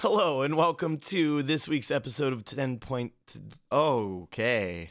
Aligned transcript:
Hello 0.00 0.42
and 0.42 0.56
welcome 0.58 0.98
to 0.98 1.42
this 1.42 1.66
week's 1.66 1.90
episode 1.90 2.34
of 2.34 2.44
10 2.44 2.78
Point. 2.80 3.14
Okay. 3.72 4.90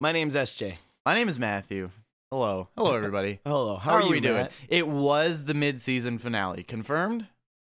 My 0.00 0.10
name's 0.10 0.34
SJ. 0.34 0.78
My 1.06 1.14
name 1.14 1.28
is 1.28 1.38
Matthew. 1.38 1.90
Hello. 2.32 2.68
Hello, 2.76 2.94
everybody. 2.96 3.38
Hello. 3.44 3.76
How, 3.76 3.92
How, 3.92 3.96
are, 3.98 4.02
you 4.02 4.10
we 4.10 4.18
doing? 4.18 4.34
Matt? 4.42 4.52
It 4.68 4.88
was 4.88 5.44
the 5.44 5.54
mid-season 5.54 6.18
finale. 6.18 6.64
Confirmed? 6.64 7.28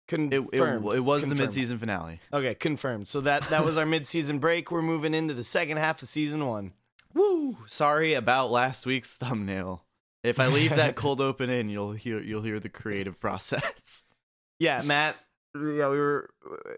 It, 0.08 0.18
it, 0.32 0.50
Confirmed. 0.50 0.86
it 0.94 1.00
was 1.00 1.22
the 1.22 1.28
Confirmed. 1.28 1.38
mid-season 1.38 1.78
finale. 1.78 2.20
Okay, 2.32 2.54
confirmed. 2.56 3.06
So 3.06 3.20
that 3.20 3.42
that 3.50 3.64
was 3.64 3.76
our 3.76 3.86
mid-season 3.86 4.40
break. 4.40 4.72
We're 4.72 4.82
moving 4.82 5.14
into 5.14 5.34
the 5.34 5.44
second 5.44 5.76
half 5.76 6.02
of 6.02 6.08
season 6.08 6.44
one. 6.46 6.72
Woo! 7.14 7.58
Sorry 7.66 8.14
about 8.14 8.50
last 8.50 8.84
week's 8.84 9.14
thumbnail. 9.14 9.84
If 10.24 10.40
I 10.40 10.48
leave 10.48 10.74
that 10.74 10.94
cold 10.96 11.20
open 11.20 11.50
in, 11.50 11.68
you'll 11.68 11.92
hear 11.92 12.18
you'll 12.20 12.42
hear 12.42 12.58
the 12.58 12.68
creative 12.68 13.20
process. 13.20 14.06
Yeah, 14.58 14.82
Matt. 14.82 15.14
Yeah, 15.54 15.88
we 15.88 15.98
were 15.98 16.28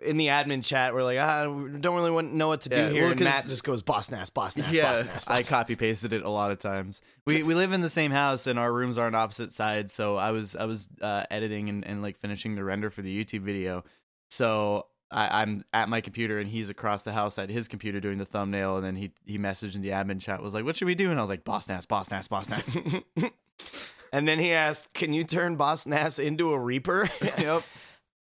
in 0.01 0.17
the 0.17 0.29
admin 0.29 0.65
chat. 0.65 0.95
We're 0.95 1.03
like, 1.03 1.19
ah, 1.19 1.49
we 1.49 1.79
don't 1.81 1.97
really 1.97 2.11
want, 2.13 2.33
know 2.33 2.49
what 2.49 2.63
to 2.63 2.71
Yeah, 2.71 2.89
do 2.89 2.95
here. 2.95 3.03
well, 3.03 3.13
and 3.13 3.21
Matt 3.21 3.45
just 3.45 3.65
goes, 3.65 3.83
boss 3.83 4.11
nass, 4.11 4.31
boss 4.31 4.57
nass, 4.57 4.73
yeah, 4.73 4.91
boss 4.93 5.05
nass. 5.05 5.25
I 5.27 5.43
copy 5.43 5.75
pasted 5.75 6.13
it 6.13 6.23
a 6.23 6.31
lot 6.31 6.51
of 6.51 6.59
times. 6.59 7.03
We 7.27 7.43
we 7.43 7.55
live 7.55 7.73
in 7.73 7.81
the 7.81 7.91
same 7.91 8.13
house 8.13 8.47
and 8.47 8.59
our 8.59 8.73
rooms 8.73 8.97
are 8.97 9.07
on 9.07 9.15
opposite 9.15 9.53
sides. 9.53 9.93
So 9.93 10.17
I 10.17 10.31
was 10.31 10.55
I 10.55 10.65
was 10.67 10.89
uh, 11.03 11.25
editing 11.31 11.69
and, 11.69 11.85
and 11.87 12.01
like 12.01 12.17
finishing 12.17 12.55
the 12.55 12.65
render 12.65 12.91
for 12.91 13.03
the 13.03 13.25
YouTube 13.25 13.41
video. 13.41 13.85
So 14.31 14.87
I, 15.11 15.43
I'm 15.43 15.65
at 15.73 15.89
my 15.89 16.01
computer 16.01 16.39
and 16.39 16.49
he's 16.49 16.71
across 16.71 17.03
the 17.03 17.13
house 17.13 17.39
at 17.39 17.51
his 17.51 17.67
computer 17.67 17.99
doing 17.99 18.19
the 18.19 18.25
thumbnail. 18.25 18.77
And 18.77 18.87
then 18.87 18.95
he 18.97 19.11
he 19.27 19.37
messaged 19.37 19.75
in 19.75 19.83
the 19.83 19.89
admin 19.89 20.21
chat 20.21 20.41
was 20.41 20.55
like, 20.55 20.65
"What 20.65 20.77
should 20.77 20.87
we 20.87 20.95
do?" 20.95 21.11
And 21.11 21.19
I 21.19 21.23
was 21.23 21.31
like, 21.31 21.45
"Boss 21.45 21.69
Nass, 21.69 21.87
Boss 21.87 22.11
Nass, 22.11 22.29
Boss 22.29 22.49
Nass." 22.49 22.77
and 24.13 24.29
then 24.29 24.39
he 24.39 24.53
asked, 24.53 24.95
"Can 24.95 25.13
you 25.13 25.25
turn 25.25 25.57
Boss 25.57 25.87
Nass 25.87 26.21
into 26.21 26.53
a 26.53 26.59
Reaper?" 26.59 27.11
yep. 27.39 27.65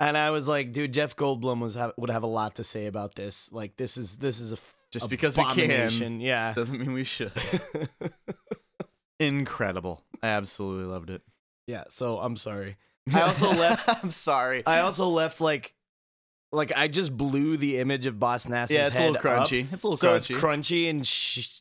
and 0.03 0.19
I 0.19 0.31
was 0.31 0.49
like, 0.49 0.73
"Dude, 0.73 0.93
Jeff 0.93 1.17
Goldblum 1.17 1.61
was 1.61 1.75
have, 1.77 1.93
would 1.97 2.11
have 2.11 2.23
a 2.25 2.27
lot 2.27 2.57
to 2.57 2.65
say 2.65 2.87
about 2.87 3.15
this. 3.15 3.51
Like, 3.53 3.77
this 3.77 3.97
is 3.97 4.17
this 4.19 4.41
is 4.41 4.53
a 4.53 4.57
f- 4.57 4.77
Just 4.93 5.09
because 5.09 5.39
we 5.39 5.45
can. 5.55 6.21
Yeah, 6.21 6.53
doesn't 6.57 6.79
mean 6.79 6.93
we 6.93 7.05
should. 7.05 7.33
Incredible. 9.21 10.03
I 10.23 10.29
absolutely 10.29 10.87
loved 10.87 11.11
it. 11.11 11.23
yeah. 11.67 11.85
So 11.91 12.19
I'm 12.19 12.37
sorry. 12.37 12.77
I 13.15 13.23
also 13.23 13.49
left. 13.53 13.89
I'm 14.05 14.11
sorry. 14.11 14.65
I 14.67 14.81
also 14.81 15.07
left 15.07 15.41
like, 15.41 15.75
like 16.53 16.73
I 16.77 16.89
just 16.89 17.17
blew 17.17 17.57
the 17.57 17.79
image 17.79 18.07
of 18.07 18.19
Boss 18.19 18.49
Nass's 18.49 18.75
yeah, 18.77 18.87
it's 18.89 18.99
a 18.99 19.11
little 19.11 19.15
head 19.31 19.39
up. 19.39 19.49
crunchy. 19.49 19.73
It's 19.73 19.85
a 19.85 19.87
little 19.89 19.97
So 19.97 20.09
crunchy. 20.11 20.17
it's 20.19 20.29
crunchy 20.29 20.91
and 20.91 21.07
sh- 21.07 21.61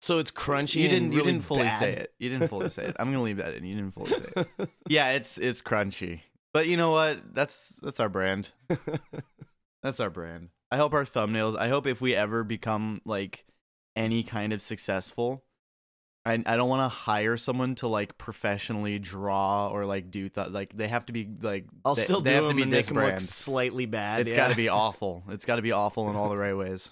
so 0.00 0.18
it's 0.18 0.30
crunchy. 0.30 0.76
You 0.82 0.88
didn't. 0.88 1.12
You 1.12 1.18
really 1.18 1.32
didn't 1.32 1.44
fully 1.44 1.62
bad. 1.64 1.78
say 1.78 1.92
it. 1.92 2.14
You 2.18 2.28
didn't 2.30 2.48
fully 2.48 2.70
say 2.70 2.84
it. 2.84 2.96
I'm 2.98 3.10
gonna 3.10 3.22
leave 3.22 3.38
that 3.38 3.54
in. 3.54 3.64
You 3.64 3.74
didn't 3.76 3.92
fully 3.94 4.12
say 4.12 4.26
it. 4.58 4.68
Yeah, 4.88 5.12
it's 5.12 5.36
it's 5.38 5.60
crunchy. 5.62 6.20
But 6.56 6.68
you 6.68 6.78
know 6.78 6.90
what? 6.90 7.34
That's 7.34 7.78
that's 7.82 8.00
our 8.00 8.08
brand. 8.08 8.48
That's 9.82 10.00
our 10.00 10.08
brand. 10.08 10.48
I 10.70 10.78
hope 10.78 10.94
our 10.94 11.04
thumbnails. 11.04 11.54
I 11.54 11.68
hope 11.68 11.86
if 11.86 12.00
we 12.00 12.14
ever 12.14 12.44
become 12.44 13.02
like 13.04 13.44
any 13.94 14.22
kind 14.22 14.54
of 14.54 14.62
successful, 14.62 15.44
I 16.24 16.42
I 16.46 16.56
don't 16.56 16.70
want 16.70 16.90
to 16.90 16.96
hire 16.96 17.36
someone 17.36 17.74
to 17.74 17.88
like 17.88 18.16
professionally 18.16 18.98
draw 18.98 19.68
or 19.68 19.84
like 19.84 20.10
do 20.10 20.30
that. 20.30 20.50
Like 20.50 20.72
they 20.72 20.88
have 20.88 21.04
to 21.06 21.12
be 21.12 21.28
like. 21.42 21.66
I'll 21.84 21.94
they, 21.94 22.04
still 22.04 22.22
they 22.22 22.30
do 22.30 22.36
have 22.36 22.48
to 22.48 22.54
be 22.54 22.62
and 22.62 22.72
this 22.72 22.86
make 22.86 22.94
them 22.94 23.02
look 23.02 23.10
brand. 23.10 23.22
slightly 23.22 23.84
bad. 23.84 24.22
It's 24.22 24.30
yeah. 24.30 24.38
got 24.38 24.48
to 24.48 24.56
be 24.56 24.68
awful. 24.70 25.24
It's 25.28 25.44
got 25.44 25.56
to 25.56 25.62
be 25.62 25.72
awful 25.72 26.08
in 26.08 26.16
all 26.16 26.30
the 26.30 26.38
right 26.38 26.56
ways. 26.56 26.90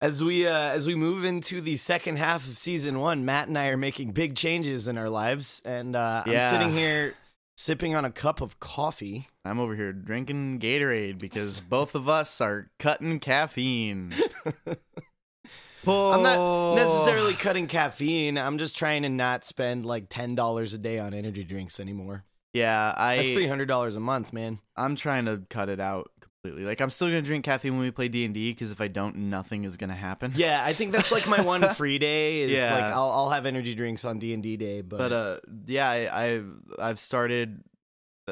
As 0.00 0.24
we 0.24 0.46
uh, 0.46 0.70
as 0.70 0.86
we 0.86 0.94
move 0.94 1.26
into 1.26 1.60
the 1.60 1.76
second 1.76 2.16
half 2.16 2.48
of 2.48 2.56
season 2.56 2.98
one, 2.98 3.26
Matt 3.26 3.48
and 3.48 3.58
I 3.58 3.66
are 3.66 3.76
making 3.76 4.12
big 4.12 4.36
changes 4.36 4.88
in 4.88 4.96
our 4.96 5.10
lives, 5.10 5.60
and 5.66 5.94
uh, 5.94 6.22
I'm 6.24 6.40
sitting 6.48 6.72
here 6.72 7.14
sipping 7.56 7.94
on 7.94 8.04
a 8.04 8.10
cup 8.10 8.40
of 8.40 8.60
coffee. 8.60 9.28
I'm 9.44 9.58
over 9.58 9.74
here 9.74 9.92
drinking 9.92 10.60
Gatorade 10.60 11.18
because 11.18 11.60
both 11.70 11.94
of 11.94 12.08
us 12.08 12.40
are 12.40 12.70
cutting 12.78 13.20
caffeine. 13.20 14.12
I'm 15.86 16.22
not 16.22 16.76
necessarily 16.76 17.34
cutting 17.34 17.66
caffeine. 17.66 18.38
I'm 18.38 18.56
just 18.56 18.74
trying 18.76 19.02
to 19.02 19.10
not 19.10 19.44
spend 19.44 19.84
like 19.84 20.06
ten 20.08 20.34
dollars 20.34 20.72
a 20.72 20.78
day 20.78 20.98
on 20.98 21.12
energy 21.12 21.44
drinks 21.44 21.78
anymore. 21.78 22.24
Yeah, 22.54 22.94
I 22.96 23.16
That's 23.16 23.32
three 23.32 23.46
hundred 23.46 23.66
dollars 23.66 23.96
a 23.96 24.00
month, 24.00 24.32
man. 24.32 24.60
I'm 24.76 24.96
trying 24.96 25.26
to 25.26 25.42
cut 25.50 25.68
it 25.68 25.80
out 25.80 26.10
completely. 26.44 26.68
Like 26.68 26.80
I'm 26.80 26.90
still 26.90 27.08
gonna 27.08 27.22
drink 27.22 27.44
caffeine 27.44 27.72
when 27.72 27.82
we 27.82 27.90
play 27.90 28.08
D 28.08 28.24
and 28.24 28.34
D 28.34 28.52
because 28.52 28.70
if 28.70 28.80
I 28.80 28.88
don't, 28.88 29.16
nothing 29.16 29.64
is 29.64 29.76
gonna 29.76 29.94
happen. 29.94 30.32
Yeah, 30.34 30.62
I 30.64 30.72
think 30.72 30.92
that's 30.92 31.10
like 31.12 31.28
my 31.28 31.40
one 31.40 31.66
free 31.74 31.98
day. 31.98 32.40
Is 32.42 32.52
Yeah. 32.52 32.74
like 32.74 32.84
I'll 32.84 33.10
I'll 33.10 33.30
have 33.30 33.46
energy 33.46 33.74
drinks 33.74 34.04
on 34.04 34.18
D 34.18 34.34
and 34.34 34.42
D 34.42 34.56
day, 34.56 34.82
but, 34.82 34.98
But 34.98 35.12
uh, 35.12 35.36
yeah, 35.66 35.88
I, 35.88 36.24
I 36.36 36.42
I've 36.78 36.98
started. 36.98 37.62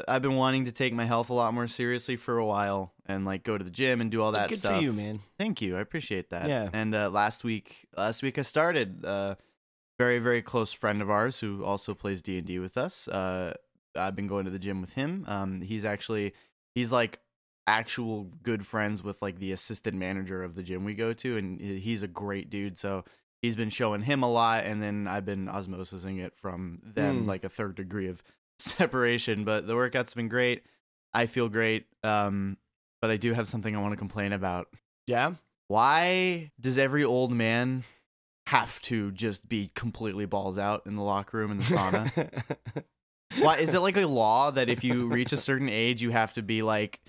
I've 0.08 0.22
been 0.22 0.36
wanting 0.36 0.64
to 0.64 0.72
take 0.72 0.94
my 0.94 1.04
health 1.04 1.28
a 1.28 1.34
lot 1.34 1.52
more 1.52 1.66
seriously 1.66 2.16
for 2.16 2.38
a 2.38 2.46
while 2.46 2.94
and 3.04 3.26
like 3.26 3.42
go 3.42 3.58
to 3.58 3.64
the 3.64 3.70
gym 3.70 4.00
and 4.00 4.10
do 4.10 4.22
all 4.22 4.32
that 4.32 4.48
good 4.48 4.56
stuff. 4.56 4.76
for 4.78 4.82
you, 4.82 4.90
man. 4.90 5.20
Thank 5.36 5.60
you. 5.60 5.76
I 5.76 5.80
appreciate 5.80 6.30
that. 6.30 6.48
Yeah. 6.48 6.70
And 6.72 6.94
uh, 6.94 7.10
last 7.10 7.44
week, 7.44 7.86
last 7.96 8.22
week 8.22 8.38
I 8.38 8.42
started. 8.42 9.04
Uh, 9.04 9.34
very 9.98 10.18
very 10.18 10.40
close 10.42 10.72
friend 10.72 11.00
of 11.02 11.10
ours 11.10 11.38
who 11.40 11.62
also 11.64 11.94
plays 11.94 12.22
D 12.22 12.38
and 12.38 12.46
D 12.46 12.58
with 12.58 12.76
us. 12.78 13.06
Uh, 13.06 13.52
I've 13.94 14.16
been 14.16 14.26
going 14.26 14.46
to 14.46 14.50
the 14.50 14.58
gym 14.58 14.80
with 14.80 14.94
him. 14.94 15.24
Um, 15.28 15.60
he's 15.60 15.84
actually 15.84 16.32
he's 16.74 16.90
like 16.90 17.20
actual 17.66 18.28
good 18.42 18.66
friends 18.66 19.02
with 19.04 19.22
like 19.22 19.38
the 19.38 19.52
assistant 19.52 19.96
manager 19.96 20.42
of 20.42 20.54
the 20.54 20.62
gym 20.62 20.84
we 20.84 20.94
go 20.94 21.12
to, 21.12 21.36
and 21.36 21.60
he's 21.60 22.02
a 22.02 22.08
great 22.08 22.50
dude. 22.50 22.76
So 22.76 23.04
he's 23.40 23.56
been 23.56 23.70
showing 23.70 24.02
him 24.02 24.22
a 24.22 24.30
lot, 24.30 24.64
and 24.64 24.82
then 24.82 25.06
I've 25.08 25.24
been 25.24 25.46
osmosising 25.46 26.18
it 26.20 26.36
from 26.36 26.80
them 26.82 27.22
Hmm. 27.22 27.28
like 27.28 27.44
a 27.44 27.48
third 27.48 27.74
degree 27.76 28.08
of 28.08 28.22
separation. 28.58 29.44
But 29.44 29.66
the 29.66 29.74
workout's 29.74 30.14
been 30.14 30.28
great. 30.28 30.64
I 31.14 31.26
feel 31.26 31.48
great. 31.48 31.86
Um, 32.02 32.56
but 33.00 33.10
I 33.10 33.16
do 33.16 33.32
have 33.34 33.48
something 33.48 33.74
I 33.76 33.80
want 33.80 33.92
to 33.92 33.96
complain 33.98 34.32
about 34.32 34.68
Yeah, 35.06 35.34
why 35.68 36.50
does 36.60 36.78
every 36.78 37.04
old 37.04 37.32
man 37.32 37.82
have 38.46 38.80
to 38.82 39.10
just 39.12 39.48
be 39.48 39.70
completely 39.74 40.26
balls 40.26 40.58
out 40.58 40.82
in 40.86 40.94
the 40.96 41.02
locker 41.02 41.38
room 41.38 41.50
in 41.52 41.58
the 41.58 41.64
sauna? 41.64 42.84
why 43.40 43.56
is 43.58 43.72
it 43.74 43.80
like 43.80 43.96
a 43.96 44.06
law 44.06 44.50
that 44.50 44.68
if 44.68 44.84
you 44.84 45.08
reach 45.08 45.32
a 45.32 45.36
certain 45.36 45.68
age 45.68 46.02
you 46.02 46.10
have 46.10 46.34
to 46.34 46.42
be 46.42 46.62
like 46.62 47.00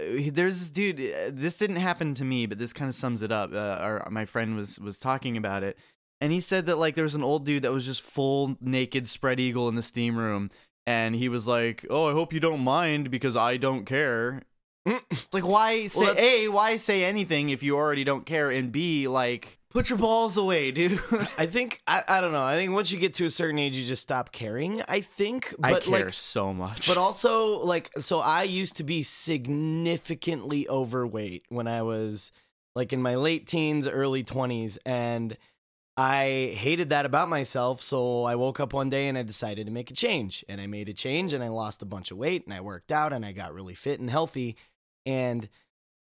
there's 0.00 0.58
this 0.58 0.70
dude 0.70 1.00
uh, 1.00 1.30
this 1.32 1.56
didn't 1.56 1.76
happen 1.76 2.14
to 2.14 2.24
me 2.24 2.46
but 2.46 2.58
this 2.58 2.72
kind 2.72 2.88
of 2.88 2.94
sums 2.94 3.22
it 3.22 3.30
up 3.32 3.52
uh, 3.52 3.56
our, 3.80 4.08
my 4.10 4.24
friend 4.24 4.56
was 4.56 4.78
was 4.80 4.98
talking 4.98 5.36
about 5.36 5.62
it. 5.62 5.78
And 6.20 6.32
he 6.32 6.40
said 6.40 6.64
that 6.66 6.76
like 6.78 6.94
there 6.94 7.04
was 7.04 7.14
an 7.14 7.22
old 7.22 7.44
dude 7.44 7.62
that 7.62 7.72
was 7.72 7.84
just 7.84 8.02
full 8.02 8.56
naked 8.60 9.06
spread 9.06 9.38
eagle 9.38 9.68
in 9.68 9.74
the 9.74 9.82
steam 9.82 10.16
room. 10.16 10.50
And 10.86 11.14
he 11.14 11.28
was 11.28 11.46
like 11.46 11.84
oh 11.90 12.08
i 12.08 12.12
hope 12.12 12.32
you 12.32 12.40
don't 12.40 12.60
mind 12.64 13.10
because 13.10 13.36
i 13.36 13.56
don't 13.56 13.84
care. 13.84 14.42
It's 14.86 15.34
like 15.34 15.46
why 15.46 15.88
say 15.88 16.06
that's- 16.06 16.24
a 16.24 16.48
why 16.48 16.76
say 16.76 17.04
anything 17.04 17.48
if 17.50 17.62
you 17.62 17.76
already 17.76 18.04
don't 18.04 18.24
care? 18.24 18.50
And 18.50 18.70
b 18.72 19.08
like 19.08 19.58
put 19.76 19.90
your 19.90 19.98
balls 19.98 20.38
away 20.38 20.70
dude 20.70 20.92
I 21.38 21.44
think 21.44 21.82
I, 21.86 22.02
I 22.08 22.20
don't 22.22 22.32
know. 22.32 22.42
I 22.42 22.56
think 22.56 22.72
once 22.72 22.90
you 22.90 22.98
get 22.98 23.12
to 23.14 23.26
a 23.26 23.30
certain 23.30 23.58
age, 23.58 23.76
you 23.76 23.86
just 23.86 24.02
stop 24.02 24.32
caring. 24.32 24.82
I 24.88 25.02
think, 25.02 25.54
but 25.58 25.74
i 25.74 25.80
care 25.80 26.06
like, 26.06 26.14
so 26.14 26.54
much 26.54 26.88
but 26.88 26.96
also 26.96 27.58
like, 27.58 27.90
so 27.98 28.20
I 28.20 28.44
used 28.44 28.78
to 28.78 28.84
be 28.84 29.02
significantly 29.02 30.66
overweight 30.66 31.44
when 31.50 31.68
I 31.68 31.82
was 31.82 32.32
like 32.74 32.94
in 32.94 33.02
my 33.02 33.16
late 33.16 33.46
teens, 33.46 33.86
early 33.86 34.24
twenties, 34.24 34.78
and 34.86 35.36
I 35.98 36.54
hated 36.56 36.88
that 36.90 37.04
about 37.04 37.28
myself. 37.28 37.82
So 37.82 38.24
I 38.24 38.36
woke 38.36 38.60
up 38.60 38.72
one 38.72 38.88
day 38.88 39.08
and 39.08 39.18
I 39.18 39.24
decided 39.24 39.66
to 39.66 39.72
make 39.72 39.90
a 39.90 39.94
change, 39.94 40.42
and 40.48 40.58
I 40.58 40.66
made 40.66 40.88
a 40.88 40.94
change, 40.94 41.34
and 41.34 41.44
I 41.44 41.48
lost 41.48 41.82
a 41.82 41.86
bunch 41.86 42.10
of 42.10 42.16
weight, 42.16 42.46
and 42.46 42.54
I 42.54 42.62
worked 42.62 42.92
out, 42.92 43.12
and 43.12 43.26
I 43.26 43.32
got 43.32 43.52
really 43.52 43.74
fit 43.74 44.00
and 44.00 44.08
healthy, 44.08 44.56
and. 45.04 45.50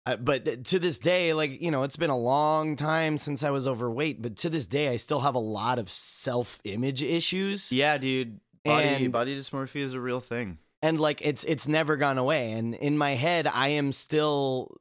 Uh, 0.05 0.17
but 0.17 0.65
to 0.65 0.77
this 0.77 0.99
day, 0.99 1.33
like, 1.33 1.61
you 1.61 1.71
know, 1.71 1.83
it's 1.83 1.97
been 1.97 2.11
a 2.11 2.17
long 2.17 2.75
time 2.75 3.17
since 3.17 3.43
I 3.43 3.49
was 3.49 3.67
overweight, 3.67 4.21
but 4.21 4.35
to 4.37 4.49
this 4.49 4.67
day, 4.67 4.89
I 4.89 4.97
still 4.97 5.21
have 5.21 5.33
a 5.35 5.39
lot 5.39 5.79
of 5.79 5.89
self 5.89 6.59
image 6.63 7.01
issues. 7.01 7.71
Yeah, 7.71 7.97
dude. 7.97 8.39
Body 8.63 8.87
And- 8.87 9.11
body 9.11 9.35
dysmorphia 9.35 9.81
is 9.81 9.93
a 9.93 9.99
real 9.99 10.19
thing. 10.19 10.59
And 10.81 10.99
like, 10.99 11.21
it's, 11.23 11.43
it's 11.45 11.67
never 11.67 11.97
gone 11.97 12.19
away. 12.19 12.51
And 12.51 12.75
in 12.75 12.97
my 12.97 13.11
head, 13.15 13.47
I 13.47 13.69
am 13.69 13.91
still 13.91 14.75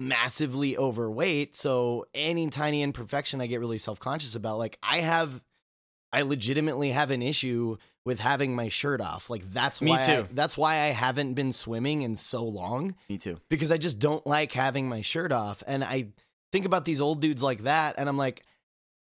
massively 0.00 0.76
overweight. 0.76 1.54
So 1.54 2.06
any 2.12 2.48
tiny 2.48 2.82
imperfection 2.82 3.40
I 3.40 3.46
get 3.46 3.60
really 3.60 3.78
self 3.78 4.00
conscious 4.00 4.34
about, 4.34 4.58
like, 4.58 4.78
I 4.82 4.98
have, 4.98 5.40
I 6.14 6.22
legitimately 6.22 6.90
have 6.90 7.10
an 7.10 7.22
issue 7.22 7.76
with 8.04 8.20
having 8.20 8.54
my 8.54 8.68
shirt 8.68 9.00
off. 9.00 9.30
Like, 9.30 9.42
that's 9.52 9.80
Me 9.80 9.90
why, 9.92 10.02
I- 10.02 10.06
too. 10.06 10.28
that's 10.32 10.56
why 10.56 10.74
I 10.80 10.88
haven't 10.88 11.34
been 11.34 11.52
swimming 11.52 12.02
in 12.02 12.16
so 12.16 12.44
long. 12.44 12.94
Me 13.08 13.18
too. 13.18 13.38
because 13.48 13.70
I 13.72 13.76
just 13.78 13.98
don't 13.98 14.26
like 14.26 14.52
having 14.52 14.88
my 14.88 15.00
shirt 15.00 15.32
off. 15.32 15.62
And 15.66 15.82
I 15.82 16.08
think 16.52 16.66
about 16.66 16.84
these 16.84 17.00
old 17.00 17.20
dudes 17.20 17.42
like 17.42 17.62
that, 17.64 17.94
and 17.98 18.08
I'm 18.08 18.16
like, 18.18 18.42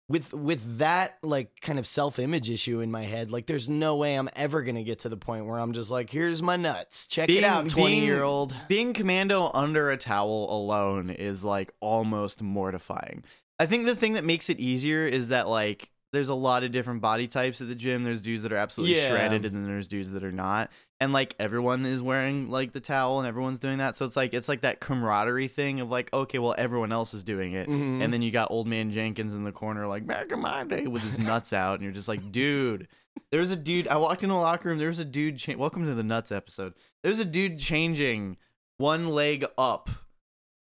with 0.08 0.34
with 0.34 0.78
that 0.78 1.16
like 1.22 1.58
kind 1.60 1.78
of 1.78 1.86
self 1.86 2.18
image 2.18 2.50
issue 2.50 2.80
in 2.80 2.90
my 2.90 3.02
head, 3.04 3.30
like 3.30 3.46
there's 3.46 3.70
no 3.70 3.96
way 3.96 4.14
I'm 4.14 4.28
ever 4.36 4.62
gonna 4.62 4.82
get 4.82 4.98
to 5.00 5.08
the 5.08 5.16
point 5.16 5.46
where 5.46 5.58
I'm 5.58 5.72
just 5.72 5.90
like, 5.90 6.10
here's 6.10 6.42
my 6.42 6.56
nuts, 6.56 7.06
check 7.06 7.30
it 7.30 7.44
out, 7.44 7.68
twenty 7.70 7.94
being- 7.96 8.04
year 8.04 8.22
old. 8.22 8.54
Being 8.68 8.92
commando 8.92 9.50
under 9.54 9.90
a 9.90 9.96
towel 9.96 10.48
alone 10.50 11.08
is 11.10 11.44
like 11.44 11.72
almost 11.80 12.42
mortifying. 12.42 13.24
I 13.58 13.66
think 13.66 13.86
the 13.86 13.94
thing 13.96 14.14
that 14.14 14.24
makes 14.24 14.50
it 14.50 14.60
easier 14.60 15.06
is 15.06 15.28
that 15.28 15.48
like 15.48 15.90
there's 16.12 16.28
a 16.28 16.34
lot 16.34 16.62
of 16.62 16.72
different 16.72 17.00
body 17.00 17.26
types 17.26 17.60
at 17.60 17.68
the 17.68 17.74
gym. 17.74 18.02
There's 18.04 18.20
dudes 18.22 18.42
that 18.42 18.52
are 18.52 18.56
absolutely 18.56 18.96
Yeah. 18.96 19.08
shredded, 19.08 19.44
and 19.46 19.56
then 19.56 19.64
there's 19.64 19.88
dudes 19.88 20.12
that 20.12 20.22
are 20.22 20.32
not. 20.32 20.70
And 21.00 21.12
like 21.12 21.34
everyone 21.38 21.84
is 21.86 22.02
wearing 22.02 22.50
like 22.50 22.72
the 22.72 22.80
towel, 22.80 23.18
and 23.18 23.26
everyone's 23.26 23.58
doing 23.58 23.78
that. 23.78 23.96
So 23.96 24.04
it's 24.04 24.16
like 24.16 24.34
it's 24.34 24.48
like 24.48 24.60
that 24.60 24.80
camaraderie 24.80 25.48
thing 25.48 25.80
of 25.80 25.90
like, 25.90 26.12
okay, 26.12 26.38
well 26.38 26.54
everyone 26.58 26.92
else 26.92 27.14
is 27.14 27.24
doing 27.24 27.54
it, 27.54 27.68
Mhm. 27.68 28.02
and 28.04 28.12
then 28.12 28.20
you 28.22 28.30
got 28.30 28.50
old 28.50 28.66
man 28.66 28.90
Jenkins 28.90 29.32
in 29.32 29.44
the 29.44 29.52
corner 29.52 29.86
like 29.86 30.06
back 30.06 30.30
in 30.30 30.40
my 30.40 30.64
day 30.64 30.86
with 30.86 31.02
his 31.02 31.18
nuts 31.18 31.52
out, 31.52 31.74
and 31.74 31.82
you're 31.82 31.92
just 31.92 32.08
like, 32.08 32.30
dude. 32.30 32.88
There 33.30 33.40
was 33.40 33.50
a 33.50 33.56
dude. 33.56 33.88
I 33.88 33.96
walked 33.98 34.22
in 34.22 34.30
the 34.30 34.34
locker 34.36 34.70
room. 34.70 34.78
There 34.78 34.88
was 34.88 34.98
a 34.98 35.04
dude. 35.04 35.36
Cha- 35.38 35.56
Welcome 35.56 35.84
to 35.86 35.94
the 35.94 36.02
nuts 36.02 36.32
episode. 36.32 36.72
There's 37.02 37.18
a 37.18 37.26
dude 37.26 37.58
changing 37.58 38.38
one 38.78 39.08
leg 39.08 39.44
up, 39.58 39.90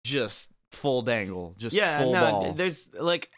just 0.04 0.50
full 0.70 1.00
dangle, 1.02 1.54
just 1.56 1.74
yeah, 1.74 1.98
full 1.98 2.12
no, 2.12 2.20
ball. 2.30 2.52
there's 2.52 2.90
like 2.94 3.30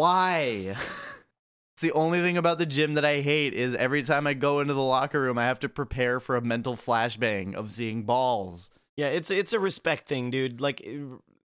Why? 0.00 0.76
it's 1.74 1.82
the 1.82 1.92
only 1.92 2.20
thing 2.20 2.36
about 2.38 2.58
the 2.58 2.66
gym 2.66 2.94
that 2.94 3.04
I 3.04 3.20
hate 3.20 3.52
is 3.52 3.74
every 3.74 4.02
time 4.02 4.26
I 4.26 4.32
go 4.34 4.60
into 4.60 4.72
the 4.74 4.80
locker 4.82 5.20
room, 5.20 5.36
I 5.36 5.44
have 5.44 5.60
to 5.60 5.68
prepare 5.68 6.20
for 6.20 6.36
a 6.36 6.40
mental 6.40 6.74
flashbang 6.74 7.54
of 7.54 7.70
seeing 7.70 8.04
balls. 8.04 8.70
yeah, 8.96 9.08
it's 9.08 9.30
it's 9.30 9.52
a 9.52 9.60
respect 9.60 10.08
thing, 10.08 10.30
dude. 10.30 10.60
Like 10.60 10.80
eh, 10.86 11.00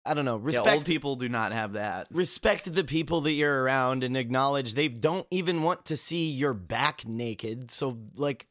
I 0.05 0.13
don't 0.13 0.25
know, 0.25 0.35
Yeah, 0.37 0.43
respect 0.45 0.75
old 0.75 0.85
people 0.85 1.15
do 1.15 1.27
not 1.27 1.53
have 1.53 1.73
that. 1.73 2.07
respect 2.11 2.71
the 2.71 2.83
people 2.83 3.21
that 3.21 3.31
you're 3.31 3.63
around 3.63 4.03
and 4.03 4.15
acknowledge 4.15 4.75
they 4.75 4.87
don't 4.89 5.25
even 5.31 5.63
want 5.63 5.85
to 5.85 5.97
see 5.97 6.29
your 6.29 6.53
back 6.53 7.07
naked. 7.07 7.71
So 7.71 7.97
like 8.15 8.45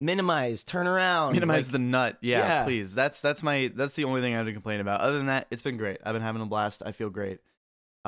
minimize, 0.00 0.64
turn 0.64 0.86
around, 0.86 1.32
Minimize 1.34 1.66
like, 1.68 1.72
the 1.72 1.78
nut. 1.80 2.16
Yeah, 2.22 2.38
Yeah. 2.38 2.64
please. 2.64 2.94
That's 2.94 3.20
that's 3.20 3.42
my 3.42 3.70
that's 3.74 3.94
the 3.94 4.04
only 4.04 4.22
thing 4.22 4.32
I 4.32 4.38
have 4.38 4.46
to 4.46 4.52
complain 4.54 4.80
about. 4.80 5.02
Other 5.02 5.18
than 5.18 5.26
that, 5.26 5.46
it's 5.50 5.60
been 5.60 5.76
great. 5.76 5.98
I've 6.02 6.14
been 6.14 6.22
having 6.22 6.40
a 6.40 6.46
blast. 6.46 6.82
I 6.86 6.92
feel 6.92 7.10
great. 7.10 7.40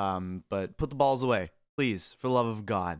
Um, 0.01 0.43
but 0.49 0.77
put 0.77 0.89
the 0.89 0.95
balls 0.95 1.23
away, 1.23 1.51
please, 1.77 2.15
for 2.19 2.27
the 2.27 2.33
love 2.33 2.47
of 2.47 2.65
God. 2.65 2.99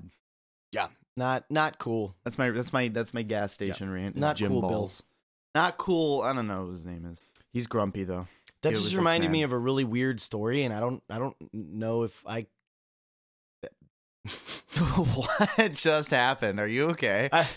Yeah, 0.72 0.88
not 1.18 1.46
not 1.50 1.80
cool. 1.80 2.16
That's 2.24 2.38
my 2.38 2.52
that's 2.52 2.72
my 2.72 2.88
that's 2.88 3.14
my 3.14 3.24
gas 3.24 3.54
station 3.54 3.90
rant. 3.90 4.16
Not 4.16 4.36
gym 4.36 4.52
cool, 4.52 4.62
Bill. 4.62 4.70
balls. 4.70 5.04
Not 5.56 5.78
cool. 5.78 6.22
I 6.22 6.34
don't 6.34 6.48
know 6.48 6.64
what 6.64 6.72
his 6.72 6.86
name 6.86 7.06
is. 7.12 7.20
He's 7.52 7.68
grumpy 7.68 8.04
though. 8.04 8.28
That 8.62 8.70
just 8.74 8.96
reminded 8.96 9.32
me 9.32 9.44
of 9.44 9.52
a 9.52 9.58
really 9.58 9.84
weird 9.84 10.22
story, 10.22 10.64
and 10.64 10.74
I 10.74 10.80
don't 10.80 11.04
I 11.10 11.18
don't 11.18 11.36
know 11.52 12.04
if 12.04 12.24
I. 12.28 12.46
what 14.78 15.74
just 15.74 16.12
happened? 16.12 16.60
Are 16.60 16.68
you 16.68 16.90
okay? 16.92 17.28
I, 17.32 17.48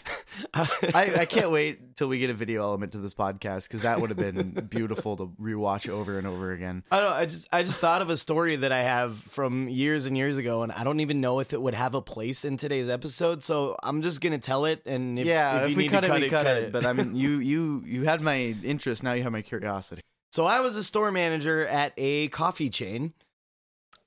I, 0.55 1.15
I 1.21 1.25
can't 1.25 1.51
wait 1.51 1.97
till 1.97 2.09
we 2.09 2.19
get 2.19 2.31
a 2.31 2.35
video 2.35 2.63
element 2.63 2.93
to 2.93 2.99
this 2.99 3.15
podcast 3.15 3.69
because 3.69 3.83
that 3.83 4.01
would 4.01 4.11
have 4.11 4.19
been 4.19 4.69
beautiful 4.71 5.17
to 5.17 5.27
rewatch 5.41 5.89
over 5.89 6.19
and 6.19 6.27
over 6.27 6.53
again. 6.53 6.83
I 6.91 7.01
don't. 7.01 7.13
I 7.13 7.27
just 7.27 7.49
I 7.53 7.63
just 7.63 7.79
thought 7.79 8.03
of 8.03 8.11
a 8.11 8.17
story 8.17 8.57
that 8.57 8.73
I 8.73 8.83
have 8.83 9.17
from 9.17 9.69
years 9.69 10.07
and 10.07 10.17
years 10.17 10.39
ago, 10.39 10.63
and 10.63 10.73
I 10.73 10.85
don't 10.85 11.01
even 11.01 11.21
know 11.21 11.41
if 11.41 11.53
it 11.53 11.61
would 11.61 11.75
have 11.75 11.95
a 11.95 12.03
place 12.03 12.45
in 12.45 12.57
today's 12.57 12.89
episode. 12.89 13.43
So 13.43 13.77
I'm 13.83 14.03
just 14.03 14.21
gonna 14.21 14.39
tell 14.39 14.65
it. 14.65 14.83
And 14.87 15.19
if, 15.19 15.27
yeah, 15.27 15.59
if, 15.59 15.65
if, 15.65 15.71
you 15.71 15.77
we 15.77 15.83
need 15.85 15.91
cut, 15.91 16.01
to 16.01 16.07
it, 16.07 16.11
cut 16.11 16.21
we 16.21 16.27
it, 16.27 16.31
cut, 16.31 16.47
cut 16.47 16.57
it. 16.57 16.73
But 16.73 16.87
I 16.87 16.93
mean, 16.93 17.15
you 17.17 17.39
you 17.39 17.83
you 17.87 18.05
had 18.05 18.21
my 18.21 18.55
interest. 18.63 19.03
Now 19.03 19.13
you 19.13 19.23
have 19.23 19.33
my 19.33 19.43
curiosity. 19.43 20.03
So 20.31 20.47
I 20.47 20.61
was 20.61 20.77
a 20.77 20.83
store 20.83 21.13
manager 21.13 21.65
at 21.67 21.93
a 21.97 22.27
coffee 22.29 22.69
chain. 22.69 23.15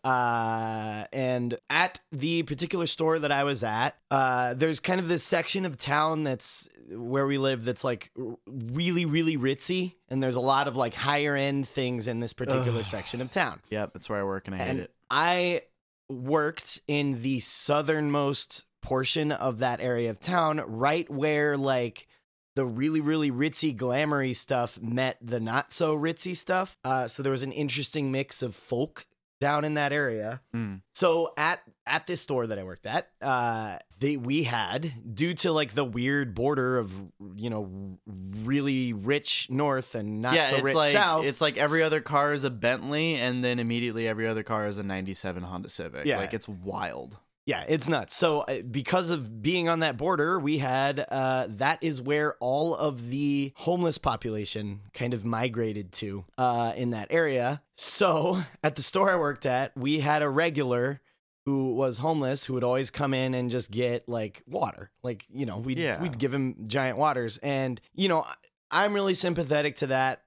Uh, 0.07 1.03
and 1.11 1.57
at 1.69 1.99
the 2.13 2.41
particular 2.43 2.87
store 2.87 3.19
that 3.19 3.29
I 3.29 3.43
was 3.43 3.61
at, 3.61 3.97
uh, 4.09 4.53
there's 4.53 4.79
kind 4.79 5.01
of 5.01 5.09
this 5.09 5.21
section 5.21 5.65
of 5.65 5.75
town 5.75 6.23
that's 6.23 6.69
where 6.89 7.27
we 7.27 7.37
live 7.37 7.65
that's 7.65 7.83
like 7.83 8.09
really, 8.47 9.05
really 9.05 9.35
ritzy. 9.35 9.95
And 10.07 10.23
there's 10.23 10.37
a 10.37 10.41
lot 10.41 10.69
of 10.69 10.77
like 10.77 10.93
higher 10.93 11.35
end 11.35 11.67
things 11.67 12.07
in 12.07 12.21
this 12.21 12.31
particular 12.31 12.79
Ugh. 12.79 12.85
section 12.85 13.19
of 13.19 13.31
town. 13.31 13.59
Yep, 13.69 13.91
that's 13.91 14.09
where 14.09 14.17
I 14.17 14.23
work 14.23 14.47
and 14.47 14.55
I 14.55 14.59
hate 14.59 14.77
it. 14.77 14.93
I 15.11 15.63
worked 16.07 16.79
in 16.87 17.21
the 17.21 17.41
southernmost 17.41 18.63
portion 18.81 19.33
of 19.33 19.59
that 19.59 19.81
area 19.81 20.09
of 20.09 20.21
town, 20.21 20.61
right 20.67 21.09
where 21.09 21.57
like 21.57 22.07
the 22.55 22.65
really, 22.65 23.01
really 23.01 23.29
ritzy, 23.29 23.75
glamoury 23.75 24.33
stuff 24.33 24.81
met 24.81 25.17
the 25.21 25.41
not 25.41 25.73
so 25.73 25.97
ritzy 25.97 26.33
stuff. 26.33 26.77
Uh, 26.85 27.09
so 27.09 27.23
there 27.23 27.31
was 27.31 27.43
an 27.43 27.51
interesting 27.51 28.09
mix 28.09 28.41
of 28.41 28.55
folk 28.55 29.05
down 29.39 29.65
in 29.65 29.75
that 29.75 29.93
area. 29.93 30.41
Mm. 30.55 30.81
So 30.93 31.33
at 31.37 31.61
at 31.85 32.05
this 32.07 32.21
store 32.21 32.47
that 32.47 32.59
I 32.59 32.63
worked 32.63 32.85
at, 32.85 33.09
uh, 33.21 33.77
they 33.99 34.17
we 34.17 34.43
had 34.43 34.91
due 35.15 35.33
to 35.35 35.51
like 35.51 35.73
the 35.73 35.85
weird 35.85 36.33
border 36.33 36.77
of 36.77 36.93
you 37.35 37.49
know 37.49 37.97
really 38.05 38.93
rich 38.93 39.47
north 39.49 39.95
and 39.95 40.21
not 40.21 40.35
yeah, 40.35 40.45
so 40.45 40.59
rich 40.61 40.75
like 40.75 40.91
south. 40.91 41.25
it's 41.25 41.41
like 41.41 41.57
every 41.57 41.83
other 41.83 42.01
car 42.01 42.33
is 42.33 42.43
a 42.43 42.49
Bentley, 42.49 43.15
and 43.15 43.43
then 43.43 43.59
immediately 43.59 44.07
every 44.07 44.27
other 44.27 44.43
car 44.43 44.67
is 44.67 44.77
a 44.77 44.83
'97 44.83 45.43
Honda 45.43 45.69
Civic. 45.69 46.05
Yeah. 46.05 46.17
like 46.17 46.33
it's 46.33 46.47
wild. 46.47 47.17
Yeah, 47.47 47.63
it's 47.67 47.87
nuts. 47.87 48.13
So 48.13 48.41
uh, 48.41 48.61
because 48.69 49.09
of 49.09 49.41
being 49.41 49.69
on 49.69 49.79
that 49.79 49.95
border, 49.95 50.37
we 50.37 50.57
had 50.57 50.99
uh, 51.09 51.47
that 51.51 51.81
is 51.81 52.01
where 52.01 52.35
all 52.41 52.75
of 52.75 53.09
the 53.09 53.53
homeless 53.55 53.97
population 53.97 54.81
kind 54.93 55.13
of 55.13 55.23
migrated 55.25 55.93
to 55.93 56.25
uh, 56.37 56.73
in 56.75 56.89
that 56.91 57.07
area. 57.09 57.63
So 57.73 58.41
at 58.63 58.75
the 58.75 58.83
store 58.83 59.09
I 59.09 59.15
worked 59.15 59.45
at, 59.45 59.75
we 59.77 60.01
had 60.01 60.21
a 60.21 60.29
regular 60.29 60.99
who 61.45 61.73
was 61.73 61.99
homeless 61.99 62.43
who 62.43 62.53
would 62.55 62.65
always 62.65 62.91
come 62.91 63.13
in 63.13 63.33
and 63.33 63.49
just 63.49 63.71
get 63.71 64.09
like 64.09 64.43
water. 64.45 64.91
Like, 65.01 65.25
you 65.33 65.45
know, 65.45 65.59
we'd, 65.59 65.79
Yeah. 65.79 66.01
we'd 66.01 66.17
give 66.19 66.33
him 66.33 66.65
giant 66.67 66.97
waters. 66.97 67.37
And, 67.37 67.79
you 67.95 68.09
know, 68.09 68.25
I'm 68.69 68.93
really 68.93 69.13
sympathetic 69.13 69.77
to 69.77 69.87
that 69.87 70.23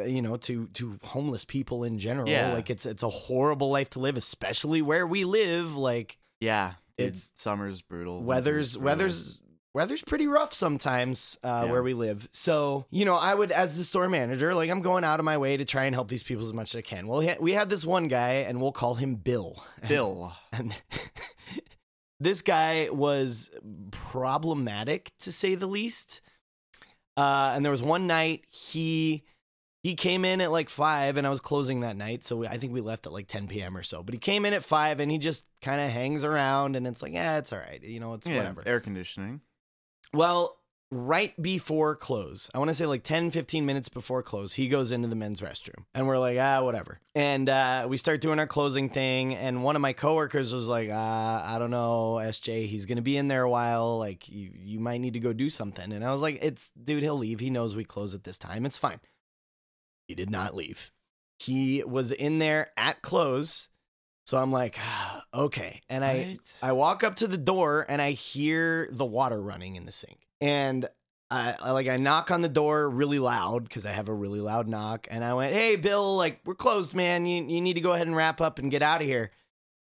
uh, 0.00 0.04
you 0.04 0.20
know 0.20 0.36
to 0.36 0.66
to 0.74 0.98
homeless 1.04 1.44
people 1.46 1.84
in 1.84 1.98
general 1.98 2.28
Yeah. 2.28 2.52
like 2.52 2.68
it's 2.68 2.84
it's 2.84 3.02
a 3.04 3.08
horrible 3.08 3.70
life 3.70 3.88
to 3.90 4.00
live 4.00 4.16
especially 4.16 4.82
where 4.82 5.06
we 5.06 5.24
live 5.24 5.74
like 5.76 6.18
Yeah, 6.40 6.74
dude, 6.98 7.08
It's- 7.08 7.32
summer's 7.36 7.82
brutal. 7.82 8.22
weather's 8.22 8.76
weather's 8.76 9.40
weather's 9.74 10.02
pretty 10.02 10.26
rough 10.26 10.54
sometimes 10.54 11.36
uh, 11.44 11.62
Yeah. 11.66 11.70
where 11.72 11.82
we 11.82 11.92
live. 11.92 12.28
So 12.32 12.86
you 12.90 13.04
know, 13.04 13.14
I 13.14 13.34
would 13.34 13.52
as 13.52 13.76
the 13.76 13.84
store 13.84 14.08
manager, 14.08 14.54
like 14.54 14.70
I'm 14.70 14.80
going 14.80 15.04
out 15.04 15.18
of 15.20 15.24
my 15.24 15.36
way 15.38 15.56
to 15.56 15.64
try 15.64 15.84
and 15.84 15.94
help 15.94 16.08
these 16.08 16.22
people 16.22 16.44
as 16.46 16.52
much 16.54 16.74
as 16.74 16.78
I 16.78 16.82
can. 16.82 17.06
Well, 17.06 17.22
we 17.40 17.52
had 17.52 17.68
this 17.70 17.84
one 17.84 18.08
guy, 18.08 18.44
and 18.48 18.60
we'll 18.60 18.72
call 18.72 18.94
him 18.94 19.16
Bill. 19.16 19.62
Bill. 19.88 20.32
And 20.52 20.74
this 22.20 22.40
guy 22.42 22.88
was 22.90 23.50
problematic 23.90 25.12
to 25.20 25.32
say 25.32 25.54
the 25.54 25.66
least. 25.66 26.20
Uh, 27.18 27.52
and 27.54 27.64
there 27.64 27.70
was 27.70 27.82
one 27.82 28.06
night 28.06 28.44
he 28.50 29.24
he 29.86 29.94
came 29.94 30.24
in 30.24 30.40
at 30.40 30.50
like 30.50 30.68
five, 30.68 31.16
and 31.16 31.24
I 31.24 31.30
was 31.30 31.40
closing 31.40 31.80
that 31.80 31.96
night, 31.96 32.24
so 32.24 32.38
we, 32.38 32.48
I 32.48 32.56
think 32.56 32.72
we 32.72 32.80
left 32.80 33.06
at 33.06 33.12
like 33.12 33.28
10 33.28 33.46
p.m. 33.46 33.76
or 33.76 33.84
so. 33.84 34.02
But 34.02 34.14
he 34.14 34.18
came 34.18 34.44
in 34.44 34.52
at 34.52 34.64
five, 34.64 34.98
and 34.98 35.12
he 35.12 35.18
just 35.18 35.44
kind 35.62 35.80
of 35.80 35.90
hangs 35.90 36.24
around, 36.24 36.74
and 36.74 36.88
it's 36.88 37.02
like, 37.02 37.12
yeah, 37.12 37.38
it's 37.38 37.52
all 37.52 37.60
right, 37.60 37.80
you 37.84 38.00
know, 38.00 38.14
it's 38.14 38.26
Yeah, 38.26 38.38
whatever. 38.38 38.64
air 38.66 38.80
conditioning. 38.80 39.42
Well, 40.12 40.58
right 40.90 41.40
before 41.40 41.94
close, 41.94 42.50
I 42.52 42.58
want 42.58 42.68
to 42.70 42.74
say 42.74 42.86
like 42.86 43.04
10, 43.04 43.30
15 43.30 43.64
minutes 43.64 43.88
before 43.88 44.24
close, 44.24 44.54
he 44.54 44.66
goes 44.66 44.90
into 44.90 45.06
the 45.06 45.14
men's 45.14 45.40
restroom. 45.40 45.84
And 45.94 46.08
we're 46.08 46.18
like, 46.18 46.38
ah, 46.40 46.62
whatever. 46.64 46.98
And 47.14 47.48
uh, 47.48 47.86
we 47.88 47.96
start 47.96 48.20
doing 48.20 48.38
our 48.40 48.46
closing 48.48 48.88
thing. 48.88 49.34
And 49.36 49.62
one 49.62 49.76
of 49.76 49.82
my 49.82 49.92
coworkers 49.92 50.52
was 50.52 50.66
like, 50.68 50.90
uh, 50.90 50.94
I 51.44 51.56
don't 51.60 51.70
know, 51.70 52.18
SJ, 52.22 52.66
he's 52.66 52.86
going 52.86 52.96
to 52.96 53.02
be 53.02 53.16
in 53.16 53.28
there 53.28 53.42
a 53.42 53.50
while. 53.50 53.98
Like, 53.98 54.28
you, 54.28 54.50
you 54.52 54.80
might 54.80 55.00
need 55.00 55.14
to 55.14 55.20
go 55.20 55.32
do 55.32 55.48
something. 55.48 55.92
And 55.92 56.04
I 56.04 56.10
was 56.12 56.22
like, 56.22 56.38
it's, 56.42 56.70
dude, 56.70 57.02
he'll 57.02 57.18
leave. 57.18 57.40
He 57.40 57.50
knows 57.50 57.76
we 57.76 57.84
close 57.84 58.14
at 58.14 58.24
this 58.24 58.38
time. 58.38 58.66
It's 58.66 58.78
fine. 58.78 59.00
He 60.06 60.14
did 60.14 60.30
not 60.30 60.54
leave. 60.54 60.90
He 61.38 61.82
was 61.84 62.12
in 62.12 62.38
there 62.38 62.70
at 62.76 63.02
close. 63.02 63.68
So 64.26 64.38
I'm 64.38 64.52
like, 64.52 64.78
okay. 65.34 65.80
And 65.88 66.04
I, 66.04 66.14
Right? 66.14 66.58
I 66.62 66.72
walk 66.72 67.04
up 67.04 67.16
to 67.16 67.26
the 67.26 67.36
door 67.38 67.84
and 67.88 68.00
I 68.00 68.12
hear 68.12 68.88
the 68.90 69.04
water 69.04 69.40
running 69.40 69.76
in 69.76 69.84
the 69.84 69.92
sink. 69.92 70.26
And 70.40 70.88
I, 71.30 71.56
I 71.60 71.70
like 71.72 71.88
I 71.88 71.96
knock 71.96 72.30
on 72.30 72.40
the 72.40 72.48
door 72.48 72.88
really 72.88 73.18
loud 73.18 73.64
because 73.64 73.84
I 73.84 73.90
have 73.90 74.08
a 74.08 74.14
really 74.14 74.40
loud 74.40 74.68
knock. 74.68 75.08
And 75.10 75.24
I 75.24 75.34
went, 75.34 75.52
"Hey, 75.54 75.74
Bill, 75.74 76.16
like 76.16 76.40
we're 76.44 76.54
closed, 76.54 76.94
man. 76.94 77.26
You 77.26 77.44
you 77.44 77.60
need 77.60 77.74
to 77.74 77.80
go 77.80 77.94
ahead 77.94 78.06
and 78.06 78.14
wrap 78.14 78.40
up 78.40 78.58
and 78.60 78.70
get 78.70 78.82
out 78.82 79.00
of 79.00 79.08
here." 79.08 79.32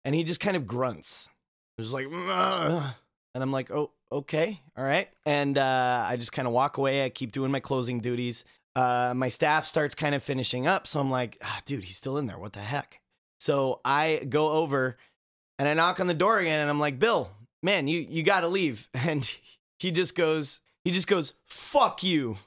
And 0.04 0.14
he 0.14 0.24
just 0.24 0.40
kind 0.40 0.56
of 0.56 0.66
grunts. 0.66 1.28
It 1.76 1.82
was 1.82 1.92
like, 1.92 2.06
"Ugh." 2.10 2.94
and 3.34 3.42
I'm 3.42 3.52
like, 3.52 3.70
"Oh, 3.70 3.90
okay, 4.10 4.62
all 4.78 4.84
right." 4.84 5.10
And 5.26 5.58
uh, 5.58 6.06
I 6.08 6.16
just 6.16 6.32
kind 6.32 6.48
of 6.48 6.54
walk 6.54 6.78
away. 6.78 7.04
I 7.04 7.10
keep 7.10 7.32
doing 7.32 7.50
my 7.50 7.60
closing 7.60 8.00
duties. 8.00 8.46
Uh, 8.76 9.14
my 9.16 9.28
staff 9.28 9.66
starts 9.66 9.96
kind 9.96 10.14
of 10.14 10.22
finishing 10.22 10.68
up, 10.68 10.86
so 10.86 11.00
I'm 11.00 11.10
like, 11.10 11.38
ah, 11.42 11.60
"Dude, 11.64 11.82
he's 11.82 11.96
still 11.96 12.18
in 12.18 12.26
there. 12.26 12.38
What 12.38 12.52
the 12.52 12.60
heck?" 12.60 13.00
So 13.40 13.80
I 13.84 14.26
go 14.28 14.50
over 14.50 14.96
and 15.58 15.68
I 15.68 15.74
knock 15.74 16.00
on 16.00 16.06
the 16.06 16.14
door 16.14 16.38
again 16.38 16.60
and 16.60 16.70
I'm 16.70 16.80
like, 16.80 16.98
Bill, 16.98 17.30
man, 17.62 17.88
you 17.88 18.00
you 18.00 18.22
gotta 18.22 18.48
leave. 18.48 18.88
And 18.94 19.30
he 19.78 19.90
just 19.90 20.16
goes, 20.16 20.60
he 20.84 20.90
just 20.90 21.08
goes, 21.08 21.34
fuck 21.46 22.02
you. 22.02 22.38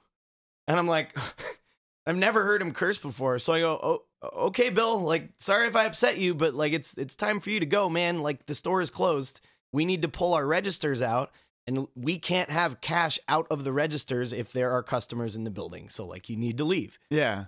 And 0.67 0.79
I'm 0.79 0.88
like, 0.88 1.15
I've 2.07 2.17
never 2.17 2.43
heard 2.43 2.62
him 2.62 2.74
curse 2.74 2.98
before. 2.98 3.38
So 3.38 3.53
I 3.53 3.59
go, 3.59 3.79
Oh, 3.81 4.03
okay, 4.48 4.71
Bill, 4.71 5.00
like, 5.00 5.29
sorry 5.38 5.67
if 5.67 5.75
I 5.75 5.86
upset 5.86 6.17
you, 6.17 6.33
but 6.33 6.53
like 6.53 6.74
it's 6.74 6.98
it's 6.98 7.15
time 7.15 7.39
for 7.39 7.50
you 7.50 7.59
to 7.59 7.65
go, 7.65 7.89
man. 7.89 8.19
Like 8.19 8.45
the 8.45 8.55
store 8.55 8.81
is 8.81 8.89
closed. 8.89 9.41
We 9.71 9.86
need 9.86 10.01
to 10.01 10.09
pull 10.09 10.33
our 10.33 10.45
registers 10.45 11.01
out. 11.01 11.31
And 11.69 11.88
we 11.95 12.17
can't 12.17 12.49
have 12.49 12.81
cash 12.81 13.19
out 13.27 13.45
of 13.51 13.63
the 13.63 13.71
registers 13.71 14.33
if 14.33 14.51
there 14.51 14.71
are 14.71 14.81
customers 14.81 15.35
in 15.35 15.43
the 15.43 15.51
building. 15.51 15.88
So, 15.88 16.03
like, 16.03 16.27
you 16.27 16.35
need 16.35 16.57
to 16.57 16.63
leave. 16.63 16.97
Yeah. 17.11 17.45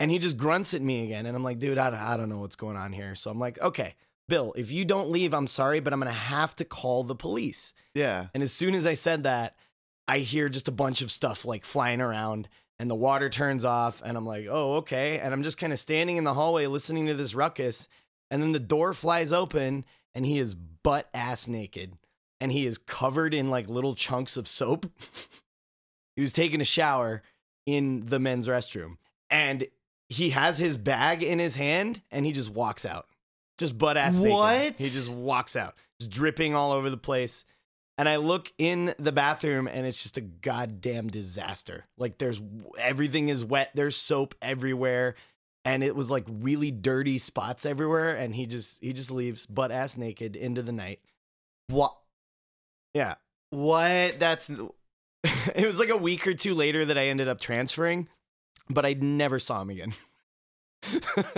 And 0.00 0.10
he 0.10 0.18
just 0.18 0.38
grunts 0.38 0.72
at 0.72 0.80
me 0.80 1.04
again. 1.04 1.26
And 1.26 1.36
I'm 1.36 1.44
like, 1.44 1.58
dude, 1.58 1.76
I, 1.76 2.14
I 2.14 2.16
don't 2.16 2.30
know 2.30 2.38
what's 2.38 2.56
going 2.56 2.78
on 2.78 2.94
here. 2.94 3.14
So 3.14 3.30
I'm 3.30 3.38
like, 3.38 3.60
okay, 3.60 3.94
Bill, 4.26 4.54
if 4.56 4.72
you 4.72 4.86
don't 4.86 5.10
leave, 5.10 5.34
I'm 5.34 5.46
sorry, 5.46 5.80
but 5.80 5.92
I'm 5.92 6.00
going 6.00 6.10
to 6.10 6.18
have 6.18 6.56
to 6.56 6.64
call 6.64 7.04
the 7.04 7.14
police. 7.14 7.74
Yeah. 7.94 8.28
And 8.32 8.42
as 8.42 8.52
soon 8.52 8.74
as 8.74 8.86
I 8.86 8.94
said 8.94 9.24
that, 9.24 9.54
I 10.08 10.20
hear 10.20 10.48
just 10.48 10.68
a 10.68 10.72
bunch 10.72 11.02
of 11.02 11.10
stuff 11.10 11.44
like 11.44 11.66
flying 11.66 12.00
around 12.00 12.48
and 12.78 12.88
the 12.88 12.94
water 12.94 13.28
turns 13.28 13.66
off. 13.66 14.00
And 14.02 14.16
I'm 14.16 14.24
like, 14.24 14.46
oh, 14.48 14.76
okay. 14.76 15.18
And 15.18 15.34
I'm 15.34 15.42
just 15.42 15.58
kind 15.58 15.74
of 15.74 15.78
standing 15.78 16.16
in 16.16 16.24
the 16.24 16.32
hallway 16.32 16.68
listening 16.68 17.04
to 17.08 17.14
this 17.14 17.34
ruckus. 17.34 17.86
And 18.30 18.42
then 18.42 18.52
the 18.52 18.58
door 18.58 18.94
flies 18.94 19.30
open 19.30 19.84
and 20.14 20.24
he 20.24 20.38
is 20.38 20.54
butt 20.54 21.10
ass 21.12 21.48
naked 21.48 21.98
and 22.42 22.50
he 22.50 22.66
is 22.66 22.76
covered 22.76 23.34
in 23.34 23.50
like 23.50 23.68
little 23.68 23.94
chunks 23.94 24.36
of 24.36 24.48
soap. 24.48 24.86
he 26.16 26.22
was 26.22 26.32
taking 26.32 26.60
a 26.60 26.64
shower 26.64 27.22
in 27.66 28.04
the 28.06 28.18
men's 28.18 28.48
restroom 28.48 28.96
and 29.30 29.68
he 30.08 30.30
has 30.30 30.58
his 30.58 30.76
bag 30.76 31.22
in 31.22 31.38
his 31.38 31.54
hand 31.54 32.02
and 32.10 32.26
he 32.26 32.32
just 32.32 32.50
walks 32.50 32.84
out. 32.84 33.06
Just 33.58 33.78
butt 33.78 33.96
ass 33.96 34.18
naked. 34.18 34.32
What? 34.32 34.78
He 34.78 34.84
just 34.84 35.12
walks 35.12 35.54
out, 35.54 35.76
just 36.00 36.10
dripping 36.10 36.52
all 36.56 36.72
over 36.72 36.90
the 36.90 36.96
place. 36.96 37.44
And 37.96 38.08
I 38.08 38.16
look 38.16 38.52
in 38.58 38.92
the 38.98 39.12
bathroom 39.12 39.68
and 39.68 39.86
it's 39.86 40.02
just 40.02 40.16
a 40.16 40.22
goddamn 40.22 41.10
disaster. 41.10 41.84
Like 41.96 42.18
there's 42.18 42.42
everything 42.76 43.28
is 43.28 43.44
wet, 43.44 43.70
there's 43.76 43.94
soap 43.94 44.34
everywhere. 44.42 45.14
And 45.64 45.84
it 45.84 45.94
was 45.94 46.10
like 46.10 46.24
really 46.28 46.72
dirty 46.72 47.18
spots 47.18 47.64
everywhere. 47.64 48.16
And 48.16 48.34
he 48.34 48.46
just 48.46 48.82
he 48.82 48.92
just 48.92 49.12
leaves 49.12 49.46
butt 49.46 49.70
ass 49.70 49.96
naked 49.96 50.34
into 50.34 50.64
the 50.64 50.72
night. 50.72 50.98
What? 51.68 51.94
Yeah. 52.94 53.14
What? 53.50 54.18
That's 54.18 54.50
it 55.54 55.66
was 55.66 55.78
like 55.78 55.88
a 55.90 55.96
week 55.96 56.26
or 56.26 56.34
two 56.34 56.54
later 56.54 56.84
that 56.84 56.98
I 56.98 57.06
ended 57.08 57.28
up 57.28 57.40
transferring, 57.40 58.08
but 58.68 58.84
I 58.86 58.94
never 58.94 59.38
saw 59.38 59.60
him 59.62 59.70
again. 59.70 59.92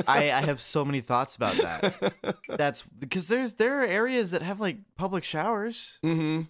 I, 0.09 0.33
I 0.33 0.41
have 0.43 0.59
so 0.61 0.85
many 0.85 1.01
thoughts 1.01 1.37
about 1.37 1.55
that. 1.57 2.37
That's 2.49 2.83
because 2.83 3.29
there's 3.29 3.55
there 3.55 3.83
are 3.83 3.87
areas 3.87 4.31
that 4.31 4.41
have 4.43 4.59
like 4.61 4.79
public 4.97 5.23
showers, 5.25 5.99
hmm 6.03 6.43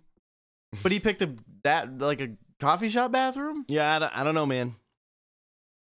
but 0.82 0.90
he 0.90 0.98
picked 1.00 1.22
a 1.22 1.30
that 1.62 1.98
like 1.98 2.20
a 2.20 2.30
coffee 2.60 2.88
shop 2.88 3.12
bathroom. 3.12 3.64
Yeah, 3.68 3.96
I 3.96 3.98
don't, 4.00 4.18
I 4.18 4.24
don't 4.24 4.34
know, 4.34 4.46
man. 4.46 4.76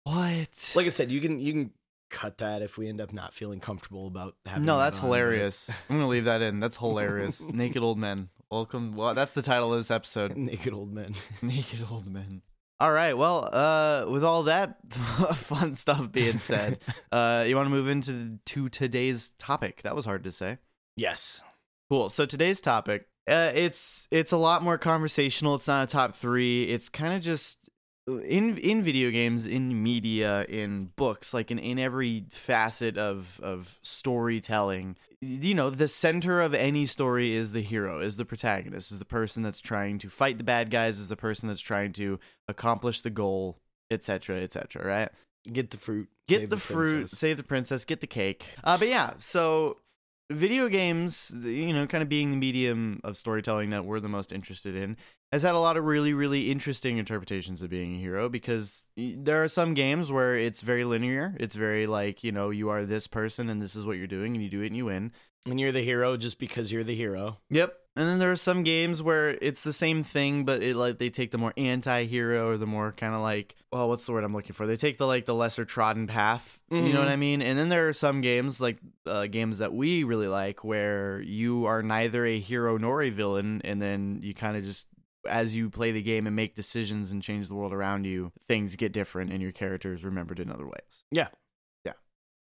What? 0.03 0.73
Like 0.75 0.85
I 0.85 0.89
said, 0.89 1.11
you 1.11 1.19
can 1.21 1.39
you 1.39 1.51
can 1.53 1.71
cut 2.09 2.37
that 2.39 2.61
if 2.61 2.77
we 2.77 2.87
end 2.87 3.01
up 3.01 3.11
not 3.13 3.33
feeling 3.33 3.59
comfortable 3.59 4.07
about 4.07 4.35
having. 4.45 4.65
no, 4.65 4.77
that 4.77 4.85
that's 4.85 4.99
on, 4.99 5.03
but- 5.09 5.15
hilarious. 5.17 5.69
I'm 5.89 5.97
gonna 5.97 6.07
leave 6.07 6.25
that 6.25 6.41
in. 6.41 6.59
That's 6.59 6.77
hilarious. 6.77 7.45
Naked 7.47 7.83
old 7.83 7.97
men. 7.97 8.29
Welcome. 8.49 8.95
Well, 8.95 9.13
that's 9.13 9.33
the 9.33 9.41
title 9.41 9.73
of 9.73 9.79
this 9.79 9.91
episode. 9.91 10.33
Naked 10.37 10.73
old 10.73 10.93
men. 10.93 11.15
Naked 11.41 11.85
old 11.91 12.09
men. 12.09 12.41
All 12.79 12.91
right. 12.91 13.17
Well, 13.17 13.49
uh, 13.51 14.05
with 14.09 14.23
all 14.23 14.43
that 14.43 14.77
fun 14.93 15.75
stuff 15.75 16.11
being 16.11 16.39
said, 16.39 16.79
uh, 17.11 17.43
you 17.45 17.57
want 17.57 17.65
to 17.65 17.71
move 17.71 17.89
into 17.89 18.39
to 18.45 18.69
today's 18.69 19.31
topic? 19.31 19.81
That 19.81 19.95
was 19.95 20.05
hard 20.05 20.23
to 20.23 20.31
say. 20.31 20.59
Yes. 20.95 21.43
Cool. 21.89 22.07
So 22.07 22.25
today's 22.25 22.61
topic, 22.61 23.07
uh, 23.27 23.51
it's 23.53 24.07
it's 24.11 24.31
a 24.31 24.37
lot 24.37 24.63
more 24.63 24.77
conversational. 24.77 25.55
It's 25.55 25.67
not 25.67 25.89
a 25.89 25.91
top 25.91 26.15
three. 26.15 26.63
It's 26.63 26.87
kind 26.87 27.13
of 27.13 27.21
just 27.21 27.66
in 28.07 28.57
in 28.57 28.81
video 28.81 29.11
games, 29.11 29.45
in 29.45 29.83
media, 29.83 30.45
in 30.47 30.91
books, 30.95 31.33
like 31.33 31.51
in, 31.51 31.59
in 31.59 31.77
every 31.77 32.25
facet 32.29 32.97
of 32.97 33.39
of 33.43 33.79
storytelling. 33.83 34.95
You 35.19 35.55
know, 35.55 35.69
the 35.69 35.87
center 35.87 36.41
of 36.41 36.53
any 36.53 36.85
story 36.85 37.35
is 37.35 37.51
the 37.51 37.61
hero, 37.61 37.99
is 37.99 38.17
the 38.17 38.25
protagonist, 38.25 38.91
is 38.91 38.99
the 38.99 39.05
person 39.05 39.43
that's 39.43 39.59
trying 39.59 39.99
to 39.99 40.09
fight 40.09 40.37
the 40.37 40.43
bad 40.43 40.69
guys, 40.69 40.99
is 40.99 41.09
the 41.09 41.15
person 41.17 41.49
that's 41.49 41.61
trying 41.61 41.91
to 41.93 42.19
accomplish 42.47 43.01
the 43.01 43.09
goal, 43.09 43.59
etc., 43.91 44.41
etc. 44.41 44.85
Right? 44.85 45.09
Get 45.51 45.71
the 45.71 45.77
fruit. 45.77 46.09
get 46.27 46.41
save 46.41 46.49
the, 46.49 46.57
fruit, 46.57 46.91
princess. 46.91 47.19
save 47.19 47.37
the 47.37 47.43
princess, 47.43 47.85
get 47.85 48.01
the 48.01 48.07
cake. 48.07 48.45
Uh, 48.63 48.77
but 48.77 48.87
yeah, 48.87 49.13
so 49.17 49.77
video 50.29 50.67
games, 50.67 51.31
you 51.45 51.73
know, 51.73 51.87
kind 51.87 52.01
of 52.01 52.09
being 52.09 52.31
the 52.31 52.37
medium 52.37 52.99
of 53.03 53.17
storytelling 53.17 53.69
that 53.71 53.85
we're 53.85 53.99
the 53.99 54.09
most 54.09 54.31
interested 54.31 54.75
in, 54.75 54.97
has 55.31 55.43
had 55.43 55.55
a 55.55 55.59
lot 55.59 55.77
of 55.77 55.83
really, 55.83 56.13
really 56.13 56.49
interesting 56.49 56.97
interpretations 56.97 57.61
of 57.61 57.69
being 57.69 57.95
a 57.95 57.99
hero 57.99 58.29
because 58.29 58.87
there 58.95 59.43
are 59.43 59.47
some 59.47 59.73
games 59.73 60.11
where 60.11 60.35
it's 60.35 60.61
very 60.61 60.83
linear. 60.83 61.35
It's 61.39 61.55
very 61.55 61.85
like, 61.87 62.23
you 62.23 62.31
know, 62.31 62.49
you 62.49 62.69
are 62.69 62.85
this 62.85 63.07
person 63.07 63.49
and 63.49 63.61
this 63.61 63.75
is 63.75 63.85
what 63.85 63.97
you're 63.97 64.07
doing 64.07 64.35
and 64.35 64.43
you 64.43 64.49
do 64.49 64.61
it 64.61 64.67
and 64.67 64.77
you 64.77 64.85
win. 64.85 65.11
And 65.45 65.59
you're 65.59 65.71
the 65.71 65.81
hero 65.81 66.17
just 66.17 66.39
because 66.39 66.71
you're 66.73 66.83
the 66.83 66.95
hero. 66.95 67.37
Yep. 67.49 67.73
And 67.95 68.07
then 68.07 68.19
there 68.19 68.31
are 68.31 68.35
some 68.35 68.63
games 68.63 69.01
where 69.01 69.29
it's 69.41 69.63
the 69.63 69.73
same 69.73 70.03
thing, 70.03 70.43
but 70.45 70.61
it 70.61 70.75
like 70.75 70.97
they 70.99 71.09
take 71.09 71.31
the 71.31 71.37
more 71.37 71.53
anti-hero 71.57 72.47
or 72.49 72.57
the 72.57 72.67
more 72.67 72.91
kind 72.91 73.15
of 73.15 73.21
like, 73.21 73.55
well, 73.71 73.89
what's 73.89 74.05
the 74.05 74.11
word 74.11 74.23
I'm 74.23 74.33
looking 74.33 74.53
for? 74.53 74.67
They 74.67 74.75
take 74.75 74.97
the 74.97 75.07
like 75.07 75.25
the 75.25 75.33
lesser 75.33 75.65
trodden 75.65 76.05
path. 76.05 76.59
You 76.69 76.93
know 76.93 76.99
what 76.99 77.07
Mhm. 77.07 77.11
I 77.11 77.15
mean? 77.15 77.41
And 77.41 77.57
then 77.57 77.69
there 77.69 77.87
are 77.87 77.93
some 77.93 78.21
games 78.21 78.61
like 78.61 78.77
uh, 79.07 79.27
games 79.27 79.59
that 79.59 79.73
we 79.73 80.03
really 80.03 80.27
like 80.27 80.63
where 80.63 81.21
you 81.21 81.65
are 81.65 81.81
neither 81.81 82.25
a 82.25 82.39
hero 82.39 82.77
nor 82.77 83.01
a 83.01 83.09
villain, 83.09 83.61
and 83.63 83.81
then 83.81 84.19
you 84.21 84.33
kind 84.33 84.57
of 84.57 84.63
just 84.63 84.87
as 85.27 85.55
you 85.55 85.69
play 85.69 85.91
the 85.91 86.01
game 86.01 86.27
and 86.27 86.35
make 86.35 86.55
decisions 86.55 87.11
and 87.11 87.21
change 87.21 87.47
the 87.47 87.55
world 87.55 87.73
around 87.73 88.05
you, 88.05 88.31
things 88.41 88.75
get 88.75 88.93
different 88.93 89.31
and 89.31 89.41
your 89.41 89.51
character 89.51 89.93
is 89.93 90.05
remembered 90.05 90.39
in 90.39 90.51
other 90.51 90.65
ways. 90.65 91.03
Yeah. 91.11 91.27
Yeah. 91.85 91.93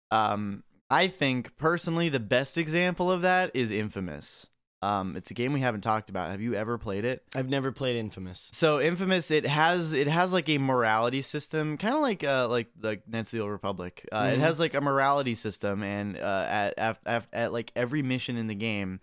Um, 0.10 0.64
I 0.90 1.08
think 1.08 1.58
personally 1.58 2.10
the 2.10 2.20
best 2.20 2.58
example 2.58 3.12
of 3.12 3.22
that 3.22 3.52
is 3.54 3.72
Infamous. 3.72 4.48
Um, 4.84 5.16
it's 5.16 5.30
a 5.30 5.34
game 5.36 5.54
we 5.54 5.60
haven't 5.62 5.82
talked 5.82 6.10
about. 6.10 6.32
Have 6.32 6.42
you 6.42 6.56
ever 6.56 6.78
played 6.78 7.06
it? 7.06 7.24
I've 7.36 7.50
never 7.50 7.72
played 7.72 7.98
Infamous. 7.98 8.50
So 8.52 8.80
Infamous, 8.82 9.30
it 9.30 9.46
has 9.46 9.94
it 9.94 10.08
has 10.08 10.34
like 10.34 10.50
a 10.50 10.58
morality 10.58 11.22
system, 11.22 11.78
kind 11.78 11.96
of 11.96 12.02
like 12.02 12.24
uh 12.24 12.48
like 12.50 12.70
like 12.82 13.08
Knights 13.08 13.32
of 13.32 13.38
the 13.38 13.44
Old 13.44 13.52
Republic. 13.52 14.08
Uh, 14.12 14.32
It 14.34 14.38
Mhm. 14.38 14.42
has 14.42 14.60
like 14.60 14.74
a 14.74 14.82
morality 14.82 15.36
system, 15.36 15.84
and 15.84 16.18
uh, 16.18 16.46
at, 16.50 16.74
at 16.80 17.00
at 17.06 17.28
at 17.32 17.54
like 17.54 17.72
every 17.76 18.02
mission 18.02 18.38
in 18.38 18.48
the 18.48 18.56
game, 18.56 19.00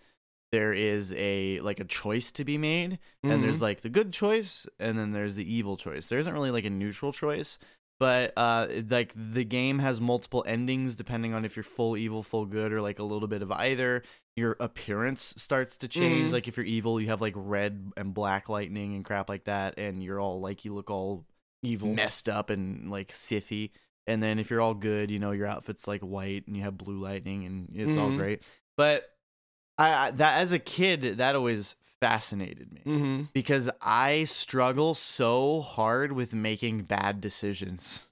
there 0.51 0.73
is 0.73 1.13
a 1.15 1.59
like 1.61 1.79
a 1.79 1.85
choice 1.85 2.31
to 2.33 2.43
be 2.43 2.57
made, 2.57 2.99
and 3.23 3.41
there's 3.43 3.61
like 3.61 3.79
the 3.81 3.89
good 3.89 4.11
choice, 4.11 4.67
and 4.79 4.97
then 4.99 5.11
there's 5.13 5.35
the 5.35 5.53
evil 5.53 5.77
choice. 5.77 6.09
There 6.09 6.19
isn't 6.19 6.33
really 6.33 6.51
like 6.51 6.65
a 6.65 6.69
neutral 6.69 7.13
choice. 7.13 7.57
But 7.99 8.31
uh, 8.37 8.67
like 8.89 9.13
the 9.15 9.43
game 9.43 9.79
has 9.79 9.99
multiple 9.99 10.43
endings 10.47 10.95
depending 10.95 11.33
on 11.33 11.43
if 11.43 11.55
you're 11.57 11.63
full 11.63 11.97
evil, 11.97 12.23
full 12.23 12.45
good, 12.45 12.71
or 12.71 12.81
like 12.81 12.99
a 12.99 13.03
little 13.03 13.27
bit 13.27 13.41
of 13.41 13.51
either. 13.51 14.03
Your 14.37 14.55
appearance 14.61 15.33
starts 15.37 15.77
to 15.79 15.89
change. 15.89 16.29
Mhm. 16.29 16.33
Like 16.33 16.47
if 16.47 16.55
you're 16.55 16.65
evil, 16.65 17.01
you 17.01 17.07
have 17.07 17.19
like 17.19 17.33
red 17.35 17.91
and 17.97 18.13
black 18.13 18.47
lightning 18.47 18.95
and 18.95 19.03
crap 19.03 19.27
like 19.27 19.43
that, 19.45 19.77
and 19.77 20.01
you're 20.01 20.19
all 20.19 20.39
like 20.39 20.63
you 20.63 20.73
look 20.73 20.89
all 20.89 21.25
evil. 21.61 21.93
messed 21.93 22.29
up 22.29 22.49
and 22.49 22.89
like 22.89 23.09
Sithy. 23.11 23.71
And 24.07 24.23
then 24.23 24.39
if 24.39 24.49
you're 24.49 24.61
all 24.61 24.73
good, 24.73 25.11
you 25.11 25.19
know 25.19 25.31
your 25.31 25.47
outfit's 25.47 25.85
like 25.87 26.01
white 26.01 26.47
and 26.47 26.55
you 26.55 26.63
have 26.63 26.77
blue 26.77 26.99
lightning 26.99 27.45
and 27.45 27.69
it's 27.75 27.97
all 27.97 28.09
Mhm. 28.11 28.17
great. 28.17 28.41
But 28.77 29.03
I, 29.79 30.07
I 30.07 30.11
that 30.11 30.39
as 30.39 30.51
a 30.51 30.59
kid, 30.59 31.17
that 31.17 31.35
always 31.35 31.75
fascinated 31.99 32.71
me 32.71 32.81
Mm-hmm. 32.85 33.23
because 33.33 33.69
I 33.81 34.23
struggle 34.25 34.93
so 34.93 35.61
hard 35.61 36.11
with 36.11 36.33
making 36.35 36.83
bad 36.83 37.21
decisions. 37.21 38.07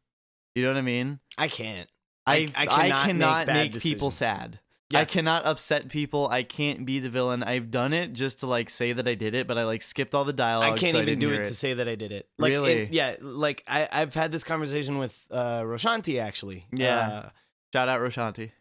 You 0.55 0.63
know 0.63 0.69
what 0.69 0.77
I 0.77 0.81
mean? 0.81 1.19
I 1.37 1.47
can't. 1.47 1.87
I 2.25 2.47
I 2.55 2.63
I 2.63 2.65
cannot 2.65 2.79
make 2.89 3.05
cannot 3.05 3.45
bad 3.47 3.73
make, 3.73 3.81
people 3.81 4.09
sad. 4.11 4.59
Yeah. 4.89 4.99
I 5.01 5.05
cannot 5.05 5.45
upset 5.45 5.89
people. 5.89 6.29
I 6.29 6.43
can't 6.43 6.85
be 6.85 6.99
the 6.99 7.09
villain. 7.09 7.43
I've 7.43 7.69
done 7.69 7.91
it 7.91 8.13
just 8.13 8.39
to 8.39 8.47
like 8.47 8.69
say 8.69 8.93
that 8.93 9.05
I 9.07 9.15
did 9.15 9.35
it, 9.35 9.45
but 9.45 9.57
I 9.57 9.65
like 9.65 9.81
skipped 9.81 10.15
all 10.15 10.23
the 10.23 10.31
dialogue. 10.33 10.73
I 10.73 10.77
can't 10.77 10.93
so 10.93 11.01
even 11.01 11.19
do 11.19 11.29
it, 11.31 11.41
it 11.41 11.45
to 11.49 11.53
say 11.53 11.73
that 11.73 11.87
I 11.89 11.95
did 11.95 12.11
it. 12.13 12.29
Like, 12.37 12.51
Really? 12.51 12.83
in- 12.83 12.93
yeah. 12.93 13.15
Like 13.19 13.63
I, 13.67 13.87
I've 13.91 14.13
had 14.13 14.31
this 14.31 14.45
conversation 14.45 14.97
with 14.97 15.25
uh, 15.29 15.61
Roshanti 15.63 16.21
actually. 16.21 16.65
Yeah. 16.71 17.29
Shout 17.73 17.89
out 17.89 17.99
Roshanti. 17.99 18.51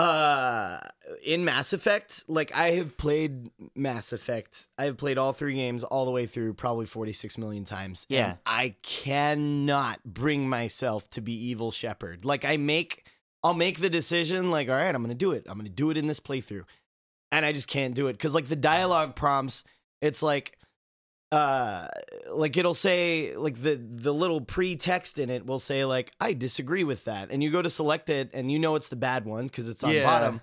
Uh, 0.00 0.80
in 1.24 1.44
Mass 1.44 1.72
Effect, 1.72 2.24
like 2.26 2.56
I 2.56 2.70
have 2.72 2.96
played 2.96 3.50
Mass 3.74 4.12
Effect. 4.12 4.68
I 4.78 4.84
have 4.84 4.96
played 4.96 5.18
all 5.18 5.32
three 5.32 5.54
games 5.54 5.84
all 5.84 6.04
the 6.06 6.10
way 6.10 6.24
through, 6.26 6.54
probably 6.54 6.86
forty 6.86 7.12
six 7.12 7.36
million 7.36 7.64
times. 7.64 8.06
and 8.08 8.16
Yeah. 8.16 8.34
I 8.46 8.76
cannot 8.82 10.02
bring 10.04 10.48
myself 10.48 11.08
to 11.10 11.20
be 11.20 11.32
evil 11.32 11.70
Shepard. 11.70 12.24
Like 12.24 12.44
I 12.44 12.56
make, 12.56 13.06
I'll 13.42 13.54
make 13.54 13.80
the 13.80 13.90
decision. 13.90 14.50
Like, 14.50 14.70
all 14.70 14.76
right, 14.76 14.94
I'm 14.94 15.02
gonna 15.02 15.14
do 15.14 15.32
it. 15.32 15.44
I'm 15.48 15.58
gonna 15.58 15.68
do 15.68 15.90
it 15.90 15.98
in 15.98 16.06
this 16.06 16.20
playthrough, 16.20 16.64
and 17.30 17.44
I 17.44 17.52
just 17.52 17.68
can't 17.68 17.94
do 17.94 18.06
it 18.06 18.14
because 18.14 18.34
like 18.34 18.46
the 18.46 18.56
dialogue 18.56 19.16
prompts, 19.16 19.64
it's 20.00 20.22
like 20.22 20.56
uh 21.32 21.86
like 22.32 22.56
it'll 22.56 22.74
say 22.74 23.34
like 23.36 23.54
the 23.62 23.76
the 23.76 24.12
little 24.12 24.40
pre-text 24.40 25.18
in 25.18 25.30
it 25.30 25.46
will 25.46 25.60
say 25.60 25.84
like 25.84 26.10
i 26.20 26.32
disagree 26.32 26.84
with 26.84 27.04
that. 27.04 27.30
And 27.30 27.42
you 27.42 27.50
go 27.50 27.62
to 27.62 27.70
select 27.70 28.10
it 28.10 28.30
and 28.34 28.50
you 28.50 28.58
know 28.58 28.74
it's 28.74 28.88
the 28.88 28.96
bad 28.96 29.24
one 29.24 29.44
because 29.46 29.68
it's 29.68 29.84
on 29.84 29.92
Yeah. 29.92 30.04
bottom. 30.04 30.40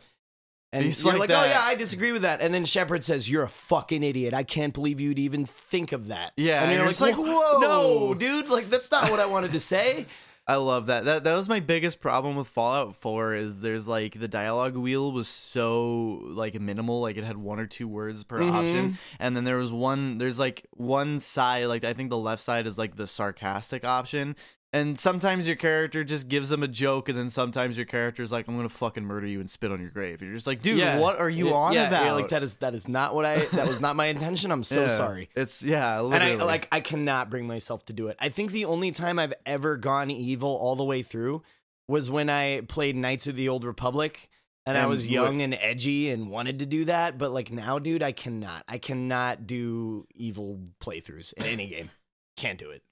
And 0.74 0.86
It's 0.86 1.02
you're 1.04 1.14
like 1.18 1.30
like, 1.30 1.40
oh 1.40 1.46
yeah 1.46 1.62
i 1.62 1.76
disagree 1.76 2.12
with 2.12 2.22
that. 2.24 2.42
And 2.42 2.54
then 2.54 2.64
shepard 2.66 3.04
says 3.04 3.30
you're 3.30 3.44
a 3.44 3.50
fucking 3.50 4.04
idiot. 4.04 4.34
I 4.34 4.44
can't 4.44 4.74
believe 4.74 5.00
you'd 5.00 5.20
even 5.20 5.46
think 5.46 5.92
of 5.92 6.08
that. 6.08 6.34
Yeah, 6.38 6.62
and 6.62 6.72
and 6.72 6.72
you're, 6.74 6.92
you're 6.92 7.16
like, 7.16 7.18
like, 7.18 7.28
whoa. 7.36 7.60
no. 7.60 8.14
dude. 8.14 8.50
Like 8.50 8.70
that's 8.70 8.92
not 8.92 9.10
what 9.12 9.20
i 9.20 9.26
wanted 9.26 9.52
to 9.54 9.60
say 9.60 10.06
I 10.50 10.56
love 10.56 10.86
that. 10.86 11.04
That 11.04 11.26
that 11.26 11.36
was 11.36 11.50
my 11.50 11.60
biggest 11.60 12.00
problem 12.00 12.38
with 12.38 12.48
Fallout 12.48 12.96
4 12.96 13.36
is 13.36 13.60
there's 13.60 13.86
like 13.86 14.14
the 14.18 14.30
dialogue 14.30 14.78
wheel 14.78 15.12
was 15.12 15.28
so 15.28 16.22
like 16.24 16.58
minimal, 16.60 17.02
like 17.02 17.18
it 17.18 17.26
had 17.26 17.36
one 17.36 17.60
or 17.60 17.66
two 17.68 17.86
words 17.88 18.24
per 18.24 18.40
Mhm. 18.40 18.54
option. 18.54 18.98
And 19.20 19.36
then 19.36 19.44
there 19.44 19.58
was 19.58 19.74
one 19.74 20.20
there's 20.20 20.40
like 20.40 20.66
one 20.72 21.20
side, 21.20 21.66
like 21.66 21.84
I 21.84 21.92
think 21.92 22.10
the 22.10 22.18
left 22.18 22.42
side 22.42 22.66
is 22.66 22.78
like 22.78 22.96
the 22.96 23.08
sarcastic 23.08 23.84
option. 23.84 24.38
And 24.74 25.00
sometimes 25.00 25.48
your 25.48 25.56
character 25.56 26.04
just 26.04 26.28
gives 26.28 26.50
them 26.50 26.62
a 26.62 26.68
joke, 26.68 27.08
and 27.08 27.18
then 27.18 27.30
sometimes 27.30 27.78
your 27.78 27.86
character's 27.86 28.34
like, 28.34 28.48
"I'm 28.50 28.58
gonna 28.58 28.68
fucking 28.68 29.06
murder 29.06 29.26
you 29.26 29.40
and 29.40 29.50
spit 29.50 29.72
on 29.72 29.80
your 29.82 29.90
grave." 29.92 30.22
You're 30.22 30.34
just 30.34 30.46
like, 30.46 30.62
"Dude, 30.62 30.78
Yeah. 30.78 31.00
what 31.00 31.18
are 31.18 31.30
you 31.30 31.48
Yeah, 31.48 31.54
on 31.54 31.74
yeah, 31.74 31.88
about?" 31.88 32.06
You're 32.06 32.14
like 32.16 32.28
that 32.30 32.44
is 32.44 32.58
that 32.58 32.76
is 32.76 32.88
not 32.88 33.16
what 33.16 33.24
I 33.24 33.46
that 33.46 33.66
was 33.68 33.80
not 33.80 33.96
my 33.96 34.08
intention. 34.08 34.52
I'm 34.52 34.64
so 34.64 34.82
Yeah. 34.88 34.88
sorry. 34.90 35.30
It's 35.36 35.64
yeah, 35.64 36.02
And. 36.02 36.14
I 36.16 36.36
like 36.36 36.68
I 36.72 36.82
cannot 36.82 37.30
bring 37.30 37.48
myself 37.48 37.86
to 37.86 37.94
do 37.94 38.10
it. 38.10 38.18
I 38.20 38.28
think 38.28 38.52
the 38.52 38.66
only 38.66 38.92
time 38.92 39.20
I've 39.20 39.34
ever 39.46 39.78
gone 39.78 40.12
evil 40.12 40.50
all 40.58 40.76
the 40.76 40.84
way 40.84 41.02
through 41.02 41.44
was 41.88 42.10
when 42.10 42.30
I 42.30 42.62
played 42.68 42.98
Knights 42.98 43.28
of 43.28 43.38
the 43.38 43.48
Old 43.48 43.64
Republic 43.64 44.30
and, 44.66 44.78
I 44.78 44.86
was 44.88 45.08
young 45.08 45.42
and 45.42 45.54
edgy 45.54 46.10
and 46.10 46.30
wanted 46.30 46.60
to 46.60 46.66
do 46.66 46.84
that, 46.86 47.18
but 47.18 47.32
like 47.32 47.54
now 47.54 47.80
dude, 47.80 48.04
I 48.04 48.12
cannot. 48.12 48.64
I 48.68 48.80
cannot 48.80 49.48
do 49.48 50.06
evil 50.14 50.60
playthroughs 50.82 51.32
in 51.38 51.44
any 51.46 51.68
game. 51.70 51.90
Can't 52.36 52.60
do 52.60 52.70
it. 52.72 52.84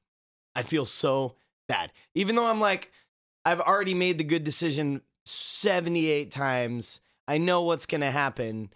I 0.56 0.62
feel 0.62 0.86
so 0.86 1.36
bad. 1.68 1.92
Even 2.14 2.36
though 2.36 2.46
I'm 2.46 2.60
like 2.60 2.92
I've 3.46 3.62
already 3.62 3.94
made 3.94 4.18
the 4.18 4.24
good 4.24 4.44
decision 4.44 5.02
78 5.26 6.32
times. 6.32 7.00
I 7.28 7.38
know 7.38 7.62
what's 7.62 7.86
going 7.86 8.02
to 8.02 8.12
happen. 8.12 8.72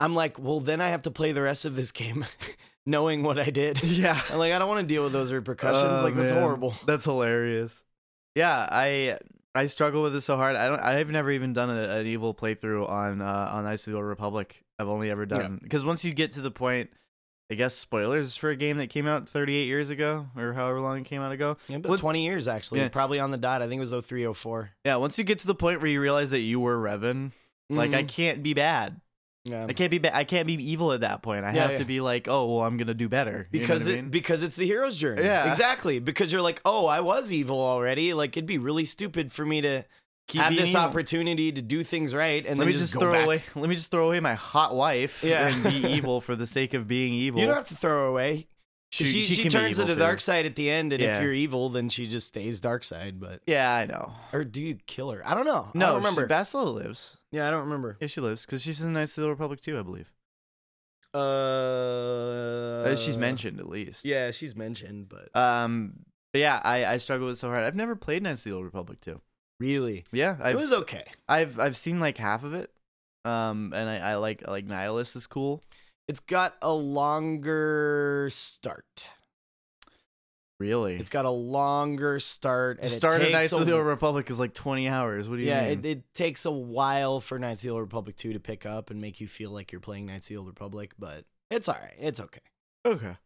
I'm 0.00 0.14
like, 0.14 0.38
well, 0.38 0.60
then 0.60 0.80
I 0.80 0.88
have 0.88 1.02
to 1.02 1.10
play 1.10 1.32
the 1.32 1.42
rest 1.42 1.64
of 1.64 1.76
this 1.76 1.92
game 1.92 2.26
knowing 2.84 3.22
what 3.22 3.38
I 3.38 3.50
did. 3.50 3.82
yeah. 3.82 4.20
I'm 4.30 4.38
like, 4.38 4.52
I 4.52 4.58
don't 4.58 4.68
want 4.68 4.80
to 4.80 4.86
deal 4.86 5.02
with 5.02 5.12
those 5.12 5.32
repercussions. 5.32 6.00
Oh, 6.00 6.04
like, 6.04 6.14
that's 6.14 6.32
man. 6.32 6.42
horrible. 6.42 6.74
That's 6.86 7.04
hilarious. 7.04 7.82
Yeah, 8.34 8.66
I 8.70 9.18
I 9.54 9.66
struggle 9.66 10.02
with 10.02 10.14
it 10.16 10.22
so 10.22 10.36
hard. 10.36 10.56
I 10.56 10.66
don't. 10.66 10.80
I've 10.80 11.10
never 11.10 11.30
even 11.30 11.52
done 11.52 11.68
a, 11.68 11.82
an 11.98 12.06
evil 12.06 12.32
playthrough 12.32 12.88
on 12.88 13.20
uh, 13.20 13.50
on 13.52 13.64
Knights 13.64 13.86
of 13.86 13.92
the 13.92 13.98
Old 13.98 14.08
Republic. 14.08 14.64
I've 14.78 14.88
only 14.88 15.10
ever 15.10 15.26
done 15.26 15.60
because 15.62 15.84
once 15.84 16.02
you 16.02 16.14
get 16.14 16.32
to 16.32 16.40
the 16.40 16.50
point, 16.50 16.88
I 17.52 17.54
guess 17.54 17.74
spoilers 17.74 18.36
for 18.36 18.50
a 18.50 18.56
game 18.56 18.78
that 18.78 18.88
came 18.88 19.06
out 19.06 19.28
38 19.28 19.66
years 19.66 19.90
ago 19.90 20.26
or 20.36 20.54
however 20.54 20.80
long 20.80 20.98
it 20.98 21.04
came 21.04 21.20
out 21.20 21.32
ago. 21.32 21.56
Yeah, 21.68 21.76
What- 21.78 22.00
20 22.00 22.24
years, 22.24 22.48
actually. 22.48 22.80
Yeah. 22.80 22.88
Probably 22.88 23.20
on 23.20 23.30
the 23.30 23.36
dot. 23.38 23.60
I 23.62 23.68
think 23.68 23.78
it 23.78 23.82
was 23.82 23.92
03, 23.92 24.24
04. 24.24 24.70
Yeah, 24.84 24.96
once 24.96 25.18
you 25.18 25.24
get 25.24 25.38
to 25.40 25.46
the 25.46 25.54
point 25.54 25.80
where 25.80 25.90
you 25.90 26.00
realize 26.00 26.30
that 26.30 26.40
you 26.40 26.58
were 26.60 26.76
Revan, 26.78 27.32
like 27.70 27.92
I 27.94 28.02
Mhm. 28.04 28.08
can't 28.08 28.42
be 28.42 28.54
bad. 28.54 29.00
Yeah. 29.44 29.66
I 29.68 29.72
can't 29.72 29.90
be 29.90 29.98
ba- 29.98 30.14
I 30.16 30.22
can't 30.24 30.46
be 30.46 30.54
evil 30.54 30.92
at 30.92 31.00
that 31.00 31.20
point. 31.22 31.44
I 31.44 31.52
Yeah, 31.52 31.62
have 31.62 31.72
yeah. 31.72 31.78
to 31.78 31.84
be 31.84 32.00
like, 32.00 32.28
oh 32.28 32.46
well, 32.54 32.64
I'm 32.64 32.76
gonna 32.76 32.94
do 32.94 33.08
better 33.08 33.48
You 33.50 33.60
because 33.60 33.84
what 33.86 33.90
I 33.94 33.98
it 33.98 34.02
mean? 34.02 34.10
because 34.10 34.42
it's 34.44 34.54
the 34.56 34.66
hero's 34.66 34.96
journey. 34.96 35.22
Yeah. 35.24 35.50
exactly. 35.50 35.98
Because 35.98 36.32
you're 36.32 36.42
like, 36.42 36.60
oh, 36.64 36.86
I 36.86 37.00
was 37.00 37.32
evil 37.32 37.60
already. 37.60 38.14
Like 38.14 38.36
it'd 38.36 38.46
be 38.46 38.58
really 38.58 38.84
stupid 38.84 39.32
for 39.32 39.44
me 39.44 39.60
to 39.60 39.84
Keep 40.32 40.42
have 40.42 40.54
this 40.56 40.70
evil. 40.70 40.80
opportunity 40.82 41.52
to 41.52 41.62
do 41.62 41.82
things 41.82 42.14
right 42.14 42.44
and 42.46 42.58
Let 42.58 42.64
then 42.64 42.66
me 42.66 42.72
just, 42.72 42.84
just, 42.84 42.94
go 42.94 43.00
throw 43.00 43.12
back. 43.12 43.24
away. 43.24 43.42
Let 43.54 43.68
me 43.68 43.74
just 43.74 43.90
throw 43.90 44.06
away 44.06 44.20
my 44.20 44.34
hot 44.34 44.74
wife 44.74 45.22
Yeah. 45.24 45.48
and 45.48 45.62
be 45.64 45.88
evil 45.96 46.20
for 46.20 46.34
the 46.36 46.46
sake 46.46 46.74
of 46.74 46.86
being 46.88 47.14
evil. 47.14 47.40
You 47.40 47.46
don't 47.46 47.56
have 47.56 47.68
to 47.68 47.76
throw 47.76 48.10
away. 48.10 48.46
She 48.90 49.04
she, 49.04 49.34
can 49.36 49.44
be 49.44 49.48
turns 49.48 49.76
to 49.76 49.84
the 49.86 49.94
too. 49.94 49.98
dark 50.00 50.20
side 50.20 50.44
at 50.44 50.54
the 50.54 50.68
end, 50.70 50.92
and 50.92 51.00
Yeah. 51.00 51.16
if 51.16 51.22
you're 51.22 51.32
evil, 51.32 51.70
then 51.70 51.88
she 51.88 52.06
just 52.06 52.26
stays 52.28 52.60
dark 52.60 52.84
side. 52.84 53.18
But 53.18 53.40
Yeah, 53.46 53.72
I 53.74 53.86
know. 53.86 54.12
or 54.34 54.44
do 54.44 54.60
you 54.60 54.74
kill 54.86 55.10
her? 55.12 55.22
I 55.26 55.32
don't 55.32 55.46
know. 55.46 55.68
I 55.74 55.78
No, 55.78 55.86
don't 55.86 55.96
remember. 55.96 56.22
She, 56.22 56.26
Bastila 56.26 56.74
lives. 56.74 57.16
yeah, 57.30 57.48
I 57.48 57.50
don't 57.50 57.62
remember. 57.62 57.96
Yeah, 58.02 58.08
she 58.08 58.20
lives 58.20 58.44
because 58.44 58.60
she's 58.62 58.82
in 58.82 58.92
the 58.92 59.00
Knights 59.00 59.16
of 59.16 59.22
the 59.22 59.30
Republic 59.30 59.62
too, 59.62 59.78
I 59.78 59.82
believe. 59.82 60.12
Uh, 61.14 62.84
Uh, 62.84 62.96
she's 62.96 63.16
mentioned 63.16 63.60
at 63.60 63.68
least. 63.68 64.04
Yeah, 64.04 64.30
she's 64.30 64.54
mentioned, 64.56 65.08
but 65.08 65.34
Um. 65.34 66.04
But 66.32 66.38
yeah, 66.40 66.60
I, 66.64 66.86
I 66.86 66.96
struggle 66.96 67.26
with 67.26 67.36
so 67.36 67.48
hard. 67.50 67.62
I've 67.64 67.74
never 67.76 67.94
played 67.94 68.22
Knights 68.22 68.46
of 68.46 68.50
the 68.50 68.56
Old 68.56 68.64
Republic 68.64 69.00
2. 69.02 69.20
Really, 69.62 70.04
Yeah, 70.12 70.36
I've 70.40 70.56
it 70.56 70.58
was 70.58 70.72
okay. 70.80 71.04
I've 71.28 71.58
I've 71.60 71.76
seen 71.76 72.00
like 72.00 72.18
half 72.18 72.42
of 72.44 72.52
it. 72.52 72.70
Um, 73.24 73.72
and 73.72 73.88
I, 73.88 73.98
I 73.98 74.14
like 74.16 74.46
like 74.48 74.66
Nihilus 74.66 75.14
is 75.14 75.26
cool. 75.28 75.62
It's 76.08 76.20
got 76.20 76.56
a 76.60 76.72
longer 76.72 78.28
start. 78.32 79.08
Really, 80.60 80.96
It's 80.96 81.08
got 81.08 81.24
a 81.24 81.30
longer 81.30 82.20
start. 82.20 82.78
And 82.80 82.88
start 82.88 83.20
it 83.20 83.26
of 83.26 83.32
Knights 83.32 83.52
of 83.52 83.66
the 83.66 83.72
Old 83.72 83.86
Republic 83.86 84.30
is 84.30 84.38
like 84.38 84.54
twenty 84.54 84.86
hours. 84.88 85.28
What 85.28 85.36
do 85.36 85.42
you 85.42 85.48
Yeah, 85.48 85.68
mean? 85.68 85.78
it, 85.80 85.84
it 85.86 86.14
takes 86.14 86.44
a 86.44 86.52
while 86.52 87.18
for 87.20 87.38
Knights 87.38 87.62
of 87.64 87.68
the 87.68 87.74
Old 87.74 87.80
Republic 87.82 88.16
2 88.16 88.32
to 88.34 88.40
pick 88.40 88.64
up 88.64 88.90
and 88.90 89.00
make 89.00 89.20
you 89.20 89.26
feel 89.26 89.50
like 89.50 89.72
you're 89.72 89.80
playing 89.80 90.06
Knights 90.06 90.26
of 90.26 90.34
the 90.34 90.36
Old 90.38 90.46
Republic, 90.46 90.92
but 90.98 91.24
it's 91.50 91.68
all 91.68 91.76
right. 91.82 91.94
It's 91.98 92.20
okay. 92.20 92.40
okay. 92.86 93.16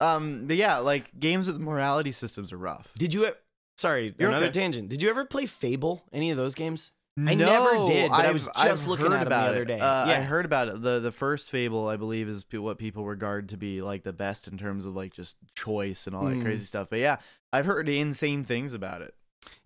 Um, 0.00 0.46
but 0.48 0.56
yeah, 0.56 0.78
like 0.78 1.16
games 1.20 1.46
with 1.46 1.60
morality 1.60 2.10
systems 2.10 2.52
are 2.52 2.58
rough. 2.58 2.94
Did 2.94 3.14
you? 3.14 3.32
Sorry, 3.76 4.14
You're 4.18 4.28
another 4.28 4.46
okay. 4.46 4.60
tangent. 4.60 4.88
Did 4.88 5.02
you 5.02 5.10
ever 5.10 5.24
play 5.24 5.46
Fable? 5.46 6.04
Any 6.12 6.30
of 6.30 6.36
those 6.36 6.54
games? 6.54 6.92
I 7.18 7.34
never 7.34 7.72
did, 7.88 8.10
but 8.10 8.24
I 8.24 8.32
was 8.32 8.48
I've- 8.48 8.68
just 8.68 8.84
I've 8.84 8.88
looking 8.88 9.06
at 9.06 9.12
'em 9.12 9.20
the 9.20 9.26
about 9.26 9.48
other 9.48 9.64
day. 9.66 9.78
Uh, 9.80 10.06
I 10.06 10.22
heard 10.22 10.46
about 10.46 10.68
it. 10.68 10.80
the 10.82 10.98
The 11.00 11.12
first 11.12 11.50
Fable, 11.50 11.88
I 11.88 11.96
believe, 11.96 12.26
is 12.26 12.46
what 12.52 12.78
people 12.78 13.04
regard 13.04 13.50
to 13.50 13.56
be 13.58 13.82
like 13.82 14.02
the 14.02 14.14
best 14.14 14.48
in 14.48 14.56
terms 14.56 14.86
of 14.86 14.94
like 14.96 15.12
just 15.12 15.36
choice 15.54 16.06
and 16.06 16.16
all 16.16 16.24
that 16.24 16.36
Mm. 16.36 16.42
crazy 16.42 16.64
stuff. 16.64 16.88
But 16.88 17.00
yeah, 17.00 17.16
I've 17.52 17.66
heard 17.66 17.86
insane 17.88 18.44
things 18.44 18.72
about 18.72 19.02
it. 19.02 19.14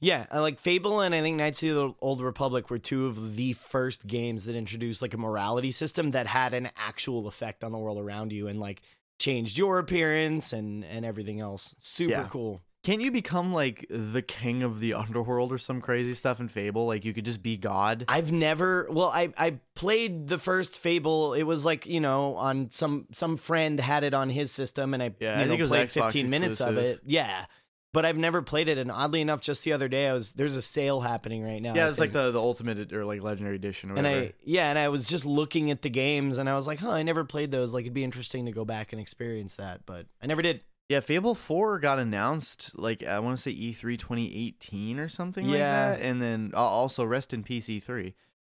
Yeah, 0.01 0.27
I 0.33 0.41
like 0.41 0.59
Fable 0.59 1.01
and 1.01 1.15
I 1.15 1.21
think 1.21 1.37
Knights 1.37 1.63
of 1.63 1.75
the 1.75 1.95
Old 2.01 2.21
Republic 2.21 2.69
were 2.71 2.79
two 2.79 3.07
of 3.07 3.37
the 3.37 3.53
first 3.53 4.07
games 4.09 4.47
that 4.47 4.57
introduced 4.57 5.01
like 5.03 5.15
a 5.15 5.19
morality 5.19 5.71
system 5.71 6.13
that 6.13 6.27
had 6.27 6.53
an 6.55 6.71
actual 6.77 7.29
effect 7.29 7.63
on 7.63 7.71
the 7.73 7.79
world 7.79 7.99
around 7.99 8.33
you 8.33 8.49
and 8.49 8.59
like 8.59 8.83
changed 9.21 9.57
your 9.57 9.79
appearance 9.79 10.53
and 10.53 10.85
and 10.85 11.05
everything 11.05 11.39
else. 11.41 11.75
Super 11.79 12.11
Yeah. 12.11 12.29
cool. 12.29 12.61
Can't 12.87 13.01
you 13.01 13.11
become 13.11 13.53
like 13.53 13.85
the 13.91 14.23
king 14.23 14.63
of 14.63 14.79
the 14.79 14.95
underworld 14.95 15.51
or 15.53 15.59
some 15.59 15.81
crazy 15.81 16.15
stuff 16.15 16.39
in 16.39 16.47
Fable? 16.47 16.87
Like 16.87 17.05
you 17.05 17.13
could 17.13 17.25
just 17.25 17.43
be 17.43 17.57
God. 17.57 18.05
I've 18.07 18.31
never 18.31 18.87
well 18.89 19.09
I 19.13 19.33
I 19.37 19.59
played 19.75 20.29
the 20.29 20.39
first 20.39 20.79
Fable. 20.79 21.35
It 21.35 21.43
was 21.43 21.65
like, 21.65 21.85
you 21.87 21.99
know, 21.99 22.37
on 22.37 22.71
some 22.71 23.09
some 23.11 23.39
friend 23.39 23.81
had 23.81 24.05
it 24.05 24.15
on 24.15 24.29
his 24.31 24.53
system 24.53 24.95
and 24.95 25.03
I 25.03 25.13
Yeah, 25.19 25.31
you 25.31 25.41
I 25.41 25.43
know, 25.43 25.49
think 25.49 25.59
it 25.59 25.63
was 25.65 25.71
played 25.73 25.89
Xbox 25.89 26.13
15 26.13 26.31
minutes 26.31 26.61
of 26.61 26.77
it. 26.77 27.01
Yeah. 27.05 27.47
But 27.93 28.05
I've 28.05 28.17
never 28.19 28.41
played 28.41 28.69
it 28.69 28.79
and 28.79 28.93
oddly 28.93 29.21
enough 29.21 29.41
just 29.41 29.65
the 29.65 29.73
other 29.73 29.89
day 29.89 30.07
I 30.07 30.13
was 30.13 30.35
there's 30.35 30.55
a 30.55 30.63
sale 30.63 31.01
happening 31.01 31.43
right 31.43 31.61
now. 31.61 31.75
yeah, 31.75 31.87
I 31.87 31.89
it's 31.89 31.99
like 31.99 32.13
think. 32.13 32.25
the 32.27 32.31
the 32.31 32.41
ultimate 32.41 32.93
or 32.93 33.05
like 33.05 33.21
legendary 33.21 33.57
edition 33.57 33.91
or 33.91 33.95
and 33.97 34.07
whatever. 34.07 34.27
I 34.27 34.33
yeah, 34.45 34.71
and 34.71 34.79
I 34.79 34.91
was 34.91 35.09
just 35.09 35.27
looking 35.27 35.73
at 35.73 35.83
the 35.83 35.91
games 35.91 36.39
and 36.39 36.49
I 36.49 36.55
was 36.55 36.69
like, 36.69 36.79
"Huh, 36.79 36.93
I 36.93 37.03
never 37.03 37.25
played 37.25 37.51
those. 37.51 37.75
Like 37.75 37.83
it'd 37.83 37.95
be 37.95 38.05
interesting 38.05 38.47
to 38.47 38.53
go 38.53 38.65
back 38.65 38.93
and 38.93 39.01
experience 39.01 39.57
that." 39.57 39.81
But 39.87 40.07
I 40.23 40.27
never 40.29 40.41
did. 40.41 40.63
Yeah, 40.89 41.01
Fable 41.01 41.35
4 41.35 41.79
got 41.81 41.99
announced 41.99 42.79
like 42.79 43.03
I 43.03 43.19
want 43.19 43.37
to 43.37 43.43
say 43.43 43.51
E 43.51 43.73
E3 43.73 43.99
2018 43.99 44.99
or 45.01 45.09
something 45.09 45.45
like 45.47 45.59
Yeah. 45.59 45.91
that 45.97 46.01
and 46.01 46.23
then 46.23 46.53
uh, 46.55 46.59
also 46.59 47.05
rest 47.05 47.35
in 47.35 47.43
peace 47.43 47.67
E3. 47.69 48.15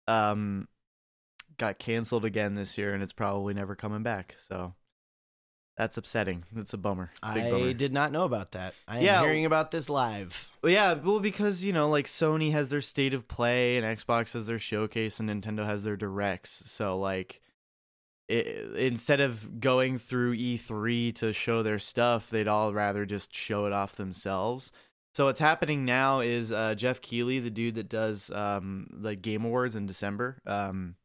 Um 0.07 0.67
got 1.57 1.77
canceled 1.79 2.23
again 2.25 2.53
this 2.55 2.77
year 2.77 2.93
and 2.93 3.01
it's 3.03 3.13
probably 3.13 3.53
never 3.53 3.75
coming 3.75 4.03
back. 4.03 4.35
So 4.37 4.75
that's 5.75 5.97
upsetting. 5.97 6.43
That's 6.51 6.73
a 6.73 6.77
bummer. 6.77 7.09
Big 7.33 7.43
I 7.43 7.51
bummer. 7.51 7.73
did 7.73 7.93
not 7.93 8.11
know 8.11 8.25
about 8.25 8.51
that. 8.51 8.73
I 8.87 8.99
am 8.99 9.23
hearing 9.23 9.45
about 9.45 9.71
this 9.71 9.89
live. 9.89 10.51
Yeah, 10.63 10.93
well 10.93 11.19
because, 11.19 11.63
you 11.65 11.73
know, 11.73 11.89
like 11.89 12.05
Sony 12.05 12.51
has 12.51 12.69
their 12.69 12.81
state 12.81 13.13
of 13.13 13.27
play 13.27 13.77
and 13.77 13.85
Xbox 13.97 14.33
has 14.33 14.45
their 14.45 14.59
showcase 14.59 15.19
and 15.19 15.29
Nintendo 15.29 15.65
has 15.65 15.83
their 15.83 15.95
directs. 15.97 16.63
So 16.69 16.97
like 16.99 17.41
i 18.29 18.55
instead 18.77 19.21
of 19.21 19.59
going 19.59 19.97
through 19.97 20.35
E3 20.35 21.13
to 21.15 21.33
show 21.33 21.63
their 21.63 21.79
stuff, 21.79 22.29
they'd 22.29 22.47
all 22.47 22.73
rather 22.73 23.05
just 23.05 23.35
show 23.35 23.65
it 23.65 23.73
off 23.73 23.95
themselves. 23.95 24.71
So 25.15 25.25
what's 25.25 25.39
happening 25.39 25.85
now 25.85 26.19
is 26.19 26.51
uh, 26.51 26.75
Geoff 26.75 27.01
Keighley, 27.01 27.39
the 27.39 27.49
dude 27.49 27.75
that 27.75 27.89
does 27.89 28.29
um, 28.31 28.87
the 28.91 29.15
Game 29.15 29.43
Awards 29.43 29.75
in 29.75 29.85
December, 29.85 30.41
um, 30.45 30.95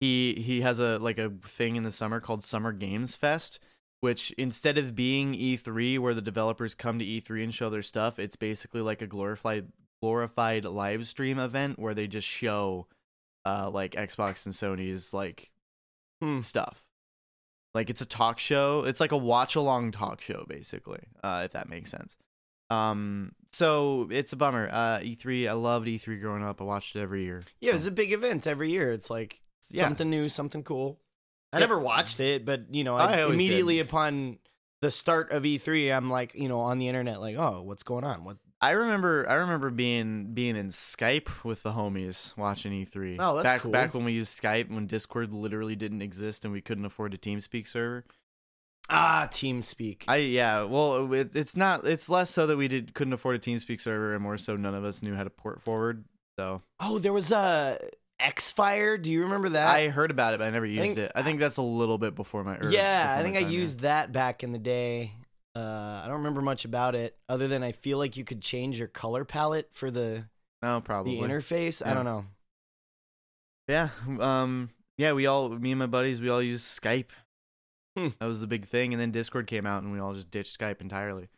he 0.00 0.34
he 0.34 0.60
has 0.60 0.80
a 0.80 0.98
like 0.98 1.18
a 1.18 1.30
thing 1.42 1.76
in 1.76 1.82
the 1.82 1.92
summer 1.92 2.20
called 2.20 2.44
Summer 2.44 2.72
Games 2.72 3.16
Fest, 3.16 3.60
which 4.00 4.32
instead 4.32 4.76
of 4.76 4.94
being 4.94 5.34
E3 5.34 5.98
where 5.98 6.14
the 6.14 6.20
developers 6.20 6.74
come 6.74 6.98
to 6.98 7.04
E3 7.04 7.44
and 7.44 7.54
show 7.54 7.70
their 7.70 7.82
stuff, 7.82 8.18
it's 8.18 8.36
basically 8.36 8.82
like 8.82 9.00
a 9.00 9.06
glorified 9.06 9.68
glorified 10.02 10.66
live 10.66 11.06
stream 11.06 11.38
event 11.38 11.78
where 11.78 11.94
they 11.94 12.06
just 12.06 12.28
show 12.28 12.86
uh 13.46 13.70
like 13.72 13.92
Xbox 13.92 14.44
and 14.44 14.54
Sony's 14.54 15.14
like 15.14 15.52
Hmm. 16.24 16.40
stuff. 16.40 16.84
Like 17.74 17.90
it's 17.90 18.00
a 18.00 18.06
talk 18.06 18.38
show. 18.38 18.84
It's 18.84 19.00
like 19.00 19.12
a 19.12 19.16
watch 19.16 19.56
along 19.56 19.90
talk 19.92 20.20
show 20.20 20.44
basically, 20.48 21.00
uh 21.22 21.42
if 21.44 21.52
that 21.52 21.68
makes 21.68 21.90
sense. 21.90 22.16
Um 22.70 23.32
so 23.52 24.08
it's 24.10 24.32
a 24.32 24.36
bummer. 24.36 24.68
Uh 24.70 24.98
E3 25.00 25.48
I 25.48 25.52
loved 25.52 25.86
E3 25.86 26.20
growing 26.20 26.42
up. 26.44 26.60
I 26.60 26.64
watched 26.64 26.96
it 26.96 27.00
every 27.02 27.24
year. 27.24 27.42
Yeah, 27.60 27.70
it 27.70 27.74
was 27.74 27.86
a 27.86 27.90
big 27.90 28.12
event 28.12 28.46
every 28.46 28.70
year. 28.70 28.92
It's 28.92 29.10
like 29.10 29.40
Yeah. 29.70 29.82
something 29.84 30.08
new, 30.08 30.28
something 30.28 30.62
cool. 30.62 31.00
I 31.52 31.56
Yeah. 31.56 31.60
never 31.60 31.78
watched 31.78 32.20
it, 32.20 32.44
but 32.44 32.72
you 32.74 32.84
know, 32.84 32.96
I 32.96 33.20
I, 33.20 33.26
immediately 33.28 33.80
upon 33.80 34.38
the 34.80 34.90
start 34.90 35.30
of 35.32 35.44
E3, 35.44 35.96
I'm 35.96 36.10
like, 36.10 36.34
you 36.34 36.48
know, 36.48 36.60
on 36.60 36.78
the 36.78 36.88
internet, 36.88 37.18
like, 37.20 37.36
oh, 37.36 37.62
what's 37.62 37.82
going 37.84 38.04
on? 38.04 38.22
What? 38.24 38.36
I 38.64 38.70
remember 38.70 39.28
I 39.28 39.34
remember 39.34 39.68
being 39.68 40.32
being 40.32 40.56
in 40.56 40.68
Skype 40.68 41.44
with 41.44 41.62
the 41.62 41.72
homies 41.72 42.34
watching 42.34 42.72
E3. 42.72 43.16
Oh, 43.18 43.36
that's 43.36 43.44
back 43.44 43.60
cool. 43.60 43.70
back 43.70 43.92
when 43.92 44.04
we 44.04 44.12
used 44.12 44.40
Skype 44.40 44.70
when 44.70 44.86
Discord 44.86 45.34
literally 45.34 45.76
didn't 45.76 46.00
exist 46.00 46.46
and 46.46 46.52
we 46.52 46.62
couldn't 46.62 46.86
afford 46.86 47.12
a 47.12 47.18
TeamSpeak 47.18 47.66
server. 47.66 48.06
Ah, 48.88 49.28
TeamSpeak. 49.30 50.04
I 50.08 50.16
yeah, 50.16 50.62
well 50.62 51.12
it, 51.12 51.36
it's 51.36 51.58
not 51.58 51.86
it's 51.86 52.08
less 52.08 52.30
so 52.30 52.46
that 52.46 52.56
we 52.56 52.68
did 52.68 52.94
couldn't 52.94 53.12
afford 53.12 53.36
a 53.36 53.38
TeamSpeak 53.38 53.82
server 53.82 54.14
and 54.14 54.22
more 54.22 54.38
so 54.38 54.56
none 54.56 54.74
of 54.74 54.82
us 54.82 55.02
knew 55.02 55.14
how 55.14 55.24
to 55.24 55.30
port 55.30 55.60
forward. 55.60 56.06
So 56.38 56.62
oh, 56.80 56.98
there 56.98 57.12
was 57.12 57.32
a 57.32 57.78
Xfire. 58.18 59.00
Do 59.00 59.12
you 59.12 59.24
remember 59.24 59.50
that? 59.50 59.76
I 59.76 59.88
heard 59.88 60.10
about 60.10 60.32
it 60.32 60.38
but 60.38 60.46
I 60.46 60.50
never 60.50 60.64
used 60.64 60.80
think- 60.82 60.98
it. 60.98 61.12
I 61.14 61.20
think 61.20 61.38
that's 61.38 61.58
a 61.58 61.62
little 61.62 61.98
bit 61.98 62.14
before 62.14 62.42
my 62.44 62.56
or 62.56 62.70
yeah, 62.70 63.08
before 63.08 63.20
I 63.20 63.22
think 63.24 63.36
I 63.36 63.42
time, 63.42 63.50
yeah. 63.50 63.58
used 63.58 63.80
that 63.80 64.10
back 64.10 64.42
in 64.42 64.52
the 64.52 64.58
day. 64.58 65.12
Uh, 65.56 66.02
I 66.02 66.06
don't 66.06 66.16
remember 66.18 66.42
much 66.42 66.64
about 66.64 66.94
it 66.94 67.16
other 67.28 67.46
than 67.48 67.62
I 67.62 67.72
feel 67.72 67.98
like 67.98 68.16
you 68.16 68.24
could 68.24 68.40
change 68.42 68.78
your 68.78 68.88
color 68.88 69.24
palette 69.24 69.68
for 69.72 69.90
the 69.90 70.26
No, 70.62 70.80
probably. 70.80 71.20
the 71.20 71.22
interface. 71.26 71.84
I 71.86 71.94
don't 71.94 72.04
know. 72.04 72.26
Yeah. 73.68 73.88
Um. 74.20 74.70
Yeah. 74.98 75.12
We 75.12 75.26
all, 75.26 75.48
me 75.48 75.72
and 75.72 75.78
my 75.78 75.86
buddies, 75.86 76.20
we 76.20 76.28
all 76.28 76.42
use 76.42 76.62
Skype. 76.62 77.10
Hmm. 77.96 78.08
That 78.18 78.26
was 78.26 78.40
the 78.40 78.46
big 78.48 78.64
thing, 78.66 78.92
and 78.92 79.00
then 79.00 79.12
Discord 79.12 79.46
came 79.46 79.66
out, 79.66 79.84
and 79.84 79.92
we 79.92 80.00
all 80.00 80.14
just 80.14 80.30
ditched 80.30 80.58
Skype 80.58 80.80
entirely. 80.80 81.28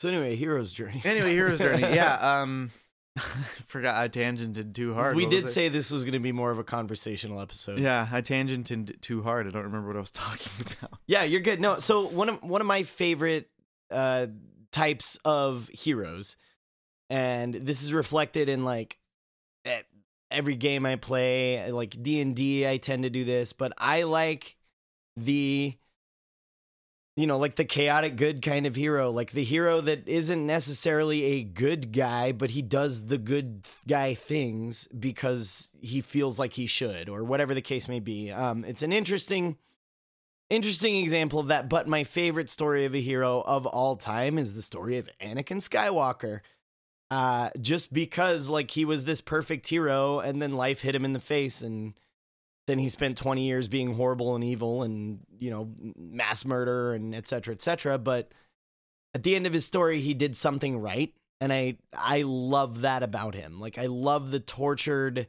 So 0.00 0.08
anyway, 0.08 0.36
Hero's 0.36 0.72
Journey. 0.72 1.02
Anyway, 1.04 1.32
Hero's 1.32 1.58
Journey. 1.58 1.80
Yeah. 1.94 2.40
Um. 2.40 2.70
forgot 3.16 3.96
I 3.96 4.08
tangented 4.08 4.74
too 4.74 4.92
hard. 4.92 5.16
we 5.16 5.24
What 5.24 5.30
did 5.30 5.48
say 5.50 5.68
this 5.70 5.90
was 5.90 6.04
going 6.04 6.12
to 6.12 6.18
be 6.20 6.32
more 6.32 6.50
of 6.50 6.58
a 6.58 6.64
conversational 6.64 7.40
episode. 7.40 7.78
Yeah, 7.78 8.06
I 8.12 8.20
tangented 8.20 9.00
too 9.00 9.22
hard. 9.22 9.46
I 9.46 9.50
don't 9.50 9.62
remember 9.64 9.88
what 9.88 9.96
I 9.96 10.00
was 10.00 10.10
talking 10.12 10.52
about. 10.78 10.98
Yeah, 11.06 11.24
you're 11.24 11.40
good. 11.40 11.58
No, 11.60 11.78
so 11.78 12.06
one 12.08 12.28
of 12.28 12.42
one 12.42 12.60
of 12.60 12.66
my 12.66 12.82
favorite 12.82 13.48
uh 13.90 14.26
types 14.72 15.18
of 15.24 15.68
heroes 15.68 16.36
and 17.08 17.54
this 17.54 17.82
is 17.82 17.92
reflected 17.92 18.48
in 18.48 18.64
like 18.64 18.98
every 20.30 20.56
game 20.56 20.84
I 20.86 20.96
play, 20.96 21.70
like 21.70 22.02
D&D 22.02 22.66
I 22.66 22.76
tend 22.78 23.04
to 23.04 23.10
do 23.10 23.24
this, 23.24 23.52
but 23.52 23.72
I 23.78 24.02
like 24.02 24.56
the 25.16 25.74
you 27.18 27.26
know, 27.26 27.38
like 27.38 27.56
the 27.56 27.64
chaotic 27.64 28.16
good 28.16 28.42
kind 28.42 28.66
of 28.66 28.76
hero, 28.76 29.10
like 29.10 29.30
the 29.30 29.42
hero 29.42 29.80
that 29.80 30.06
isn't 30.06 30.46
necessarily 30.46 31.24
a 31.24 31.44
good 31.44 31.90
guy, 31.90 32.30
but 32.32 32.50
he 32.50 32.60
does 32.60 33.06
the 33.06 33.16
good 33.16 33.66
guy 33.88 34.12
things 34.12 34.86
because 34.88 35.70
he 35.80 36.02
feels 36.02 36.38
like 36.38 36.52
he 36.52 36.66
should, 36.66 37.08
or 37.08 37.24
whatever 37.24 37.54
the 37.54 37.62
case 37.62 37.88
may 37.88 38.00
be. 38.00 38.30
Um, 38.30 38.64
it's 38.66 38.82
an 38.82 38.92
interesting, 38.92 39.56
interesting 40.50 40.96
example 40.96 41.40
of 41.40 41.48
that. 41.48 41.68
But 41.68 41.88
my 41.88 42.04
favorite 42.04 42.50
story 42.50 42.84
of 42.84 42.94
a 42.94 43.00
hero 43.00 43.42
of 43.46 43.66
all 43.66 43.96
time 43.96 44.38
is 44.38 44.54
the 44.54 44.62
story 44.62 44.98
of 44.98 45.08
Anakin 45.20 45.60
Skywalker. 45.60 46.40
Uh, 47.10 47.50
just 47.60 47.92
because 47.92 48.48
like 48.48 48.70
he 48.70 48.84
was 48.84 49.04
this 49.04 49.20
perfect 49.20 49.68
hero, 49.68 50.18
and 50.18 50.42
then 50.42 50.56
life 50.56 50.80
hit 50.80 50.94
him 50.94 51.04
in 51.04 51.12
the 51.12 51.20
face, 51.20 51.62
and 51.62 51.94
then 52.66 52.78
he 52.78 52.88
spent 52.88 53.16
20 53.16 53.46
years 53.46 53.68
being 53.68 53.94
horrible 53.94 54.34
and 54.34 54.44
evil 54.44 54.82
and 54.82 55.20
you 55.38 55.50
know 55.50 55.70
mass 55.96 56.44
murder 56.44 56.94
and 56.94 57.14
et 57.14 57.26
cetera 57.28 57.54
et 57.54 57.62
cetera 57.62 57.98
but 57.98 58.32
at 59.14 59.22
the 59.22 59.36
end 59.36 59.46
of 59.46 59.52
his 59.52 59.64
story 59.64 60.00
he 60.00 60.14
did 60.14 60.36
something 60.36 60.78
right 60.78 61.14
and 61.40 61.52
i 61.52 61.76
i 61.96 62.22
love 62.22 62.82
that 62.82 63.02
about 63.02 63.34
him 63.34 63.60
like 63.60 63.78
i 63.78 63.86
love 63.86 64.30
the 64.30 64.40
tortured 64.40 65.26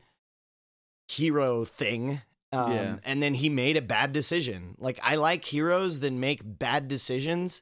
hero 1.07 1.63
thing 1.63 2.21
um, 2.51 2.71
Yeah. 2.71 2.95
and 3.05 3.21
then 3.21 3.33
he 3.33 3.49
made 3.49 3.77
a 3.77 3.81
bad 3.81 4.13
decision 4.13 4.75
like 4.77 4.99
i 5.03 5.15
like 5.15 5.43
heroes 5.45 5.99
that 6.01 6.13
make 6.13 6.41
bad 6.43 6.87
decisions 6.87 7.61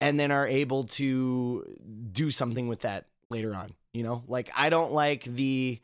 and 0.00 0.18
then 0.18 0.30
are 0.30 0.46
able 0.46 0.84
to 0.84 1.64
do 2.12 2.30
something 2.30 2.68
with 2.68 2.80
that 2.80 3.06
later 3.30 3.54
on 3.54 3.74
you 3.92 4.02
know 4.02 4.22
like 4.26 4.50
i 4.56 4.68
don't 4.70 4.92
like 4.92 5.24
the 5.24 5.80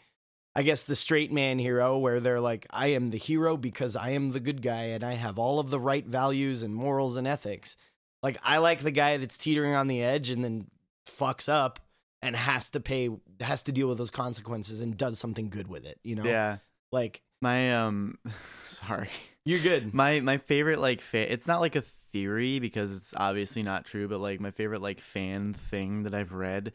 I 0.56 0.62
guess 0.62 0.82
the 0.82 0.96
straight 0.96 1.30
man 1.30 1.60
hero 1.60 1.98
where 1.98 2.18
they're 2.18 2.40
like, 2.40 2.66
I 2.70 2.88
am 2.88 3.10
the 3.10 3.18
hero 3.18 3.56
because 3.56 3.94
I 3.94 4.10
am 4.10 4.30
the 4.30 4.40
good 4.40 4.60
guy 4.60 4.84
and 4.86 5.04
I 5.04 5.12
have 5.12 5.38
all 5.38 5.60
of 5.60 5.70
the 5.70 5.78
right 5.78 6.04
values 6.04 6.64
and 6.64 6.74
morals 6.74 7.16
and 7.16 7.28
ethics. 7.28 7.76
Like 8.24 8.38
I 8.42 8.58
like 8.58 8.80
the 8.80 8.90
guy 8.90 9.18
that's 9.18 9.38
teetering 9.38 9.76
on 9.76 9.86
the 9.86 10.02
edge 10.02 10.30
and 10.30 10.42
then 10.42 10.66
fucks 11.06 11.48
up 11.48 11.78
and 12.22 12.34
has 12.34 12.70
to 12.70 12.80
pay 12.80 13.08
has 13.40 13.62
to 13.64 13.72
deal 13.72 13.86
with 13.86 13.98
those 13.98 14.10
consequences 14.10 14.80
and 14.80 14.96
does 14.96 15.16
something 15.20 15.48
good 15.48 15.68
with 15.68 15.86
it, 15.86 16.00
you 16.02 16.16
know? 16.16 16.24
Yeah. 16.24 16.56
Like 16.90 17.22
My 17.40 17.74
um. 17.74 18.18
Sorry. 18.64 19.08
you're 19.44 19.60
good. 19.60 19.94
My 19.94 20.20
my 20.20 20.38
favorite 20.38 20.78
like 20.80 21.00
fa- 21.00 21.32
it's 21.32 21.46
not 21.48 21.60
like 21.60 21.76
a 21.76 21.80
theory 21.80 22.58
because 22.58 22.94
it's 22.96 23.14
obviously 23.16 23.62
not 23.62 23.84
true, 23.84 24.08
but 24.08 24.20
like 24.20 24.40
my 24.40 24.50
favorite 24.50 24.82
like 24.82 25.00
fan 25.00 25.52
thing 25.52 26.02
that 26.04 26.14
I've 26.14 26.32
read 26.32 26.72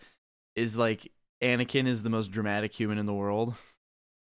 is 0.56 0.78
like 0.78 1.12
Anakin 1.42 1.88
is 1.88 2.04
the 2.04 2.10
most 2.10 2.32
dramatic 2.32 2.74
human 2.74 2.98
in 2.98 3.06
the 3.06 3.14
world. 3.14 3.54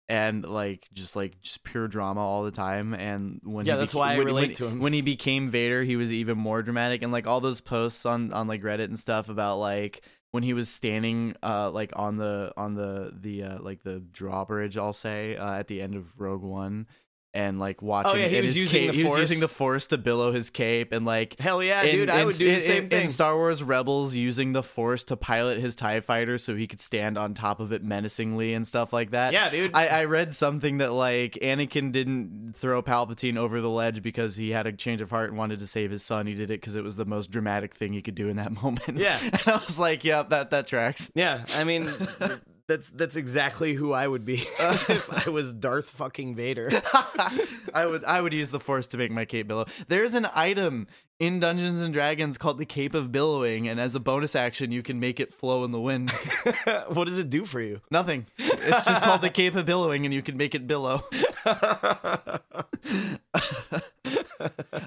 And 0.09 0.45
like 0.45 0.87
just 0.92 1.16
like 1.16 1.40
just 1.40 1.62
pure 1.64 1.88
drama 1.88 2.21
all 2.21 2.42
the 2.42 2.51
time, 2.51 2.92
and 2.92 3.40
when 3.45 3.64
Yeah, 3.64 3.75
he 3.75 3.79
that's 3.81 3.95
beca- 3.95 3.99
why 3.99 4.14
I 4.14 4.18
when- 4.18 4.27
relate 4.27 4.47
when- 4.49 4.55
to 4.57 4.66
him. 4.66 4.81
When 4.81 4.92
he 4.92 5.01
became 5.01 5.49
Vader, 5.49 5.85
he 5.85 5.97
was 5.97 6.12
even 6.12 6.37
more 6.37 6.62
dramatic, 6.62 7.03
and 7.03 7.12
like 7.12 7.27
all 7.27 7.40
those 7.40 7.61
posts 7.62 8.05
on 8.05 8.31
on 8.33 8.47
like 8.49 8.62
Reddit 8.62 8.85
and 8.85 8.99
stuff 8.99 9.29
about 9.31 9.59
like 9.59 10.03
when 10.33 10.42
he 10.42 10.53
was 10.53 10.68
standing 10.68 11.37
uh 11.42 11.71
like 11.71 11.92
on 11.95 12.16
the 12.16 12.53
on 12.57 12.75
the 12.75 13.12
the 13.14 13.45
uh 13.45 13.59
like 13.61 13.83
the 13.85 14.01
drawbridge 14.01 14.77
I'll 14.77 14.92
say 14.92 15.37
uh, 15.37 15.55
at 15.55 15.68
the 15.68 15.81
end 15.81 15.95
of 15.95 16.21
Rogue 16.21 16.42
One 16.42 16.88
and 17.35 17.59
like 17.59 17.83
oh, 17.83 17.87
watching 17.87 18.12
Oh, 18.12 18.16
yeah, 18.18 18.29
he 18.29 18.37
was 18.42 18.53
his 18.53 18.61
using 18.61 18.81
cape, 18.83 18.90
the 18.92 18.97
he 18.99 19.05
was 19.05 19.16
using 19.16 19.40
the 19.40 19.49
Force. 19.49 19.57
force 19.57 19.87
to 19.88 19.99
billow 19.99 20.33
his 20.33 20.51
cape 20.51 20.92
and 20.92 21.07
like 21.07 21.38
Hell 21.40 21.62
yeah, 21.62 21.83
in- 21.83 21.97
dude. 21.97 22.11
I 22.11 22.21
in- 22.21 22.27
would 22.27 22.37
do 22.37 22.47
the 22.53 22.61
same 22.61 22.83
in- 22.85 22.88
thing. 22.90 23.03
in 23.03 23.09
Star 23.09 23.35
Wars 23.37 23.62
Rebels 23.62 24.14
using 24.14 24.53
the 24.53 24.62
force 24.62 25.03
to 25.05 25.16
pilot 25.16 25.59
his 25.59 25.75
TIE 25.75 26.01
fighter 26.01 26.37
so 26.37 26.55
he 26.55 26.66
could 26.66 26.81
stand 26.81 27.16
on 27.16 27.33
top 27.33 27.59
of 27.61 27.73
it 27.73 27.83
menacingly 27.83 28.53
and 28.55 28.66
stuff 28.66 28.92
like 28.92 29.12
that. 29.12 29.33
yeah, 29.33 29.49
dude. 29.49 29.71
I, 29.75 29.87
I 29.87 30.05
read 30.05 30.35
something 30.35 30.79
that 30.79 30.92
like 30.92 31.38
Anakin 31.42 31.90
didn't 31.90 32.53
throw 32.55 32.83
Palpatine 32.83 33.37
over 33.38 33.61
the 33.62 33.71
ledge 33.71 34.03
because 34.03 34.37
he 34.37 34.51
had 34.51 34.66
a 34.66 34.73
change 34.73 35.01
of 35.01 35.09
heart 35.11 35.31
and 35.31 35.38
wanted 35.38 35.59
to 35.61 35.66
save 35.66 35.90
his 35.90 36.03
son. 36.03 36.27
He 36.27 36.35
did 36.35 36.51
it 36.51 36.61
because 36.61 36.77
it 36.77 36.85
was 36.85 36.97
the 36.97 37.07
most 37.07 37.31
dramatic 37.31 37.75
thing 37.75 37.92
he 37.95 38.03
could 38.03 38.14
do 38.14 38.29
in 38.29 38.37
that 38.37 38.53
moment. 38.62 38.99
Yeah. 38.99 39.18
and 39.23 39.42
I 39.47 39.53
was 39.57 39.79
like, 39.79 40.05
"Yep, 40.05 40.29
that 40.31 40.51
that 40.51 40.66
tracks." 40.66 41.11
yeah, 41.14 41.45
I 41.57 41.64
mean 41.64 41.90
that's 42.66 42.90
that's 42.90 43.16
exactly 43.16 43.75
who 43.75 43.92
I 43.92 44.07
would 44.07 44.25
be 44.25 44.35
if 44.61 45.27
I 45.27 45.31
was 45.31 45.53
Darth 45.53 45.88
fucking 45.90 46.35
Vader. 46.35 46.70
I 47.75 47.87
would 47.87 48.05
I 48.05 48.20
would 48.20 48.33
use 48.33 48.51
the 48.51 48.61
force 48.61 48.87
to 48.88 48.98
make 48.98 49.11
my 49.11 49.25
cape 49.25 49.48
billow. 49.48 49.66
There's 49.88 50.14
an 50.14 50.27
item 50.35 50.87
in 51.18 51.38
Dungeons 51.38 51.83
and 51.83 51.92
Dragons 51.94 52.37
called 52.37 52.59
the 52.59 52.66
Cape 52.66 52.94
of 52.94 53.12
Billowing, 53.12 53.68
and 53.68 53.79
as 53.79 53.94
a 53.94 54.01
bonus 54.01 54.35
action, 54.35 54.72
you 54.72 54.83
can 54.83 54.98
make 54.98 55.20
it 55.20 55.33
flow 55.33 55.64
in 55.64 55.70
the 55.70 55.81
wind. 55.81 56.11
what 56.88 57.07
does 57.07 57.18
it 57.18 57.31
do 57.31 57.44
for 57.44 57.61
you? 57.61 57.81
Nothing. 57.90 58.27
It's 58.38 58.85
just 58.85 59.03
called 59.03 59.20
the 59.20 59.31
Cape 59.31 59.55
of 59.55 59.64
Billowing, 59.64 60.05
and 60.05 60.12
you 60.12 60.22
can 60.22 60.37
make 60.37 60.55
it 60.55 60.66
billow. 60.66 61.05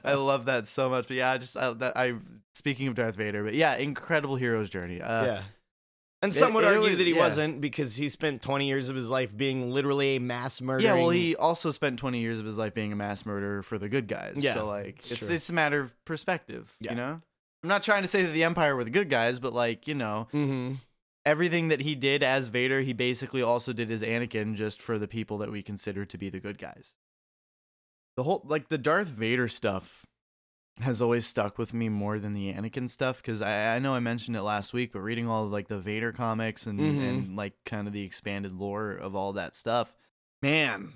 I 0.04 0.14
love 0.14 0.46
that 0.46 0.68
so 0.68 0.90
much. 0.90 1.08
But 1.08 1.18
yeah, 1.18 1.32
I 1.32 1.38
just 1.38 1.56
I, 1.56 1.72
that, 1.74 1.98
I 1.98 2.16
speaking 2.54 2.88
of 2.88 2.96
Darth 2.96 3.16
Vader, 3.16 3.44
but 3.44 3.54
yeah, 3.54 3.76
incredible 3.76 4.36
hero's 4.36 4.70
journey. 4.70 5.02
Uh, 5.02 5.26
yeah. 5.26 5.42
And 6.26 6.36
some 6.36 6.54
would 6.54 6.64
it 6.64 6.76
argue 6.76 6.96
that 6.96 7.08
he 7.08 7.14
yeah. 7.14 7.20
wasn't 7.20 7.62
because 7.62 7.96
he 7.96 8.10
spent 8.10 8.42
20 8.42 8.68
years 8.68 8.90
of 8.90 8.96
his 8.96 9.10
life 9.10 9.36
being 9.36 9.72
literally 9.72 10.18
a 10.18 10.20
mass 10.20 10.62
murderer. 10.62 10.84
Yeah, 10.84 10.94
well, 10.96 11.10
he 11.10 11.36
also 11.36 11.72
spent 11.72 12.00
20 12.00 12.20
years 12.20 12.40
of 12.40 12.46
his 12.46 12.58
life 12.58 12.74
being 12.74 12.92
a 12.92 12.96
mass 12.96 13.26
murderer 13.26 13.64
for 13.64 13.78
the 13.78 13.90
good 13.90 14.08
guys. 14.08 14.36
Yeah, 14.38 14.54
so 14.54 14.68
like, 14.68 15.00
it's 15.00 15.12
it's 15.12 15.30
it's 15.30 15.50
a 15.50 15.54
matter 15.54 15.80
of 15.80 16.06
perspective. 16.06 16.76
Yeah. 16.80 16.92
You 16.92 16.98
know, 16.98 17.22
I'm 17.64 17.70
not 17.70 17.84
trying 17.84 18.02
to 18.02 18.08
say 18.08 18.24
that 18.24 18.32
the 18.32 18.44
Empire 18.44 18.76
were 18.76 18.84
the 18.84 18.90
good 18.90 19.10
guys, 19.10 19.40
but 19.40 19.54
like, 19.54 19.88
you 19.88 19.96
know, 19.96 20.28
hmm 20.32 20.74
everything 21.26 21.70
that 21.70 21.82
he 21.82 21.96
did 21.96 22.22
as 22.22 22.50
Vader, 22.50 22.82
he 22.82 22.94
basically 22.94 23.42
also 23.42 23.74
did 23.74 23.92
as 23.92 24.04
Anakin, 24.04 24.54
just 24.54 24.82
for 24.82 24.98
the 24.98 25.08
people 25.08 25.40
that 25.40 25.52
we 25.52 25.62
consider 25.64 26.06
to 26.06 26.18
be 26.18 26.30
the 26.30 26.40
good 26.40 26.60
guys. 26.60 26.96
The 28.16 28.24
whole 28.24 28.44
like 28.46 28.70
the 28.70 28.78
Darth 28.78 29.08
Vader 29.08 29.48
stuff 29.48 30.06
has 30.82 31.02
always 31.02 31.26
stuck 31.26 31.58
with 31.58 31.74
me 31.74 31.88
more 31.90 32.20
than 32.20 32.34
the 32.34 32.52
Anakin 32.52 32.90
stuff 32.90 33.22
because 33.22 33.42
I, 33.42 33.76
I 33.76 33.80
know 33.80 33.94
I 33.96 34.00
mentioned 34.02 34.36
it 34.36 34.42
last 34.42 34.74
week, 34.74 34.92
but 34.92 35.00
reading 35.00 35.28
all 35.30 35.46
of 35.46 35.52
like 35.52 35.68
the 35.70 35.78
Vader 35.80 36.12
comics 36.12 36.68
and 36.68 36.80
Mhm. 36.80 37.10
and 37.10 37.36
like 37.38 37.54
kind 37.66 37.88
of 37.88 37.94
the 37.94 38.04
expanded 38.04 38.52
lore 38.52 38.92
of 38.92 39.16
all 39.16 39.34
that 39.34 39.56
stuff, 39.56 39.96
man, 40.42 40.94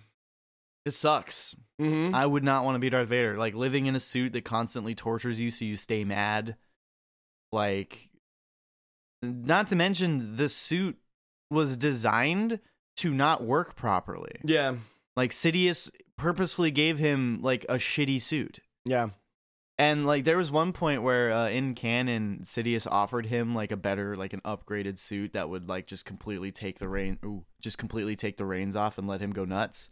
it 0.86 0.92
sucks. 0.92 1.56
hmm 1.80 2.12
I 2.13 2.26
would 2.26 2.44
not 2.44 2.65
want 2.65 2.76
to 2.76 2.80
be 2.80 2.89
Darth 2.89 3.08
Vader. 3.08 3.38
Like 3.38 3.54
living 3.56 3.86
in 3.86 3.96
a 3.96 4.00
suit 4.02 4.34
that 4.34 4.44
constantly 4.44 4.96
tortures 4.96 5.39
you 5.39 5.50
so 5.52 5.63
you 5.63 5.78
stay 5.78 6.04
mad. 6.04 6.58
Like 7.54 8.10
not 9.24 9.68
to 9.68 9.76
mention 9.76 10.36
the 10.36 10.50
suit 10.50 10.98
was 11.50 11.78
designed 11.78 12.60
to 12.98 13.13
not 13.13 13.44
work 13.44 13.76
properly. 13.76 14.39
Yeah. 14.44 14.76
Like 15.15 15.32
Sidious 15.32 15.89
purposefully 16.18 16.72
gave 16.72 16.98
him 17.00 17.39
like 17.42 17.63
a 17.70 17.76
shitty 17.76 18.22
suit. 18.22 18.60
Yeah. 18.86 19.10
And 19.80 20.06
like 20.06 20.26
there 20.26 20.38
was 20.38 20.52
one 20.52 20.74
point 20.74 21.02
where 21.04 21.32
uh, 21.32 21.48
in 21.50 21.74
canon 21.74 22.42
Sidious 22.44 22.86
offered 22.86 23.26
him 23.26 23.56
like 23.56 23.72
a 23.72 23.78
better 23.78 24.15
like 24.18 24.34
an 24.34 24.42
upgraded 24.42 24.98
suit 24.98 25.34
that 25.34 25.50
would 25.50 25.70
like 25.70 25.88
just 25.88 26.06
completely 26.06 26.52
take 26.52 26.80
the 26.80 26.89
rein 26.89 27.18
ooh, 27.26 27.46
just 27.62 27.78
completely 27.78 28.15
take 28.18 28.36
the 28.38 28.46
reins 28.46 28.76
off 28.76 28.98
and 28.98 29.08
let 29.08 29.22
him 29.22 29.32
go 29.32 29.46
nuts. 29.46 29.89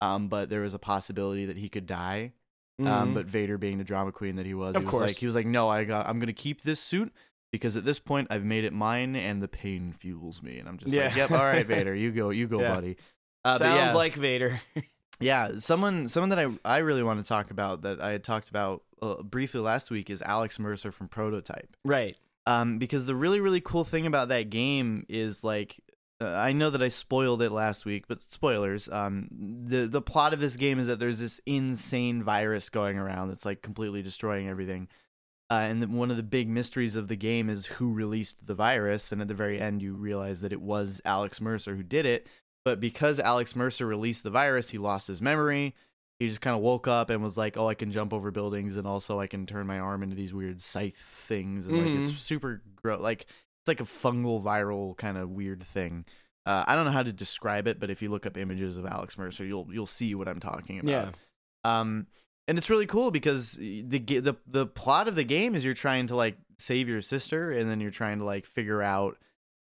Um 0.00 0.28
but 0.28 0.48
there 0.50 0.62
was 0.62 0.74
a 0.74 0.78
possibility 0.78 1.44
that 1.44 1.56
he 1.56 1.68
could 1.68 1.86
die. 1.86 2.32
Um 2.80 3.10
Mhm. 3.10 3.14
but 3.14 3.26
Vader 3.26 3.58
being 3.58 3.78
the 3.78 3.84
drama 3.84 4.10
queen 4.12 4.36
that 4.36 4.44
he 4.46 4.54
was, 4.54 4.74
Of 4.74 4.82
he 4.82 4.86
was 4.86 4.90
course. 4.90 5.06
like 5.08 5.16
he 5.16 5.26
was 5.26 5.34
like 5.36 5.46
no, 5.46 5.68
I 5.68 5.84
got 5.84 6.08
I'm 6.08 6.18
going 6.18 6.26
to 6.26 6.32
keep 6.32 6.62
this 6.62 6.80
suit 6.80 7.12
because 7.52 7.76
at 7.76 7.84
this 7.84 8.00
point 8.00 8.26
I've 8.30 8.44
made 8.44 8.64
it 8.64 8.72
mine 8.72 9.14
and 9.16 9.40
the 9.40 9.48
pain 9.48 9.92
fuels 9.92 10.42
me 10.42 10.58
and 10.58 10.68
I'm 10.68 10.78
just 10.78 10.92
like 10.94 11.14
Yeah. 11.14 11.28
yep, 11.28 11.30
all 11.30 11.44
right 11.44 11.64
Vader, 11.74 11.94
you 11.94 12.10
go, 12.10 12.30
you 12.30 12.48
go 12.48 12.60
Yeah. 12.60 12.74
buddy. 12.74 12.96
Uh, 13.44 13.56
Sounds 13.56 13.76
yeah. 13.76 13.94
like 13.94 14.14
Vader. 14.14 14.60
Yeah, 15.20 15.58
someone 15.58 16.06
someone 16.08 16.28
that 16.28 16.38
I 16.38 16.46
I 16.64 16.78
really 16.78 17.02
want 17.02 17.18
to 17.18 17.24
talk 17.28 17.50
about 17.50 17.82
that 17.82 18.00
I 18.00 18.12
had 18.12 18.22
talked 18.22 18.50
about 18.50 18.84
uh, 19.02 19.22
briefly 19.22 19.60
last 19.60 19.90
week 19.90 20.10
is 20.10 20.22
Alex 20.22 20.58
Mercer 20.58 20.92
from 20.92 21.08
Prototype. 21.08 21.76
right. 21.84 22.16
Um, 22.46 22.78
because 22.78 23.04
the 23.04 23.14
really 23.14 23.40
really 23.40 23.60
cool 23.60 23.84
thing 23.84 24.06
about 24.06 24.28
that 24.28 24.48
game 24.48 25.04
is 25.08 25.44
like 25.44 25.80
uh, 26.20 26.26
I 26.26 26.52
know 26.52 26.70
that 26.70 26.82
I 26.82 26.88
spoiled 26.88 27.42
it 27.42 27.52
last 27.52 27.84
week, 27.84 28.08
but 28.08 28.20
spoilers. 28.20 28.88
Um, 28.88 29.28
the 29.30 29.86
the 29.86 30.02
plot 30.02 30.32
of 30.32 30.40
this 30.40 30.56
game 30.56 30.78
is 30.78 30.86
that 30.86 30.98
there's 30.98 31.20
this 31.20 31.40
insane 31.46 32.22
virus 32.22 32.70
going 32.70 32.98
around 32.98 33.28
that's 33.28 33.44
like 33.44 33.62
completely 33.62 34.02
destroying 34.02 34.48
everything. 34.48 34.88
Uh, 35.50 35.54
and 35.54 35.82
the, 35.82 35.88
one 35.88 36.10
of 36.10 36.16
the 36.16 36.22
big 36.22 36.48
mysteries 36.48 36.96
of 36.96 37.08
the 37.08 37.16
game 37.16 37.48
is 37.48 37.66
who 37.66 37.92
released 37.92 38.46
the 38.46 38.54
virus. 38.54 39.12
And 39.12 39.22
at 39.22 39.28
the 39.28 39.34
very 39.34 39.60
end, 39.60 39.80
you 39.80 39.94
realize 39.94 40.42
that 40.42 40.52
it 40.52 40.60
was 40.60 41.00
Alex 41.04 41.40
Mercer 41.40 41.74
who 41.74 41.82
did 41.82 42.04
it. 42.04 42.26
But 42.64 42.80
because 42.80 43.18
Alex 43.18 43.56
Mercer 43.56 43.86
released 43.86 44.24
the 44.24 44.30
virus, 44.30 44.70
he 44.70 44.78
lost 44.78 45.06
his 45.06 45.22
memory. 45.22 45.74
He 46.18 46.26
just 46.28 46.40
kind 46.40 46.56
of 46.56 46.62
woke 46.62 46.88
up 46.88 47.10
and 47.10 47.22
was 47.22 47.38
like, 47.38 47.56
"Oh, 47.56 47.68
I 47.68 47.74
can 47.74 47.92
jump 47.92 48.12
over 48.12 48.30
buildings, 48.30 48.76
and 48.76 48.86
also 48.86 49.20
I 49.20 49.26
can 49.28 49.46
turn 49.46 49.66
my 49.66 49.78
arm 49.78 50.02
into 50.02 50.16
these 50.16 50.34
weird 50.34 50.60
scythe 50.60 50.96
things." 50.96 51.68
And 51.68 51.78
like, 51.78 51.92
Mhm. 51.92 51.98
it's 51.98 52.18
super 52.18 52.62
gross. 52.76 53.00
Like 53.00 53.22
it's 53.22 53.68
like 53.68 53.80
a 53.80 53.84
fungal, 53.84 54.42
viral 54.42 54.96
kind 54.96 55.16
of 55.16 55.30
weird 55.30 55.62
thing. 55.62 56.04
Uh, 56.44 56.64
I 56.66 56.74
don't 56.74 56.86
know 56.86 56.90
how 56.92 57.02
to 57.02 57.12
describe 57.12 57.66
it, 57.68 57.78
but 57.78 57.90
if 57.90 58.00
you 58.02 58.10
look 58.10 58.24
up 58.26 58.36
images 58.36 58.78
of 58.78 58.86
Alex 58.86 59.16
Mercer, 59.18 59.44
you'll 59.44 59.68
you'll 59.70 59.86
see 59.86 60.14
what 60.14 60.28
I'm 60.28 60.40
talking 60.40 60.78
about. 60.80 60.90
Yeah. 60.90 61.10
Um, 61.80 62.06
and 62.48 62.56
it's 62.56 62.70
really 62.70 62.86
cool 62.86 63.10
because 63.10 63.52
the 63.52 63.82
the 63.82 64.36
the 64.46 64.66
plot 64.66 65.06
of 65.06 65.14
the 65.14 65.24
game 65.24 65.54
is 65.54 65.64
you're 65.64 65.74
trying 65.74 66.06
to 66.08 66.16
like 66.16 66.36
save 66.58 66.88
your 66.88 67.02
sister, 67.02 67.50
and 67.52 67.70
then 67.70 67.80
you're 67.80 67.90
trying 67.92 68.18
to 68.18 68.24
like 68.24 68.44
figure 68.46 68.82
out 68.82 69.18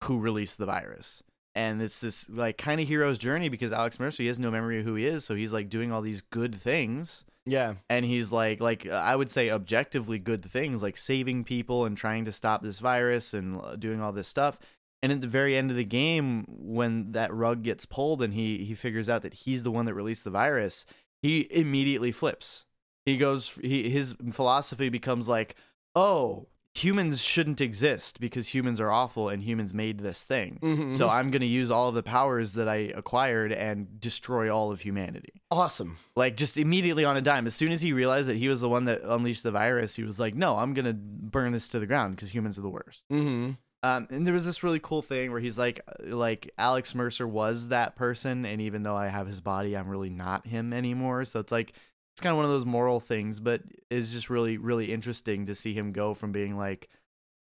who 0.03 0.19
released 0.19 0.57
the 0.57 0.65
virus. 0.65 1.23
And 1.53 1.81
it's 1.81 1.99
this 1.99 2.29
like 2.29 2.57
kind 2.57 2.79
of 2.79 2.87
hero's 2.87 3.17
journey 3.17 3.49
because 3.49 3.73
Alex 3.73 3.99
Mercer 3.99 4.23
he 4.23 4.27
has 4.27 4.39
no 4.39 4.49
memory 4.51 4.79
of 4.79 4.85
who 4.85 4.95
he 4.95 5.05
is, 5.05 5.25
so 5.25 5.35
he's 5.35 5.51
like 5.51 5.69
doing 5.69 5.91
all 5.91 6.01
these 6.01 6.21
good 6.21 6.55
things, 6.55 7.25
Yeah. 7.45 7.73
and 7.89 8.05
he's 8.05 8.31
like 8.31 8.61
like 8.61 8.87
I 8.87 9.15
would 9.15 9.29
say 9.29 9.49
objectively 9.49 10.17
good 10.17 10.45
things, 10.45 10.81
like 10.81 10.95
saving 10.95 11.43
people 11.43 11.83
and 11.85 11.97
trying 11.97 12.23
to 12.25 12.31
stop 12.31 12.61
this 12.61 12.79
virus 12.79 13.33
and 13.33 13.57
uh, 13.59 13.75
doing 13.75 13.99
all 14.01 14.13
this 14.13 14.29
stuff. 14.29 14.59
And 15.03 15.11
at 15.11 15.19
the 15.21 15.27
very 15.27 15.57
end 15.57 15.71
of 15.71 15.77
the 15.77 15.83
game, 15.83 16.45
when 16.47 17.11
that 17.13 17.33
rug 17.33 17.63
gets 17.63 17.85
pulled 17.85 18.21
and 18.21 18.33
he 18.33 18.63
he 18.63 18.73
figures 18.73 19.09
out 19.09 19.23
that 19.23 19.33
he's 19.33 19.63
the 19.63 19.71
one 19.71 19.85
that 19.87 19.93
released 19.93 20.23
the 20.23 20.29
virus, 20.29 20.85
he 21.21 21.47
immediately 21.51 22.11
flips. 22.13 22.65
He 23.05 23.17
goes 23.17 23.59
he 23.61 23.89
his 23.89 24.15
philosophy 24.31 24.87
becomes 24.89 25.27
like, 25.27 25.55
"Oh, 25.95 26.47
humans 26.73 27.21
shouldn't 27.21 27.59
exist 27.59 28.19
because 28.19 28.53
humans 28.53 28.79
are 28.79 28.91
awful 28.91 29.27
and 29.29 29.43
humans 29.43 29.73
made 29.73 29.99
this 29.99 30.23
thing. 30.23 30.57
Mhm. 30.61 30.95
So 30.95 31.09
I'm 31.09 31.29
going 31.29 31.41
to 31.41 31.45
use 31.47 31.69
all 31.69 31.89
of 31.89 31.95
the 31.95 32.03
powers 32.03 32.53
that 32.53 32.69
I 32.69 32.91
acquired 32.95 33.51
and 33.51 33.99
destroy 33.99 34.53
all 34.53 34.71
of 34.71 34.81
humanity." 34.81 35.41
awesome. 35.51 35.97
Like 36.15 36.37
just 36.37 36.57
immediately 36.57 37.03
on 37.03 37.17
a 37.17 37.21
dime. 37.21 37.45
As 37.45 37.55
soon 37.55 37.71
as 37.73 37.81
he 37.81 37.91
realized 37.91 38.29
that 38.29 38.37
he 38.37 38.47
was 38.47 38.61
the 38.61 38.69
one 38.69 38.85
that 38.85 39.01
unleashed 39.03 39.43
the 39.43 39.51
virus, 39.51 39.95
he 39.95 40.03
was 40.03 40.19
like, 40.19 40.33
"No, 40.33 40.57
I'm 40.57 40.73
going 40.73 40.85
to 40.85 40.93
burn 40.93 41.51
this 41.51 41.67
to 41.69 41.79
the 41.79 41.85
ground 41.87 42.15
because 42.15 42.33
humans 42.33 42.57
are 42.57 42.61
the 42.61 42.69
worst." 42.69 43.03
Mm-hmm. 43.11 43.51
Um, 43.83 44.07
and 44.11 44.27
there 44.27 44.33
was 44.33 44.45
this 44.45 44.61
really 44.63 44.79
cool 44.79 45.01
thing 45.01 45.31
where 45.31 45.39
he's 45.39 45.57
like, 45.57 45.81
like 46.05 46.51
Alex 46.57 46.93
Mercer 46.93 47.27
was 47.27 47.69
that 47.69 47.95
person, 47.95 48.45
and 48.45 48.61
even 48.61 48.83
though 48.83 48.95
I 48.95 49.07
have 49.07 49.25
his 49.25 49.41
body, 49.41 49.75
I'm 49.75 49.89
really 49.89 50.11
not 50.11 50.45
him 50.45 50.71
anymore. 50.71 51.25
So 51.25 51.39
it's 51.39 51.51
like 51.51 51.73
it's 52.13 52.21
kind 52.21 52.31
of 52.31 52.37
one 52.37 52.45
of 52.45 52.51
those 52.51 52.65
moral 52.65 52.99
things, 52.99 53.39
but 53.39 53.61
it's 53.89 54.11
just 54.11 54.29
really, 54.29 54.57
really 54.57 54.91
interesting 54.91 55.45
to 55.45 55.55
see 55.55 55.73
him 55.73 55.91
go 55.91 56.13
from 56.13 56.31
being 56.31 56.57
like, 56.57 56.89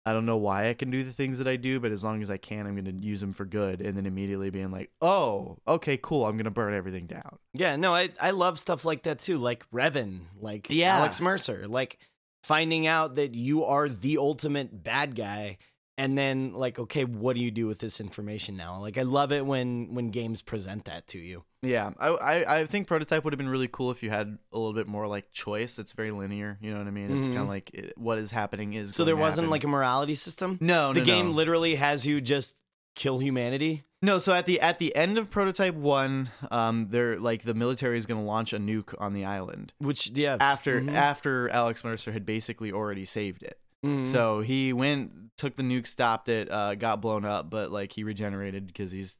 I 0.06 0.14
don't 0.14 0.26
know 0.26 0.38
why 0.38 0.70
I 0.70 0.74
can 0.74 0.90
do 0.90 1.04
the 1.04 1.12
things 1.12 1.38
that 1.38 1.48
I 1.48 1.58
do, 1.58 1.80
but 1.80 1.92
as 1.92 2.04
long 2.04 2.24
as 2.24 2.32
I 2.32 2.38
can, 2.38 2.66
I'm 2.66 2.74
going 2.76 3.00
to 3.02 3.06
use 3.08 3.22
them 3.22 3.32
for 3.32 3.46
good, 3.46 3.82
and 3.82 3.96
then 3.96 4.08
immediately 4.08 4.50
being 4.50 4.72
like, 4.72 4.90
oh, 5.00 5.58
okay, 5.68 5.98
cool, 6.02 6.26
I'm 6.26 6.38
going 6.38 6.46
to 6.46 6.52
burn 6.52 6.74
everything 6.74 7.06
down. 7.06 7.38
Yeah, 7.54 7.76
no, 7.76 7.94
I 7.94 8.10
I 8.20 8.32
love 8.32 8.58
stuff 8.58 8.84
like 8.84 9.04
that 9.04 9.20
too, 9.20 9.38
like 9.38 9.70
Revan, 9.72 10.22
like 10.40 10.68
Yeah. 10.70 10.98
Alex 10.98 11.22
Mercer, 11.22 11.68
like 11.68 12.00
finding 12.44 12.88
out 12.88 13.16
that 13.16 13.36
you 13.36 13.64
are 13.66 13.88
the 13.88 14.18
ultimate 14.18 14.84
bad 14.84 15.16
guy 15.16 15.60
and 15.98 16.18
then 16.18 16.54
like 16.54 16.80
okay, 16.80 17.06
what 17.06 17.36
do 17.36 17.42
you 17.44 17.52
do 17.52 17.68
with 17.68 17.78
this 17.78 18.00
information 18.00 18.58
now? 18.58 18.80
Like 18.80 18.98
I 18.98 19.04
love 19.04 19.32
it 19.32 19.46
when 19.46 19.94
when 19.94 20.10
games 20.10 20.42
present 20.42 20.86
that 20.86 21.06
to 21.08 21.20
you. 21.20 21.44
Yeah, 21.64 21.92
I, 22.00 22.08
I 22.10 22.60
I 22.60 22.66
think 22.66 22.88
prototype 22.88 23.24
would 23.24 23.34
have 23.34 23.38
been 23.38 23.50
really 23.50 23.68
cool 23.68 23.92
if 23.92 24.02
you 24.02 24.10
had 24.10 24.38
a 24.52 24.58
little 24.58 24.74
bit 24.74 24.88
more 24.88 25.08
like 25.08 25.32
choice. 25.32 25.78
It's 25.78 25.92
very 25.92 26.10
linear, 26.12 26.58
you 26.62 26.72
know 26.72 26.80
what 26.80 26.88
I 26.88 26.92
mean? 26.92 27.12
It's 27.18 27.30
Mhm. 27.30 27.34
kind 27.34 27.44
of 27.44 27.50
like 27.50 27.70
it, 27.74 27.94
what 27.98 28.18
is 28.18 28.32
happening 28.32 28.74
is. 28.74 28.96
So 28.96 29.06
there 29.06 29.16
wasn't 29.16 29.50
like 29.50 29.64
a 29.64 29.68
morality 29.68 30.16
system? 30.16 30.58
no, 30.60 30.92
the 30.94 31.02
no, 31.02 31.06
game 31.06 31.28
no. 31.28 31.32
literally 31.34 31.76
has 31.76 32.06
you 32.06 32.20
just 32.20 32.56
kill 32.96 33.20
humanity? 33.20 33.84
No, 34.02 34.18
so 34.18 34.34
at 34.34 34.48
the 34.48 34.60
at 34.60 34.80
the 34.80 34.96
end 34.96 35.20
of 35.20 35.30
prototype 35.30 35.76
one, 35.76 36.32
um, 36.50 36.88
they're 36.90 37.20
like 37.20 37.44
the 37.44 37.54
military 37.54 37.98
is 38.00 38.08
going 38.08 38.20
to 38.20 38.26
launch 38.26 38.54
a 38.54 38.58
nuke 38.58 38.96
on 39.00 39.14
the 39.14 39.24
island 39.26 39.74
Which 39.78 40.10
yeah, 40.10 40.38
after 40.40 40.82
mhm, 40.82 40.92
after 40.96 41.48
Alex 41.50 41.84
Mercer 41.84 42.12
had 42.12 42.26
basically 42.26 42.72
already 42.72 43.06
saved 43.06 43.44
it. 43.44 43.60
mhm. 43.86 44.04
So 44.04 44.42
he 44.42 44.74
went, 44.74 45.12
took 45.38 45.56
the 45.58 45.64
nuke, 45.64 45.86
stopped 45.86 46.28
it, 46.28 46.50
uh, 46.52 46.74
got 46.74 47.02
blown 47.02 47.24
up, 47.24 47.52
but 47.52 47.72
like 47.72 47.92
he 47.92 48.04
regenerated 48.04 48.66
because 48.66 48.92
he's 48.92 49.18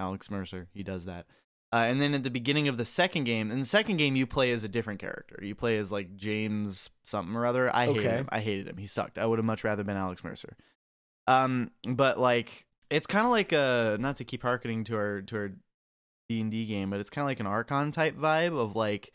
Alex 0.00 0.30
Mercer. 0.30 0.68
He 0.72 0.82
does 0.82 1.04
that. 1.04 1.26
Uh, 1.72 1.76
and 1.86 2.00
then 2.00 2.12
at 2.12 2.22
the 2.22 2.30
beginning 2.30 2.68
of 2.68 2.76
the 2.76 2.84
second 2.84 3.24
game, 3.24 3.50
in 3.50 3.58
the 3.58 3.64
second 3.64 3.96
game, 3.96 4.14
you 4.14 4.26
play 4.26 4.50
as 4.50 4.62
a 4.62 4.68
different 4.68 5.00
character. 5.00 5.38
You 5.42 5.54
play 5.54 5.78
as 5.78 5.90
like 5.90 6.16
James 6.16 6.90
something 7.02 7.34
or 7.34 7.46
other. 7.46 7.74
I 7.74 7.86
hated 7.86 7.98
Okay. 8.00 8.08
him. 8.16 8.28
I 8.30 8.40
hated 8.40 8.68
him. 8.68 8.76
He 8.76 8.86
sucked. 8.86 9.16
I 9.16 9.24
would 9.24 9.38
have 9.38 9.46
much 9.46 9.64
rather 9.64 9.82
been 9.82 9.96
Alex 9.96 10.22
Mercer. 10.22 10.56
Um, 11.26 11.70
but 11.88 12.18
like 12.18 12.66
it's 12.90 13.06
kind 13.06 13.24
of 13.24 13.30
like 13.30 13.52
a 13.52 13.96
not 13.98 14.16
to 14.16 14.24
keep 14.24 14.42
harkening 14.42 14.84
to 14.84 14.96
our 14.96 15.22
to 15.22 15.36
our 15.36 15.48
D 16.28 16.40
and 16.42 16.50
D 16.50 16.66
game, 16.66 16.90
but 16.90 17.00
it's 17.00 17.08
kind 17.10 17.22
of 17.24 17.28
like 17.28 17.40
an 17.40 17.46
Archon 17.46 17.90
type 17.90 18.16
vibe 18.18 18.58
of 18.58 18.76
like 18.76 19.10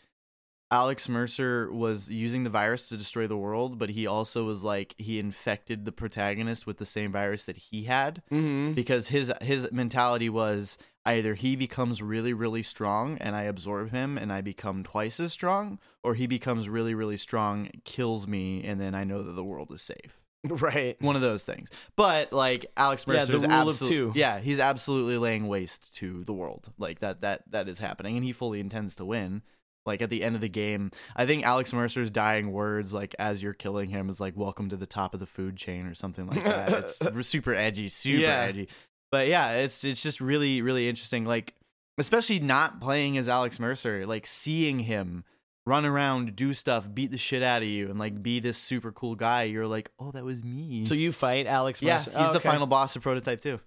Alex 0.69 1.07
Mercer 1.07 1.71
was 1.71 2.09
using 2.11 2.43
the 2.43 2.49
virus 2.49 2.89
to 2.89 2.97
destroy 2.97 3.25
the 3.27 3.37
world, 3.37 3.77
but 3.79 3.91
he 3.91 4.05
also 4.05 4.43
was 4.43 4.63
like 4.63 4.95
he 4.97 5.17
infected 5.17 5.85
the 5.85 5.91
protagonist 5.91 6.67
with 6.67 6.77
the 6.77 6.85
same 6.85 7.11
virus 7.11 7.45
that 7.45 7.57
he 7.57 7.83
had 7.83 8.21
Mhm. 8.31 8.75
because 8.75 9.07
his 9.07 9.31
his 9.41 9.71
mentality 9.71 10.29
was 10.29 10.77
either 11.05 11.35
he 11.35 11.55
becomes 11.55 12.01
really 12.01 12.33
really 12.33 12.61
strong 12.63 13.17
and 13.19 13.33
I 13.35 13.43
absorb 13.43 13.91
him 13.91 14.17
and 14.17 14.31
I 14.33 14.41
become 14.41 14.83
twice 14.83 15.21
as 15.21 15.31
strong 15.31 15.79
or 16.03 16.15
he 16.15 16.27
becomes 16.27 16.67
really 16.67 16.93
really 16.93 17.17
strong, 17.17 17.69
kills 17.85 18.27
me 18.27 18.61
and 18.65 18.79
then 18.81 18.93
I 18.93 19.05
know 19.05 19.21
that 19.23 19.31
the 19.33 19.43
world 19.45 19.71
is 19.71 19.81
safe. 19.81 20.19
right. 20.43 21.01
One 21.01 21.15
of 21.15 21.21
those 21.21 21.43
things. 21.45 21.71
But 21.95 22.33
like 22.33 22.65
Alex 22.75 23.07
Mercer, 23.07 23.19
Yeah, 23.19 23.25
the 23.39 23.45
is 23.45 23.53
rule 23.53 23.69
of 23.69 23.79
two. 23.79 24.11
Yeah, 24.15 24.39
he's 24.39 24.59
absolutely 24.59 25.17
laying 25.17 25.47
waste 25.47 25.93
to 25.95 26.23
the 26.25 26.33
world. 26.33 26.71
Like 26.77 26.99
that 26.99 27.21
that 27.21 27.49
that 27.51 27.69
is 27.69 27.79
happening 27.79 28.17
and 28.17 28.25
he 28.25 28.33
fully 28.33 28.59
intends 28.59 28.93
to 28.97 29.05
win. 29.05 29.43
Like 29.87 30.01
at 30.03 30.09
the 30.11 30.21
end 30.23 30.35
of 30.35 30.41
the 30.41 30.49
game, 30.49 30.91
I 31.15 31.25
think 31.25 31.43
Alex 31.45 31.73
Mercer's 31.73 32.11
dying 32.11 32.51
words, 32.51 32.93
like 32.93 33.15
as 33.17 33.41
you're 33.41 33.53
killing 33.53 33.89
him, 33.89 34.09
is 34.09 34.21
like 34.21 34.35
"Welcome 34.37 34.69
to 34.69 34.77
the 34.77 34.85
top 34.85 35.13
of 35.15 35.19
the 35.19 35.25
food 35.25 35.57
chain" 35.57 35.87
or 35.87 35.95
something 35.95 36.27
like 36.27 36.43
that. 36.43 36.71
it's 37.01 37.27
super 37.27 37.53
edgy, 37.53 37.87
super 37.87 38.19
Yeah. 38.21 38.41
edgy. 38.41 38.67
But 39.11 39.27
yeah, 39.27 39.53
it's 39.53 39.83
it's 39.83 40.03
just 40.03 40.21
really 40.21 40.61
really 40.61 40.87
interesting. 40.89 41.25
Like 41.25 41.55
especially 41.97 42.39
not 42.39 42.79
playing 42.81 43.17
as 43.17 43.27
Alex 43.27 43.59
Mercer, 43.59 44.05
like 44.05 44.27
seeing 44.27 44.79
him 44.79 45.23
run 45.65 45.85
around, 45.85 46.35
do 46.35 46.53
stuff, 46.53 46.87
beat 46.93 47.11
the 47.11 47.17
shit 47.17 47.41
out 47.43 47.61
of 47.61 47.67
you, 47.67 47.89
and 47.89 47.97
like 47.99 48.21
be 48.21 48.39
this 48.39 48.57
super 48.57 48.91
cool 48.91 49.15
guy. 49.15 49.43
You're 49.43 49.67
like, 49.67 49.89
oh, 49.99 50.11
that 50.11 50.23
was 50.23 50.43
me. 50.43 50.85
So 50.85 50.93
you 50.93 51.11
fight 51.11 51.47
Alex 51.47 51.81
yeah, 51.81 51.93
Mercer. 51.93 52.11
he's 52.17 52.29
Oh, 52.29 52.33
the 52.33 52.39
final 52.39 52.67
boss 52.67 52.95
of 52.95 53.01
Prototype 53.01 53.41
too. 53.41 53.59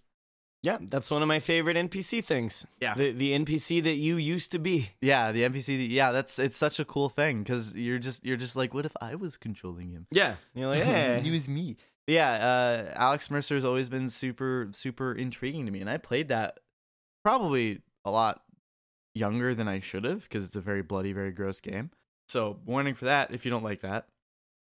Yeah, 0.62 0.78
that's 0.80 1.10
one 1.10 1.22
of 1.22 1.28
my 1.28 1.40
favorite 1.40 1.76
NPC 1.76 2.22
things. 2.22 2.66
Yeah. 2.80 2.94
The 2.94 3.12
the 3.12 3.32
NPC 3.32 3.82
that 3.82 3.94
you 3.94 4.16
used 4.16 4.52
to 4.52 4.58
be. 4.58 4.90
Yeah, 5.00 5.32
the 5.32 5.42
NPC. 5.42 5.78
That, 5.78 5.88
Yeah, 5.88 6.12
that's 6.12 6.38
it's 6.38 6.56
such 6.56 6.78
a 6.78 6.84
cool 6.84 7.08
thing 7.08 7.42
because 7.42 7.74
you're 7.74 7.98
just 7.98 8.24
you're 8.24 8.36
just 8.36 8.56
like, 8.56 8.74
what 8.74 8.84
if 8.84 8.94
I 9.00 9.14
was 9.14 9.36
controlling 9.36 9.90
him? 9.90 10.06
Yeah. 10.10 10.34
You're 10.54 10.68
like, 10.68 10.82
hey. 10.84 11.20
he 11.22 11.30
was 11.30 11.48
me. 11.48 11.76
Yeah, 12.06 12.32
uh, 12.32 12.92
Alex 12.96 13.30
Mercer 13.30 13.54
has 13.54 13.64
always 13.64 13.88
been 13.88 14.10
super 14.10 14.68
super 14.72 15.12
intriguing 15.12 15.64
to 15.66 15.72
me, 15.72 15.80
and 15.80 15.88
I 15.88 15.96
played 15.96 16.28
that 16.28 16.58
probably 17.24 17.82
a 18.04 18.10
lot 18.10 18.42
younger 19.14 19.54
than 19.54 19.68
I 19.68 19.80
should 19.80 20.04
have 20.04 20.24
because 20.24 20.44
it's 20.44 20.56
a 20.56 20.60
very 20.60 20.82
bloody, 20.82 21.12
very 21.12 21.30
gross 21.30 21.60
game. 21.60 21.90
So 22.28 22.58
warning 22.64 22.94
for 22.94 23.06
that 23.06 23.32
if 23.32 23.44
you 23.44 23.50
don't 23.50 23.64
like 23.64 23.80
that. 23.80 24.06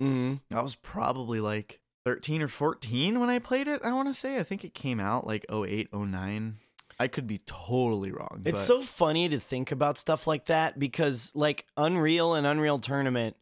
Mm-hmm. 0.02 0.56
I 0.56 0.62
was 0.62 0.76
probably 0.76 1.40
like 1.40 1.80
13 2.08 2.42
or 2.42 2.48
14 2.48 3.20
when 3.20 3.30
I 3.30 3.38
played 3.38 3.68
it. 3.68 3.82
I 3.84 3.92
want 3.92 4.08
to 4.08 4.14
say 4.14 4.38
I 4.38 4.44
think 4.44 4.64
it 4.64 4.74
came 4.74 4.98
out 4.98 5.28
like 5.28 5.46
08, 5.52 5.90
09. 5.94 6.56
I 6.98 7.08
could 7.10 7.28
be 7.28 7.40
totally 7.40 8.14
wrong. 8.14 8.44
It's 8.46 8.54
but- 8.54 8.60
so 8.60 8.82
funny 8.82 9.28
to 9.28 9.38
think 9.38 9.74
about 9.74 9.98
stuff 9.98 10.26
like 10.26 10.46
that 10.46 10.80
because 10.80 11.34
like 11.36 11.66
Unreal 11.76 12.34
and 12.34 12.48
Unreal 12.48 12.80
Tournament 12.80 13.36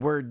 were 0.00 0.22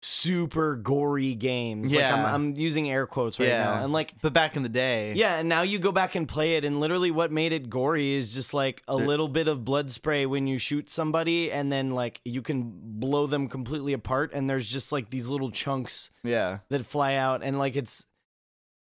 super 0.00 0.76
gory 0.76 1.34
games. 1.34 1.92
Like 1.92 2.04
I'm, 2.04 2.18
Yeah. 2.20 2.34
I'm 2.34 2.56
using 2.56 2.88
air 2.90 3.06
quotes 3.06 3.40
right 3.40 3.48
now. 3.48 3.82
And 3.82 3.92
like 3.92 4.14
but 4.22 4.32
back 4.32 4.56
in 4.56 4.62
the 4.62 4.68
day, 4.68 5.12
yeah, 5.14 5.38
and 5.38 5.48
now 5.48 5.62
you 5.62 5.78
go 5.78 5.90
back 5.92 6.14
and 6.14 6.28
play 6.28 6.54
it 6.56 6.64
and 6.64 6.78
literally 6.80 7.10
what 7.10 7.32
made 7.32 7.52
it 7.52 7.68
gory 7.68 8.12
is 8.12 8.32
just 8.34 8.54
like 8.54 8.82
a 8.86 8.94
little 8.96 9.28
bit 9.28 9.48
of 9.48 9.64
blood 9.64 9.90
spray 9.90 10.24
when 10.26 10.46
you 10.46 10.58
shoot 10.58 10.88
somebody 10.90 11.50
and 11.50 11.72
then 11.72 11.90
like 11.90 12.20
you 12.24 12.42
can 12.42 12.72
blow 12.74 13.26
them 13.26 13.48
completely 13.48 13.92
apart 13.92 14.32
and 14.32 14.48
there's 14.48 14.70
just 14.70 14.92
like 14.92 15.10
these 15.10 15.28
little 15.28 15.50
chunks 15.50 16.10
yeah, 16.22 16.58
that 16.68 16.84
fly 16.84 17.14
out 17.14 17.42
and 17.42 17.58
like 17.58 17.74
it's 17.76 18.06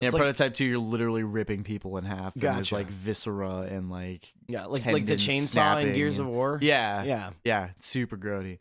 yeah. 0.03 0.09
It's 0.09 0.13
like- 0.15 0.21
Prototype 0.21 0.53
two, 0.53 0.67
you're 0.67 0.77
literally 0.79 1.23
ripping 1.25 1.65
people 1.65 1.97
in 1.97 2.05
half. 2.05 2.35
And 2.35 2.43
there's 2.43 2.57
Gotcha. 2.57 2.75
like 2.75 2.87
viscera 2.89 3.61
and 3.61 3.91
like 3.91 4.31
yeah, 4.49 4.67
like 4.67 4.85
like 4.85 5.07
the 5.07 5.15
chainsaw 5.17 5.83
in 5.83 5.95
Gears 5.95 6.17
snapping 6.17 6.29
of 6.31 6.37
War. 6.37 6.59
yeah, 6.61 7.03
Yeah. 7.05 7.31
yeah, 7.45 7.69
it's 7.75 7.87
super 7.87 8.19
grody. 8.19 8.59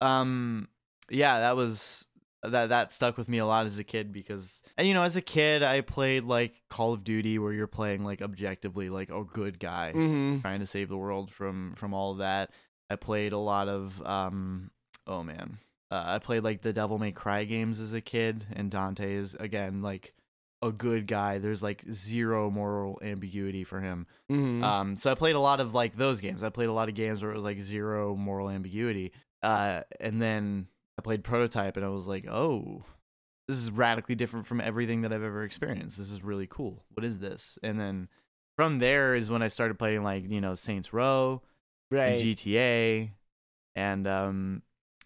Um, 0.00 0.68
yeah, 1.10 1.40
that 1.40 1.56
was 1.56 2.06
that 2.42 2.68
that 2.68 2.92
stuck 2.92 3.16
with 3.16 3.28
me 3.28 3.38
a 3.38 3.46
lot 3.46 3.66
as 3.66 3.78
a 3.78 3.84
kid 3.84 4.12
because 4.12 4.62
and 4.76 4.86
you 4.86 4.94
know 4.94 5.02
as 5.02 5.16
a 5.16 5.22
kid 5.22 5.62
I 5.64 5.80
played 5.80 6.22
like 6.22 6.62
Call 6.70 6.92
of 6.92 7.02
Duty 7.02 7.38
where 7.38 7.52
you're 7.52 7.66
playing 7.66 8.04
like 8.04 8.22
objectively 8.22 8.88
like 8.88 9.10
a 9.10 9.24
good 9.24 9.58
guy 9.58 9.92
Mhm. 9.94 10.42
trying 10.42 10.60
to 10.60 10.66
save 10.66 10.88
the 10.88 10.96
world 10.96 11.30
from 11.32 11.74
from 11.74 11.92
all 11.94 12.12
of 12.12 12.18
that. 12.18 12.50
I 12.88 12.96
played 12.96 13.32
a 13.32 13.38
lot 13.38 13.68
of 13.68 14.00
um 14.06 14.70
oh 15.06 15.22
man 15.24 15.58
Uh, 15.90 16.02
I 16.06 16.18
played 16.18 16.42
like 16.44 16.62
the 16.62 16.72
Devil 16.72 16.98
May 16.98 17.12
Cry 17.12 17.44
games 17.44 17.78
as 17.80 17.94
a 17.94 18.00
kid, 18.00 18.44
and 18.52 18.70
Dante 18.70 19.14
is 19.14 19.34
again 19.36 19.82
like 19.82 20.14
a 20.62 20.70
good 20.72 21.06
guy. 21.06 21.38
There's 21.38 21.62
like 21.62 21.84
zero 21.92 22.50
moral 22.50 22.98
ambiguity 23.02 23.62
for 23.64 23.80
him. 23.80 24.06
Mhm. 24.30 24.62
Um, 24.64 24.96
so 24.96 25.10
I 25.10 25.14
played 25.14 25.36
a 25.36 25.40
lot 25.40 25.60
of 25.60 25.74
like 25.74 25.94
those 25.96 26.20
games. 26.20 26.42
I 26.42 26.48
played 26.50 26.68
a 26.68 26.72
lot 26.72 26.88
of 26.88 26.94
games 26.96 27.22
where 27.22 27.30
it 27.32 27.36
was 27.36 27.44
like 27.44 27.60
zero 27.60 28.14
moral 28.16 28.50
ambiguity. 28.50 29.12
Uh, 29.42 29.82
and 30.00 30.20
then 30.20 30.66
I 30.98 31.02
played 31.02 31.24
Prototype, 31.24 31.76
and 31.76 31.84
I 31.84 31.88
was 31.90 32.08
like, 32.08 32.26
oh, 32.26 32.84
this 33.48 33.58
is 33.58 33.70
radically 33.70 34.14
different 34.14 34.46
from 34.46 34.60
everything 34.60 35.02
that 35.02 35.12
I've 35.12 35.22
ever 35.22 35.44
experienced. 35.44 35.98
This 35.98 36.10
is 36.10 36.22
really 36.24 36.46
cool. 36.46 36.84
What 36.94 37.04
is 37.04 37.18
this? 37.18 37.58
And 37.62 37.78
then 37.80 38.08
from 38.56 38.78
there 38.78 39.14
is 39.14 39.30
when 39.30 39.42
I 39.42 39.48
started 39.48 39.78
playing 39.78 40.02
like 40.02 40.28
you 40.30 40.40
know 40.40 40.54
Saints 40.54 40.92
Row, 40.92 41.42
and 41.90 41.98
right. 42.00 42.18
GTA, 42.18 43.10
and 43.76 44.06
um, 44.08 44.62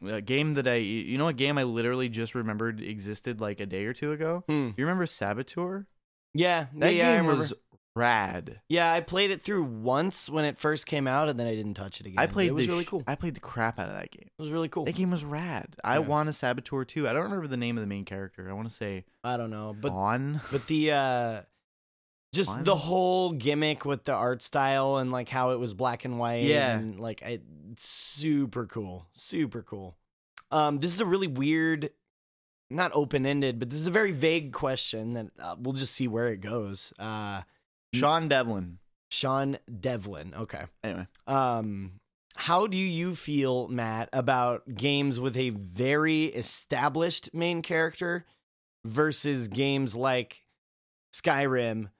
a 0.07 0.21
game 0.21 0.55
that 0.55 0.67
I 0.69 0.77
you 0.77 1.19
know 1.19 1.29
a 1.29 1.33
game 1.33 1.59
I 1.59 1.65
literally 1.65 2.09
just 2.09 2.35
remembered 2.35 2.81
existed 2.81 3.41
like 3.41 3.61
a 3.61 3.67
day 3.67 3.85
or 3.85 3.93
two 3.93 4.13
ago. 4.13 4.45
Hmm. 4.49 4.71
You 4.77 4.85
remember 4.85 5.07
Saboteur? 5.07 5.87
Yeah, 6.33 6.67
That 6.77 6.95
yeah, 6.95 7.03
yeah, 7.03 7.09
I 7.09 7.17
game 7.17 7.27
remember. 7.27 7.41
was 7.41 7.55
rad. 7.97 8.61
Yeah, 8.69 8.93
I 8.93 9.01
played 9.01 9.31
it 9.31 9.43
through 9.43 9.65
once 9.65 10.29
when 10.31 10.45
it 10.45 10.57
first 10.57 10.87
came 10.87 11.07
out, 11.07 11.29
and 11.29 11.39
then 11.39 11.47
I 11.47 11.55
didn't 11.55 11.75
touch 11.75 12.01
it 12.01 12.07
again. 12.07 12.19
I 12.19 12.27
played 12.27 12.49
It 12.49 12.55
was 12.55 12.69
really 12.69 12.85
sh- 12.85 12.89
cool. 12.89 13.03
I 13.07 13.15
played 13.15 13.35
the 13.35 13.41
crap 13.41 13.79
out 13.79 13.89
of 13.89 13.95
that 13.95 14.11
game. 14.11 14.27
It 14.39 14.41
was 14.43 14.51
really 14.51 14.69
cool. 14.69 14.85
That 14.85 14.95
game 14.95 15.11
was 15.11 15.25
rad. 15.25 15.77
I 15.85 15.95
Yeah. 15.95 15.99
want 16.01 16.29
a 16.29 16.33
Saboteur 16.33 16.85
too. 16.85 17.09
I 17.09 17.13
don't 17.13 17.25
remember 17.25 17.47
the 17.47 17.57
name 17.57 17.77
of 17.77 17.83
the 17.83 17.89
main 17.89 18.05
character. 18.05 18.49
I 18.49 18.53
want 18.53 18.69
to 18.69 18.75
say 18.75 19.05
I 19.25 19.37
don't 19.37 19.51
know, 19.51 19.75
but 19.79 19.93
On. 19.93 20.41
but 20.53 20.67
the 20.67 20.93
uh 20.93 21.43
just 22.33 22.51
Fun. 22.53 22.63
the 22.65 22.77
whole 22.77 23.33
gimmick 23.33 23.85
with 23.85 24.05
the 24.05 24.13
art 24.13 24.41
style 24.43 24.99
and 24.99 25.11
like 25.11 25.29
how 25.29 25.51
it 25.51 25.59
was 25.59 25.75
black 25.75 26.05
and 26.05 26.17
white 26.19 26.45
Yeah. 26.45 26.79
and 26.79 27.01
like 27.01 27.23
it, 27.23 27.43
super 27.77 28.67
cool 28.67 29.09
super 29.13 29.63
cool 29.63 29.97
um 30.53 30.79
this 30.79 30.95
is 30.95 31.01
a 31.01 31.07
really 31.07 31.27
weird 31.27 31.91
not 32.71 32.93
open-ended 32.95 33.59
but 33.59 33.69
this 33.71 33.81
is 33.81 33.89
a 33.89 33.91
very 33.91 34.13
vague 34.13 34.53
question 34.53 35.15
that 35.15 35.27
uh, 35.43 35.57
we'll 35.59 35.73
just 35.73 35.93
see 35.93 36.07
where 36.07 36.29
it 36.29 36.41
goes 36.41 36.93
uh 37.01 37.43
Sean 37.95 38.29
Devlin. 38.29 38.79
sean 39.11 39.59
devlin 39.81 40.33
okay. 40.37 40.65
Anyway, 40.85 41.07
um 41.27 41.93
how 42.37 42.67
do 42.69 42.77
you 42.77 43.15
feel 43.17 43.67
matt 43.69 44.09
about 44.13 44.63
games 44.75 45.19
with 45.19 45.37
a 45.37 45.51
very 45.51 46.27
established 46.27 47.35
main 47.35 47.61
character 47.61 48.25
versus 48.87 49.49
games 49.49 49.97
like 49.97 50.45
skyrim 51.13 51.91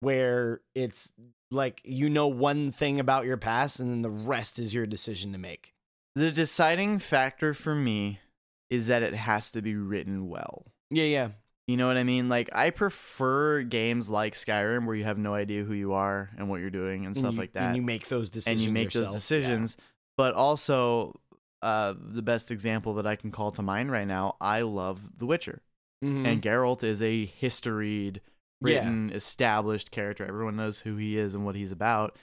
where 0.00 0.60
it's 0.74 1.12
like 1.50 1.80
you 1.84 2.08
know 2.10 2.28
one 2.28 2.70
thing 2.70 3.00
about 3.00 3.24
your 3.24 3.36
past 3.38 3.80
and 3.80 3.90
then 3.90 4.02
the 4.02 4.10
rest 4.10 4.58
is 4.58 4.74
your 4.74 4.86
decision 4.86 5.32
to 5.32 5.38
make? 5.38 5.72
The 6.14 6.30
deciding 6.30 6.98
factor 6.98 7.54
for 7.54 7.74
me 7.74 8.20
is 8.68 8.86
that 8.88 9.02
it 9.02 9.14
has 9.14 9.50
to 9.52 9.62
be 9.62 9.74
written 9.74 10.28
well. 10.28 10.66
yeah 10.90 11.04
yeah 11.04 11.28
You 11.70 11.76
know 11.76 11.86
what 11.86 11.96
I 11.96 12.04
mean? 12.04 12.28
Like 12.28 12.48
I 12.54 12.70
prefer 12.70 13.62
games 13.62 14.10
like 14.10 14.34
Skyrim 14.34 14.86
where 14.86 14.96
you 14.96 15.04
have 15.04 15.18
no 15.18 15.34
idea 15.34 15.62
who 15.64 15.72
you 15.74 15.92
are 15.92 16.30
and 16.36 16.48
what 16.48 16.60
you're 16.60 16.70
doing 16.70 17.06
and 17.06 17.14
And 17.14 17.16
stuff 17.16 17.34
you- 17.34 17.40
like 17.40 17.52
that. 17.52 17.62
and 17.68 17.76
you 17.76 17.82
make 17.82 18.08
those 18.08 18.28
decisions 18.30 18.60
and 18.60 18.66
you 18.66 18.72
make 18.72 18.86
yourself. 18.92 19.06
those 19.06 19.14
decisions. 19.14 19.76
But 20.16 20.34
also, 20.34 21.18
uh, 21.62 21.94
the 21.98 22.22
best 22.22 22.50
example 22.50 22.94
that 22.94 23.06
I 23.06 23.16
can 23.16 23.30
call 23.30 23.50
to 23.52 23.62
mind 23.62 23.90
right 23.92 24.06
now, 24.06 24.36
I 24.40 24.62
love 24.62 25.18
The 25.18 25.26
Witcher, 25.26 25.62
yeah. 26.02 26.08
Mhm. 26.08 26.26
and 26.26 26.42
Geralt 26.42 26.82
is 26.82 27.00
a 27.02 27.24
historied, 27.26 28.20
Yeah. 28.62 28.78
written, 28.80 29.10
established 29.12 29.90
character. 29.90 30.24
Everyone 30.26 30.56
knows 30.56 30.80
who 30.80 30.96
he 30.96 31.16
is 31.18 31.34
and 31.34 31.44
what 31.44 31.54
he's 31.54 31.72
about. 31.72 32.16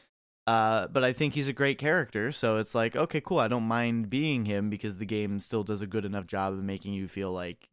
Uh, 0.45 0.87
but 0.87 1.03
I 1.03 1.11
think 1.13 1.33
he's 1.33 1.47
a 1.49 1.53
great 1.53 1.77
character, 1.77 2.31
so 2.31 2.57
it's 2.57 2.73
like, 2.75 2.95
okay, 2.95 3.19
cool. 3.21 3.39
I 3.39 3.47
don't 3.47 3.63
mind 3.67 4.09
being 4.09 4.45
him 4.45 4.69
because 4.69 4.97
the 4.97 5.05
game 5.05 5.39
still 5.39 5.63
does 5.63 5.81
a 5.81 5.87
good 5.87 6.05
enough 6.05 6.25
job 6.27 6.53
of 6.53 6.63
making 6.63 6.93
you 6.93 7.07
feel 7.07 7.31
like 7.31 7.69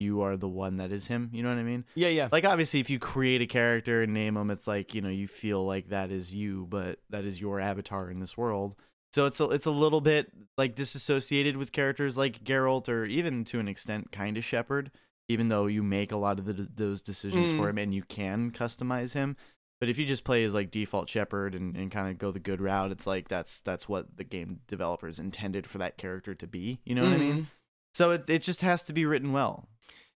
you 0.00 0.20
are 0.22 0.36
the 0.36 0.48
one 0.48 0.76
that 0.76 0.92
is 0.92 1.08
him. 1.08 1.28
You 1.32 1.42
know 1.42 1.48
what 1.48 1.58
I 1.58 1.62
mean? 1.64 1.84
yeah 1.94 2.08
yeah 2.08 2.28
like 2.30 2.44
obviously 2.44 2.80
if 2.80 2.88
you 2.90 2.98
create 2.98 3.42
a 3.42 3.46
character 3.46 4.02
and 4.02 4.14
name 4.14 4.34
them 4.34 4.50
it's 4.50 4.66
like 4.66 4.94
you 4.94 5.00
know 5.00 5.08
you 5.08 5.26
feel 5.26 5.64
like 5.64 5.88
that 5.88 6.10
is 6.10 6.34
you 6.34 6.66
but 6.68 6.98
that 7.10 7.24
is 7.24 7.40
your 7.40 7.58
avatar 7.60 8.10
in 8.10 8.20
this 8.20 8.36
world 8.36 8.76
so 9.12 9.24
it's 9.26 9.40
a, 9.40 9.44
it's 9.46 9.66
a 9.66 9.70
little 9.70 10.00
bit 10.00 10.30
like 10.56 10.74
disassociated 10.74 11.56
with 11.56 11.72
characters 11.72 12.16
like 12.18 12.44
Geralt 12.44 12.88
or 12.88 13.04
even 13.06 13.44
to 13.46 13.58
an 13.58 13.66
extent 13.68 14.12
kind 14.12 14.36
of 14.36 14.44
Shepard 14.44 14.90
even 15.28 15.48
though 15.48 15.66
you 15.66 15.82
make 15.82 16.10
a 16.12 16.16
lot 16.16 16.38
of 16.38 16.44
the, 16.46 16.52
those 16.74 17.02
decisions 17.02 17.50
for 17.52 17.66
Mm. 17.66 17.70
him 17.70 17.78
and 17.78 17.94
you 17.94 18.02
can 18.02 18.50
customize 18.50 19.14
him 19.14 19.36
but 19.80 19.88
if 19.88 19.98
you 19.98 20.04
just 20.04 20.24
play 20.24 20.44
as 20.44 20.54
like 20.54 20.70
default 20.70 21.08
Shepard 21.08 21.54
and, 21.54 21.76
and 21.76 21.90
kind 21.90 22.08
of 22.08 22.18
go 22.18 22.30
the 22.30 22.38
good 22.38 22.60
route 22.60 22.92
it's 22.92 23.06
like 23.06 23.28
that's 23.28 23.60
that's 23.60 23.88
what 23.88 24.16
the 24.16 24.24
game 24.24 24.60
developers 24.68 25.18
intended 25.18 25.66
for 25.66 25.78
that 25.78 25.96
character 25.98 26.34
to 26.36 26.46
be 26.46 26.78
you 26.84 26.94
know 26.94 27.02
what 27.04 27.12
I 27.14 27.18
mean 27.18 27.34
Mhm. 27.42 27.46
so 27.94 28.10
it 28.12 28.28
it 28.30 28.42
just 28.42 28.62
has 28.62 28.82
to 28.84 28.92
be 28.92 29.04
written 29.06 29.32
well. 29.32 29.68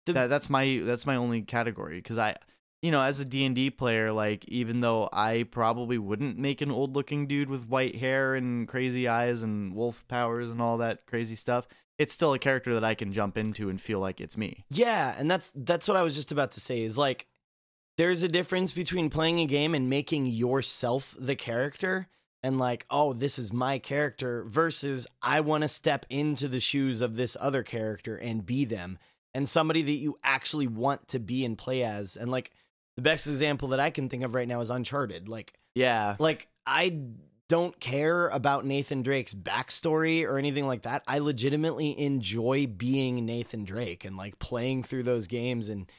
The- 0.06 0.12
that, 0.14 0.26
that's 0.28 0.50
my 0.50 0.82
that's 0.84 1.06
my 1.06 1.16
only 1.16 1.42
category 1.42 1.96
because 1.96 2.18
I, 2.18 2.36
you 2.82 2.90
know, 2.90 3.02
as 3.02 3.20
a 3.20 3.24
D 3.24 3.44
and 3.44 3.54
D 3.54 3.70
player, 3.70 4.12
like 4.12 4.46
even 4.48 4.80
though 4.80 5.08
I 5.12 5.46
probably 5.50 5.98
wouldn't 5.98 6.38
make 6.38 6.60
an 6.60 6.70
old 6.70 6.96
looking 6.96 7.26
dude 7.26 7.50
with 7.50 7.68
white 7.68 7.96
hair 7.96 8.34
and 8.34 8.66
crazy 8.66 9.08
eyes 9.08 9.42
and 9.42 9.74
wolf 9.74 10.06
powers 10.08 10.50
and 10.50 10.60
all 10.60 10.78
that 10.78 11.06
crazy 11.06 11.34
stuff, 11.34 11.68
it's 11.98 12.14
still 12.14 12.32
a 12.32 12.38
character 12.38 12.72
that 12.74 12.84
I 12.84 12.94
can 12.94 13.12
jump 13.12 13.36
into 13.36 13.68
and 13.68 13.80
feel 13.80 14.00
like 14.00 14.20
it's 14.20 14.36
me. 14.36 14.64
Yeah, 14.70 15.14
and 15.18 15.30
that's 15.30 15.52
that's 15.54 15.86
what 15.86 15.98
I 15.98 16.02
was 16.02 16.14
just 16.14 16.32
about 16.32 16.52
to 16.52 16.60
say 16.60 16.82
is 16.82 16.96
like 16.96 17.26
there's 17.98 18.22
a 18.22 18.28
difference 18.28 18.72
between 18.72 19.10
playing 19.10 19.40
a 19.40 19.44
game 19.44 19.74
and 19.74 19.90
making 19.90 20.24
yourself 20.26 21.14
the 21.18 21.36
character 21.36 22.08
and 22.42 22.58
like, 22.58 22.86
oh, 22.88 23.12
this 23.12 23.38
is 23.38 23.52
my 23.52 23.78
character 23.78 24.44
versus 24.46 25.06
I 25.20 25.42
want 25.42 25.62
to 25.62 25.68
step 25.68 26.06
into 26.08 26.48
the 26.48 26.60
shoes 26.60 27.02
of 27.02 27.16
this 27.16 27.36
other 27.38 27.62
character 27.62 28.16
and 28.16 28.46
be 28.46 28.64
them 28.64 28.98
and 29.34 29.48
somebody 29.48 29.82
that 29.82 29.92
you 29.92 30.18
actually 30.24 30.66
want 30.66 31.08
to 31.08 31.18
be 31.18 31.44
and 31.44 31.56
play 31.56 31.82
as. 31.82 32.16
And 32.16 32.30
like 32.30 32.50
the 32.96 33.02
best 33.02 33.26
example 33.26 33.68
that 33.68 33.80
I 33.80 33.90
can 33.90 34.08
think 34.08 34.22
of 34.24 34.34
right 34.34 34.48
now 34.48 34.60
is 34.60 34.70
Uncharted. 34.70 35.28
Like 35.28 35.54
Yeah, 35.74 36.16
like 36.18 36.48
I 36.66 37.00
don't 37.48 37.78
care 37.80 38.28
about 38.28 38.64
Nathan 38.64 39.02
Drake's 39.02 39.34
backstory 39.34 40.24
or 40.24 40.38
anything 40.38 40.66
like 40.68 40.82
that. 40.82 41.02
I 41.08 41.18
legitimately 41.18 41.98
enjoy 41.98 42.66
being 42.68 43.24
Nathan 43.26 43.64
Drake 43.64 44.04
and 44.04 44.16
like 44.16 44.38
playing 44.38 44.84
through 44.84 45.02
those 45.02 45.26
games 45.26 45.68
and 45.68 45.90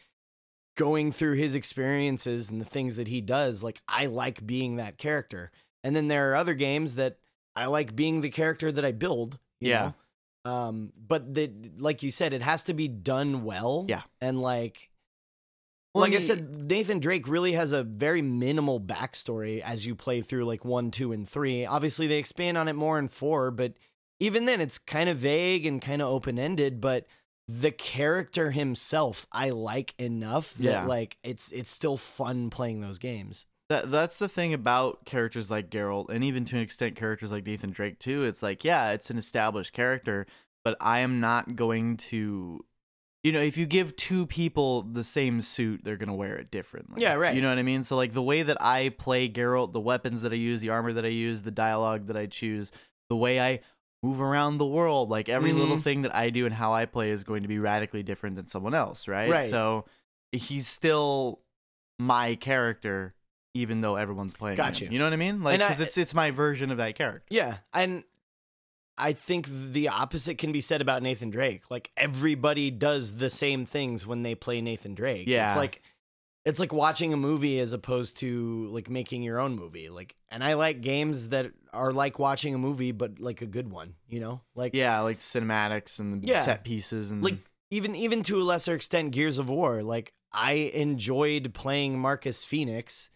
going 0.78 1.12
through 1.12 1.34
his 1.34 1.56
experiences 1.56 2.50
and 2.50 2.62
the 2.62 2.66
things 2.66 2.96
that 2.96 3.10
he 3.10 3.20
does. 3.22 3.64
Like 3.64 3.82
I 3.88 4.06
like 4.06 4.46
being 4.48 4.78
that 4.78 4.98
character. 4.98 5.52
And 5.84 5.96
then 5.96 6.08
there 6.08 6.32
are 6.32 6.36
other 6.36 6.54
games 6.54 6.96
that 6.96 7.18
I 7.56 7.66
like 7.66 7.96
being 7.96 8.22
the 8.22 8.30
character 8.30 8.72
that 8.72 8.86
I 8.86 8.94
build. 8.94 9.38
you 9.60 9.70
Yeah. 9.72 9.80
know? 9.80 9.94
Um, 10.44 10.92
but 10.96 11.34
the 11.34 11.52
like 11.78 12.04
you 12.04 12.12
said, 12.12 12.34
it 12.34 12.42
has 12.42 12.64
to 12.64 12.74
be 12.74 12.88
done 12.88 13.44
well. 13.44 13.86
Yeah. 13.88 14.02
And 14.20 14.42
like 14.42 14.90
Well, 15.94 16.02
like 16.04 16.14
I 16.14 16.20
said, 16.20 16.64
Nathan 16.64 17.00
Drake 17.00 17.28
really 17.28 17.52
has 17.52 17.72
a 17.74 17.84
very 17.84 18.22
minimal 18.22 18.80
backstory 18.80 19.62
as 19.62 19.86
you 19.86 19.96
play 19.96 20.22
through 20.22 20.46
like 20.46 20.66
one, 20.66 20.90
two, 20.92 21.12
and 21.12 21.28
three. 21.28 21.66
Obviously, 21.66 22.08
they 22.08 22.18
expand 22.18 22.58
on 22.58 22.68
it 22.68 22.74
more 22.74 22.98
in 22.98 23.08
four, 23.08 23.52
but 23.52 23.74
even 24.20 24.46
then, 24.46 24.62
it's 24.62 24.78
kind 24.78 25.10
of 25.10 25.18
vague 25.18 25.66
and 25.66 25.82
kind 25.82 26.02
of 26.02 26.08
open 26.08 26.40
ended. 26.40 26.80
But 26.82 27.06
the 27.48 27.72
character 27.72 28.52
himself, 28.52 29.28
I 29.32 29.50
like 29.50 29.94
enough 30.00 30.54
that 30.56 30.64
Yeah. 30.64 30.86
like 30.86 31.18
it's 31.24 31.52
it's 31.52 31.70
still 31.72 31.98
fun 31.98 32.50
playing 32.50 32.82
those 32.82 32.98
games. 33.00 33.46
That 33.72 33.90
that's 33.90 34.20
the 34.20 34.28
thing 34.28 34.54
about 34.54 35.06
characters 35.06 35.50
like 35.50 35.70
Geralt, 35.70 36.10
and 36.10 36.26
even 36.26 36.44
to 36.46 36.58
an 36.58 36.62
extent 36.62 36.98
characters 36.98 37.32
like 37.32 37.46
Nathan 37.46 37.70
Drake 37.72 38.00
too. 38.00 38.26
It's 38.26 38.44
like, 38.44 38.66
yeah, 38.66 38.92
it's 38.92 39.10
an 39.10 39.18
established 39.18 39.72
character, 39.72 40.26
but 40.66 40.76
I 40.82 41.00
am 41.00 41.22
not 41.22 41.56
going 41.56 41.96
to, 42.12 42.66
you 43.24 43.32
know, 43.32 43.40
if 43.40 43.58
you 43.58 43.66
give 43.66 43.96
two 43.96 44.28
people 44.28 44.82
the 44.82 45.06
same 45.06 45.40
suit, 45.40 45.86
they're 45.86 45.96
gonna 45.96 46.14
wear 46.14 46.36
it 46.36 46.52
differently. 46.52 47.02
Yeah, 47.02 47.14
right. 47.14 47.34
You 47.34 47.42
know 47.42 47.48
what 47.48 47.60
I 47.60 47.64
mean? 47.64 47.86
So 47.86 47.96
like 47.96 48.12
the 48.12 48.22
way 48.22 48.44
that 48.44 48.58
I 48.62 48.90
play 48.90 49.30
Geralt, 49.30 49.72
the 49.72 49.80
weapons 49.80 50.24
that 50.24 50.34
I 50.34 50.36
use, 50.36 50.60
the 50.60 50.70
armor 50.70 50.92
that 50.92 51.06
I 51.06 51.10
use, 51.10 51.44
the 51.44 51.50
dialogue 51.52 52.08
that 52.08 52.18
I 52.18 52.26
choose, 52.26 52.72
the 53.10 53.16
way 53.16 53.40
I 53.40 53.62
move 54.04 54.20
around 54.20 54.58
the 54.58 54.66
world, 54.66 55.10
like 55.10 55.30
every 55.30 55.54
little 55.54 55.78
Mhm. 55.78 55.84
thing 55.84 56.02
that 56.02 56.14
I 56.14 56.30
do 56.30 56.46
and 56.46 56.56
how 56.56 56.74
I 56.74 56.86
play 56.86 57.12
is 57.12 57.24
going 57.24 57.44
to 57.44 57.48
be 57.48 57.58
radically 57.60 58.04
different 58.04 58.36
than 58.36 58.48
someone 58.48 58.74
else, 58.74 59.08
right? 59.08 59.30
Right. 59.30 59.50
So 59.50 59.86
he's 60.34 60.68
still 60.68 61.40
my 62.00 62.36
character 62.36 63.14
even 63.54 63.82
though 63.82 63.96
everyone's 63.96 64.34
playing 64.34 64.58
Got 64.58 64.80
him. 64.82 64.88
you. 64.88 64.94
You 64.94 65.00
know 65.00 65.06
what 65.06 65.14
I 65.14 65.18
mean? 65.18 65.42
Like 65.44 65.56
And 65.56 65.64
I- 65.64 65.70
cuz 65.70 65.80
it's 65.80 65.98
it's 65.98 66.14
my 66.14 66.32
version 66.32 66.72
of 66.72 66.78
that 66.78 66.96
character. 66.96 67.26
Yeah, 67.30 67.58
and 67.74 68.04
I 68.98 69.14
think 69.14 69.48
the 69.48 69.88
opposite 69.88 70.38
can 70.38 70.52
be 70.52 70.62
said 70.62 70.82
about 70.82 71.02
Nathan 71.02 71.30
Drake. 71.32 71.70
Like 71.72 71.92
everybody 71.98 72.70
does 72.72 73.16
the 73.16 73.30
same 73.30 73.66
things 73.66 74.06
when 74.06 74.22
they 74.24 74.36
play 74.36 74.62
Nathan 74.62 74.94
Drake. 74.94 75.28
Yeah. 75.28 75.48
It's 75.48 75.56
like 75.56 75.82
it's 76.44 76.60
like 76.60 76.74
watching 76.74 77.14
a 77.14 77.18
movie 77.18 77.60
as 77.60 77.72
opposed 77.74 78.18
to 78.18 78.68
like 78.72 78.90
making 78.90 79.24
your 79.24 79.40
own 79.40 79.56
movie. 79.56 79.90
Like 79.90 80.16
and 80.30 80.44
I 80.44 80.54
like 80.54 80.82
games 80.82 81.30
that 81.30 81.52
are 81.74 81.92
like 81.92 82.20
watching 82.20 82.54
a 82.54 82.58
movie 82.58 82.92
but 82.92 83.20
like 83.20 83.42
a 83.42 83.46
good 83.48 83.70
one, 83.72 83.96
you 84.08 84.20
know? 84.20 84.42
Like 84.56 84.74
Yeah, 84.76 85.00
like 85.02 85.18
cinematics 85.20 86.00
and 86.00 86.22
the 86.22 86.28
Yeah. 86.28 86.42
set 86.42 86.64
pieces 86.64 87.12
and 87.12 87.24
like 87.24 87.38
even 87.72 87.96
even 87.96 88.22
to 88.24 88.40
a 88.40 88.44
lesser 88.44 88.76
extent 88.76 89.12
Gears 89.12 89.40
of 89.40 89.50
War. 89.50 89.82
Like 89.84 90.14
I 90.34 90.54
enjoyed 90.74 91.54
playing 91.54 91.98
Marcus 92.00 92.44
Phoenix 92.46 93.10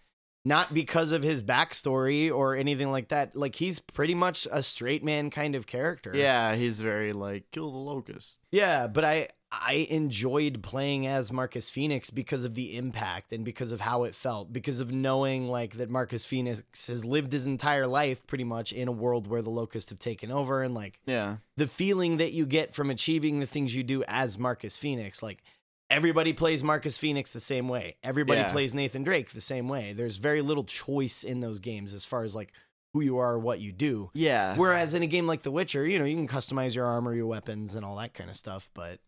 not 0.46 0.74
because 0.74 1.12
of 1.12 1.24
his 1.24 1.41
backstory 1.43 2.32
or 2.32 2.56
anything 2.56 2.91
like 2.91 3.10
that. 3.10 3.36
Like 3.36 3.56
he's 3.56 3.80
pretty 3.80 4.16
much 4.16 4.48
a 4.52 4.62
straight 4.64 5.04
man 5.04 5.30
kind 5.32 5.56
of 5.56 5.66
character. 5.68 6.12
Yeah, 6.16 6.56
he's 6.56 6.80
very 6.80 7.12
like 7.14 7.50
kill 7.52 7.72
the 7.72 7.78
locust. 7.78 8.39
Yeah, 8.52 8.88
but 8.88 9.04
I 9.04 9.30
I 9.52 9.88
enjoyed 9.89 10.62
playing 10.64 11.08
as 11.08 11.32
Marcus 11.32 11.70
Phoenix 11.70 12.10
because 12.10 12.43
of 12.46 12.56
the 12.56 12.76
impact 12.76 13.32
and 13.32 13.46
because 13.46 13.72
of 13.72 13.80
how 13.82 14.04
it 14.04 14.14
felt, 14.14 14.52
because 14.52 14.80
of 14.82 14.91
knowing 14.91 15.48
like 15.48 15.76
that 15.76 15.89
Marcus 15.89 16.26
Phoenix 16.26 16.62
has 16.88 17.06
lived 17.06 17.32
his 17.32 17.48
entire 17.48 17.88
life 17.88 18.26
pretty 18.28 18.43
much 18.43 18.74
in 18.74 18.88
a 18.88 18.91
world 18.91 19.28
where 19.28 19.41
the 19.41 19.50
locusts 19.50 19.89
have 19.91 20.00
taken 20.00 20.30
over 20.32 20.62
and 20.62 20.74
like 20.74 21.00
Yeah. 21.06 21.38
the 21.58 21.68
feeling 21.68 22.18
that 22.18 22.34
you 22.34 22.46
get 22.46 22.76
from 22.76 22.89
achieving 22.89 23.39
the 23.39 23.46
things 23.46 23.74
you 23.74 23.84
do 23.84 24.04
as 24.08 24.38
Marcus 24.38 24.78
Phoenix. 24.78 25.24
Like 25.24 25.41
everybody 25.89 26.33
plays 26.33 26.63
Marcus 26.63 26.97
Phoenix 26.97 27.31
the 27.33 27.39
same 27.39 27.67
way. 27.69 27.97
Everybody 28.03 28.41
Yeah. 28.41 28.51
plays 28.51 28.73
Nathan 28.73 29.03
Drake 29.03 29.29
the 29.31 29.41
same 29.41 29.67
way. 29.67 29.93
There's 29.93 30.17
very 30.17 30.41
little 30.41 30.63
choice 30.63 31.23
in 31.23 31.39
those 31.39 31.59
games 31.59 31.93
as 31.93 32.05
far 32.05 32.23
as 32.23 32.36
like 32.36 32.51
who 32.93 33.01
you 33.03 33.17
are 33.17 33.33
or 33.33 33.39
what 33.39 33.59
you 33.59 33.71
do. 33.71 34.09
Yeah. 34.13 34.55
Whereas 34.55 34.93
in 34.93 35.03
a 35.03 35.07
game 35.07 35.27
like 35.27 35.41
The 35.43 35.51
Witcher, 35.51 35.86
you 35.88 35.99
know, 35.99 36.05
you 36.05 36.15
can 36.15 36.27
customize 36.27 36.75
your 36.75 36.86
armor, 36.86 37.13
your 37.13 37.27
weapons, 37.27 37.75
and 37.75 37.86
all 37.86 37.97
that 37.97 38.13
kind 38.13 38.29
of 38.29 38.36
stuff. 38.36 38.69
But 38.73 38.99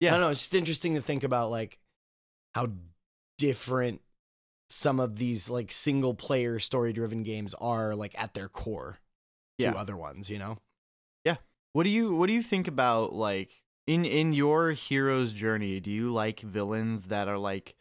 Yeah. 0.00 0.10
I 0.10 0.12
don't 0.12 0.20
know. 0.22 0.30
It's 0.30 0.40
just 0.40 0.54
interesting 0.54 0.94
to 0.94 1.02
think 1.02 1.22
about 1.22 1.50
like 1.50 1.78
how 2.54 2.68
different 3.38 4.00
some 4.70 4.98
of 4.98 5.16
these 5.16 5.50
like 5.50 5.70
single 5.70 6.14
player 6.14 6.58
story 6.58 6.92
driven 6.92 7.22
games 7.22 7.54
are 7.54 7.94
like 7.94 8.18
at 8.20 8.34
their 8.34 8.48
core 8.48 8.98
to 9.58 9.66
Yeah. 9.66 9.72
other 9.74 9.96
ones, 9.96 10.30
you 10.30 10.38
know? 10.38 10.58
Yeah. 11.24 11.36
What 11.74 11.84
do 11.84 11.90
you 11.90 12.14
what 12.16 12.26
do 12.28 12.32
you 12.32 12.42
think 12.42 12.66
about 12.68 13.12
like 13.12 13.62
in 13.86 14.04
in 14.04 14.32
your 14.32 14.72
hero's 14.72 15.32
journey, 15.32 15.80
do 15.80 15.90
you 15.90 16.12
like 16.12 16.40
villains 16.40 17.06
that 17.06 17.28
are 17.28 17.38
like 17.38 17.76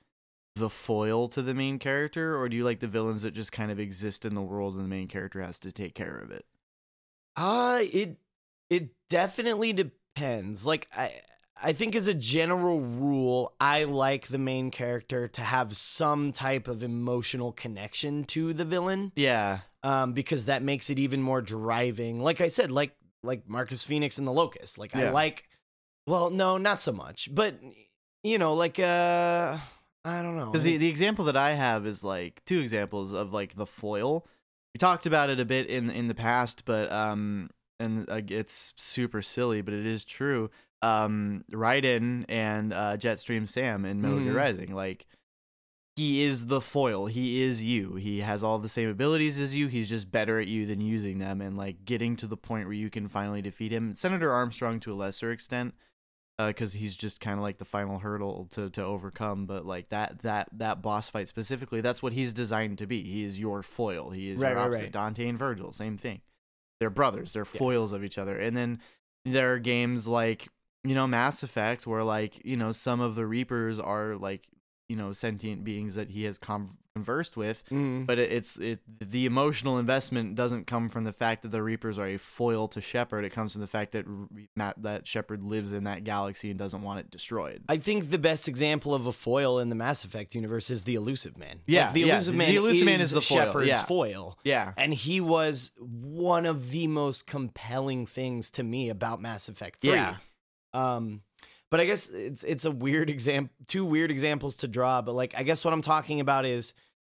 the 0.55 0.69
foil 0.69 1.27
to 1.29 1.41
the 1.41 1.53
main 1.53 1.79
character 1.79 2.37
or 2.37 2.49
do 2.49 2.57
you 2.57 2.63
like 2.63 2.79
the 2.79 2.87
villains 2.87 3.21
that 3.21 3.31
just 3.31 3.51
kind 3.51 3.71
of 3.71 3.79
exist 3.79 4.25
in 4.25 4.35
the 4.35 4.41
world 4.41 4.75
and 4.75 4.83
the 4.83 4.89
main 4.89 5.07
character 5.07 5.41
has 5.41 5.59
to 5.59 5.71
take 5.71 5.95
care 5.95 6.17
of 6.17 6.31
it? 6.31 6.45
Uh 7.35 7.79
it 7.81 8.17
it 8.69 8.89
definitely 9.09 9.73
depends. 9.73 10.65
Like 10.65 10.87
I 10.95 11.13
I 11.63 11.73
think 11.73 11.95
as 11.95 12.07
a 12.07 12.13
general 12.13 12.81
rule, 12.81 13.53
I 13.59 13.83
like 13.83 14.27
the 14.27 14.39
main 14.39 14.71
character 14.71 15.27
to 15.27 15.41
have 15.41 15.77
some 15.77 16.31
type 16.31 16.67
of 16.67 16.83
emotional 16.83 17.51
connection 17.51 18.23
to 18.25 18.53
the 18.53 18.65
villain. 18.65 19.11
Yeah. 19.15 19.59
Um, 19.83 20.13
because 20.13 20.45
that 20.45 20.63
makes 20.63 20.89
it 20.89 20.97
even 20.97 21.21
more 21.21 21.41
driving. 21.41 22.19
Like 22.19 22.41
I 22.41 22.47
said, 22.47 22.71
like 22.71 22.95
like 23.23 23.47
Marcus 23.47 23.83
Phoenix 23.83 24.17
and 24.17 24.25
the 24.25 24.31
Locust. 24.31 24.77
Like 24.79 24.95
I 24.95 25.11
like 25.11 25.45
well, 26.07 26.29
no, 26.29 26.57
not 26.57 26.81
so 26.81 26.91
much. 26.91 27.29
But 27.33 27.55
you 28.23 28.37
know, 28.37 28.53
like 28.53 28.79
uh 28.79 29.57
I 30.03 30.21
don't 30.23 30.35
know. 30.35 30.47
Because 30.47 30.63
the, 30.63 30.77
the 30.77 30.87
example 30.89 31.25
that 31.25 31.37
I 31.37 31.51
have 31.51 31.85
is 31.85 32.03
like 32.03 32.41
two 32.45 32.59
examples 32.59 33.11
of 33.11 33.33
like 33.33 33.55
the 33.55 33.65
foil. 33.67 34.25
We 34.73 34.79
talked 34.79 35.05
about 35.05 35.29
it 35.29 35.39
a 35.39 35.45
bit 35.45 35.67
in 35.67 35.89
in 35.89 36.07
the 36.07 36.15
past, 36.15 36.65
but 36.65 36.91
um, 36.91 37.49
and 37.79 38.09
uh, 38.09 38.21
it's 38.27 38.73
super 38.77 39.21
silly, 39.21 39.61
but 39.61 39.73
it 39.73 39.85
is 39.85 40.03
true. 40.05 40.49
Um, 40.81 41.43
Raiden 41.51 42.25
and 42.29 42.73
uh, 42.73 42.97
Jetstream 42.97 43.47
Sam 43.47 43.85
in 43.85 44.01
Metal 44.01 44.19
Gear 44.19 44.33
Mhm. 44.33 44.37
Rising, 44.37 44.73
like 44.73 45.05
he 45.95 46.23
is 46.23 46.47
the 46.47 46.61
foil. 46.61 47.05
He 47.07 47.43
is 47.43 47.63
you. 47.63 47.95
He 47.95 48.21
has 48.21 48.43
all 48.43 48.57
the 48.57 48.69
same 48.69 48.89
abilities 48.89 49.39
as 49.39 49.55
you. 49.55 49.67
He's 49.67 49.89
just 49.89 50.09
better 50.11 50.39
at 50.39 50.47
you 50.47 50.65
than 50.65 50.81
using 50.81 51.19
them, 51.19 51.41
and 51.41 51.57
like 51.57 51.85
getting 51.85 52.15
to 52.15 52.25
the 52.27 52.37
point 52.37 52.65
where 52.65 52.73
you 52.73 52.89
can 52.89 53.07
finally 53.07 53.41
defeat 53.41 53.71
him. 53.71 53.93
Senator 53.93 54.31
Armstrong 54.31 54.79
to 54.79 54.93
a 54.93 54.95
lesser 54.95 55.31
extent 55.31 55.75
Uh, 56.39 56.47
because 56.47 56.73
he's 56.73 56.95
just 56.95 57.21
kind 57.21 57.37
of 57.37 57.43
like 57.43 57.59
the 57.59 57.65
final 57.65 57.99
hurdle 57.99 58.47
to 58.51 58.69
to 58.71 58.83
overcome. 58.83 59.45
But 59.45 59.65
like 59.65 59.89
that 59.89 60.19
that 60.23 60.49
that 60.53 60.81
boss 60.81 61.07
fight 61.09 61.27
specifically, 61.27 61.81
that's 61.81 62.01
what 62.01 62.13
he's 62.13 62.33
designed 62.33 62.79
to 62.79 62.87
be. 62.87 63.03
He 63.03 63.23
is 63.23 63.39
your 63.39 63.61
foil. 63.61 64.09
He 64.09 64.29
is 64.31 64.39
Right, 64.39 64.49
your 64.49 64.57
right, 64.57 64.65
opposite. 64.65 64.83
right. 64.83 64.91
Dante 64.91 65.27
and 65.27 65.37
Virgil, 65.37 65.71
same 65.71 65.97
thing. 65.97 66.21
They're 66.79 66.89
brothers. 66.89 67.33
They're 67.33 67.43
Yeah. 67.43 67.59
foils 67.59 67.93
of 67.93 68.03
each 68.03 68.17
other. 68.17 68.37
And 68.37 68.57
then 68.57 68.79
there 69.23 69.53
are 69.53 69.59
games 69.59 70.07
like 70.07 70.47
you 70.83 70.95
know 70.95 71.05
Mass 71.05 71.43
Effect, 71.43 71.85
where 71.85 72.03
like 72.03 72.43
you 72.43 72.57
know 72.57 72.71
some 72.71 73.01
of 73.01 73.13
the 73.13 73.27
Reapers 73.27 73.79
are 73.79 74.15
like 74.15 74.47
you 74.89 74.95
know 74.95 75.11
sentient 75.11 75.63
beings 75.63 75.93
that 75.93 76.09
he 76.09 76.23
has 76.23 76.39
com- 76.39 76.77
conversed 76.95 77.37
with 77.37 77.63
Mm. 77.71 78.05
but 78.05 78.19
it, 78.19 78.31
it's 78.31 78.57
it 78.57 78.79
the 78.99 79.25
emotional 79.25 79.79
investment 79.79 80.35
doesn't 80.35 80.67
come 80.67 80.89
from 80.89 81.03
the 81.05 81.13
fact 81.13 81.41
that 81.43 81.49
the 81.49 81.63
Reapers 81.63 81.97
are 81.97 82.07
a 82.07 82.17
foil 82.17 82.67
to 82.69 82.81
Shepard. 82.81 83.23
It 83.23 83.29
comes 83.29 83.53
from 83.53 83.61
the 83.61 83.67
fact 83.67 83.93
that 83.93 84.05
Matt, 84.55 84.81
that 84.83 85.07
Shepard 85.07 85.43
lives 85.43 85.71
in 85.73 85.85
that 85.85 86.03
galaxy 86.03 86.49
and 86.49 86.59
doesn't 86.59 86.81
want 86.81 86.99
it 86.99 87.09
destroyed. 87.09 87.63
I 87.69 87.77
think 87.77 88.09
the 88.09 88.17
best 88.17 88.47
example 88.47 88.93
of 88.93 89.07
a 89.07 89.13
foil 89.13 89.59
in 89.59 89.69
the 89.69 89.75
Mass 89.75 90.03
Effect 90.03 90.35
universe 90.35 90.69
is 90.69 90.83
the 90.83 90.95
Elusive 90.95 91.37
Man. 91.37 91.61
Yeah, 91.65 91.85
Like, 91.85 91.93
the 91.93 91.99
yeah, 92.01 92.13
Elusive 92.15 92.33
the 92.33 92.37
Man. 92.37 92.55
Elusive 92.55 92.77
is 92.77 92.83
Man 92.85 93.01
is 93.01 93.11
the 93.11 93.21
foil, 93.21 93.37
Shepard's 93.37 93.67
yeah. 93.69 93.83
foil, 93.83 94.37
yeah, 94.43 94.73
and 94.77 94.93
he 94.93 95.21
was 95.21 95.71
one 95.79 96.45
of 96.45 96.71
the 96.71 96.87
most 96.87 97.25
compelling 97.25 98.05
things 98.05 98.51
to 98.51 98.63
me 98.63 98.89
about 98.89 99.21
Mass 99.21 99.47
Effect 99.47 99.79
Three. 99.79 99.91
Yeah. 99.91 100.15
Um, 100.73 101.21
but 101.71 101.79
I 101.79 101.85
guess 101.85 102.09
it's 102.09 102.43
it's 102.43 102.65
a 102.65 102.71
weird 102.71 103.09
example, 103.09 103.51
two 103.67 103.83
weird 103.85 104.11
examples 104.11 104.57
to 104.57 104.67
draw. 104.67 105.01
But 105.01 105.13
like, 105.13 105.33
I 105.35 105.41
guess 105.43 105.65
what 105.65 105.73
I'm 105.73 105.81
talking 105.81 106.19
about 106.19 106.45
is 106.45 106.73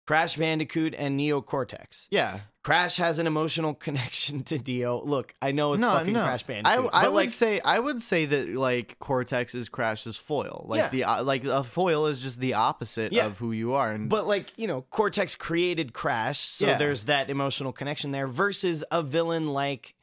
Crash 0.06 0.36
Bandicoot 0.36 0.94
and 0.96 1.18
Neo 1.18 1.42
Cortex. 1.42 2.08
yeah. 2.12 2.42
Crash 2.64 2.98
has 2.98 3.18
an 3.18 3.26
emotional 3.26 3.74
connection 3.88 4.44
to 4.44 4.60
Dio. 4.60 5.02
Look, 5.02 5.34
I 5.42 5.52
know 5.52 5.74
it's 5.74 5.82
no, 5.82 5.94
fucking 5.94 6.14
no. 6.14 6.24
Crash 6.24 6.44
Bandicoot. 6.44 6.90
I 6.94 7.02
but 7.02 7.12
would 7.12 7.16
like, 7.16 7.30
say 7.32 7.60
I 7.66 7.80
would 7.80 8.04
say 8.04 8.26
that 8.26 8.50
like 8.50 9.00
Cortex 9.00 9.56
is 9.56 9.68
Crash's 9.68 10.16
foil. 10.18 10.66
Like 10.70 10.78
Yeah. 10.80 10.90
the 10.90 11.04
uh, 11.06 11.24
like 11.24 11.44
a 11.44 11.64
foil 11.64 12.06
is 12.06 12.20
just 12.22 12.40
the 12.40 12.54
opposite 12.54 13.14
Yeah. 13.14 13.26
of 13.26 13.40
who 13.40 13.52
you 13.52 13.74
are. 13.74 13.92
And 13.92 14.10
But 14.10 14.28
like, 14.28 14.52
you 14.60 14.68
know, 14.68 14.84
Cortex 14.92 15.34
created 15.34 15.94
Crash, 15.94 16.40
so 16.40 16.68
Yeah. 16.68 16.78
there's 16.78 17.06
that 17.06 17.32
emotional 17.32 17.72
connection 17.74 18.12
there 18.12 18.28
versus 18.28 18.84
a 18.92 19.02
villain 19.02 19.48
like 19.48 19.96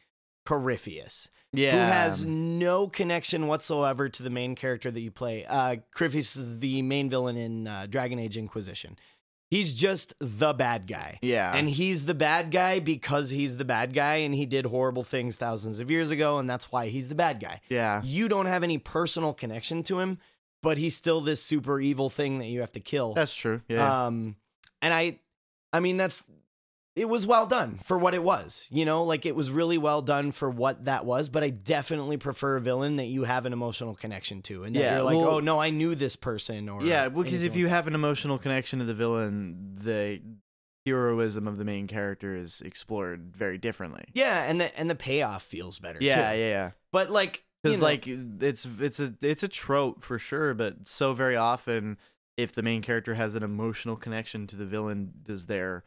Corypheus, 0.44 1.30
yeah, 1.52 1.72
who 1.72 1.78
has 1.92 2.24
no 2.24 2.88
connection 2.88 3.46
whatsoever 3.46 4.08
to 4.08 4.22
the 4.22 4.30
main 4.30 4.54
character 4.54 4.90
that 4.90 5.00
you 5.00 5.10
play. 5.10 5.44
Uh 5.46 5.76
Corypheus 5.94 6.36
is 6.36 6.58
the 6.60 6.82
main 6.82 7.08
villain 7.10 7.36
in 7.36 7.66
uh, 7.66 7.86
Dragon 7.88 8.18
Age 8.18 8.36
Inquisition. 8.36 8.96
He's 9.50 9.72
just 9.72 10.12
the 10.20 10.52
bad 10.52 10.86
guy. 10.86 11.18
yeah, 11.22 11.56
And 11.56 11.70
he's 11.70 12.04
the 12.04 12.12
bad 12.14 12.50
guy 12.50 12.80
because 12.80 13.30
he's 13.30 13.56
the 13.56 13.64
bad 13.64 13.94
guy 13.94 14.16
and 14.16 14.34
he 14.34 14.44
did 14.44 14.66
horrible 14.66 15.02
things 15.04 15.36
thousands 15.36 15.80
of 15.80 15.90
years 15.90 16.10
ago 16.10 16.36
and 16.36 16.50
that's 16.50 16.70
why 16.70 16.88
he's 16.88 17.08
the 17.08 17.14
bad 17.14 17.40
guy. 17.40 17.62
yeah, 17.70 18.02
You 18.04 18.28
don't 18.28 18.44
have 18.44 18.62
any 18.62 18.76
personal 18.76 19.32
connection 19.32 19.82
to 19.84 20.00
him, 20.00 20.18
but 20.62 20.76
he's 20.76 20.94
still 20.96 21.22
this 21.22 21.42
super 21.42 21.80
evil 21.80 22.10
thing 22.10 22.40
that 22.40 22.48
you 22.48 22.60
have 22.60 22.72
to 22.72 22.80
kill. 22.80 23.14
that's 23.14 23.34
true. 23.34 23.62
Yeah, 23.70 24.06
Um, 24.08 24.36
and 24.82 24.92
I, 24.92 25.18
I 25.72 25.80
mean, 25.80 25.96
that's 25.96 26.28
it 26.98 27.08
was 27.08 27.26
well 27.26 27.46
done 27.46 27.78
for 27.84 27.96
what 27.96 28.14
it 28.14 28.22
was. 28.22 28.66
You 28.70 28.84
know, 28.84 29.04
like 29.04 29.24
it 29.26 29.36
was 29.36 29.50
really 29.50 29.78
well 29.78 30.02
done 30.02 30.32
for 30.32 30.50
what 30.50 30.84
that 30.86 31.04
was. 31.06 31.28
But 31.28 31.42
I 31.44 31.50
definitely 31.50 32.16
prefer 32.16 32.56
a 32.56 32.60
villain 32.60 32.96
that 32.96 33.06
you 33.06 33.24
have 33.24 33.46
an 33.46 33.52
emotional 33.52 33.94
connection 33.94 34.42
to, 34.42 34.64
and 34.64 34.74
that 34.74 34.80
Yeah, 34.80 34.94
you're 34.96 35.04
like, 35.04 35.16
well- 35.18 35.28
oh 35.36 35.40
no, 35.40 35.58
I 35.60 35.70
knew 35.70 35.94
this 35.94 36.16
person. 36.16 36.68
Or 36.68 36.82
Yeah, 36.84 37.08
because 37.08 37.32
if 37.34 37.40
anything 37.40 37.58
you 37.60 37.66
like 37.66 37.74
have 37.74 37.86
an 37.86 37.94
emotional 37.94 38.38
connection 38.38 38.78
to 38.80 38.84
the 38.84 38.94
villain, 38.94 39.76
the 39.80 40.20
heroism 40.86 41.46
of 41.46 41.58
the 41.58 41.64
main 41.64 41.86
character 41.86 42.34
is 42.34 42.60
explored 42.62 43.34
very 43.36 43.58
differently. 43.58 44.04
yeah, 44.14 44.44
and 44.44 44.60
the 44.60 44.78
and 44.78 44.88
the 44.88 44.94
payoff 44.94 45.42
feels 45.42 45.78
better. 45.78 45.98
Yeah, 46.00 46.32
too. 46.32 46.38
yeah, 46.38 46.48
yeah. 46.48 46.70
But 46.92 47.10
like, 47.10 47.44
you 47.64 47.70
Because 47.70 47.80
know, 47.80 47.86
like 47.86 48.04
it's 48.08 48.66
it's 48.80 49.00
a 49.00 49.14
it's 49.20 49.42
a 49.42 49.48
trope 49.48 50.02
for 50.02 50.18
sure, 50.18 50.54
but 50.54 50.86
so 50.86 51.12
very 51.12 51.36
often, 51.36 51.98
if 52.36 52.54
the 52.54 52.62
main 52.62 52.80
character 52.82 53.14
has 53.14 53.34
an 53.34 53.42
emotional 53.42 53.96
connection 53.96 54.46
to 54.46 54.56
the 54.56 54.64
villain, 54.64 55.12
does 55.22 55.46
their 55.46 55.84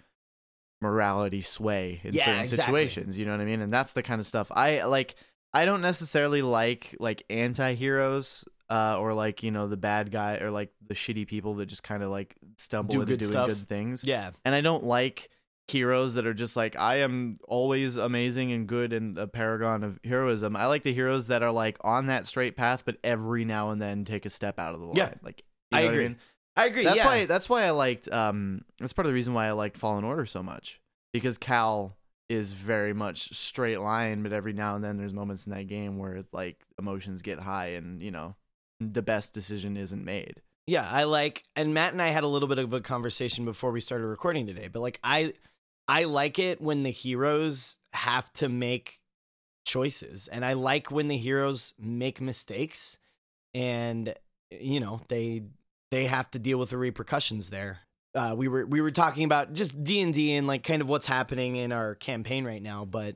morality 0.81 1.41
sway 1.41 2.01
in 2.03 2.13
Yeah, 2.13 2.25
certain 2.25 2.39
exactly. 2.41 2.63
situations? 2.65 3.17
You 3.17 3.25
know 3.25 3.31
what 3.31 3.41
I 3.41 3.45
mean? 3.45 3.61
And 3.61 3.71
that's 3.71 3.93
the 3.93 4.03
kind 4.03 4.19
of 4.19 4.25
stuff 4.25 4.51
I 4.55 4.83
like. 4.83 5.15
I 5.53 5.65
don't 5.65 5.81
necessarily 5.81 6.41
like 6.41 6.95
like 6.99 7.23
anti-heroes 7.29 8.45
uh, 8.69 8.97
or 8.99 9.13
like 9.13 9.43
you 9.43 9.51
know 9.51 9.67
the 9.67 9.77
bad 9.77 10.11
guy 10.11 10.37
or 10.37 10.49
like 10.49 10.71
the 10.87 10.93
shitty 10.93 11.27
people 11.27 11.55
that 11.55 11.65
just 11.67 11.83
kind 11.83 12.01
of 12.03 12.09
like 12.09 12.35
stumble 12.57 12.93
Do 12.95 13.01
into 13.01 13.17
doing 13.17 13.31
stuff. 13.31 13.47
good 13.49 13.57
things. 13.67 14.03
yeah, 14.03 14.31
And 14.45 14.55
I 14.55 14.61
don't 14.61 14.83
like 14.83 15.29
heroes 15.67 16.15
that 16.15 16.25
are 16.25 16.33
just 16.33 16.55
like 16.57 16.77
I 16.77 16.97
am 16.97 17.37
always 17.47 17.95
amazing 17.97 18.51
and 18.51 18.67
good 18.67 18.91
and 18.93 19.17
a 19.17 19.27
paragon 19.27 19.83
of 19.83 19.99
heroism. 20.03 20.55
I 20.55 20.65
like 20.67 20.83
the 20.83 20.93
heroes 20.93 21.27
that 21.27 21.43
are 21.43 21.51
like 21.51 21.77
on 21.81 22.07
that 22.07 22.25
straight 22.25 22.55
path, 22.55 22.83
but 22.85 22.97
every 23.03 23.45
now 23.45 23.69
and 23.71 23.81
then 23.81 24.03
take 24.05 24.25
a 24.25 24.29
step 24.29 24.59
out 24.59 24.73
of 24.73 24.79
the 24.79 24.85
line. 24.87 24.95
Yeah. 24.97 25.13
like 25.21 25.43
you 25.71 25.77
I 25.77 25.81
know 25.81 25.85
what 25.87 25.93
agree. 25.93 26.07
mean? 26.09 26.17
I 26.55 26.65
agree. 26.65 26.83
That's 26.83 26.97
yeah. 26.97 27.05
why 27.05 27.25
that's 27.25 27.49
why 27.49 27.63
I 27.63 27.71
liked 27.71 28.11
um 28.11 28.63
that's 28.79 28.93
part 28.93 29.05
of 29.05 29.09
the 29.09 29.13
reason 29.13 29.33
why 29.33 29.47
I 29.47 29.51
liked 29.51 29.77
Fallen 29.77 30.03
Order 30.03 30.25
so 30.25 30.43
much 30.43 30.79
because 31.13 31.37
Cal 31.37 31.97
is 32.29 32.53
very 32.53 32.93
much 32.93 33.33
straight 33.33 33.79
line, 33.79 34.23
but 34.23 34.33
every 34.33 34.53
now 34.53 34.75
and 34.75 34.83
then 34.83 34.97
there's 34.97 35.13
moments 35.13 35.45
in 35.45 35.53
that 35.53 35.67
game 35.67 35.97
where 35.97 36.15
it's 36.15 36.33
like 36.33 36.57
emotions 36.79 37.21
get 37.21 37.39
high 37.39 37.67
and 37.67 38.01
you 38.01 38.11
know 38.11 38.35
the 38.79 39.01
best 39.01 39.33
decision 39.33 39.77
isn't 39.77 40.03
made. 40.03 40.41
Yeah, 40.67 40.87
I 40.89 41.03
like 41.05 41.43
and 41.55 41.73
Matt 41.73 41.93
and 41.93 42.01
I 42.01 42.07
had 42.07 42.23
a 42.23 42.27
little 42.27 42.47
bit 42.47 42.59
of 42.59 42.73
a 42.73 42.81
conversation 42.81 43.45
before 43.45 43.71
we 43.71 43.81
started 43.81 44.07
recording 44.07 44.45
today, 44.45 44.69
but 44.71 44.81
like 44.81 44.99
I 45.03 45.33
I 45.87 46.05
like 46.05 46.39
it 46.39 46.61
when 46.61 46.83
the 46.83 46.91
heroes 46.91 47.77
have 47.93 48.31
to 48.33 48.49
make 48.49 48.99
choices 49.65 50.27
and 50.27 50.43
I 50.43 50.53
like 50.53 50.91
when 50.91 51.07
the 51.07 51.17
heroes 51.17 51.73
make 51.79 52.19
mistakes 52.19 52.97
and 53.53 54.13
you 54.59 54.79
know, 54.79 54.99
they 55.07 55.43
they 55.91 56.05
have 56.05 56.31
to 56.31 56.39
deal 56.39 56.57
with 56.57 56.69
the 56.71 56.77
repercussions 56.77 57.49
there. 57.49 57.79
uh, 58.15 58.33
we 58.37 58.47
were 58.47 58.65
we 58.65 58.81
were 58.81 58.91
talking 58.91 59.23
about 59.23 59.53
just 59.53 59.83
D 59.83 60.01
and 60.01 60.13
D 60.13 60.33
and 60.33 60.47
like 60.47 60.63
kind 60.63 60.81
of 60.81 60.89
what's 60.89 61.05
happening 61.07 61.55
in 61.57 61.71
our 61.71 61.95
campaign 61.95 62.43
right 62.45 62.61
now, 62.61 62.83
but 62.85 63.15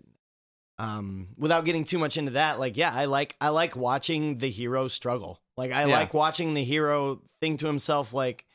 um, 0.77 1.29
without 1.37 1.63
getting 1.65 1.85
too 1.85 1.97
much 1.99 2.17
into 2.17 2.31
that, 2.31 2.59
like 2.59 2.75
yeah, 2.77 2.91
I 2.93 3.05
like 3.05 3.35
I 3.39 3.49
like 3.49 3.75
watching 3.75 4.37
the 4.39 4.49
hero 4.49 4.87
struggle. 4.87 5.41
Like 5.57 5.71
I 5.71 5.85
Yeah. 5.85 5.95
like 5.99 6.13
watching 6.13 6.53
the 6.53 6.63
hero 6.63 7.21
think 7.39 7.61
to 7.61 7.67
himself 7.67 8.13
like, 8.13 8.45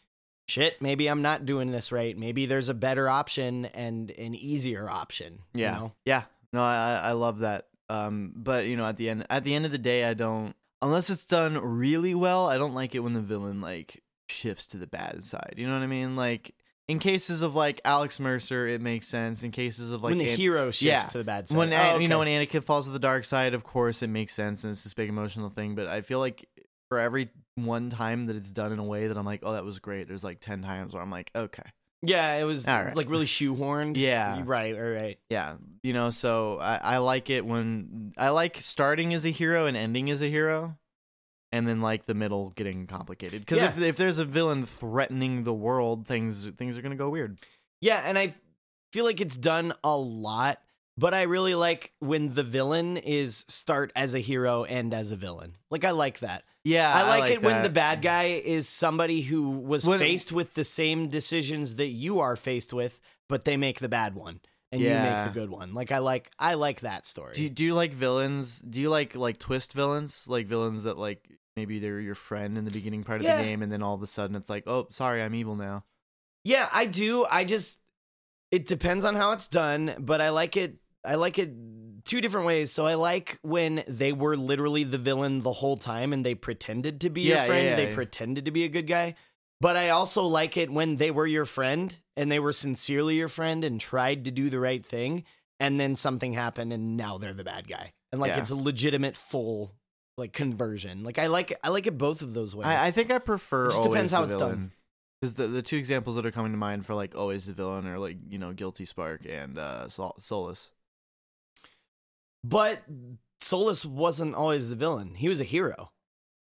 shit, 0.48 0.80
maybe 0.82 1.06
I'm 1.08 1.22
not 1.22 1.46
doing 1.46 1.70
this 1.70 1.92
right. 1.92 2.16
Maybe 2.16 2.44
there's 2.44 2.68
a 2.68 2.74
better 2.74 3.08
option 3.08 3.64
and 3.66 4.10
an 4.12 4.34
easier 4.34 4.88
option. 4.90 5.40
you 5.54 5.62
Yeah. 5.62 5.70
know? 5.72 5.92
Yeah. 6.04 6.24
No, 6.52 6.62
I 6.62 7.00
I 7.04 7.12
love 7.12 7.38
that. 7.38 7.68
Um, 7.88 8.32
but 8.36 8.66
you 8.66 8.76
know, 8.76 8.84
at 8.86 8.96
the 8.98 9.08
end 9.08 9.26
at 9.30 9.44
the 9.44 9.54
end 9.54 9.64
of 9.64 9.72
the 9.72 9.78
day, 9.78 10.04
I 10.04 10.12
don't 10.14 10.54
unless 10.82 11.08
it's 11.10 11.24
done 11.24 11.54
really 11.58 12.14
well. 12.14 12.46
I 12.46 12.58
don't 12.58 12.74
like 12.74 12.94
it 12.94 13.00
when 13.00 13.14
the 13.14 13.20
villain 13.20 13.60
like 13.62 14.02
shifts 14.30 14.66
to 14.68 14.76
the 14.76 14.86
bad 14.86 15.24
side. 15.24 15.54
You 15.56 15.66
know 15.66 15.74
what 15.74 15.82
I 15.82 15.86
mean? 15.86 16.16
Like 16.16 16.54
in 16.88 16.98
cases 16.98 17.42
of 17.42 17.54
like 17.54 17.80
Alex 17.84 18.18
Mercer, 18.18 18.66
it 18.66 18.80
makes 18.80 19.06
sense. 19.06 19.42
In 19.44 19.50
cases 19.50 19.92
of 19.92 20.02
like 20.02 20.10
when 20.10 20.18
the 20.18 20.30
An- 20.30 20.36
hero 20.36 20.66
shifts 20.70 20.82
yeah. 20.82 21.00
to 21.00 21.18
the 21.18 21.24
bad 21.24 21.48
side. 21.48 21.58
when 21.58 21.72
Oh, 21.72 21.76
An- 21.76 22.02
you 22.02 22.08
know 22.08 22.18
when. 22.18 22.28
Anakin 22.28 22.64
falls 22.64 22.86
to 22.86 22.92
the 22.92 22.98
dark 22.98 23.24
side, 23.24 23.54
of 23.54 23.62
course 23.64 24.02
it 24.02 24.08
makes 24.08 24.34
sense 24.34 24.64
and 24.64 24.70
it's 24.72 24.84
this 24.84 24.94
big 24.94 25.08
emotional 25.08 25.50
thing. 25.50 25.74
But 25.74 25.86
I 25.86 26.00
feel 26.00 26.18
like 26.18 26.48
for 26.88 26.98
every 26.98 27.30
one 27.54 27.90
time 27.90 28.26
that 28.26 28.36
it's 28.36 28.52
done 28.52 28.72
in 28.72 28.78
a 28.78 28.84
way 28.84 29.06
that 29.06 29.16
I'm 29.16 29.26
like, 29.26 29.40
oh, 29.44 29.52
that 29.52 29.64
was 29.64 29.78
great. 29.78 30.08
There's 30.08 30.24
like 30.24 30.40
ten 30.40 30.62
times 30.62 30.94
where 30.94 31.02
I'm 31.02 31.10
like, 31.10 31.30
okay, 31.36 31.62
yeah, 32.02 32.36
it 32.36 32.44
was 32.44 32.66
right. 32.66 32.96
like 32.96 33.08
really 33.10 33.26
shoehorned. 33.26 33.96
Yeah. 33.96 34.42
right, 34.44 34.74
right, 34.74 34.90
right. 34.90 35.18
yeah, 35.28 35.56
you 35.82 35.92
know. 35.92 36.10
So 36.10 36.58
I, 36.58 36.76
I 36.82 36.98
like 36.98 37.30
it 37.30 37.44
when 37.44 38.12
I 38.16 38.30
like 38.30 38.56
starting 38.56 39.12
as 39.14 39.26
a 39.26 39.30
hero 39.30 39.66
and 39.66 39.76
ending 39.76 40.10
as 40.10 40.22
a 40.22 40.28
hero, 40.28 40.76
and 41.52 41.66
then 41.66 41.80
like 41.80 42.04
the 42.06 42.14
middle 42.14 42.50
getting 42.50 42.86
complicated. 42.86 43.42
Because 43.42 43.58
Yeah. 43.58 43.68
if 43.68 43.80
if 43.80 43.96
there's 43.96 44.18
a 44.18 44.24
villain 44.24 44.64
threatening 44.64 45.44
the 45.44 45.52
world, 45.54 46.06
things 46.06 46.46
things 46.56 46.76
are 46.78 46.82
gonna 46.82 46.96
go 46.96 47.08
weird. 47.10 47.38
Yeah, 47.80 48.02
and 48.04 48.18
I 48.18 48.34
feel 48.92 49.04
like 49.04 49.20
it's 49.20 49.36
done 49.36 49.72
a 49.84 49.96
lot, 49.96 50.60
but 50.98 51.14
I 51.14 51.22
really 51.22 51.54
like 51.54 51.92
when 52.00 52.34
the 52.34 52.42
villain 52.42 52.96
is 52.98 53.44
start 53.48 53.92
as 53.96 54.14
a 54.14 54.18
hero 54.20 54.64
and 54.64 54.92
as 54.92 55.12
a 55.12 55.16
villain. 55.16 55.56
Like 55.70 55.84
I 55.84 55.92
like 55.92 56.18
that. 56.20 56.44
Yeah, 56.62 56.92
I 56.92 57.18
like, 57.20 57.30
it 57.32 57.42
when 57.42 57.62
the 57.62 57.70
bad 57.70 58.02
guy 58.02 58.24
is 58.44 58.68
somebody 58.68 59.22
who 59.22 59.48
was 59.48 59.86
When- 59.86 59.98
faced 59.98 60.30
with 60.30 60.52
the 60.54 60.64
same 60.64 61.08
decisions 61.08 61.76
that 61.76 61.86
you 61.88 62.20
are 62.20 62.36
faced 62.36 62.74
with, 62.74 63.00
but 63.30 63.46
they 63.46 63.56
make 63.56 63.78
the 63.80 63.88
bad 63.88 64.14
one 64.14 64.40
and 64.70 64.82
you 64.82 64.90
make 64.90 65.26
the 65.26 65.32
good 65.32 65.48
one. 65.48 65.72
Like 65.72 65.90
I 65.90 65.98
like 65.98 66.30
I 66.38 66.54
like 66.54 66.80
that 66.80 67.06
story. 67.06 67.32
Do 67.32 67.44
you, 67.44 67.48
do 67.50 67.64
you 67.64 67.74
like 67.74 67.94
villains? 67.94 68.60
Do 68.60 68.78
you 68.80 68.90
like 68.90 69.14
like 69.14 69.38
twist 69.38 69.72
villains? 69.72 70.28
Like 70.28 70.46
villains 70.46 70.82
that 70.82 70.98
like 70.98 71.26
maybe 71.56 71.78
they're 71.78 72.00
your 72.00 72.14
friend 72.14 72.56
in 72.58 72.64
the 72.64 72.70
beginning 72.70 73.04
part 73.04 73.20
of 73.20 73.26
Yeah. 73.26 73.36
the 73.36 73.42
game, 73.44 73.62
and 73.62 73.70
then 73.70 73.82
all 73.82 73.94
of 73.94 74.02
a 74.02 74.06
sudden 74.06 74.36
it's 74.36 74.50
like, 74.50 74.66
oh, 74.66 74.86
sorry, 74.90 75.22
I'm 75.22 75.34
evil 75.34 75.56
now. 75.56 75.84
Yeah, 76.44 76.68
I 76.72 76.86
do. 76.86 77.26
I 77.30 77.44
just 77.44 77.78
it 78.50 78.66
depends 78.66 79.04
on 79.04 79.14
how 79.14 79.32
it's 79.32 79.46
done, 79.48 79.94
but 79.98 80.20
I 80.20 80.30
like 80.30 80.56
it 80.56 80.76
I 81.04 81.14
like 81.14 81.38
it 81.38 81.52
two 82.04 82.20
different 82.20 82.46
ways. 82.46 82.72
So 82.72 82.86
I 82.86 82.94
like 82.94 83.38
when 83.42 83.84
they 83.86 84.12
were 84.12 84.36
literally 84.36 84.84
the 84.84 84.98
villain 84.98 85.42
the 85.42 85.52
whole 85.52 85.76
time 85.76 86.12
and 86.12 86.24
they 86.24 86.34
pretended 86.34 87.02
to 87.02 87.10
be 87.10 87.22
Yeah, 87.22 87.36
your 87.36 87.44
friend, 87.44 87.66
yeah, 87.66 87.76
they 87.76 87.94
pretended 87.94 88.46
to 88.46 88.50
be 88.50 88.64
a 88.64 88.68
good 88.68 88.86
guy. 88.86 89.14
But 89.60 89.76
I 89.76 89.90
also 89.90 90.22
like 90.22 90.56
it 90.56 90.70
when 90.70 90.96
they 90.96 91.10
were 91.10 91.26
your 91.26 91.44
friend 91.44 91.96
and 92.16 92.32
they 92.32 92.38
were 92.40 92.52
sincerely 92.54 93.16
your 93.16 93.28
friend 93.28 93.62
and 93.62 93.78
tried 93.78 94.24
to 94.24 94.30
do 94.30 94.48
the 94.48 94.58
right 94.60 94.84
thing 94.84 95.24
and 95.58 95.78
then 95.78 95.96
something 95.96 96.32
happened 96.32 96.72
and 96.72 96.96
now 96.96 97.18
they're 97.18 97.34
the 97.34 97.44
bad 97.44 97.68
guy. 97.68 97.92
And 98.10 98.20
like 98.20 98.36
it's 98.38 98.50
a 98.50 98.56
legitimate 98.56 99.16
full 99.16 99.74
like 100.20 100.32
conversion. 100.32 101.02
Like 101.02 101.18
I 101.18 101.26
like 101.26 101.58
I 101.64 101.70
like 101.70 101.86
it 101.88 101.98
both 101.98 102.22
of 102.22 102.34
those 102.34 102.54
ways. 102.54 102.66
I, 102.66 102.86
I 102.86 102.90
think 102.92 103.10
I 103.10 103.18
prefer. 103.18 103.66
It 103.66 103.70
just 103.70 103.82
depends 103.82 104.12
how 104.12 104.22
it's 104.22 104.34
villain. 104.34 104.48
done. 104.56 104.72
Because 105.20 105.34
the, 105.34 105.48
the 105.48 105.60
two 105.62 105.76
examples 105.76 106.16
that 106.16 106.24
are 106.24 106.30
coming 106.30 106.52
to 106.52 106.58
mind 106.58 106.86
for 106.86 106.94
like 106.94 107.14
always 107.16 107.46
the 107.46 107.52
villain 107.52 107.86
are 107.86 107.98
like 107.98 108.16
you 108.28 108.38
know 108.38 108.52
guilty 108.52 108.84
spark 108.84 109.22
and 109.28 109.58
uh 109.58 109.88
Sol- 109.88 110.16
Solas. 110.20 110.70
But 112.44 112.82
Solas 113.42 113.84
wasn't 113.84 114.34
always 114.34 114.68
the 114.70 114.76
villain. 114.76 115.14
He 115.14 115.28
was 115.28 115.40
a 115.40 115.44
hero. 115.44 115.90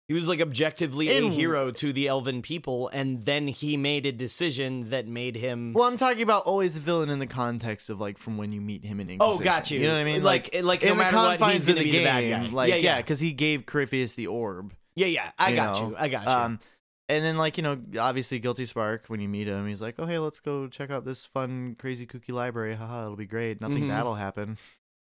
He 0.09 0.13
was 0.13 0.27
like 0.27 0.41
objectively 0.41 1.09
a 1.09 1.21
hero 1.29 1.71
to 1.71 1.93
the 1.93 2.09
elven 2.09 2.41
people, 2.41 2.89
and 2.89 3.23
then 3.23 3.47
he 3.47 3.77
made 3.77 4.05
a 4.05 4.11
decision 4.11 4.89
that 4.89 5.07
made 5.07 5.37
him. 5.37 5.71
Well, 5.73 5.87
I'm 5.87 5.95
talking 5.95 6.23
about 6.23 6.43
always 6.43 6.77
a 6.77 6.81
villain 6.81 7.09
in 7.09 7.19
the 7.19 7.25
context 7.27 7.89
of 7.89 8.01
like 8.01 8.17
from 8.17 8.37
when 8.37 8.51
you 8.51 8.59
meet 8.59 8.83
him 8.83 8.99
in 8.99 9.07
oh, 9.07 9.13
Inquisition. 9.13 9.43
got 9.45 9.71
you. 9.71 9.79
You 9.79 9.87
know 9.87 9.93
what 9.93 10.01
I 10.01 10.03
mean? 10.03 10.21
Like, 10.21 10.49
like, 10.61 10.83
no 10.83 10.91
in 10.91 10.97
the 10.97 11.03
matter 11.03 11.15
what, 11.15 11.29
confines 11.39 11.53
he's 11.53 11.69
of 11.69 11.75
gonna 11.75 11.85
the 11.85 11.91
be 11.91 11.97
the 11.99 12.03
bad 12.03 12.21
game, 12.21 12.43
guy. 12.43 12.49
like 12.51 12.69
yeah, 12.69 12.75
yeah, 12.75 12.97
because 12.97 13.21
he 13.21 13.31
gave 13.31 13.65
Corypheus 13.65 14.15
the 14.15 14.27
orb. 14.27 14.73
yeah, 14.95 15.07
yeah. 15.07 15.31
I 15.39 15.49
you 15.51 15.55
got 15.55 15.79
know? 15.81 15.89
you. 15.91 15.95
I 15.97 16.09
got 16.09 16.23
you. 16.25 16.29
Um, 16.31 16.59
and 17.07 17.23
then 17.23 17.37
like 17.37 17.55
you 17.57 17.63
know, 17.63 17.79
obviously 17.97 18.39
Guilty 18.39 18.65
Spark. 18.65 19.05
When 19.07 19.21
you 19.21 19.29
meet 19.29 19.47
him, 19.47 19.65
he's 19.67 19.81
like, 19.81 19.95
"Oh 19.99 20.05
hey, 20.05 20.19
let's 20.19 20.41
go 20.41 20.67
check 20.67 20.91
out 20.91 21.05
this 21.05 21.25
fun, 21.25 21.75
crazy, 21.79 22.05
kooky 22.05 22.33
library. 22.33 22.75
Haha, 22.75 23.03
it'll 23.05 23.15
be 23.15 23.25
great. 23.25 23.61
Nothing 23.61 23.83
Mhm. 23.85 23.89
bad'll 23.89 24.15
happen." 24.15 24.57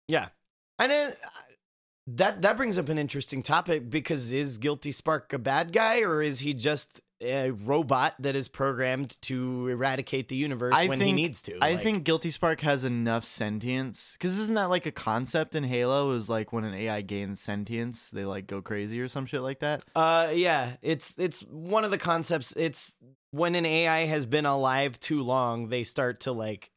yeah, 0.08 0.30
and 0.80 0.90
then 0.92 1.14
that 2.08 2.42
that 2.42 2.58
brings 2.58 2.78
up 2.78 2.90
an 2.90 2.98
interesting 2.98 3.42
topic 3.42 3.90
because 3.90 4.32
is 4.32 4.58
Guilty 4.58 4.92
Spark 4.92 5.34
a 5.34 5.40
bad 5.40 5.72
guy 5.74 6.02
or 6.02 6.22
is 6.22 6.40
he 6.42 6.54
just 6.54 7.02
a 7.22 7.50
robot 7.52 8.14
that 8.20 8.36
is 8.36 8.48
programmed 8.50 9.20
to 9.22 9.70
eradicate 9.70 10.28
the 10.28 10.36
universe 10.36 10.74
I 10.76 10.88
when 10.88 11.00
he 11.00 11.14
needs 11.14 11.42
to? 11.44 11.58
I 11.62 11.72
Like- 11.72 11.80
think 11.82 12.04
Guilty 12.04 12.30
Spark 12.30 12.62
has 12.62 12.84
enough 12.84 13.24
sentience 13.26 14.16
because 14.20 14.38
isn't 14.38 14.56
that 14.56 14.70
like 14.70 14.86
a 14.86 14.92
concept 14.92 15.56
in 15.56 15.64
Halo? 15.64 16.12
Is 16.12 16.30
like 16.30 16.54
when 16.54 16.64
an 16.66 16.74
AI 16.76 17.02
gains 17.02 17.40
sentience, 17.40 18.10
they 18.12 18.26
like 18.26 18.48
go 18.48 18.62
crazy 18.62 19.00
or 19.00 19.08
some 19.08 19.26
shit 19.26 19.42
like 19.42 19.60
that. 19.60 19.84
Uh, 19.96 20.32
yeah, 20.34 20.76
it's 20.82 21.18
it's 21.18 21.42
one 21.42 21.84
of 21.86 21.92
the 21.92 21.98
concepts. 21.98 22.52
It's 22.58 22.96
when 23.32 23.56
an 23.56 23.66
AI 23.66 24.06
has 24.06 24.26
been 24.26 24.46
alive 24.46 25.00
too 25.00 25.22
long, 25.22 25.70
they 25.70 25.84
start 25.84 26.20
to 26.22 26.32
like 26.32 26.70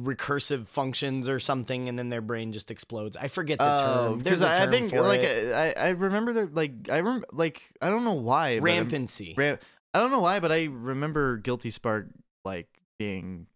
recursive 0.00 0.66
functions 0.66 1.28
or 1.28 1.38
something, 1.38 1.88
and 1.88 1.98
then 1.98 2.08
their 2.08 2.20
brain 2.20 2.52
just 2.52 2.70
explodes. 2.70 3.16
I 3.16 3.28
forget 3.28 3.58
the 3.58 3.64
term. 3.64 4.20
There's 4.20 4.40
because 4.40 4.42
a 4.42 4.48
Oh, 4.48 4.50
I, 4.50 4.54
term 4.54 4.68
I 4.68 4.70
think 4.70 4.90
for 4.90 5.00
like 5.02 5.20
it. 5.20 5.54
I 5.78 5.86
I 5.86 5.88
remember 5.90 6.32
that 6.34 6.54
like 6.54 6.72
I 6.90 7.00
rem- 7.00 7.24
like 7.32 7.62
I 7.80 7.88
don't 7.90 8.04
know 8.04 8.12
why 8.14 8.58
rampancy. 8.58 9.34
Ram- 9.36 9.58
I 9.94 9.98
don't 9.98 10.10
know 10.10 10.20
why, 10.20 10.40
but 10.40 10.52
I 10.52 10.64
remember 10.64 11.36
Guilty 11.36 11.70
Spark 11.70 12.08
like 12.44 12.68
being 12.98 13.46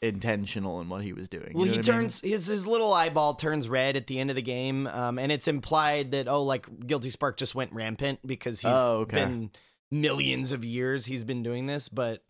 intentional 0.00 0.80
in 0.80 0.88
what 0.88 1.02
he 1.02 1.12
was 1.12 1.28
doing. 1.28 1.50
You 1.52 1.56
well, 1.58 1.66
know 1.66 1.72
he 1.72 1.78
what 1.78 1.88
I 1.88 1.92
mean? 1.92 2.00
turns 2.02 2.20
his 2.20 2.46
his 2.46 2.66
little 2.66 2.92
eyeball 2.92 3.34
turns 3.34 3.68
red 3.68 3.96
at 3.96 4.06
the 4.06 4.18
end 4.20 4.30
of 4.30 4.36
the 4.36 4.42
game, 4.42 4.86
um, 4.86 5.18
and 5.18 5.32
it's 5.32 5.48
implied 5.48 6.12
that 6.12 6.28
oh, 6.28 6.42
like 6.44 6.66
Guilty 6.86 7.10
Spark 7.10 7.36
just 7.36 7.54
went 7.54 7.72
rampant 7.72 8.20
because 8.26 8.60
he's 8.60 8.70
Oh, 8.72 8.98
okay. 9.00 9.16
been 9.16 9.50
millions 9.90 10.52
of 10.52 10.64
years 10.64 11.06
he's 11.06 11.24
been 11.24 11.42
doing 11.42 11.66
this, 11.66 11.88
but. 11.88 12.22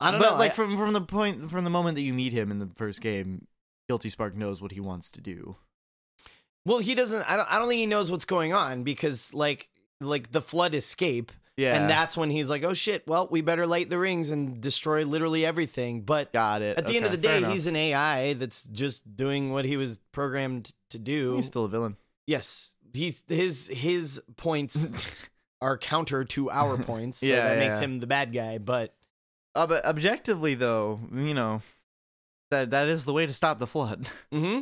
I 0.00 0.10
don't 0.10 0.20
but 0.20 0.30
know. 0.32 0.36
like 0.38 0.52
I- 0.52 0.54
from 0.54 0.76
from 0.76 0.92
the 0.92 1.00
point 1.00 1.50
from 1.50 1.64
the 1.64 1.70
moment 1.70 1.94
that 1.96 2.02
you 2.02 2.12
meet 2.14 2.32
him 2.32 2.50
in 2.50 2.58
the 2.58 2.68
first 2.76 3.00
game, 3.00 3.46
Guilty 3.88 4.10
Spark 4.10 4.34
knows 4.36 4.60
what 4.62 4.72
he 4.72 4.80
wants 4.80 5.10
to 5.12 5.20
do. 5.20 5.56
Well, 6.64 6.78
he 6.78 6.94
doesn't. 6.94 7.22
I 7.30 7.36
don't. 7.36 7.50
I 7.52 7.58
don't 7.58 7.68
think 7.68 7.78
he 7.80 7.86
knows 7.86 8.10
what's 8.10 8.24
going 8.26 8.52
on 8.52 8.82
because, 8.82 9.32
like, 9.32 9.68
like 10.00 10.32
the 10.32 10.42
flood 10.42 10.74
escape, 10.74 11.32
Yeah, 11.56 11.74
and 11.74 11.88
that's 11.88 12.14
when 12.16 12.28
he's 12.30 12.50
like, 12.50 12.62
"Oh 12.62 12.74
shit! 12.74 13.06
Well, 13.06 13.26
we 13.30 13.40
better 13.40 13.66
light 13.66 13.88
the 13.88 13.98
rings 13.98 14.30
and 14.30 14.60
destroy 14.60 15.04
literally 15.04 15.46
everything." 15.46 16.02
But 16.02 16.32
got 16.32 16.60
it. 16.62 16.76
at 16.76 16.86
the 16.86 16.96
end 16.96 17.06
of 17.06 17.10
the 17.12 17.16
day, 17.16 17.42
he's 17.42 17.66
an 17.66 17.74
AI 17.76 18.34
that's 18.34 18.64
just 18.64 19.16
doing 19.16 19.50
what 19.52 19.64
he 19.64 19.76
was 19.78 19.98
programmed 20.12 20.72
to 20.90 20.98
do. 20.98 21.36
he's 21.36 21.46
still 21.46 21.64
a 21.64 21.68
villain. 21.68 21.96
yes, 22.26 22.76
he's 22.92 23.24
his 23.28 23.68
his 23.68 24.20
points 24.36 25.08
are 25.62 25.78
counter 25.78 26.24
to 26.24 26.50
our 26.50 26.76
points, 26.76 27.20
so 27.20 27.26
Yeah, 27.26 27.48
that 27.48 27.58
makes 27.58 27.78
yeah. 27.80 27.84
him 27.86 27.98
the 27.98 28.06
bad 28.06 28.34
guy. 28.34 28.58
But 28.58 28.94
Uh, 29.58 29.66
but 29.66 29.84
objectively, 29.84 30.54
though, 30.54 31.00
you 31.12 31.34
know 31.34 31.62
that 32.50 32.70
that 32.70 32.86
is 32.86 33.04
the 33.04 33.12
way 33.12 33.26
to 33.26 33.32
stop 33.32 33.58
the 33.58 33.66
flood. 33.66 34.08
hmm 34.32 34.60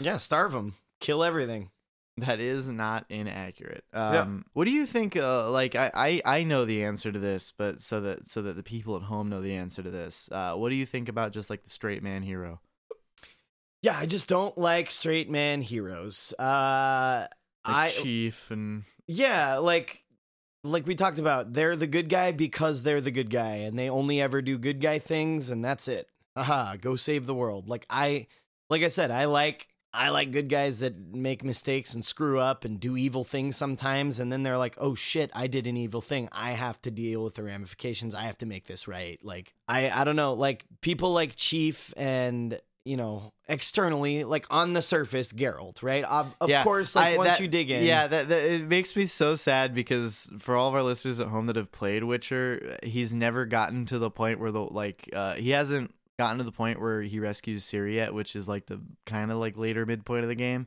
yeah, 0.00 0.16
starve 0.18 0.52
them, 0.52 0.74
kill 1.00 1.24
everything. 1.24 1.70
That 2.18 2.40
is 2.40 2.68
not 2.68 3.06
inaccurate. 3.08 3.84
Yeah. 3.92 4.22
Um, 4.22 4.44
What 4.52 4.64
do 4.64 4.72
you 4.72 4.86
think? 4.86 5.16
Uh, 5.16 5.50
like, 5.50 5.74
I, 5.76 5.90
I 5.94 6.22
I 6.40 6.44
know 6.44 6.64
the 6.64 6.82
answer 6.84 7.12
to 7.12 7.18
this, 7.18 7.52
but 7.56 7.80
so 7.80 8.00
that 8.00 8.28
so 8.28 8.42
that 8.42 8.56
the 8.56 8.62
people 8.62 8.96
at 8.96 9.02
home 9.02 9.28
know 9.30 9.40
the 9.40 9.54
answer 9.54 9.82
to 9.82 9.90
this. 9.90 10.28
Uh, 10.30 10.54
what 10.54 10.70
do 10.70 10.74
you 10.74 10.84
think 10.84 11.08
about 11.08 11.32
just 11.32 11.48
like 11.48 11.62
the 11.62 11.70
straight 11.70 12.02
man 12.02 12.22
hero? 12.22 12.60
Yeah, 13.82 13.96
I 13.96 14.06
just 14.06 14.28
don't 14.28 14.58
like 14.58 14.90
straight 14.90 15.30
man 15.30 15.62
heroes. 15.62 16.34
Uh, 16.38 17.28
Like 17.64 17.76
I 17.76 17.88
Chief 17.88 18.50
and 18.50 18.82
Yeah, 19.06 19.58
like 19.58 20.02
like 20.64 20.86
we 20.86 20.94
talked 20.94 21.18
about, 21.18 21.52
they're 21.52 21.76
the 21.76 21.86
good 21.86 22.08
guy 22.08 22.32
because 22.32 22.82
they're 22.82 23.00
the 23.00 23.10
good 23.10 23.30
guy 23.30 23.56
and 23.56 23.78
they 23.78 23.90
only 23.90 24.20
ever 24.20 24.42
do 24.42 24.58
good 24.58 24.80
guy 24.80 24.98
things 24.98 25.50
and 25.50 25.64
that's 25.64 25.88
it. 25.88 26.08
Aha, 26.36 26.76
go 26.80 26.96
save 26.96 27.26
the 27.26 27.34
world. 27.34 27.68
Like 27.68 27.86
I 27.90 28.26
like 28.70 28.82
I 28.82 28.88
said, 28.88 29.10
I 29.10 29.26
like 29.26 29.68
I 29.92 30.10
like 30.10 30.32
good 30.32 30.48
guys 30.48 30.80
that 30.80 30.96
make 30.98 31.42
mistakes 31.42 31.94
and 31.94 32.04
screw 32.04 32.38
up 32.38 32.64
and 32.64 32.78
do 32.78 32.96
evil 32.96 33.24
things 33.24 33.56
sometimes 33.56 34.20
and 34.20 34.30
then 34.30 34.42
they're 34.42 34.58
like, 34.58 34.74
"Oh 34.78 34.94
shit, 34.94 35.30
I 35.34 35.46
did 35.46 35.66
an 35.66 35.76
evil 35.76 36.00
thing. 36.00 36.28
I 36.30 36.52
have 36.52 36.80
to 36.82 36.90
deal 36.90 37.24
with 37.24 37.34
the 37.34 37.42
ramifications. 37.42 38.14
I 38.14 38.22
have 38.22 38.38
to 38.38 38.46
make 38.46 38.66
this 38.66 38.86
right." 38.86 39.18
Like 39.24 39.54
I 39.66 39.90
I 39.90 40.04
don't 40.04 40.16
know, 40.16 40.34
like 40.34 40.64
people 40.82 41.12
like 41.12 41.36
Chief 41.36 41.92
and 41.96 42.60
you 42.88 42.96
know, 42.96 43.32
externally, 43.48 44.24
like 44.24 44.46
on 44.50 44.72
the 44.72 44.82
surface, 44.82 45.32
Geralt, 45.32 45.82
right? 45.82 46.04
Of, 46.04 46.34
of 46.40 46.48
Yeah, 46.48 46.64
course, 46.64 46.94
like 46.96 47.14
I- 47.14 47.16
once 47.16 47.30
that- 47.36 47.40
you 47.40 47.48
dig 47.48 47.70
in, 47.70 47.84
Yeah, 47.84 48.06
that, 48.06 48.28
that 48.28 48.42
it 48.42 48.62
makes 48.68 48.96
me 48.96 49.04
so 49.06 49.34
sad 49.34 49.74
because 49.74 50.30
for 50.38 50.56
all 50.56 50.68
of 50.68 50.74
our 50.74 50.82
listeners 50.82 51.20
at 51.20 51.28
home 51.28 51.46
that 51.46 51.56
have 51.56 51.70
played 51.70 52.04
Witcher, 52.04 52.78
he's 52.82 53.12
never 53.14 53.44
gotten 53.44 53.84
to 53.86 53.98
the 53.98 54.10
point 54.10 54.40
where 54.40 54.50
the 54.52 54.60
like 54.62 55.08
uh, 55.12 55.34
he 55.34 55.50
hasn't 55.50 55.94
gotten 56.18 56.38
to 56.38 56.44
the 56.44 56.52
point 56.52 56.80
where 56.80 57.02
he 57.02 57.20
rescues 57.20 57.64
Ciri 57.64 57.94
yet, 57.94 58.14
which 58.14 58.34
is 58.34 58.48
like 58.48 58.66
the 58.66 58.80
kind 59.06 59.30
of 59.30 59.38
like 59.38 59.56
later 59.56 59.84
midpoint 59.86 60.22
of 60.24 60.28
the 60.28 60.34
game. 60.34 60.66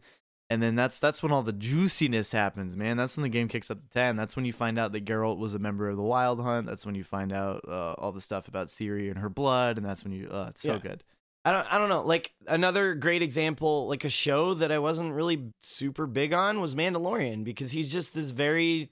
And 0.49 0.61
then 0.61 0.75
that's 0.75 0.99
that's 0.99 1.23
when 1.23 1.31
all 1.31 1.43
the 1.43 1.53
juiciness 1.53 2.33
happens, 2.33 2.75
man. 2.75 2.97
That's 2.97 3.15
when 3.15 3.21
the 3.23 3.29
game 3.29 3.47
kicks 3.47 3.71
up 3.71 3.81
to 3.81 3.87
ten. 3.89 4.17
That's 4.17 4.35
when 4.35 4.43
you 4.43 4.51
find 4.51 4.77
out 4.77 4.91
that 4.91 5.05
Geralt 5.05 5.37
was 5.37 5.53
a 5.53 5.59
member 5.59 5.87
of 5.87 5.95
the 5.95 6.03
Wild 6.03 6.41
Hunt. 6.41 6.67
That's 6.67 6.85
when 6.85 6.93
you 6.93 7.05
find 7.05 7.31
out 7.31 7.63
uh, 7.67 7.93
all 7.93 8.11
the 8.11 8.19
stuff 8.19 8.49
about 8.49 8.67
Ciri 8.67 9.09
and 9.09 9.19
her 9.19 9.29
blood, 9.29 9.77
and 9.77 9.85
that's 9.85 10.03
when 10.03 10.11
you. 10.11 10.27
Uh, 10.29 10.47
it's 10.49 10.61
so 10.61 10.73
Yeah. 10.73 10.79
good. 10.79 11.03
I 11.43 11.51
don't 11.51 11.73
I 11.73 11.77
don't 11.77 11.89
know. 11.89 12.03
Like 12.03 12.33
another 12.47 12.93
great 12.95 13.21
example, 13.21 13.87
like 13.87 14.03
a 14.03 14.09
show 14.09 14.53
that 14.55 14.71
I 14.71 14.79
wasn't 14.79 15.13
really 15.13 15.51
super 15.59 16.05
big 16.05 16.33
on 16.33 16.61
was 16.61 16.75
Mandalorian 16.75 17.43
because 17.43 17.71
he's 17.71 17.91
just 17.91 18.13
this 18.13 18.31
very 18.31 18.89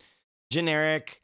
generic 0.51 1.21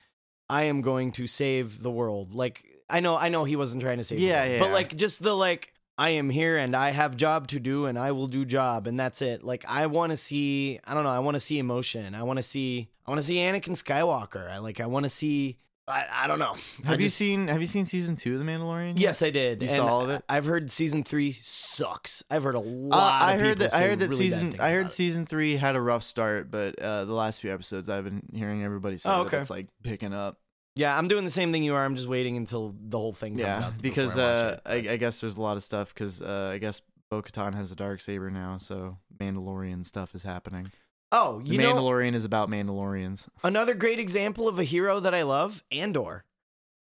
I 0.50 0.64
am 0.64 0.82
going 0.82 1.12
to 1.14 1.26
save 1.28 1.82
the 1.82 1.90
world. 1.90 2.34
Like 2.34 2.64
I 2.90 3.00
know 3.00 3.18
I 3.18 3.30
know 3.30 3.44
he 3.44 3.56
wasn't 3.56 3.82
trying 3.82 3.98
to 3.98 4.04
save 4.04 4.20
the 4.20 4.26
Yeah, 4.26 4.42
world, 4.42 4.52
yeah. 4.52 4.60
but 4.60 4.72
like 4.72 4.96
just 4.96 5.24
the 5.24 5.34
like 5.34 5.74
I 5.98 6.10
am 6.12 6.30
here 6.30 6.58
and 6.58 6.76
I 6.76 6.92
have 6.92 7.16
job 7.18 7.48
to 7.48 7.60
do 7.60 7.86
and 7.86 7.98
I 7.98 8.12
will 8.12 8.28
do 8.28 8.46
job 8.46 8.86
and 8.86 9.00
that's 9.00 9.22
it. 9.22 9.44
Like 9.44 9.66
I 9.68 9.88
want 9.88 10.12
to 10.12 10.18
see 10.18 10.80
I 10.86 10.94
don't 10.94 11.04
know, 11.04 11.10
I 11.10 11.20
want 11.20 11.36
to 11.36 11.40
see 11.40 11.58
emotion. 11.58 12.14
I 12.14 12.22
want 12.22 12.38
to 12.38 12.44
see 12.44 12.90
I 13.08 13.10
want 13.12 13.22
to 13.22 13.26
see 13.26 13.38
Anakin 13.38 13.72
Skywalker. 13.82 14.48
I 14.50 14.60
like 14.60 14.80
I 14.80 14.86
want 14.86 15.06
to 15.06 15.10
see 15.10 15.58
I, 15.88 16.06
I 16.24 16.28
don't 16.28 16.40
know. 16.40 16.56
I 16.84 16.88
Have 16.88 17.00
you 17.00 17.06
just- 17.08 17.18
seen 17.18 17.48
Have 17.48 17.62
you 17.62 17.68
seen 17.68 17.86
season 17.86 18.16
two 18.16 18.34
of 18.34 18.40
The 18.40 18.46
Mandalorian? 18.46 18.94
Yes, 18.98 19.22
I 19.22 19.30
did. 19.30 19.62
You 19.62 19.68
and 19.68 19.76
saw 19.78 19.86
all 19.88 20.02
of 20.02 20.10
it? 20.10 20.24
I've 20.28 20.46
heard 20.46 20.72
season 20.72 21.04
three 21.04 21.32
sucks. 21.32 22.24
I've 22.32 22.44
heard 22.44 22.56
a 22.56 22.60
Uh, 22.60 22.64
lot. 22.64 23.22
I 23.22 23.34
of 23.36 23.40
heard 23.42 23.58
that. 23.60 23.74
I 23.74 23.82
heard 23.82 24.00
that 24.00 24.06
really 24.10 24.16
season. 24.16 24.56
I 24.60 24.72
heard 24.72 24.92
season 24.92 25.26
three 25.28 25.58
had 25.58 25.76
a 25.76 25.82
rough 25.82 26.02
start, 26.02 26.50
but 26.50 26.80
uh, 26.80 27.06
the 27.06 27.14
last 27.14 27.40
few 27.42 27.54
episodes, 27.54 27.88
I've 27.88 28.04
been 28.04 28.24
hearing 28.34 28.64
everybody 28.64 28.98
say 28.98 29.12
Oh, 29.12 29.18
that 29.20 29.28
okay. 29.28 29.38
it's 29.38 29.50
like 29.52 29.68
picking 29.84 30.14
up. 30.14 30.40
Yeah, 30.76 30.98
I'm 30.98 31.08
doing 31.08 31.24
the 31.24 31.30
same 31.30 31.52
thing 31.52 31.64
you 31.64 31.76
are. 31.76 31.86
I'm 31.86 31.96
just 31.96 32.08
waiting 32.10 32.36
until 32.36 32.76
the 32.78 32.98
whole 32.98 33.14
thing 33.14 33.34
comes 33.34 33.40
Yeah, 33.42 33.68
out. 33.68 33.82
because 33.82 34.18
I 34.18 34.24
uh, 34.24 34.58
I, 34.66 34.74
I 34.76 34.98
guess 34.98 35.22
there's 35.22 35.38
a 35.38 35.42
lot 35.42 35.56
of 35.56 35.64
stuff. 35.64 35.94
Because 35.94 36.22
uh, 36.22 36.50
I 36.54 36.58
guess 36.58 36.82
Bo-Katan 37.12 37.54
has 37.54 37.72
a 37.72 37.76
dark 37.76 38.02
saber 38.02 38.30
now, 38.32 38.58
so 38.58 38.98
Mandalorian 39.20 39.86
stuff 39.86 40.16
is 40.16 40.24
happening. 40.24 40.72
Oh, 41.12 41.42
The 41.42 41.52
you 41.54 41.58
know, 41.60 41.74
Mandalorian 41.76 42.14
is 42.16 42.26
about 42.26 42.50
Mandalorians. 42.50 43.28
another 43.44 43.74
great 43.74 44.00
example 44.00 44.48
of 44.48 44.60
a 44.60 44.64
hero 44.64 45.00
that 45.00 45.14
I 45.14 45.24
love, 45.24 45.64
Andor. 45.72 46.24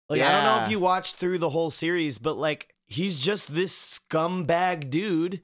Like 0.10 0.22
I 0.22 0.32
don't 0.32 0.44
know 0.44 0.64
if 0.64 0.72
you 0.72 0.80
watched 0.80 1.16
through 1.18 1.38
the 1.38 1.50
whole 1.52 1.70
series, 1.72 2.18
but 2.18 2.36
like 2.38 2.74
he's 2.88 3.20
just 3.20 3.54
this 3.54 4.00
scumbag 4.00 4.90
dude 4.90 5.42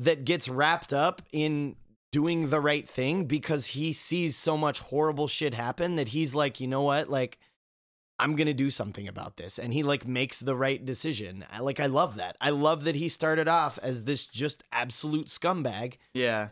that 0.00 0.24
gets 0.24 0.48
wrapped 0.48 0.92
up 0.92 1.22
in 1.32 1.76
doing 2.10 2.50
the 2.50 2.60
right 2.60 2.88
thing 2.88 3.26
because 3.26 3.66
he 3.68 3.92
sees 3.92 4.34
so 4.36 4.56
much 4.56 4.80
horrible 4.80 5.28
shit 5.28 5.54
happen 5.54 5.96
that 5.96 6.08
he's 6.08 6.34
like, 6.34 6.60
you 6.60 6.66
know 6.68 6.82
what, 6.82 7.08
like. 7.08 7.38
I'm 8.20 8.34
gonna 8.34 8.52
do 8.52 8.68
something 8.68 9.06
about 9.06 9.36
this, 9.36 9.60
and 9.60 9.72
he 9.72 9.84
like 9.84 10.04
makes 10.04 10.40
the 10.40 10.56
right 10.56 10.84
decision. 10.84 11.44
I, 11.52 11.60
like 11.60 11.78
I 11.78 11.86
love 11.86 12.16
that. 12.16 12.36
I 12.40 12.50
love 12.50 12.82
that 12.82 12.96
he 12.96 13.08
started 13.08 13.46
off 13.46 13.78
as 13.80 14.02
this 14.02 14.26
just 14.26 14.64
absolute 14.72 15.28
scumbag, 15.28 15.98
Yeah, 16.14 16.48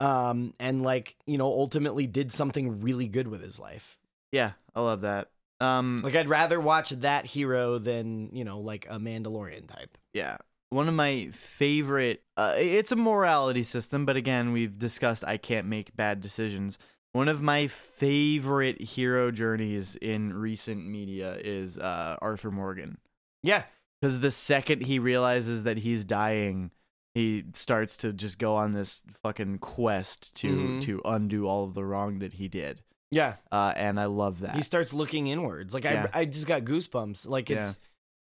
um, 0.00 0.54
and 0.60 0.82
like 0.82 1.16
you 1.26 1.38
know 1.38 1.46
ultimately 1.46 2.06
did 2.06 2.32
something 2.32 2.80
really 2.80 3.08
good 3.08 3.28
with 3.28 3.42
his 3.42 3.58
life. 3.58 3.98
yeah, 4.32 4.52
I 4.74 4.80
love 4.80 5.00
that. 5.02 5.30
Um, 5.60 6.02
Like 6.04 6.14
I'd 6.14 6.28
rather 6.28 6.60
watch 6.60 6.90
that 6.90 7.26
hero 7.26 7.78
than 7.78 8.30
you 8.32 8.44
know 8.44 8.60
like 8.60 8.86
a 8.88 8.98
Mandalorian 8.98 9.66
type. 9.66 9.98
Yeah. 10.14 10.36
One 10.70 10.86
of 10.86 10.94
my 10.94 11.28
favorite 11.32 12.22
uh, 12.36 12.54
it's 12.56 12.92
a 12.92 12.96
morality 12.96 13.62
system, 13.62 14.04
but 14.04 14.16
again, 14.16 14.52
we've 14.52 14.78
discussed 14.78 15.24
I 15.26 15.36
can't 15.38 15.66
make 15.66 15.96
bad 15.96 16.20
decisions. 16.20 16.78
One 17.12 17.26
of 17.28 17.40
my 17.40 17.66
favorite 17.66 18.80
hero 18.82 19.30
journeys 19.30 19.96
in 19.96 20.34
recent 20.34 20.86
media 20.86 21.36
is 21.40 21.78
uh, 21.78 22.16
Arthur 22.20 22.50
Morgan. 22.50 22.98
Yeah, 23.42 23.62
Because 24.00 24.20
the 24.20 24.30
second 24.30 24.82
he 24.86 24.98
realizes 24.98 25.62
that 25.62 25.78
he's 25.78 26.04
dying, 26.04 26.70
he 27.14 27.44
starts 27.54 27.96
to 27.98 28.12
just 28.12 28.38
go 28.38 28.54
on 28.56 28.72
this 28.72 29.02
fucking 29.22 29.58
quest 29.58 30.34
to 30.36 30.48
Mhm. 30.54 30.80
to 30.82 31.00
undo 31.04 31.46
all 31.48 31.64
of 31.64 31.74
the 31.74 31.84
wrong 31.84 32.18
that 32.20 32.34
he 32.34 32.48
did. 32.48 32.82
yeah. 33.10 33.36
Uh, 33.50 33.72
and 33.74 33.98
I 33.98 34.04
love 34.04 34.40
that. 34.40 34.54
He 34.54 34.62
starts 34.62 34.92
looking 34.92 35.28
inwards. 35.28 35.72
Like 35.72 35.84
Yeah. 35.84 36.08
I, 36.12 36.20
I 36.20 36.24
just 36.26 36.46
got 36.46 36.62
goosebumps. 36.64 37.26
Like 37.26 37.48
it's 37.50 37.78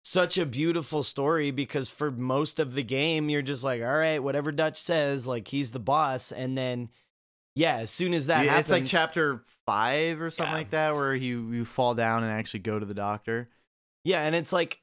such 0.05 0.39
a 0.39 0.47
beautiful 0.47 1.03
story 1.03 1.51
because 1.51 1.91
for 1.91 2.11
most 2.13 2.61
of 2.61 2.75
the 2.75 2.85
game, 2.85 3.29
you're 3.29 3.43
just 3.43 3.65
like, 3.65 3.83
all 3.83 3.89
right, 3.97 4.21
whatever 4.23 4.53
Dutch 4.53 4.77
says, 4.81 5.27
like 5.27 5.49
he's 5.49 5.73
the 5.73 5.81
boss, 5.81 6.31
and 6.33 6.57
then 6.57 6.89
yeah, 7.57 7.79
as 7.79 7.91
soon 7.91 8.15
as 8.15 8.27
that 8.29 8.45
Yeah, 8.45 8.53
happens, 8.53 8.67
it's 8.67 8.71
like 8.73 8.85
chapter 8.87 9.43
five 9.67 10.21
or 10.23 10.31
something 10.31 10.53
Yeah. 10.53 10.59
like 10.59 10.71
that, 10.71 10.95
where 10.95 11.13
you 11.15 11.51
you 11.51 11.65
fall 11.65 11.95
down 11.97 12.23
and 12.23 12.31
actually 12.33 12.61
go 12.61 12.79
to 12.79 12.87
the 12.87 12.95
doctor. 12.95 13.49
Yeah, 14.05 14.23
and 14.23 14.37
it's 14.37 14.53
like 14.53 14.81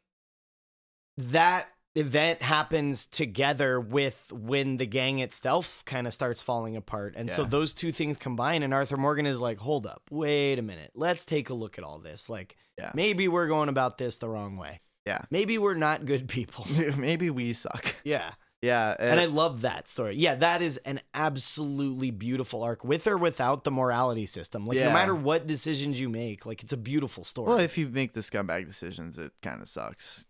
that 1.18 1.68
event 1.96 2.41
happens 2.41 3.08
together 3.08 3.80
with 3.80 4.32
when 4.34 4.78
the 4.78 4.86
gang 4.86 5.20
itself 5.20 5.84
kind 5.86 6.08
of 6.08 6.14
starts 6.14 6.41
falling 6.41 6.76
apart. 6.76 7.14
And 7.16 7.32
so 7.32 7.43
those 7.43 7.74
two 7.74 7.91
things 7.91 8.18
combine 8.18 8.64
and 8.64 8.74
Arthur 8.74 8.98
Morgan 8.98 9.26
is 9.26 9.39
like, 9.41 9.58
"Hold 9.60 9.86
up. 9.88 10.04
Wait 10.12 10.60
a 10.60 10.62
minute. 10.62 10.91
Let's 10.96 11.26
take 11.26 11.50
a 11.50 11.54
look 11.54 11.78
at 11.78 11.84
all 11.84 12.00
this. 12.00 12.30
Like 12.30 12.58
Yeah. 12.78 12.91
maybe 12.93 13.28
we're 13.28 13.48
going 13.48 13.70
about 13.70 13.98
this 13.98 14.18
the 14.18 14.30
wrong 14.30 14.58
way. 14.58 14.82
Yeah. 15.06 15.22
Maybe 15.32 15.58
we're 15.58 15.76
not 15.76 16.06
good 16.06 16.28
people." 16.28 16.66
Maybe 16.98 17.30
we 17.30 17.54
suck. 17.54 17.96
yeah. 18.04 18.32
Yeah, 18.62 18.96
And 18.98 19.20
uh, 19.20 19.24
I 19.24 19.26
love 19.28 19.62
that 19.62 19.88
story. 19.88 20.16
Yeah, 20.16 20.34
that 20.36 20.64
is 20.64 20.78
an 20.78 21.00
absolutely 21.14 22.10
beautiful 22.10 22.64
arc 22.64 22.84
with 22.84 23.06
or 23.06 23.16
without 23.16 23.64
the 23.64 23.70
morality 23.70 24.26
system. 24.26 24.66
Like 24.66 24.78
Yeah. 24.80 24.88
no 24.88 24.93
matter 24.93 25.14
what 25.14 25.46
decisions 25.46 26.00
you 26.00 26.10
make, 26.10 26.46
like 26.48 26.64
it's 26.64 26.74
a 26.74 26.78
beautiful 26.78 27.24
story. 27.24 27.48
well, 27.50 27.60
if 27.60 27.78
you 27.78 27.88
make 27.89 28.14
the 28.14 28.22
scumbag 28.22 28.68
decisions, 28.68 29.20
it 29.20 29.34
kind 29.43 29.62
of 29.62 29.68
sucks. 29.68 30.26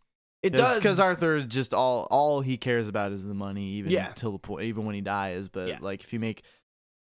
It 0.45 0.49
does 0.51 0.77
because 0.77 0.99
Arthur 0.99 1.35
is 1.35 1.45
just 1.45 1.73
all 1.73 2.07
all 2.11 2.41
he 2.41 2.57
cares 2.57 2.87
about 2.87 3.11
is 3.11 3.25
the 3.25 3.33
money, 3.33 3.65
even 3.73 3.91
Yeah. 3.91 4.11
till 4.15 4.31
the 4.31 4.39
point, 4.39 4.63
even 4.65 4.85
when 4.85 4.95
he 4.95 5.01
dies. 5.01 5.47
But 5.47 5.67
Yeah. 5.67 5.77
like, 5.81 6.03
if 6.03 6.13
you 6.13 6.19
make 6.19 6.43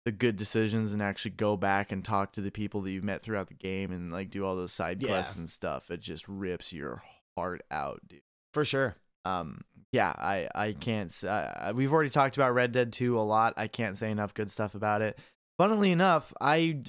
the 0.05 0.13
good 0.13 0.37
decisions 0.37 0.93
and 0.93 1.01
actually 1.03 1.31
go 1.33 1.57
back 1.57 1.93
and 1.93 2.05
talk 2.05 2.33
to 2.33 2.41
the 2.41 2.51
people 2.51 2.81
that 2.83 2.91
you've 2.91 3.05
met 3.05 3.23
throughout 3.23 3.49
the 3.49 3.55
game 3.55 3.93
and 3.93 4.11
like 4.13 4.31
do 4.31 4.45
all 4.45 4.57
those 4.57 4.73
side 4.73 5.01
Yeah. 5.03 5.11
quests 5.11 5.37
and 5.37 5.49
stuff, 5.49 5.91
it 5.91 6.01
just 6.01 6.27
rips 6.29 6.73
your 6.73 7.03
heart 7.37 7.63
out, 7.71 8.01
dude. 8.09 8.21
for 8.53 8.65
sure. 8.65 8.97
um 9.25 9.61
yeah 9.93 10.13
i 10.19 10.49
i 10.55 10.73
can't 10.73 11.23
uh, 11.25 11.73
we've 11.77 11.93
already 11.93 12.11
talked 12.11 12.37
about 12.37 12.53
red 12.55 12.73
dead 12.73 12.93
2 12.93 13.17
a 13.19 13.23
lot 13.23 13.53
i 13.57 13.69
can't 13.69 13.97
say 13.97 14.11
enough 14.11 14.35
good 14.35 14.51
stuff 14.51 14.75
about 14.75 15.01
it 15.01 15.17
funnily 15.59 15.93
enough 15.93 16.35
I 16.41 16.81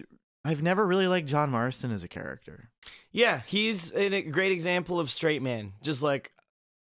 I've 0.43 0.64
never 0.64 0.84
really 0.86 1.08
liked 1.08 1.28
john 1.28 1.51
marston 1.51 1.91
as 1.91 2.04
a 2.04 2.08
character 2.08 2.72
Yeah, 3.12 3.41
he's 3.45 3.93
a 3.93 4.24
great 4.24 4.51
example 4.51 4.99
of 4.99 5.12
straight 5.12 5.41
man. 5.43 5.74
Just 5.84 6.01
like 6.01 6.32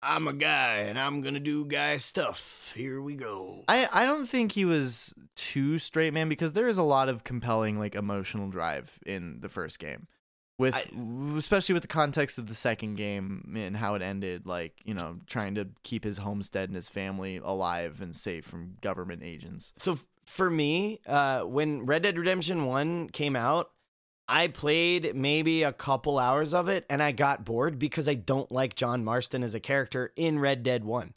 I'm 0.02 0.28
a 0.28 0.34
guy 0.34 0.78
and 0.88 0.98
I'm 1.00 1.22
gonna 1.22 1.40
do 1.40 1.66
guy 1.66 1.98
stuff. 1.98 2.72
Here 2.76 3.02
we 3.02 3.16
go. 3.16 3.64
i 3.68 3.88
i 3.94 4.06
don't 4.06 4.26
think 4.28 4.52
he 4.52 4.66
was 4.66 5.14
too 5.36 5.78
straight 5.80 6.14
man 6.14 6.30
because 6.30 6.54
there 6.54 6.68
is 6.68 6.78
a 6.78 6.84
lot 6.84 7.10
of 7.10 7.24
compelling 7.24 7.80
like 7.80 7.96
emotional 7.96 8.50
drive 8.50 9.00
in 9.06 9.40
the 9.40 9.50
first 9.50 9.80
game 9.80 10.08
with 10.60 10.76
especially 11.38 11.74
with 11.74 11.84
the 11.84 11.88
context 11.88 12.38
of 12.38 12.48
the 12.48 12.56
second 12.56 12.96
game 12.96 13.54
and 13.56 13.78
how 13.78 13.96
it 13.96 14.02
ended 14.02 14.46
like 14.46 14.74
you 14.84 14.94
know 14.94 15.18
trying 15.28 15.56
to 15.56 15.68
keep 15.84 16.04
his 16.04 16.18
homestead 16.20 16.70
and 16.70 16.76
his 16.76 16.90
family 16.90 17.38
alive 17.44 18.02
and 18.02 18.16
safe 18.16 18.46
from 18.46 18.76
government 18.82 19.22
agents 19.24 19.74
So 19.78 19.94
f- 19.94 20.06
for 20.26 20.50
me, 20.50 21.00
uh, 21.08 21.44
when 21.44 21.86
Red 21.86 22.04
Dead 22.04 22.18
Redemption 22.18 22.66
One 22.66 23.08
came 23.10 23.36
out, 23.38 23.72
I 24.30 24.50
played 24.50 25.16
maybe 25.16 25.64
a 25.64 25.72
couple 25.72 26.20
hours 26.20 26.54
of 26.54 26.68
it 26.68 26.86
and 26.90 27.02
I 27.02 27.12
got 27.12 27.46
bored 27.46 27.80
because 27.80 28.08
I 28.08 28.16
don't 28.16 28.52
like 28.52 28.76
John 28.76 29.04
Marston 29.04 29.44
as 29.44 29.56
a 29.56 29.60
character 29.60 30.12
in 30.16 30.40
Red 30.40 30.64
Dead 30.64 30.84
One. 30.84 31.14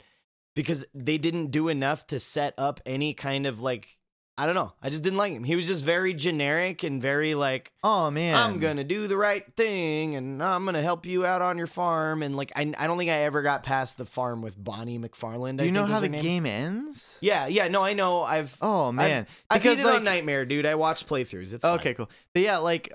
Because 0.55 0.85
they 0.93 1.17
didn't 1.17 1.51
do 1.51 1.69
enough 1.69 2.07
to 2.07 2.19
set 2.19 2.53
up 2.57 2.81
any 2.85 3.13
kind 3.13 3.45
of 3.45 3.61
like 3.61 3.97
I 4.41 4.47
don't 4.47 4.55
know. 4.55 4.73
I 4.81 4.89
just 4.89 5.03
didn't 5.03 5.19
like 5.19 5.33
him. 5.33 5.43
He 5.43 5.55
was 5.55 5.67
just 5.67 5.85
very 5.85 6.15
generic 6.15 6.81
and 6.81 6.99
very 6.99 7.35
like 7.35 7.71
oh 7.83 8.09
man 8.09 8.35
I'm 8.35 8.57
gonna 8.57 8.83
do 8.83 9.05
the 9.05 9.15
right 9.15 9.45
thing 9.55 10.15
and 10.15 10.41
I'm 10.41 10.65
gonna 10.65 10.81
help 10.81 11.05
you 11.05 11.27
out 11.27 11.43
on 11.43 11.59
your 11.59 11.67
farm 11.67 12.23
and 12.23 12.35
like 12.35 12.51
I, 12.55 12.73
I 12.75 12.87
don't 12.87 12.97
think 12.97 13.11
I 13.11 13.21
ever 13.21 13.43
got 13.43 13.61
past 13.61 13.99
the 13.99 14.05
farm 14.05 14.41
with 14.41 14.61
Bonnie 14.61 14.97
MacFarlane. 14.97 15.57
do 15.57 15.63
I 15.63 15.67
you 15.67 15.71
know 15.71 15.85
how 15.85 15.99
the 15.99 16.09
name. 16.09 16.23
game 16.23 16.45
ends 16.47 17.19
Yeah, 17.21 17.45
yeah, 17.45 17.67
no, 17.67 17.83
I 17.83 17.93
know. 17.93 18.23
I've 18.23 18.57
Oh 18.61 18.91
man, 18.91 19.27
I 19.47 19.59
beat 19.59 19.77
it 19.77 19.85
like, 19.85 19.97
on 19.97 20.03
Nightmare, 20.03 20.45
dude. 20.45 20.65
I 20.65 20.73
watched 20.73 21.07
playthroughs. 21.07 21.53
It's 21.53 21.61
fine. 21.61 21.75
okay, 21.75 21.93
cool. 21.93 22.09
But 22.33 22.41
yeah, 22.41 22.57
like 22.57 22.91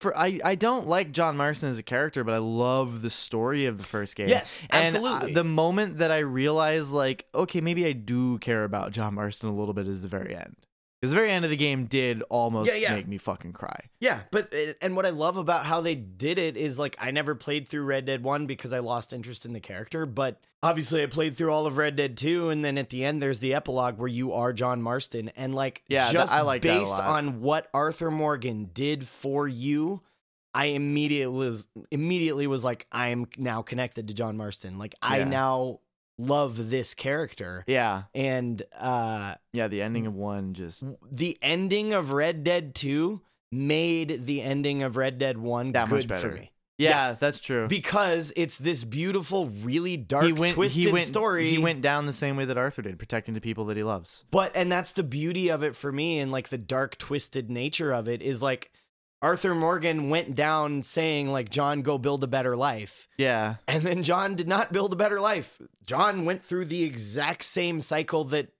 for 0.00 0.16
I 0.16 0.38
I 0.44 0.54
don't 0.54 0.86
like 0.86 1.12
John 1.12 1.36
Marston 1.36 1.68
as 1.68 1.78
a 1.78 1.82
character, 1.82 2.24
but 2.24 2.34
I 2.34 2.38
love 2.38 3.02
the 3.02 3.10
story 3.10 3.66
of 3.66 3.78
the 3.78 3.84
first 3.84 4.16
game. 4.16 4.28
Yes, 4.28 4.62
And 4.70 4.96
uh, 4.96 4.98
absolutely. 4.98 5.32
the 5.34 5.44
moment 5.44 5.98
that 5.98 6.10
I 6.10 6.18
realized, 6.18 6.92
like, 6.92 7.26
okay, 7.34 7.60
maybe 7.60 7.84
I 7.86 7.92
do 7.92 8.38
care 8.38 8.64
about 8.64 8.92
John 8.92 9.14
Marston 9.14 9.48
a 9.48 9.54
little 9.54 9.74
bit, 9.74 9.88
is 9.88 10.02
the 10.02 10.08
very 10.08 10.34
end. 10.36 10.56
Because 11.00 11.12
the 11.12 11.16
very 11.16 11.30
end 11.30 11.44
of 11.44 11.50
the 11.52 11.56
game 11.56 11.84
did 11.86 12.22
almost 12.28 12.72
Yeah, 12.72 12.78
yeah. 12.88 12.94
make 12.96 13.06
me 13.06 13.18
fucking 13.18 13.52
cry. 13.52 13.84
Yeah, 14.00 14.22
but 14.32 14.52
eh, 14.52 14.72
and 14.82 14.96
what 14.96 15.06
I 15.06 15.10
love 15.10 15.36
about 15.36 15.64
how 15.64 15.80
they 15.80 15.94
did 15.94 16.38
it 16.40 16.56
is 16.56 16.76
like 16.78 16.96
I 17.00 17.12
never 17.12 17.34
played 17.36 17.68
through 17.68 17.84
Red 17.84 18.04
Dead 18.04 18.24
1 18.24 18.46
because 18.46 18.72
I 18.72 18.80
lost 18.80 19.12
interest 19.12 19.46
in 19.46 19.52
the 19.52 19.60
character, 19.60 20.06
but 20.06 20.40
obviously 20.60 21.02
I 21.04 21.06
played 21.06 21.36
through 21.36 21.52
all 21.52 21.66
of 21.66 21.78
Red 21.78 21.94
Dead 21.94 22.16
2 22.16 22.48
and 22.50 22.64
then 22.64 22.76
at 22.78 22.90
the 22.90 23.04
end 23.04 23.22
there's 23.22 23.38
the 23.38 23.54
epilogue 23.54 23.96
where 23.98 24.08
you 24.08 24.32
are 24.32 24.52
John 24.52 24.82
Marston 24.82 25.28
and 25.36 25.54
like 25.54 25.84
Yeah, 25.88 26.10
just 26.10 26.32
I 26.32 26.40
like 26.40 26.62
based 26.62 26.92
on 26.98 27.40
what 27.42 27.68
Arthur 27.72 28.10
Morgan 28.10 28.70
did 28.74 29.06
for 29.06 29.46
you, 29.46 30.02
I 30.52 30.66
immediately 30.66 31.38
was 31.38 31.68
immediately 31.92 32.48
was 32.48 32.64
like 32.64 32.88
I 32.90 33.08
am 33.08 33.26
now 33.36 33.62
connected 33.62 34.08
to 34.08 34.14
John 34.14 34.36
Marston. 34.36 34.78
Like 34.78 34.96
I 35.00 35.18
Yeah. 35.18 35.24
now 35.26 35.80
love 36.18 36.70
this 36.70 36.94
character 36.94 37.64
Yeah, 37.66 38.02
and 38.14 38.62
uh 38.78 39.34
yeah. 39.52 39.68
The 39.68 39.80
ending 39.82 40.06
of 40.06 40.14
one 40.14 40.54
just 40.54 40.84
the 41.10 41.38
ending 41.40 41.92
of 41.92 42.12
Red 42.12 42.44
Dead 42.44 42.74
2 42.74 43.20
made 43.52 44.26
the 44.26 44.42
ending 44.42 44.82
of 44.82 44.96
Red 44.96 45.18
Dead 45.18 45.38
1 45.38 45.72
That 45.72 45.88
much 45.88 46.02
for 46.02 46.08
better. 46.08 46.32
me. 46.32 46.50
yeah, 46.76 47.14
that's 47.18 47.40
true. 47.40 47.66
Because 47.66 48.32
it's 48.36 48.58
this 48.58 48.84
beautiful, 48.84 49.46
really 49.62 49.96
dark, 49.96 50.24
he 50.26 50.32
went, 50.32 50.54
twisted 50.54 50.84
he 50.84 50.92
went, 50.92 51.06
story. 51.06 51.48
He 51.50 51.58
went 51.58 51.80
down 51.80 52.06
the 52.06 52.12
same 52.12 52.36
way 52.36 52.44
that 52.44 52.58
Arthur 52.58 52.82
did, 52.82 52.98
protecting 52.98 53.34
the 53.34 53.40
people 53.40 53.64
that 53.66 53.76
he 53.76 53.82
loves. 53.82 54.24
but 54.30 54.52
and 54.54 54.70
that's 54.70 54.92
the 54.92 55.02
beauty 55.02 55.48
of 55.48 55.62
it 55.62 55.74
for 55.74 55.90
me 55.90 56.18
and 56.20 56.30
like 56.30 56.50
the 56.50 56.58
dark, 56.58 56.98
twisted 56.98 57.50
nature 57.50 57.92
of 57.92 58.06
it 58.06 58.22
is 58.22 58.42
like 58.42 58.70
Arthur 59.20 59.54
Morgan 59.54 60.10
went 60.10 60.34
down 60.34 60.82
saying 60.82 61.30
like 61.32 61.50
John 61.50 61.82
go 61.82 61.98
build 61.98 62.22
a 62.22 62.28
better 62.28 62.56
life. 62.56 63.08
Yeah, 63.16 63.56
And 63.66 63.82
then 63.82 64.02
John 64.02 64.36
did 64.36 64.46
not 64.48 64.72
build 64.72 64.92
a 64.92 64.96
better 64.96 65.20
life. 65.20 65.60
John 65.84 66.24
went 66.24 66.42
through 66.42 66.66
the 66.66 66.84
exact 66.84 67.44
same 67.44 67.80
cycle 67.80 68.24
that 68.24 68.52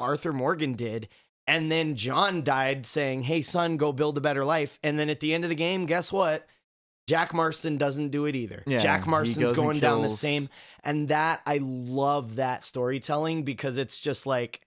Arthur 0.00 0.32
Morgan 0.32 0.72
did. 0.72 1.08
And 1.46 1.70
then 1.70 1.94
John 1.94 2.42
died 2.42 2.86
saying, 2.86 3.22
Hey, 3.22 3.42
son, 3.42 3.76
go 3.76 3.92
build 3.92 4.18
a 4.18 4.22
better 4.22 4.44
life. 4.44 4.78
And 4.82 4.98
then 4.98 5.10
at 5.10 5.20
the 5.20 5.34
end 5.34 5.44
of 5.44 5.50
the 5.50 5.56
game, 5.56 5.86
guess 5.86 6.10
what? 6.10 6.46
Jack 7.06 7.32
Marston 7.32 7.76
doesn't 7.76 8.08
do 8.08 8.24
it 8.24 8.34
either. 8.34 8.64
Yeah, 8.66 8.78
Jack 8.78 9.06
Marston's 9.06 9.52
going 9.52 9.78
down 9.78 10.02
the 10.02 10.08
same. 10.08 10.48
And 10.82 11.08
that, 11.08 11.40
I 11.46 11.60
love 11.62 12.36
that 12.36 12.64
storytelling 12.64 13.44
because 13.44 13.76
it's 13.78 14.00
just 14.00 14.26
like, 14.26 14.60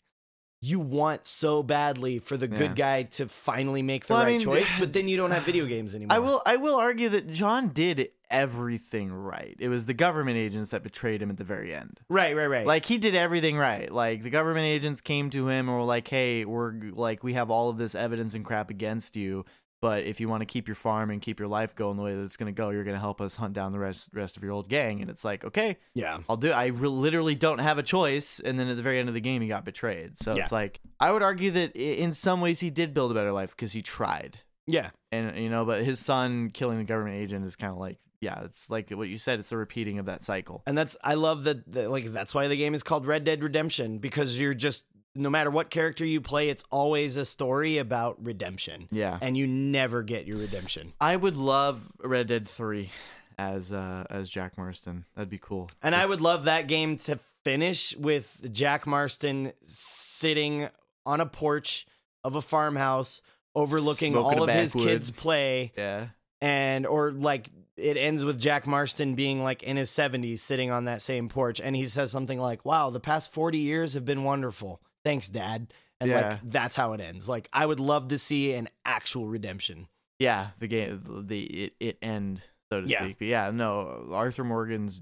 you 0.61 0.79
want 0.79 1.25
so 1.25 1.63
badly 1.63 2.19
for 2.19 2.35
the 2.35 2.47
Yeah. 2.49 2.57
good 2.57 2.75
guy 2.75 3.03
to 3.03 3.27
finally 3.27 3.81
make 3.81 4.05
the 4.05 4.13
Well, 4.13 4.21
I 4.21 4.25
right 4.25 4.31
mean, 4.31 4.39
choice, 4.41 4.71
but 4.79 4.91
then 4.93 5.07
you 5.07 5.15
don't 5.17 5.31
have 5.31 5.43
video 5.43 5.65
games 5.65 5.95
anymore. 5.95 6.15
I 6.15 6.19
will. 6.19 6.41
I 6.45 6.57
will 6.57 6.75
argue 6.75 7.09
that 7.09 7.29
John 7.31 7.69
did 7.69 8.09
everything 8.29 9.11
right. 9.11 9.55
It 9.59 9.69
was 9.69 9.85
the 9.85 9.93
government 9.93 10.37
agents 10.37 10.71
that 10.71 10.83
betrayed 10.83 11.21
him 11.21 11.29
at 11.29 11.37
the 11.37 11.43
very 11.43 11.73
end. 11.73 11.99
Right, 12.09 12.35
right, 12.35 12.47
right. 12.47 12.65
Like 12.65 12.85
he 12.85 12.97
did 12.97 13.15
everything 13.15 13.57
right. 13.57 13.89
Like 13.91 14.21
the 14.23 14.29
government 14.29 14.65
agents 14.65 15.01
came 15.01 15.29
to 15.31 15.47
him 15.47 15.67
and 15.69 15.77
were 15.77 15.83
like, 15.83 16.07
"Hey, 16.07 16.45
we're 16.45 16.73
like 16.91 17.23
we 17.23 17.33
have 17.33 17.49
all 17.49 17.69
of 17.69 17.77
this 17.77 17.95
evidence 17.95 18.33
and 18.33 18.43
crap 18.45 18.69
against 18.69 19.15
you, 19.15 19.45
but 19.81 20.03
if 20.03 20.19
you 20.19 20.27
want 20.29 20.41
to 20.41 20.45
keep 20.45 20.67
your 20.67 20.75
farm 20.75 21.09
and 21.09 21.21
keep 21.21 21.39
your 21.39 21.47
life 21.47 21.75
going 21.75 21.97
the 21.97 22.03
way 22.03 22.13
that 22.15 22.23
it's 22.23 22.37
going 22.37 22.53
to 22.53 22.57
go, 22.57 22.69
you're 22.69 22.83
going 22.83 22.95
to 22.95 22.99
help 22.99 23.21
us 23.21 23.37
hunt 23.37 23.53
down 23.53 23.71
the 23.71 23.79
rest 23.79 24.09
rest 24.13 24.37
of 24.37 24.43
your 24.43 24.51
old 24.51 24.69
gang." 24.69 25.01
And 25.01 25.09
it's 25.09 25.23
like, 25.25 25.43
"Okay, 25.45 25.77
yeah. 25.93 26.19
I'll 26.29 26.37
do. 26.37 26.49
it. 26.49 26.53
I 26.53 26.67
re- 26.67 26.87
literally 26.89 27.35
don't 27.35 27.59
have 27.59 27.77
a 27.77 27.83
choice." 27.83 28.39
And 28.39 28.59
then 28.59 28.67
at 28.67 28.77
the 28.77 28.83
very 28.83 28.99
end 28.99 29.07
of 29.09 29.15
the 29.15 29.21
game, 29.21 29.41
he 29.41 29.47
got 29.47 29.65
betrayed. 29.65 30.17
So 30.17 30.33
Yeah. 30.35 30.41
it's 30.43 30.51
like 30.51 30.79
I 30.99 31.11
would 31.11 31.21
argue 31.23 31.51
that 31.51 31.75
in 31.75 32.13
some 32.13 32.41
ways 32.41 32.59
he 32.59 32.69
did 32.69 32.93
build 32.93 33.11
a 33.11 33.13
better 33.13 33.31
life 33.31 33.51
because 33.51 33.73
he 33.73 33.81
tried. 33.81 34.39
Yeah. 34.67 34.89
And 35.11 35.37
you 35.37 35.49
know, 35.49 35.65
but 35.65 35.83
his 35.83 35.99
son 35.99 36.49
killing 36.51 36.77
the 36.77 36.83
government 36.83 37.15
agent 37.15 37.45
is 37.45 37.55
kind 37.55 37.71
of 37.71 37.79
like, 37.79 37.97
yeah, 38.21 38.43
it's 38.43 38.69
like 38.69 38.91
what 38.91 39.07
you 39.09 39.17
said. 39.17 39.39
It's 39.39 39.49
the 39.49 39.57
repeating 39.57 39.97
of 39.97 40.05
that 40.05 40.21
cycle. 40.23 40.61
And 40.67 40.77
that's 40.77 40.95
I 41.03 41.15
love 41.15 41.45
that, 41.45 41.67
that 41.71 41.89
like 41.89 42.05
that's 42.05 42.35
why 42.35 42.47
the 42.47 42.57
game 42.57 42.73
is 42.75 42.83
called 42.83 43.07
Red 43.07 43.23
Dead 43.23 43.41
Redemption 43.43 43.97
because 43.97 44.39
you're 44.39 44.53
just 44.53 44.85
no 45.15 45.29
matter 45.29 45.49
what 45.49 45.69
character 45.69 46.05
you 46.05 46.21
play, 46.21 46.49
it's 46.49 46.63
always 46.71 47.15
a 47.17 47.25
story 47.25 47.77
about 47.77 48.23
redemption. 48.23 48.87
Yeah. 48.91 49.17
And 49.21 49.37
you 49.37 49.47
never 49.47 50.03
get 50.03 50.25
your 50.27 50.37
redemption. 50.37 50.93
I 51.01 51.15
would 51.15 51.35
love 51.35 51.91
Red 52.03 52.27
Dead 52.27 52.47
Three 52.47 52.91
as 53.37 53.71
uh 53.73 54.05
as 54.09 54.29
Jack 54.29 54.57
Marston. 54.57 55.05
That'd 55.15 55.29
be 55.29 55.37
cool. 55.39 55.69
And 55.81 55.95
I 55.95 56.05
would 56.05 56.21
love 56.21 56.45
that 56.45 56.67
game 56.67 56.97
to 56.97 57.19
finish 57.43 57.95
with 57.97 58.49
Jack 58.53 58.85
Marston 58.85 59.53
sitting 59.63 60.67
on 61.05 61.21
a 61.21 61.25
porch 61.25 61.87
of 62.23 62.35
a 62.35 62.41
farmhouse 62.41 63.21
overlooking 63.55 64.13
Smoking 64.13 64.39
all 64.39 64.43
of 64.43 64.53
his 64.53 64.73
backwood. 64.73 64.87
kids 64.91 65.09
play 65.09 65.71
Yeah. 65.75 66.07
and 66.41 66.85
or 66.85 67.11
like 67.11 67.49
it 67.77 67.95
ends 67.97 68.25
with 68.25 68.37
Jack 68.39 68.67
Marston 68.67 69.15
being 69.15 69.41
like 69.41 69.63
in 69.63 69.77
his 69.77 69.89
70s 69.89 70.39
sitting 70.39 70.69
on 70.69 70.85
that 70.85 71.01
same 71.01 71.29
porch 71.29 71.61
and 71.61 71.75
he 71.75 71.85
says 71.85 72.11
something 72.11 72.37
like, 72.37 72.65
"Wow, 72.65 72.89
the 72.89 72.99
past 72.99 73.31
40 73.31 73.57
years 73.57 73.93
have 73.93 74.03
been 74.05 74.23
wonderful. 74.25 74.81
Thanks, 75.03 75.29
dad." 75.29 75.73
And 76.01 76.09
Yeah. 76.09 76.29
like 76.29 76.39
that's 76.43 76.75
how 76.75 76.93
it 76.93 77.01
ends. 77.01 77.27
Like 77.27 77.49
I 77.53 77.65
would 77.65 77.79
love 77.79 78.07
to 78.09 78.17
see 78.17 78.53
an 78.53 78.69
actual 78.85 79.27
redemption. 79.27 79.87
Yeah. 80.19 80.49
The 80.59 80.67
game, 80.67 81.25
the 81.27 81.43
it, 81.65 81.73
it 81.79 81.97
end, 82.01 82.41
so 82.71 82.81
to 82.81 82.87
Yeah. 82.87 83.03
speak. 83.03 83.19
But 83.19 83.27
yeah, 83.27 83.51
no, 83.51 84.07
Arthur 84.11 84.43
Morgan's 84.43 85.01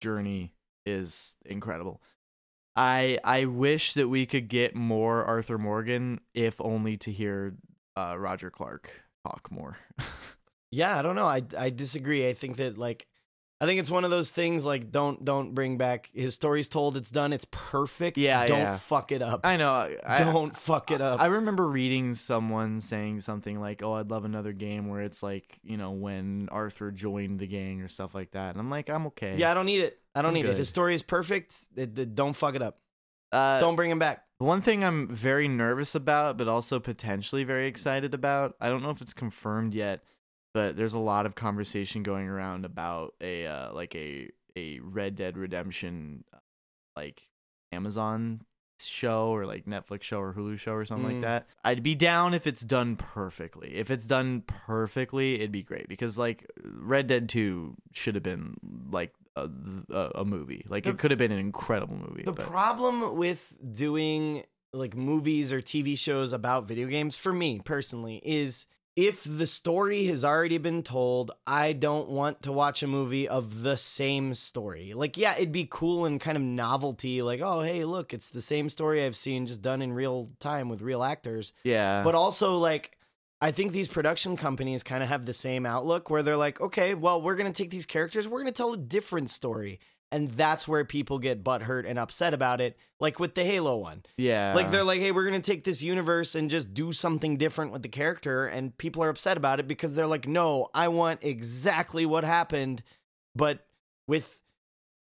journey 0.00 0.54
is 0.86 1.36
incredible. 1.44 2.00
I 2.76 3.18
I 3.24 3.46
wish 3.46 3.94
that 3.94 4.08
we 4.08 4.24
could 4.26 4.48
get 4.48 4.74
more 4.76 5.24
Arthur 5.24 5.58
Morgan, 5.58 6.20
if 6.34 6.60
only 6.60 6.96
to 6.98 7.10
hear 7.12 7.56
uh, 7.96 8.14
Roger 8.16 8.50
Clark 8.50 8.90
talk 9.26 9.50
more. 9.50 9.76
Yeah, 10.70 10.98
I 10.98 11.02
don't 11.02 11.16
know. 11.16 11.24
I 11.24 11.40
I 11.56 11.70
disagree. 11.70 12.28
I 12.28 12.34
think 12.34 12.56
that 12.58 12.76
like 12.76 13.06
I 13.60 13.66
think 13.66 13.80
it's 13.80 13.90
one 13.90 14.04
of 14.04 14.10
those 14.10 14.30
things 14.30 14.64
like 14.64 14.92
don't 14.92 15.24
don't 15.24 15.52
bring 15.52 15.78
back 15.78 16.10
his 16.14 16.34
story's 16.34 16.68
told, 16.68 16.96
it's 16.96 17.10
done, 17.10 17.32
it's 17.32 17.46
perfect. 17.50 18.16
Yeah, 18.16 18.46
don't 18.46 18.58
yeah. 18.60 18.76
fuck 18.76 19.10
it 19.10 19.20
up. 19.20 19.40
I 19.44 19.56
know. 19.56 19.72
I, 20.06 20.18
don't 20.20 20.54
fuck 20.54 20.92
it 20.92 21.00
up. 21.00 21.20
I 21.20 21.26
remember 21.26 21.68
reading 21.68 22.14
someone 22.14 22.78
saying 22.80 23.22
something 23.22 23.60
like, 23.60 23.82
"Oh, 23.82 23.94
I'd 23.94 24.10
love 24.10 24.24
another 24.24 24.52
game 24.52 24.88
where 24.88 25.02
it's 25.02 25.22
like, 25.24 25.58
you 25.64 25.76
know, 25.76 25.90
when 25.90 26.48
Arthur 26.52 26.92
joined 26.92 27.40
the 27.40 27.48
gang 27.48 27.80
or 27.80 27.88
stuff 27.88 28.14
like 28.14 28.30
that." 28.32 28.50
And 28.50 28.60
I'm 28.60 28.70
like, 28.70 28.88
"I'm 28.88 29.08
okay." 29.08 29.34
yeah, 29.36 29.50
I 29.50 29.54
don't 29.54 29.66
need 29.66 29.80
it. 29.80 29.98
I 30.14 30.22
don't 30.22 30.28
I'm 30.28 30.34
need 30.34 30.44
it. 30.44 30.48
good. 30.50 30.58
His 30.58 30.68
story 30.68 30.94
is 30.94 31.02
perfect. 31.02 31.56
It- 31.74 31.98
it- 31.98 32.14
don't 32.14 32.34
fuck 32.34 32.54
it 32.54 32.62
up. 32.62 32.78
Uh, 33.32 33.58
don't 33.58 33.76
bring 33.76 33.90
him 33.90 33.98
back. 33.98 34.24
One 34.38 34.60
thing 34.60 34.84
I'm 34.84 35.08
very 35.08 35.48
nervous 35.48 35.96
about, 35.96 36.38
but 36.38 36.46
also 36.46 36.78
potentially 36.78 37.42
very 37.42 37.66
excited 37.66 38.14
about, 38.14 38.54
I 38.60 38.68
don't 38.68 38.82
know 38.82 38.90
if 38.90 39.02
it's 39.02 39.12
confirmed 39.12 39.74
yet, 39.74 40.04
but 40.58 40.76
there's 40.76 40.94
a 40.94 40.98
lot 40.98 41.24
of 41.26 41.34
conversation 41.34 42.02
going 42.02 42.26
around 42.28 42.64
about 42.64 43.14
a 43.20 43.46
uh, 43.46 43.72
like 43.72 43.94
a 43.94 44.28
a 44.56 44.80
Red 44.80 45.14
Dead 45.14 45.36
Redemption 45.38 46.24
like 46.96 47.22
Amazon 47.72 48.40
show 48.80 49.28
or 49.28 49.44
like 49.46 49.66
Netflix 49.66 50.02
show 50.04 50.18
or 50.20 50.32
Hulu 50.34 50.58
show 50.58 50.72
or 50.72 50.84
something 50.84 51.08
Mm. 51.10 51.12
like 51.14 51.22
that. 51.22 51.46
I'd 51.64 51.82
be 51.82 51.94
down 51.94 52.34
if 52.34 52.46
it's 52.46 52.62
done 52.62 52.96
perfectly. 52.96 53.76
If 53.76 53.90
it's 53.90 54.06
done 54.06 54.42
perfectly, 54.46 55.34
it'd 55.36 55.52
be 55.52 55.62
great 55.62 55.88
because 55.88 56.16
like 56.18 56.44
Red 56.64 57.06
Dead 57.08 57.28
2 57.28 57.74
should 57.92 58.14
have 58.14 58.22
been 58.22 58.54
like 58.90 59.12
a, 59.36 59.48
a, 59.90 60.10
a 60.16 60.24
movie. 60.24 60.64
Like 60.68 60.84
The- 60.84 60.90
it 60.90 60.98
could 60.98 61.10
have 61.10 61.18
been 61.18 61.32
an 61.32 61.38
incredible 61.38 61.96
movie. 61.96 62.22
The 62.24 62.32
but- 62.32 62.46
problem 62.46 63.16
with 63.16 63.56
doing 63.70 64.44
like 64.72 64.94
movies 64.96 65.52
or 65.52 65.60
TV 65.62 65.96
shows 65.98 66.32
about 66.32 66.66
video 66.68 66.86
games 66.88 67.16
for 67.16 67.32
me 67.32 67.60
personally 67.64 68.20
is 68.24 68.66
if 68.98 69.22
the 69.22 69.46
story 69.46 70.06
has 70.06 70.24
already 70.24 70.58
been 70.58 70.82
told, 70.82 71.30
I 71.46 71.72
don't 71.72 72.08
want 72.08 72.42
to 72.42 72.50
watch 72.50 72.82
a 72.82 72.88
movie 72.88 73.28
of 73.28 73.62
the 73.62 73.76
same 73.76 74.34
story. 74.34 74.92
Like, 74.92 75.16
yeah, 75.16 75.36
it'd 75.36 75.52
be 75.52 75.68
cool 75.70 76.04
and 76.04 76.20
kind 76.20 76.36
of 76.36 76.42
novelty, 76.42 77.22
like, 77.22 77.40
oh, 77.40 77.60
hey, 77.60 77.84
look, 77.84 78.12
it's 78.12 78.30
the 78.30 78.40
same 78.40 78.68
story 78.68 79.04
I've 79.04 79.14
seen 79.14 79.46
just 79.46 79.62
done 79.62 79.82
in 79.82 79.92
real 79.92 80.32
time 80.40 80.68
with 80.68 80.82
real 80.82 81.04
actors. 81.04 81.52
yeah. 81.62 82.02
But 82.02 82.16
also, 82.16 82.56
like, 82.56 82.98
I 83.40 83.52
think 83.52 83.70
these 83.70 83.86
production 83.86 84.36
companies 84.36 84.82
kind 84.82 85.04
of 85.04 85.08
have 85.10 85.26
the 85.26 85.32
same 85.32 85.64
outlook 85.64 86.10
where 86.10 86.24
they're 86.24 86.36
like, 86.36 86.60
okay, 86.60 86.94
well, 86.94 87.22
we're 87.22 87.36
going 87.36 87.52
to 87.52 87.62
take 87.62 87.70
these 87.70 87.86
characters, 87.86 88.26
we're 88.26 88.42
going 88.42 88.52
to 88.52 88.56
tell 88.56 88.72
a 88.72 88.76
different 88.76 89.30
story. 89.30 89.78
And 90.10 90.28
that's 90.28 90.66
where 90.66 90.84
people 90.86 91.18
get 91.18 91.44
butthurt 91.44 91.84
and 91.86 91.98
upset 91.98 92.32
about 92.32 92.62
it, 92.62 92.78
like 92.98 93.20
with 93.20 93.34
the 93.34 93.44
Halo 93.44 93.76
one. 93.76 94.04
yeah. 94.16 94.54
Like 94.54 94.70
they're 94.70 94.82
like, 94.84 95.00
hey, 95.00 95.12
we're 95.12 95.26
gonna 95.26 95.40
take 95.40 95.64
this 95.64 95.82
universe 95.82 96.34
and 96.34 96.48
just 96.48 96.72
do 96.72 96.92
something 96.92 97.36
different 97.36 97.72
with 97.72 97.82
the 97.82 97.90
character, 97.90 98.46
and 98.46 98.76
people 98.78 99.02
are 99.02 99.10
upset 99.10 99.36
about 99.36 99.60
it 99.60 99.68
because 99.68 99.94
they're 99.94 100.06
like, 100.06 100.26
no, 100.26 100.68
I 100.72 100.88
want 100.88 101.24
exactly 101.24 102.06
what 102.06 102.24
happened, 102.24 102.82
but 103.36 103.66
with 104.06 104.40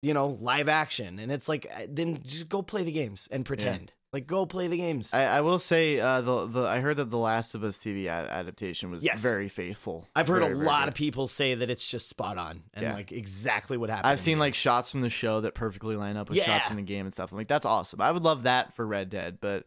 you 0.01 0.15
know 0.15 0.39
live 0.41 0.71
action, 0.71 1.19
and 1.19 1.31
it's 1.31 1.49
like, 1.51 1.67
uh, 1.71 1.87
then 1.89 2.23
just 2.23 2.49
go 2.49 2.63
play 2.63 2.83
the 2.83 2.93
games 2.93 3.29
and 3.31 3.45
pretend. 3.45 3.93
Like, 4.15 4.27
go 4.29 4.47
play 4.47 4.69
the 4.69 4.77
games. 4.77 5.13
I, 5.13 5.25
I 5.25 5.41
will 5.43 5.59
say 5.59 5.99
uh, 6.01 6.21
the 6.23 6.47
the 6.47 6.63
I 6.67 6.79
heard 6.79 6.97
that 6.99 7.11
the 7.11 7.19
Last 7.19 7.55
of 7.55 7.65
Us 7.65 7.79
TV 7.79 8.05
a- 8.07 8.09
adaptation 8.33 8.91
was 8.91 9.05
Yes. 9.05 9.21
very 9.21 9.49
faithful. 9.49 10.07
I've 10.15 10.29
heard 10.29 10.41
Very, 10.41 10.53
a 10.53 10.55
very 10.55 10.67
lot 10.67 10.83
good. 10.85 10.89
of 10.91 10.95
people 10.95 11.27
say 11.29 11.55
that 11.57 11.69
it's 11.69 11.87
just 11.87 12.09
spot 12.09 12.39
on 12.39 12.63
and 12.75 12.85
Yeah. 12.85 12.95
like 12.95 13.11
exactly 13.13 13.77
what 13.77 13.91
happened. 13.91 14.07
I've 14.07 14.21
seen 14.21 14.39
like 14.39 14.55
shots 14.55 14.91
from 14.93 15.01
the 15.01 15.11
show 15.11 15.41
that 15.41 15.55
perfectly 15.55 15.97
line 15.97 16.17
up 16.17 16.29
with 16.31 16.39
shots 16.39 16.49
Yeah. 16.49 16.61
from 16.61 16.77
the 16.77 16.83
game 16.83 17.05
and 17.07 17.13
stuff. 17.13 17.33
I'm 17.33 17.39
like, 17.39 17.49
that's 17.49 17.67
awesome. 17.67 18.01
I 18.01 18.13
would 18.13 18.23
love 18.23 18.45
that 18.45 18.73
for 18.73 18.87
Red 18.87 19.11
Dead, 19.11 19.39
but 19.41 19.67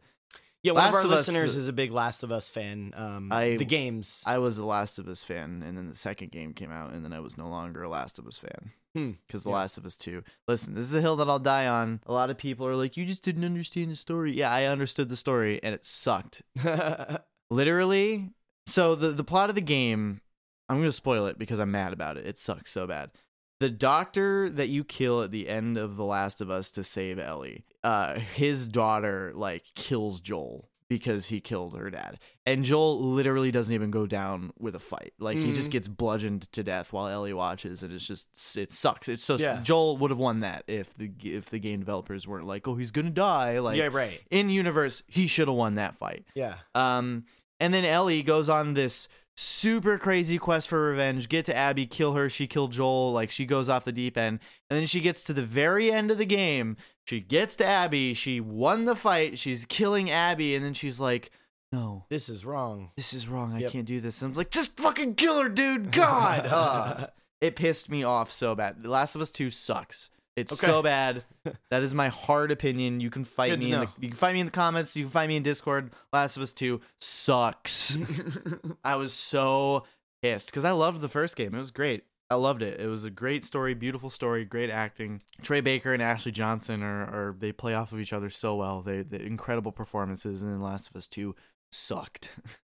Yeah, 0.67 0.73
one 0.73 0.83
Last 0.83 0.89
of 0.89 0.95
our 0.95 1.05
of 1.05 1.11
Us- 1.11 1.27
listeners 1.27 1.55
is 1.55 1.67
a 1.67 1.73
big 1.73 1.91
Last 1.91 2.23
of 2.23 2.31
Us 2.31 2.49
fan. 2.49 2.93
Um, 2.95 3.31
I- 3.31 3.57
the 3.57 3.65
games. 3.65 4.21
I 4.25 4.37
was 4.37 4.57
a 4.57 4.65
Last 4.65 4.99
of 4.99 5.07
Us 5.07 5.23
fan, 5.23 5.63
and 5.65 5.77
then 5.77 5.87
the 5.87 5.95
second 5.95 6.31
game 6.31 6.53
came 6.53 6.71
out, 6.71 6.93
and 6.93 7.03
then 7.03 7.13
I 7.13 7.19
was 7.19 7.37
no 7.37 7.47
longer 7.49 7.83
a 7.83 7.89
Last 7.89 8.19
of 8.19 8.27
Us 8.27 8.37
fan. 8.37 8.71
Hmm. 8.95 9.11
Because 9.27 9.43
The 9.43 9.49
Yeah. 9.51 9.55
Last 9.57 9.77
of 9.77 9.85
Us 9.85 9.95
2. 9.97 10.23
Listen, 10.47 10.73
this 10.73 10.83
is 10.85 10.93
a 10.95 11.01
hill 11.01 11.15
that 11.17 11.29
I'll 11.29 11.39
die 11.39 11.67
on. 11.67 12.01
A 12.07 12.11
lot 12.13 12.29
of 12.29 12.37
people 12.37 12.65
are 12.67 12.75
like, 12.75 12.97
you 12.97 13.05
just 13.05 13.23
didn't 13.23 13.43
understand 13.45 13.91
the 13.91 13.95
story. 13.95 14.33
Yeah, 14.33 14.51
I 14.51 14.65
understood 14.65 15.09
the 15.09 15.15
story, 15.15 15.59
and 15.63 15.73
it 15.75 15.85
sucked. 15.85 16.41
Literally. 17.49 18.29
So, 18.65 18.95
the, 18.95 19.09
the 19.09 19.23
plot 19.23 19.49
of 19.49 19.55
the 19.55 19.61
game, 19.61 20.21
I'm 20.67 20.77
going 20.77 20.87
to 20.89 20.91
spoil 20.91 21.27
it 21.27 21.37
because 21.37 21.59
I'm 21.59 21.71
mad 21.71 21.93
about 21.93 22.17
it. 22.17 22.25
It 22.25 22.37
sucks 22.37 22.71
so 22.71 22.85
bad. 22.87 23.11
The 23.59 23.69
doctor 23.69 24.49
that 24.51 24.69
you 24.69 24.83
kill 24.83 25.23
at 25.23 25.31
the 25.31 25.49
end 25.49 25.77
of 25.77 25.97
The 25.97 26.03
Last 26.05 26.41
of 26.41 26.49
Us 26.51 26.69
to 26.71 26.83
save 26.83 27.19
Ellie, 27.19 27.65
uh, 27.83 28.15
his 28.19 28.67
daughter, 28.67 29.31
like, 29.35 29.63
kills 29.75 30.19
Joel 30.21 30.69
because 30.89 31.27
he 31.27 31.41
killed 31.41 31.75
her 31.77 31.89
dad. 31.89 32.17
And 32.45 32.63
Joel 32.63 33.01
literally 33.01 33.51
doesn't 33.51 33.73
even 33.73 33.91
go 33.91 34.05
down 34.05 34.51
with 34.57 34.73
a 34.73 34.79
fight. 34.79 35.11
Like 35.19 35.37
he 35.37 35.51
just 35.51 35.67
Mhm. 35.69 35.73
gets 35.73 35.87
bludgeoned 35.89 36.49
to 36.53 36.63
death 36.63 36.93
while 36.93 37.07
Ellie 37.07 37.33
watches, 37.33 37.83
and 37.83 37.91
it's 37.91 38.07
just 38.07 38.29
it 38.55 38.71
sucks. 38.71 39.09
It's 39.09 39.23
so 39.25 39.35
Yeah. 39.35 39.61
Joel 39.63 39.97
would 39.97 40.11
have 40.11 40.17
won 40.17 40.39
that 40.41 40.63
if 40.67 40.93
the 40.93 41.11
if 41.23 41.49
the 41.49 41.59
game 41.59 41.81
developers 41.81 42.25
weren't 42.25 42.47
like, 42.47 42.69
oh, 42.69 42.75
he's 42.75 42.91
gonna 42.91 43.09
die. 43.09 43.59
Like 43.59 43.77
yeah, 43.77 43.89
right. 43.91 44.21
in 44.31 44.49
universe, 44.49 45.03
he 45.07 45.27
should 45.27 45.49
have 45.49 45.57
won 45.57 45.73
that 45.73 45.93
fight. 45.97 46.23
Yeah. 46.35 46.55
Um, 46.73 47.25
and 47.59 47.73
then 47.73 47.83
Ellie 47.83 48.23
goes 48.23 48.47
on 48.47 48.71
this 48.71 49.09
super 49.39 49.97
crazy 49.97 50.37
quest 50.37 50.67
for 50.67 50.89
revenge. 50.89 51.29
Get 51.29 51.45
to 51.45 51.55
Abby, 51.55 51.85
kill 51.85 52.13
her. 52.13 52.27
She 52.29 52.47
killed 52.47 52.71
Joel. 52.73 53.11
Like 53.13 53.31
she 53.31 53.45
goes 53.45 53.69
off 53.69 53.85
the 53.85 53.91
deep 53.91 54.17
end, 54.17 54.39
and 54.69 54.77
then 54.79 54.85
she 54.85 54.99
gets 54.99 55.23
to 55.23 55.33
the 55.33 55.41
very 55.43 55.91
end 55.91 56.11
of 56.11 56.17
the 56.17 56.25
game. 56.25 56.75
She 57.05 57.21
gets 57.21 57.55
to 57.57 57.65
Abby. 57.65 58.13
She 58.13 58.41
won 58.41 58.83
the 58.83 58.95
fight. 58.95 59.37
She's 59.39 59.65
killing 59.65 60.11
Abby, 60.11 60.55
and 60.55 60.65
then 60.65 60.73
she's 60.73 60.99
like, 60.99 61.31
"No, 61.71 62.05
This 62.09 62.27
is 62.29 62.43
wrong. 62.43 62.91
this 62.97 63.13
is 63.13 63.27
wrong. 63.27 63.53
I 63.53 63.63
can't 63.63 63.85
do 63.85 64.01
this." 64.01 64.21
And 64.21 64.31
I'm 64.33 64.37
like, 64.37 64.51
"Just 64.51 64.77
fucking 64.79 65.15
kill 65.15 65.41
her, 65.41 65.49
dude! 65.49 65.91
God!" 65.91 66.47
Uh, 66.51 67.07
it 67.39 67.55
pissed 67.55 67.89
me 67.91 68.03
off 68.03 68.31
so 68.31 68.55
bad. 68.55 68.81
The 68.81 68.89
Last 68.89 69.15
of 69.15 69.21
Us 69.21 69.29
Two 69.29 69.51
sucks. 69.51 70.09
It's 70.37 70.53
Okay. 70.53 70.67
so 70.71 70.81
bad. 70.81 71.23
That 71.71 71.81
is 71.83 71.95
my 71.95 72.09
hard 72.09 72.51
opinion. 72.51 72.99
You 72.99 73.09
can 73.09 73.23
fight 73.23 73.49
Good 73.51 73.59
me 73.59 73.71
in 73.73 73.79
the 73.79 73.89
you 73.99 74.09
can 74.09 74.17
find 74.17 74.33
me 74.33 74.39
in 74.41 74.45
the 74.45 74.51
comments. 74.51 74.95
You 74.95 75.03
can 75.03 75.11
find 75.11 75.27
me 75.29 75.35
in 75.37 75.43
Discord. 75.43 75.91
Last 76.13 76.37
of 76.37 76.43
Us 76.43 76.53
Two 76.53 76.81
sucks. 76.99 77.97
I 78.83 78.95
was 78.97 79.13
so 79.13 79.83
pissed 80.21 80.49
because 80.49 80.63
I 80.65 80.71
loved 80.71 81.01
the 81.01 81.07
first 81.09 81.35
game. 81.35 81.55
It 81.55 81.57
was 81.57 81.71
great. 81.71 82.03
I 82.29 82.35
loved 82.35 82.61
it. 82.61 82.79
It 82.81 82.87
was 82.87 83.05
a 83.05 83.09
great 83.09 83.45
story, 83.45 83.73
beautiful 83.73 84.09
story, 84.09 84.43
great 84.43 84.69
acting. 84.69 85.21
Troy 85.41 85.61
Baker 85.61 85.93
and 85.93 86.03
Ashley 86.03 86.33
Johnson 86.33 86.83
are, 86.83 87.03
are 87.05 87.35
they 87.39 87.53
play 87.53 87.73
off 87.73 87.93
of 87.93 88.01
each 88.01 88.11
other 88.11 88.29
so 88.29 88.55
well. 88.55 88.81
They 88.81 89.01
the 89.01 89.21
incredible 89.21 89.71
performances, 89.71 90.41
and 90.43 90.51
then 90.51 90.61
Last 90.61 90.89
of 90.89 90.95
Us 90.97 91.07
Two 91.07 91.35
sucked. 91.71 92.33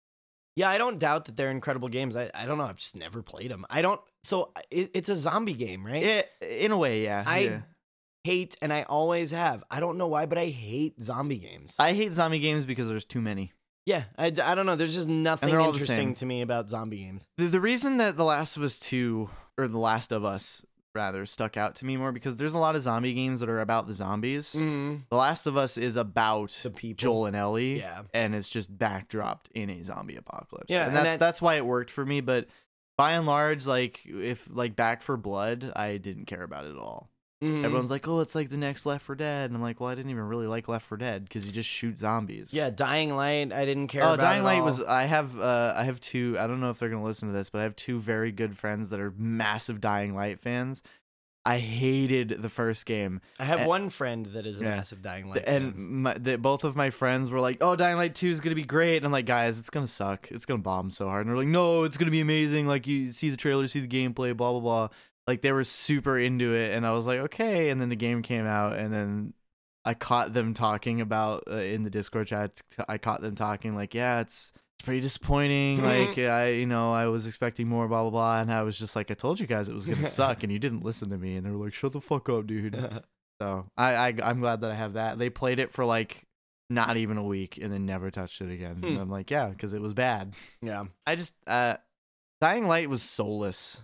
yeah, 0.59 0.68
I 0.68 0.76
don't 0.76 0.98
doubt 0.98 1.26
that 1.26 1.36
they're 1.36 1.52
incredible 1.52 1.88
games. 1.88 2.16
I, 2.16 2.32
I 2.34 2.44
don't 2.44 2.59
know. 2.59 2.64
I've 2.64 2.78
just 2.78 2.96
never 2.96 3.22
played 3.22 3.48
them. 3.52 3.64
I 3.70 3.80
don't. 3.80 4.00
So 4.24 4.50
it, 4.72 4.90
it's 4.92 5.09
a 5.09 5.14
zombie 5.14 5.54
game, 5.54 5.86
right? 5.86 6.02
it, 6.02 6.28
in 6.42 6.72
a 6.72 6.76
way, 6.76 7.04
yeah. 7.04 7.22
I 7.24 7.38
yeah. 7.38 7.61
hate, 8.24 8.56
and 8.61 8.72
I 8.72 8.82
always 8.82 9.30
have. 9.30 9.62
I 9.70 9.78
don't 9.78 9.98
know 9.98 10.09
why, 10.09 10.26
but 10.26 10.36
I 10.36 10.46
hate 10.46 11.00
zombie 11.00 11.38
games. 11.38 11.76
I 11.78 11.92
hate 11.92 12.12
zombie 12.12 12.40
games 12.40 12.66
because 12.66 12.88
there's 12.88 13.04
too 13.04 13.20
many. 13.20 13.52
yeah, 13.86 14.04
I, 14.18 14.26
I 14.26 14.56
don't 14.56 14.66
know. 14.66 14.74
There's 14.74 14.96
just 14.96 15.09
nothing 15.09 15.48
they're 15.48 15.61
all 15.61 15.70
the 15.70 15.78
interesting 15.78 16.14
to 16.14 16.26
me 16.26 16.42
about 16.42 16.68
zombie 16.68 17.04
games. 17.04 17.24
The, 17.36 17.44
the 17.46 17.61
reason 17.61 17.98
that 17.98 18.16
The 18.16 18.24
Last 18.24 18.56
of 18.56 18.64
Us 18.64 18.80
2, 18.80 19.30
or 19.59 19.68
The 19.68 19.78
Last 19.78 20.11
of 20.11 20.24
Us, 20.24 20.66
rather, 20.95 21.26
stuck 21.26 21.57
out 21.57 21.74
to 21.76 21.86
me 21.86 21.97
more 21.97 22.12
because 22.12 22.36
there's 22.36 22.55
a 22.55 22.59
lot 22.59 22.74
of 22.76 22.82
zombie 22.82 23.14
games 23.14 23.41
that 23.41 23.49
are 23.49 23.61
about 23.61 23.86
the 23.86 23.95
zombies. 23.95 24.55
Mm, 24.55 25.03
The 25.11 25.16
Last 25.16 25.47
of 25.47 25.57
Us 25.57 25.76
is 25.76 25.97
about 25.97 26.51
the 26.62 26.70
people. 26.70 26.97
Joel 27.03 27.26
and 27.26 27.36
Ellie. 27.36 27.78
Yeah. 27.80 28.03
And 28.14 28.34
it's 28.34 28.49
just 28.49 28.76
backdropped 28.76 29.51
in 29.55 29.70
a 29.70 29.82
zombie 29.82 30.16
apocalypse. 30.16 30.66
Yeah, 30.68 30.86
And 30.86 30.89
and 30.89 30.97
that's 30.97 31.12
that- 31.14 31.20
that's 31.20 31.43
why 31.43 31.55
it 31.55 31.66
worked 31.66 31.91
for 31.91 32.05
me. 32.05 32.20
But 32.20 32.47
by 32.97 33.12
and 33.12 33.26
large, 33.26 33.66
like 33.66 34.01
if 34.07 34.49
like 34.53 34.74
Back 34.76 35.03
4 35.03 35.16
Blood, 35.16 35.72
I 35.76 35.99
didn't 35.99 36.24
care 36.24 36.43
about 36.43 36.64
it 36.64 36.70
at 36.72 36.78
all. 36.78 37.11
Mhm. 37.43 37.64
Everyone's 37.64 37.91
like, 37.91 38.09
"Oh, 38.09 38.18
it's 38.20 38.34
like 38.34 38.49
the 38.49 38.57
next 38.57 38.84
Left 38.84 39.05
4 39.05 39.14
Dead," 39.14 39.49
and 39.51 39.57
I'm 39.57 39.62
like, 39.62 39.78
"Well, 39.80 39.89
I 39.89 39.95
didn't 39.95 40.11
even 40.11 40.24
really 40.24 40.47
like 40.49 40.66
Left 40.66 40.84
4 40.84 40.99
Dead 40.99 41.22
because 41.24 41.47
you 41.47 41.53
just 41.53 41.68
shoot 41.70 41.97
zombies." 41.97 42.53
Yeah, 42.53 42.70
Dying 42.70 43.14
Light. 43.14 43.53
I 43.53 43.64
didn't 43.64 43.86
care. 43.89 44.03
Oh, 44.03 44.14
about 44.14 44.20
Dying 44.20 44.43
Light 44.43 44.59
all. 44.59 44.64
was. 44.64 44.80
I 44.82 45.05
have. 45.05 45.39
Uh, 45.39 45.72
I 45.76 45.84
have 45.84 46.01
two. 46.01 46.36
I 46.41 46.47
don't 46.49 46.61
know 46.61 46.70
if 46.70 46.78
they're 46.80 46.89
gonna 46.89 47.05
listen 47.05 47.28
to 47.28 47.34
this, 47.34 47.49
but 47.51 47.61
I 47.61 47.62
have 47.62 47.76
two 47.76 48.01
very 48.01 48.32
good 48.32 48.57
friends 48.57 48.91
that 48.91 48.99
are 48.99 49.12
massive 49.16 49.80
Dying 49.80 50.16
Light 50.16 50.41
fans. 50.41 50.82
I 51.47 51.59
hated 51.59 52.43
the 52.43 52.49
first 52.51 52.84
game, 52.84 53.22
I 53.41 53.45
have 53.45 53.61
and- 53.61 53.68
one 53.68 53.89
friend 53.89 54.26
that 54.26 54.45
is 54.45 54.61
a 54.61 54.64
Yeah. 54.64 54.70
massive 54.76 55.01
Dying 55.01 55.30
Light. 55.30 55.45
and 55.47 55.72
fan. 55.72 56.03
my, 56.03 56.14
the, 56.14 56.36
both 56.36 56.62
of 56.62 56.76
my 56.76 56.91
friends 56.91 57.30
were 57.30 57.41
like, 57.41 57.59
"Oh, 57.62 57.74
Dying 57.74 57.97
Light 57.97 58.14
Two 58.14 58.28
is 58.28 58.41
gonna 58.41 58.57
be 58.57 58.64
great," 58.64 58.97
and 58.99 59.07
I'm 59.07 59.12
like, 59.12 59.24
"Guys, 59.24 59.59
it's 59.59 59.70
gonna 59.70 59.86
suck. 59.86 60.30
It's 60.30 60.45
gonna 60.45 60.61
bomb 60.61 60.91
so 60.91 61.07
hard." 61.07 61.24
And 61.24 61.30
they're 61.30 61.39
like, 61.43 61.49
"No, 61.49 61.84
it's 61.84 61.97
gonna 61.97 62.11
be 62.11 62.20
amazing. 62.20 62.66
Like 62.66 62.86
you 62.86 63.12
see 63.12 63.30
the 63.30 63.36
trailer, 63.39 63.66
see 63.68 63.80
the 63.80 63.86
gameplay, 63.89 64.36
blah 64.36 64.51
blah 64.51 64.61
blah." 64.61 64.89
Like 65.28 65.42
they 65.42 65.52
were 65.52 65.62
super 65.62 66.18
into 66.18 66.54
it, 66.54 66.74
and 66.74 66.84
I 66.84 66.90
was 66.90 67.06
like, 67.06 67.20
"Okay." 67.20 67.70
And 67.70 67.80
then 67.80 67.88
the 67.90 67.96
game 67.96 68.22
came 68.22 68.46
out, 68.46 68.72
and 68.76 68.92
then 68.92 69.34
I 69.84 69.94
caught 69.94 70.32
them 70.32 70.54
talking 70.54 71.00
about 71.00 71.44
uh, 71.48 71.56
in 71.56 71.84
the 71.84 71.90
Discord 71.90 72.26
chat. 72.26 72.60
I 72.88 72.98
caught 72.98 73.20
them 73.20 73.36
talking 73.36 73.76
like, 73.76 73.94
"Yeah, 73.94 74.20
it's." 74.20 74.52
It's 74.80 74.84
pretty 74.84 75.00
disappointing. 75.00 75.82
Like 75.82 76.16
I, 76.18 76.50
you 76.50 76.64
know, 76.66 76.92
I 76.92 77.06
was 77.06 77.26
expecting 77.26 77.66
more, 77.66 77.88
blah 77.88 78.02
blah 78.02 78.10
blah, 78.10 78.40
and 78.40 78.52
I 78.52 78.62
was 78.62 78.78
just 78.78 78.94
like, 78.94 79.10
I 79.10 79.14
told 79.14 79.40
you 79.40 79.46
guys 79.48 79.68
it 79.68 79.74
was 79.74 79.86
gonna 79.88 80.04
suck, 80.04 80.44
and 80.44 80.52
you 80.52 80.60
didn't 80.60 80.84
listen 80.84 81.10
to 81.10 81.18
me. 81.18 81.34
And 81.34 81.44
they 81.44 81.50
were 81.50 81.64
like, 81.64 81.74
"Shut 81.74 81.92
the 81.92 82.00
fuck 82.00 82.28
up, 82.28 82.46
dude." 82.46 82.76
So 83.42 83.66
I, 83.76 83.94
I 83.94 84.14
I'm 84.22 84.40
glad 84.40 84.62
that 84.62 84.70
I 84.70 84.74
have 84.74 84.94
that. 84.94 85.18
They 85.18 85.30
played 85.30 85.58
it 85.60 85.72
for 85.72 85.84
like 85.84 86.24
not 86.70 86.96
even 86.96 87.18
a 87.18 87.22
week 87.24 87.56
and 87.60 87.72
then 87.72 87.86
never 87.86 88.10
touched 88.10 88.40
it 88.40 88.50
again. 88.52 88.80
And 88.82 88.94
Hmm. 88.94 88.98
I'm 88.98 89.10
like, 89.10 89.30
yeah, 89.30 89.48
because 89.48 89.74
it 89.74 89.80
was 89.80 89.94
bad. 89.94 90.34
yeah, 90.62 90.84
I 91.06 91.14
just 91.16 91.34
uh 91.46 91.76
Dying 92.40 92.66
Light 92.66 92.88
was 92.88 93.00
soulless. 93.02 93.82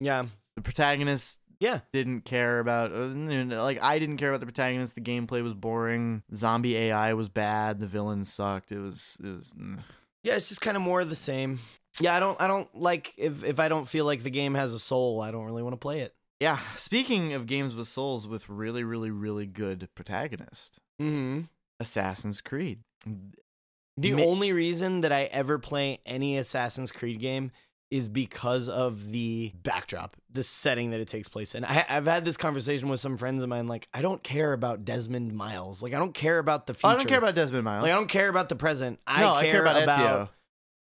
yeah, 0.00 0.24
The 0.62 0.64
protagonist 0.64 1.40
yeah. 1.58 1.80
didn't 1.92 2.20
care 2.24 2.60
about 2.60 2.92
like 2.92 3.82
I 3.82 3.98
didn't 3.98 4.18
care 4.18 4.28
about 4.30 4.40
the 4.40 4.46
protagonist. 4.46 4.94
The 4.94 5.00
gameplay 5.00 5.42
was 5.42 5.54
boring. 5.54 6.22
Zombie 6.34 6.76
AI 6.76 7.14
was 7.14 7.28
bad. 7.28 7.80
The 7.80 7.86
villains 7.86 8.32
sucked. 8.32 8.70
It 8.70 8.78
was 8.78 9.18
it 9.22 9.26
was 9.26 9.52
mm. 9.54 9.80
Yeah, 10.22 10.34
it's 10.34 10.48
just 10.48 10.60
kind 10.60 10.76
of 10.76 10.82
more 10.82 11.00
of 11.00 11.08
the 11.08 11.16
same. 11.16 11.58
Yeah, 12.00 12.14
I 12.14 12.20
don't 12.20 12.40
I 12.40 12.46
don't 12.46 12.72
like 12.78 13.12
if 13.16 13.42
if 13.42 13.58
I 13.58 13.68
don't 13.68 13.88
feel 13.88 14.04
like 14.04 14.22
the 14.22 14.30
game 14.30 14.54
has 14.54 14.72
a 14.72 14.78
soul, 14.78 15.20
I 15.20 15.30
don't 15.32 15.44
really 15.44 15.62
want 15.64 15.72
to 15.72 15.78
play 15.78 16.00
it. 16.00 16.14
yeah. 16.38 16.58
Speaking 16.76 17.32
of 17.32 17.46
games 17.46 17.74
with 17.74 17.88
souls 17.88 18.28
with 18.28 18.48
really 18.48 18.84
really 18.84 19.10
really 19.10 19.46
good 19.46 19.88
protagonist, 19.96 20.78
Mm-hmm. 21.00 21.42
Assassin's 21.80 22.40
Creed. 22.40 22.84
The 23.96 24.12
Ma- 24.12 24.22
only 24.22 24.52
reason 24.52 25.00
that 25.02 25.12
I 25.12 25.24
ever 25.24 25.58
play 25.58 25.98
any 26.06 26.38
Assassin's 26.38 26.92
Creed 26.92 27.18
game 27.20 27.50
is 27.92 28.08
because 28.08 28.68
of 28.70 29.12
the 29.12 29.52
backdrop, 29.62 30.16
the 30.32 30.42
setting 30.42 30.90
that 30.90 31.00
it 31.00 31.08
takes 31.08 31.28
place 31.28 31.54
in. 31.54 31.62
I, 31.64 31.84
I've 31.88 32.06
had 32.06 32.24
this 32.24 32.38
conversation 32.38 32.88
with 32.88 33.00
some 33.00 33.18
friends 33.18 33.42
of 33.42 33.48
mine. 33.50 33.66
Like, 33.66 33.86
I 33.92 34.00
don't 34.00 34.22
care 34.22 34.54
about 34.54 34.84
Desmond 34.86 35.34
Miles. 35.34 35.82
Like, 35.82 35.92
I 35.92 35.98
don't 35.98 36.14
care 36.14 36.38
about 36.38 36.66
the 36.66 36.72
future. 36.72 36.86
Oh, 36.86 36.90
I 36.90 36.96
don't 36.96 37.06
care 37.06 37.18
about 37.18 37.34
Desmond 37.34 37.64
Miles. 37.64 37.82
Like, 37.82 37.92
I 37.92 37.94
don't 37.94 38.08
care 38.08 38.30
about 38.30 38.48
the 38.48 38.56
present. 38.56 38.98
I, 39.06 39.20
no, 39.20 39.32
care, 39.32 39.36
I 39.36 39.50
care 39.50 39.60
about, 39.60 39.88
Ezio. 39.88 40.28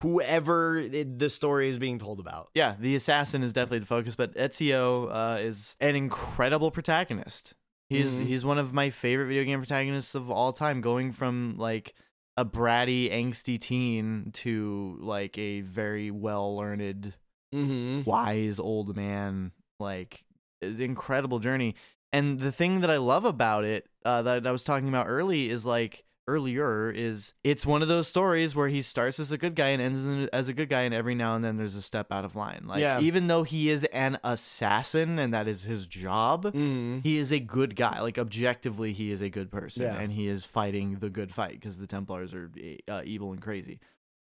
whoever 0.02 0.78
it, 0.78 1.20
the 1.20 1.30
story 1.30 1.70
is 1.70 1.78
being 1.78 2.00
told 2.00 2.20
about. 2.20 2.50
Yeah, 2.54 2.76
the 2.80 2.96
assassin 2.96 3.44
is 3.44 3.54
definitely 3.54 3.80
the 3.80 3.86
focus, 3.86 4.16
but 4.16 4.34
Ezio 4.36 5.10
uh, 5.12 5.40
is 5.40 5.76
an 5.80 5.96
incredible 5.96 6.72
protagonist. 6.72 7.54
He's 7.90 8.20
Mhm. 8.20 8.26
he's 8.26 8.44
one 8.44 8.58
of 8.58 8.74
my 8.74 8.90
favorite 8.90 9.28
video 9.28 9.44
game 9.46 9.60
protagonists 9.60 10.14
of 10.14 10.30
all 10.30 10.52
time, 10.52 10.82
going 10.82 11.12
from 11.12 11.56
like 11.58 11.94
a 12.38 12.46
bratty, 12.46 13.12
angsty 13.12 13.60
teen 13.60 14.30
to 14.32 14.98
like 15.02 15.38
a 15.38 15.62
very 15.62 16.12
well 16.12 16.56
learned, 16.56 17.16
Mm-hmm. 17.54 18.08
wise 18.08 18.60
old 18.60 18.96
man. 18.96 19.52
Like, 19.80 20.24
it's 20.62 20.80
an 20.80 20.86
incredible 20.86 21.40
journey. 21.40 21.76
And 22.14 22.40
the 22.40 22.52
thing 22.52 22.82
that 22.82 22.90
I 22.92 22.98
love 22.98 23.26
about 23.26 23.64
it, 23.64 23.88
uh, 24.06 24.22
that 24.22 24.46
I 24.46 24.52
was 24.52 24.64
talking 24.64 24.88
about 24.88 25.08
early, 25.08 25.50
is 25.50 25.66
like 25.66 26.04
earlier 26.28 26.90
is 26.92 27.34
it's 27.44 27.66
one 27.66 27.82
of 27.82 27.88
those 27.88 28.08
stories 28.08 28.56
where 28.56 28.68
he 28.68 28.82
starts 28.82 29.20
as 29.20 29.32
a 29.32 29.38
good 29.38 29.56
guy 29.56 29.70
and 29.70 29.82
ends 29.82 30.06
as 30.34 30.50
a 30.50 30.54
good 30.54 30.70
guy 30.70 30.82
and 30.82 30.94
every 30.94 31.16
now 31.16 31.36
and 31.36 31.44
then 31.46 31.56
there's 31.58 31.76
a 31.76 31.82
step 31.82 32.12
out 32.12 32.26
of 32.26 32.36
line 32.36 32.64
like 32.66 32.82
Yeah. 32.82 33.00
even 33.00 33.28
though 33.28 33.44
he 33.44 33.70
is 33.70 33.86
an 33.86 34.18
assassin 34.24 35.20
and 35.20 35.34
that 35.34 35.48
is 35.48 35.64
his 35.64 35.88
job 35.88 36.46
Mm-hmm. 36.46 37.00
he 37.04 37.18
is 37.18 37.32
a 37.32 37.40
good 37.40 37.76
guy 37.76 38.02
like 38.02 38.18
objectively 38.20 38.92
he 38.94 39.12
is 39.12 39.22
a 39.22 39.30
good 39.30 39.52
person 39.52 39.84
Yeah. 39.84 39.98
and 40.00 40.12
he 40.12 40.28
is 40.28 40.44
fighting 40.46 40.98
the 41.00 41.10
good 41.10 41.34
fight 41.34 41.54
because 41.54 41.78
the 41.80 41.88
templars 41.88 42.34
are 42.34 42.52
uh, 42.90 43.02
evil 43.06 43.32
and 43.32 43.42
crazy 43.42 43.80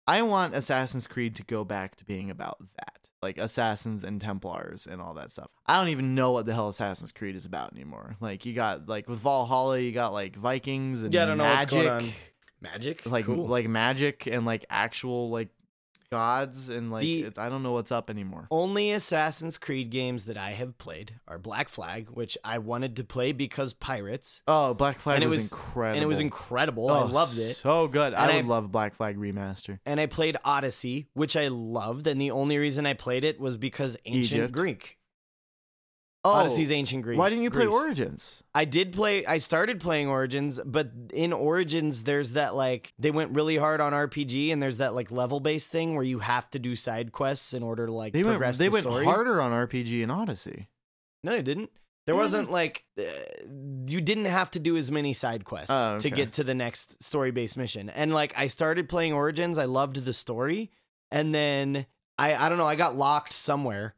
i 0.06 0.22
want 0.22 0.54
assassin's 0.54 1.06
creed 1.06 1.36
to 1.36 1.42
go 1.44 1.64
back 1.64 1.96
to 1.96 2.04
being 2.04 2.30
about 2.30 2.58
that 2.78 2.99
like 3.22 3.36
assassins 3.38 4.02
and 4.02 4.20
templars 4.20 4.86
and 4.86 5.00
all 5.00 5.12
that 5.14 5.30
stuff 5.30 5.48
i 5.66 5.76
don't 5.76 5.88
even 5.88 6.14
know 6.14 6.32
what 6.32 6.46
the 6.46 6.54
hell 6.54 6.68
assassin's 6.68 7.12
creed 7.12 7.36
is 7.36 7.44
about 7.44 7.72
anymore 7.74 8.16
like 8.20 8.46
you 8.46 8.54
got 8.54 8.88
like 8.88 9.06
with 9.08 9.18
valhalla 9.18 9.78
you 9.78 9.92
got 9.92 10.12
like 10.12 10.34
vikings 10.36 11.02
and 11.02 11.12
Yeah, 11.12 11.24
I 11.24 11.26
don't 11.26 11.38
know 11.38 11.44
what's 11.44 11.66
magic 11.72 11.88
going 11.88 12.02
on. 12.02 12.08
Magic, 12.62 13.06
like 13.06 13.24
cool. 13.26 13.46
like 13.46 13.68
magic 13.68 14.26
and 14.26 14.44
like 14.46 14.64
actual 14.70 15.30
like 15.30 15.48
gods 16.10 16.68
and 16.68 16.90
like 16.90 17.02
The- 17.02 17.22
it's, 17.22 17.38
I 17.38 17.48
don't 17.48 17.62
know 17.62 17.72
what's 17.72 17.92
up 17.92 18.10
anymore. 18.10 18.46
Only 18.50 18.90
Assassin's 18.92 19.58
Creed 19.58 19.90
games 19.90 20.26
that 20.26 20.36
I 20.36 20.50
have 20.50 20.76
played 20.76 21.14
are 21.28 21.38
Black 21.38 21.68
Flag, 21.68 22.08
which 22.10 22.36
I 22.44 22.58
wanted 22.58 22.96
to 22.96 23.04
play 23.04 23.32
because 23.32 23.72
pirates, 23.72 24.42
Oh, 24.48 24.74
Black 24.74 24.98
Flag 24.98 25.16
And 25.16 25.24
it 25.24 25.28
was, 25.28 25.36
was- 25.36 25.52
incredible. 25.52 25.94
and 25.96 26.02
it 26.02 26.06
was 26.06 26.20
incredible. 26.20 26.90
I 26.90 27.02
Oh, 27.02 27.06
loved 27.06 27.38
it. 27.38 27.54
So 27.54 27.86
good. 27.88 28.12
And 28.14 28.30
I 28.30 28.36
would 28.36 28.44
I- 28.44 28.48
love 28.48 28.70
Black 28.72 28.94
Flag 28.94 29.16
remaster. 29.16 29.78
And 29.86 30.00
I 30.00 30.06
played 30.06 30.36
Odyssey, 30.44 31.06
which 31.14 31.36
I 31.36 31.48
loved, 31.48 32.06
and 32.06 32.20
the 32.20 32.32
only 32.32 32.58
reason 32.58 32.86
I 32.86 32.94
played 32.94 33.24
it 33.24 33.38
was 33.40 33.56
because 33.56 33.96
ancient 34.04 34.32
Egypt. 34.42 34.52
Greek. 34.52 34.96
Oh, 36.22 36.32
Odyssey's 36.32 36.70
ancient 36.70 37.02
Greek. 37.02 37.18
why 37.18 37.30
didn't 37.30 37.44
you 37.44 37.50
play 37.50 37.64
Greece. 37.64 37.74
Origins? 37.74 38.42
I 38.54 38.66
did 38.66 38.92
play. 38.92 39.24
I 39.24 39.38
started 39.38 39.80
playing 39.80 40.08
Origins, 40.08 40.60
but 40.64 40.90
in 41.14 41.32
Origins, 41.32 42.04
there's 42.04 42.32
that 42.32 42.54
like 42.54 42.92
they 42.98 43.10
went 43.10 43.34
really 43.34 43.56
hard 43.56 43.80
on 43.80 43.92
RPG, 43.94 44.52
and 44.52 44.62
there's 44.62 44.76
that 44.78 44.94
like 44.94 45.10
level 45.10 45.40
based 45.40 45.72
thing 45.72 45.94
where 45.94 46.04
you 46.04 46.18
have 46.18 46.50
to 46.50 46.58
do 46.58 46.76
side 46.76 47.12
quests 47.12 47.54
in 47.54 47.62
order 47.62 47.86
to 47.86 47.92
like 47.92 48.12
They 48.12 48.22
went 48.22 48.34
progress 48.36 48.58
they 48.58 48.68
the 48.68 48.72
went 48.72 48.84
story. 48.84 49.04
harder 49.06 49.40
on 49.40 49.52
RPG 49.52 50.02
and 50.02 50.12
Odyssey. 50.12 50.68
No, 51.24 51.32
they 51.32 51.42
didn't. 51.42 51.70
There 52.06 52.16
wasn't 52.16 52.50
like 52.50 52.84
uh, 52.98 53.02
you 53.88 54.00
didn't 54.00 54.24
have 54.26 54.50
to 54.52 54.58
do 54.58 54.76
as 54.76 54.90
many 54.90 55.12
side 55.14 55.44
quests 55.44 55.70
Oh, 55.70 55.98
to 56.00 56.10
get 56.10 56.32
to 56.34 56.44
the 56.44 56.54
next 56.54 57.02
story 57.02 57.30
based 57.30 57.56
mission. 57.56 57.88
And 57.88 58.12
like 58.12 58.36
I 58.38 58.48
started 58.48 58.88
playing 58.88 59.12
Origins, 59.12 59.56
I 59.58 59.66
loved 59.66 60.04
the 60.04 60.12
story, 60.12 60.70
and 61.10 61.34
then 61.34 61.86
I 62.18 62.34
I 62.34 62.48
don't 62.48 62.58
know, 62.58 62.66
I 62.66 62.74
got 62.74 62.96
locked 62.96 63.32
somewhere. 63.32 63.94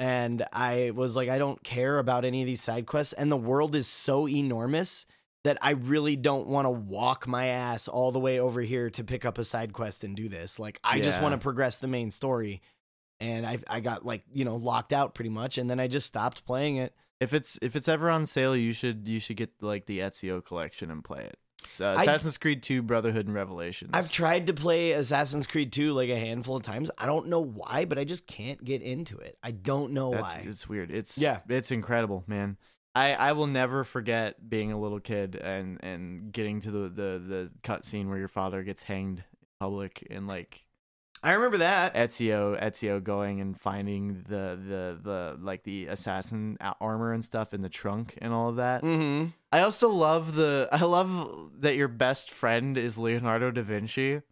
And 0.00 0.46
I 0.50 0.92
was 0.94 1.14
like, 1.14 1.28
I 1.28 1.36
don't 1.36 1.62
care 1.62 1.98
about 1.98 2.24
any 2.24 2.40
of 2.40 2.46
these 2.46 2.62
side 2.62 2.86
quests. 2.86 3.12
And 3.12 3.30
the 3.30 3.36
world 3.36 3.76
is 3.76 3.86
so 3.86 4.26
enormous 4.26 5.04
that 5.44 5.58
I 5.60 5.72
really 5.72 6.16
don't 6.16 6.46
want 6.46 6.64
to 6.64 6.70
walk 6.70 7.28
my 7.28 7.48
ass 7.48 7.86
all 7.86 8.10
the 8.10 8.18
way 8.18 8.40
over 8.40 8.62
here 8.62 8.88
to 8.90 9.04
pick 9.04 9.26
up 9.26 9.36
a 9.36 9.44
side 9.44 9.74
quest 9.74 10.02
and 10.02 10.16
do 10.16 10.30
this. 10.30 10.58
Like, 10.58 10.80
I 10.82 11.00
just 11.00 11.20
want 11.20 11.32
to 11.32 11.38
progress 11.38 11.80
the 11.80 11.86
main 11.86 12.10
story. 12.10 12.62
And 13.20 13.44
I, 13.46 13.58
I 13.68 13.80
got 13.80 14.06
like, 14.06 14.24
you 14.32 14.46
know, 14.46 14.56
locked 14.56 14.94
out 14.94 15.14
pretty 15.14 15.28
much. 15.28 15.58
And 15.58 15.68
then 15.68 15.78
I 15.78 15.86
just 15.86 16.06
stopped 16.06 16.46
playing 16.46 16.76
it. 16.76 16.94
If 17.20 17.34
it's 17.34 17.58
if 17.60 17.76
it's 17.76 17.86
ever 17.88 18.08
on 18.08 18.24
sale, 18.24 18.56
you 18.56 18.72
should 18.72 19.06
you 19.06 19.20
should 19.20 19.36
get 19.36 19.50
like 19.60 19.84
the 19.84 19.98
Ezio 19.98 20.42
collection 20.42 20.90
and 20.90 21.04
play 21.04 21.24
it. 21.24 21.38
It's 21.70 21.80
uh, 21.80 21.94
I- 21.98 22.02
Assassin's 22.02 22.36
Creed 22.36 22.62
2 22.62 22.82
Brotherhood 22.82 23.26
and 23.26 23.34
Revelations. 23.34 23.90
I've 23.94 24.10
tried 24.12 24.48
to 24.48 24.52
play 24.52 24.92
Assassin's 24.92 25.46
Creed 25.46 25.72
2 25.72 25.92
like 25.92 26.10
a 26.10 26.18
handful 26.18 26.56
of 26.56 26.62
times. 26.62 26.90
I 26.98 27.06
don't 27.06 27.28
know 27.28 27.40
why, 27.40 27.84
but 27.86 27.98
I 27.98 28.04
just 28.04 28.26
can't 28.26 28.62
get 28.64 28.82
into 28.82 29.16
it. 29.18 29.38
I 29.42 29.52
don't 29.52 29.92
know 29.92 30.10
That's 30.10 30.36
why. 30.36 30.42
it's 30.46 30.68
weird. 30.68 30.90
It's 30.90 31.16
Yeah. 31.16 31.40
it's 31.48 31.70
incredible, 31.70 32.24
man. 32.26 32.56
I, 32.94 33.14
I 33.14 33.32
will 33.32 33.46
never 33.46 33.84
forget 33.84 34.50
being 34.50 34.72
a 34.72 34.78
little 34.80 34.98
kid 34.98 35.36
and, 35.36 35.78
and 35.82 36.32
getting 36.32 36.58
to 36.60 36.70
the, 36.72 36.88
the, 36.88 37.22
the 37.24 37.52
cut 37.62 37.84
scene 37.84 38.08
where 38.08 38.18
your 38.18 38.26
father 38.28 38.64
gets 38.64 38.82
hanged 38.82 39.18
in 39.20 39.24
public 39.60 40.04
and 40.10 40.26
like 40.26 40.64
I 41.22 41.34
remember 41.34 41.58
that. 41.58 41.94
Ezio 41.94 42.58
Ezio 42.60 43.04
going 43.04 43.42
and 43.42 43.54
finding 43.56 44.24
the 44.26 44.58
the 44.66 44.98
the 45.02 45.36
like 45.38 45.64
the 45.64 45.86
assassin 45.88 46.56
armor 46.80 47.12
and 47.12 47.22
stuff 47.22 47.52
in 47.52 47.60
the 47.60 47.68
trunk 47.68 48.16
and 48.22 48.32
all 48.32 48.48
of 48.48 48.56
that. 48.56 48.82
Mm-hmm. 48.82 49.28
I 49.52 49.60
also 49.60 49.88
love 49.88 50.34
the 50.34 50.68
I 50.72 50.84
love 50.84 51.50
that 51.60 51.76
your 51.76 51.88
best 51.88 52.30
friend 52.30 52.76
is 52.78 52.98
Leonardo 52.98 53.50
da 53.50 53.62
Vinci. 53.62 54.22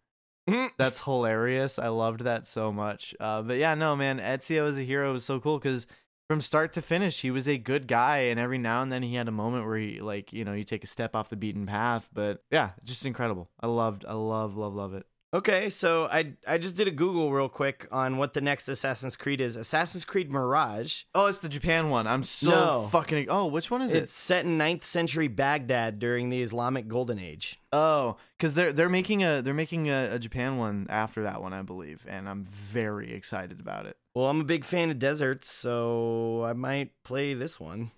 Mhm. 0.49 0.71
That's 0.77 1.03
hilarious. 1.03 1.77
I 1.77 1.89
loved 1.89 2.21
that 2.21 2.47
so 2.47 2.71
much. 2.71 3.13
Uh, 3.19 3.41
but 3.43 3.57
yeah, 3.57 3.75
no 3.75 3.95
man, 3.95 4.19
Ezio 4.19 4.67
as 4.67 4.79
a 4.79 4.83
hero 4.83 5.13
was 5.13 5.23
so 5.25 5.39
cool 5.39 5.59
because 5.59 5.85
from 6.27 6.41
start 6.41 6.73
to 6.73 6.81
finish, 6.81 7.21
he 7.21 7.31
was 7.31 7.47
a 7.47 7.57
good 7.57 7.87
guy, 7.87 8.17
and 8.19 8.39
every 8.39 8.57
now 8.59 8.81
and 8.81 8.91
then 8.91 9.01
he 9.03 9.15
had 9.15 9.27
a 9.27 9.31
moment 9.31 9.65
where 9.65 9.77
he 9.77 9.99
like 10.01 10.31
you 10.33 10.45
know 10.45 10.53
you 10.53 10.63
take 10.63 10.83
a 10.83 10.87
step 10.87 11.15
off 11.15 11.29
the 11.29 11.35
beaten 11.35 11.65
path. 11.65 12.09
But 12.13 12.43
yeah, 12.51 12.71
just 12.83 13.05
incredible. 13.05 13.49
I 13.59 13.67
loved, 13.67 14.05
I 14.07 14.13
love, 14.13 14.55
love, 14.55 14.73
love 14.75 14.93
it. 14.93 15.05
Okay, 15.31 15.69
so 15.69 16.05
I 16.05 16.33
I 16.47 16.57
just 16.57 16.75
did 16.75 16.87
a 16.87 16.91
Google 16.91 17.31
real 17.31 17.49
quick 17.49 17.87
on 17.91 18.17
what 18.17 18.33
the 18.33 18.41
next 18.41 18.67
Assassin's 18.67 19.15
Creed 19.15 19.39
is. 19.41 19.55
Assassin's 19.55 20.03
Creed 20.03 20.31
Mirage. 20.31 21.03
Oh, 21.13 21.27
it's 21.27 21.37
the 21.39 21.49
Japan 21.49 21.91
one. 21.91 22.07
I'm 22.07 22.23
so 22.23 22.49
No. 22.49 22.87
fucking. 22.91 23.27
Oh, 23.29 23.45
which 23.45 23.69
one 23.69 23.83
is 23.83 23.91
It's 23.91 23.97
it? 23.99 24.03
It's 24.05 24.13
set 24.13 24.45
in 24.45 24.57
9th 24.57 24.83
century 24.83 25.27
Baghdad 25.27 25.99
during 25.99 26.29
the 26.29 26.41
Islamic 26.41 26.87
Golden 26.87 27.19
Age. 27.19 27.61
Oh, 27.71 28.17
because 28.37 28.55
they're 28.55 28.73
they're 28.73 28.89
making 28.89 29.23
a 29.23 29.43
they're 29.43 29.53
making 29.53 29.87
a, 29.87 30.15
a 30.15 30.17
Japan 30.19 30.57
one 30.57 30.87
after 30.89 31.21
that 31.21 31.43
one, 31.43 31.53
I 31.53 31.61
believe, 31.61 32.07
and 32.09 32.27
I'm 32.27 32.43
very 32.43 33.13
excited 33.13 33.59
about 33.59 33.85
it. 33.85 33.97
Well, 34.15 34.25
I'm 34.25 34.41
a 34.41 34.45
big 34.45 34.65
fan 34.65 34.89
of 34.89 34.97
deserts, 34.97 35.51
so 35.51 36.43
I 36.43 36.53
might 36.53 36.91
play 37.03 37.35
this 37.35 37.59
one. 37.59 37.91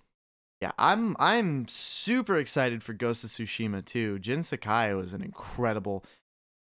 Yeah, 0.60 0.72
I'm 0.78 1.16
I'm 1.18 1.66
super 1.66 2.36
excited 2.36 2.82
for 2.82 2.92
Ghost 2.92 3.24
of 3.24 3.30
Tsushima 3.30 3.82
too. 3.84 4.18
Jin 4.18 4.42
Sakai 4.42 4.92
was 4.92 5.14
an 5.14 5.22
incredible 5.22 6.04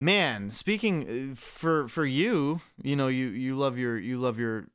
man. 0.01 0.49
Speaking 0.49 1.31
uh, 1.31 1.35
for 1.35 1.87
for 1.87 2.05
you, 2.05 2.59
you 2.81 2.95
know, 2.97 3.07
you 3.07 3.27
you 3.27 3.55
love 3.55 3.77
your 3.77 3.97
you 3.97 4.17
love 4.19 4.39
your 4.39 4.67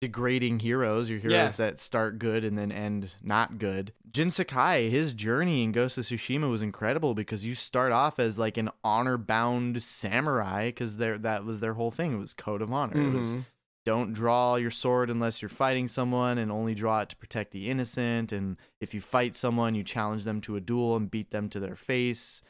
degrading 0.00 0.60
heroes, 0.60 1.10
your 1.10 1.18
heroes 1.18 1.58
that 1.58 1.78
start 1.78 2.18
good 2.18 2.42
and 2.42 2.56
then 2.56 2.72
end 2.72 3.14
not 3.22 3.58
good. 3.58 3.92
Jin 4.10 4.30
Sakai, 4.30 4.88
his 4.88 5.12
journey 5.12 5.62
in 5.62 5.72
Ghost 5.72 5.98
of 5.98 6.04
Tsushima 6.04 6.50
was 6.50 6.62
incredible 6.62 7.12
because 7.14 7.44
you 7.44 7.54
start 7.54 7.92
off 7.92 8.18
as 8.18 8.38
like 8.38 8.56
an 8.56 8.70
honor 8.82 9.18
bound 9.18 9.82
samurai 9.82 10.68
because 10.68 10.96
there 10.96 11.18
that 11.18 11.44
was 11.44 11.60
their 11.60 11.74
whole 11.74 11.90
thing. 11.90 12.14
It 12.14 12.18
was 12.18 12.32
code 12.34 12.62
of 12.62 12.72
honor. 12.72 12.98
It 12.98 13.12
was 13.14 13.34
Mhm. 13.34 13.44
don't 13.86 14.12
draw 14.14 14.56
your 14.56 14.70
sword 14.70 15.10
unless 15.10 15.40
you're 15.42 15.48
fighting 15.50 15.86
someone 15.88 16.38
and 16.38 16.50
only 16.50 16.74
draw 16.74 17.00
it 17.00 17.08
to 17.10 17.16
protect 17.16 17.50
the 17.50 17.68
innocent 17.70 18.30
and 18.32 18.56
if 18.80 18.92
you 18.94 19.00
fight 19.00 19.34
someone 19.34 19.74
you 19.74 19.82
challenge 19.82 20.24
them 20.24 20.40
to 20.42 20.54
a 20.56 20.60
duel 20.60 20.96
and 20.96 21.10
beat 21.10 21.30
them 21.30 21.48
to 21.48 21.58
their 21.60 21.74
face 21.74 22.42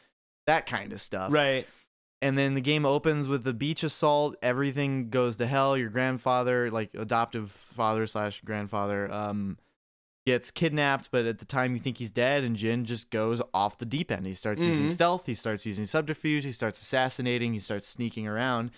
that 0.45 0.65
kind 0.65 0.91
of 0.91 0.99
stuff 0.99 1.31
Right. 1.31 1.65
And 2.21 2.37
then 2.37 2.53
the 2.53 2.61
game 2.61 2.85
opens 2.85 3.27
with 3.27 3.43
the 3.43 3.53
beach 3.53 3.83
assault. 3.83 4.35
Everything 4.41 5.09
goes 5.09 5.37
to 5.37 5.47
hell. 5.47 5.75
Your 5.77 5.89
grandfather 5.89 6.69
like 6.71 6.91
adoptive 6.93 7.49
father 7.51 8.05
slash 8.07 8.41
grandfather 8.41 9.11
um 9.11 9.57
gets 10.27 10.51
kidnapped 10.51 11.09
but 11.11 11.25
at 11.25 11.39
the 11.39 11.45
time 11.45 11.73
you 11.73 11.79
think 11.79 11.97
he's 11.97 12.11
dead 12.11 12.43
and 12.43 12.55
jin 12.55 12.85
just 12.85 13.09
goes 13.09 13.41
off 13.53 13.77
the 13.79 13.85
deep 13.85 14.11
end. 14.11 14.25
He 14.25 14.35
starts 14.35 14.61
using 14.63 14.85
Mhm. 14.85 14.91
stealth. 14.91 15.25
He 15.25 15.33
starts 15.33 15.65
using 15.65 15.85
subterfuge. 15.87 16.43
He 16.43 16.51
starts 16.51 16.79
assassinating. 16.79 17.53
He 17.53 17.59
starts 17.59 17.87
sneaking 17.87 18.27
around. 18.27 18.69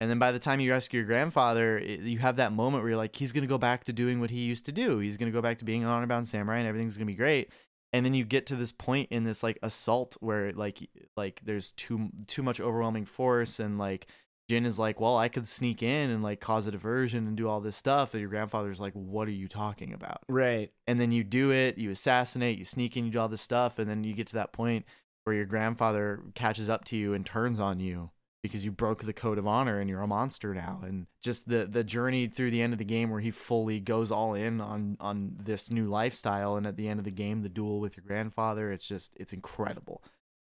And 0.00 0.08
then 0.10 0.18
by 0.20 0.30
the 0.32 0.38
time 0.38 0.58
you 0.60 0.70
rescue 0.70 0.98
your 1.00 1.06
grandfather 1.06 1.76
it, 1.78 2.00
you 2.00 2.18
have 2.20 2.36
that 2.36 2.52
moment 2.52 2.82
where 2.82 2.90
you're 2.90 2.98
like 2.98 3.16
he's 3.16 3.32
going 3.32 3.42
to 3.42 3.48
go 3.48 3.58
back 3.58 3.82
to 3.84 3.92
doing 3.92 4.20
what 4.20 4.30
he 4.30 4.40
used 4.42 4.64
to 4.66 4.72
do. 4.72 4.98
He's 4.98 5.16
going 5.16 5.30
to 5.30 5.36
go 5.36 5.42
back 5.42 5.58
to 5.58 5.64
being 5.64 5.82
an 5.82 5.88
honor 5.88 6.06
bound 6.06 6.28
samurai 6.28 6.58
and 6.58 6.68
everything's 6.68 6.96
going 6.96 7.06
to 7.06 7.12
be 7.12 7.16
great 7.16 7.50
and 7.92 8.04
then 8.04 8.14
you 8.14 8.24
get 8.24 8.46
to 8.46 8.56
this 8.56 8.72
point 8.72 9.08
in 9.10 9.24
this 9.24 9.42
like 9.42 9.58
assault 9.62 10.16
where 10.20 10.52
like 10.52 10.88
like 11.16 11.42
there's 11.44 11.72
too 11.72 12.10
too 12.26 12.42
much 12.42 12.60
overwhelming 12.60 13.04
force 13.04 13.60
and 13.60 13.78
like 13.78 14.06
Jin 14.48 14.66
is 14.66 14.78
like, 14.78 15.00
well, 15.00 15.16
I 15.16 15.28
could 15.28 15.46
sneak 15.46 15.82
in 15.82 16.10
and 16.10 16.22
like 16.22 16.40
cause 16.40 16.66
a 16.66 16.72
diversion 16.72 17.26
and 17.26 17.36
do 17.36 17.48
all 17.48 17.60
this 17.60 17.76
stuff. 17.76 18.12
That 18.12 18.20
your 18.20 18.28
grandfather's 18.28 18.80
like, 18.80 18.92
what 18.92 19.28
are 19.28 19.32
you 19.32 19.48
talking 19.48 19.94
about? 19.94 20.22
Right. 20.28 20.70
And 20.86 20.98
then 20.98 21.12
you 21.12 21.24
do 21.24 21.52
it, 21.52 21.78
you 21.78 21.90
assassinate, 21.90 22.58
you 22.58 22.64
sneak 22.64 22.96
in, 22.96 23.04
you 23.04 23.12
do 23.12 23.20
all 23.20 23.28
this 23.28 23.40
stuff, 23.40 23.78
and 23.78 23.88
then 23.88 24.04
you 24.04 24.14
get 24.14 24.26
to 24.28 24.34
that 24.34 24.52
point 24.52 24.84
where 25.24 25.36
your 25.36 25.46
grandfather 25.46 26.22
catches 26.34 26.68
up 26.68 26.84
to 26.86 26.96
you 26.96 27.14
and 27.14 27.24
turns 27.24 27.60
on 27.60 27.78
you 27.78 28.10
because 28.42 28.64
you 28.64 28.72
broke 28.72 29.04
the 29.04 29.12
code 29.12 29.38
of 29.38 29.46
honor 29.46 29.78
and 29.78 29.88
you're 29.88 30.00
a 30.00 30.06
monster 30.06 30.52
now. 30.52 30.80
And 30.84 31.06
just 31.22 31.48
the 31.48 31.64
the 31.64 31.84
journey 31.84 32.26
through 32.26 32.50
the 32.50 32.60
end 32.60 32.72
of 32.72 32.78
the 32.78 32.84
game 32.84 33.10
where 33.10 33.20
he 33.20 33.30
fully 33.30 33.80
goes 33.80 34.10
all 34.10 34.34
in 34.34 34.60
on 34.60 34.96
on 35.00 35.36
this 35.42 35.70
new 35.70 35.86
lifestyle, 35.86 36.56
and 36.56 36.66
at 36.66 36.76
the 36.76 36.88
end 36.88 36.98
of 36.98 37.04
the 37.04 37.10
game, 37.10 37.40
the 37.40 37.48
duel 37.48 37.80
with 37.80 37.96
your 37.96 38.04
grandfather, 38.06 38.72
it's 38.72 38.86
just 38.86 39.16
it's 39.18 39.32
incredible. 39.32 40.02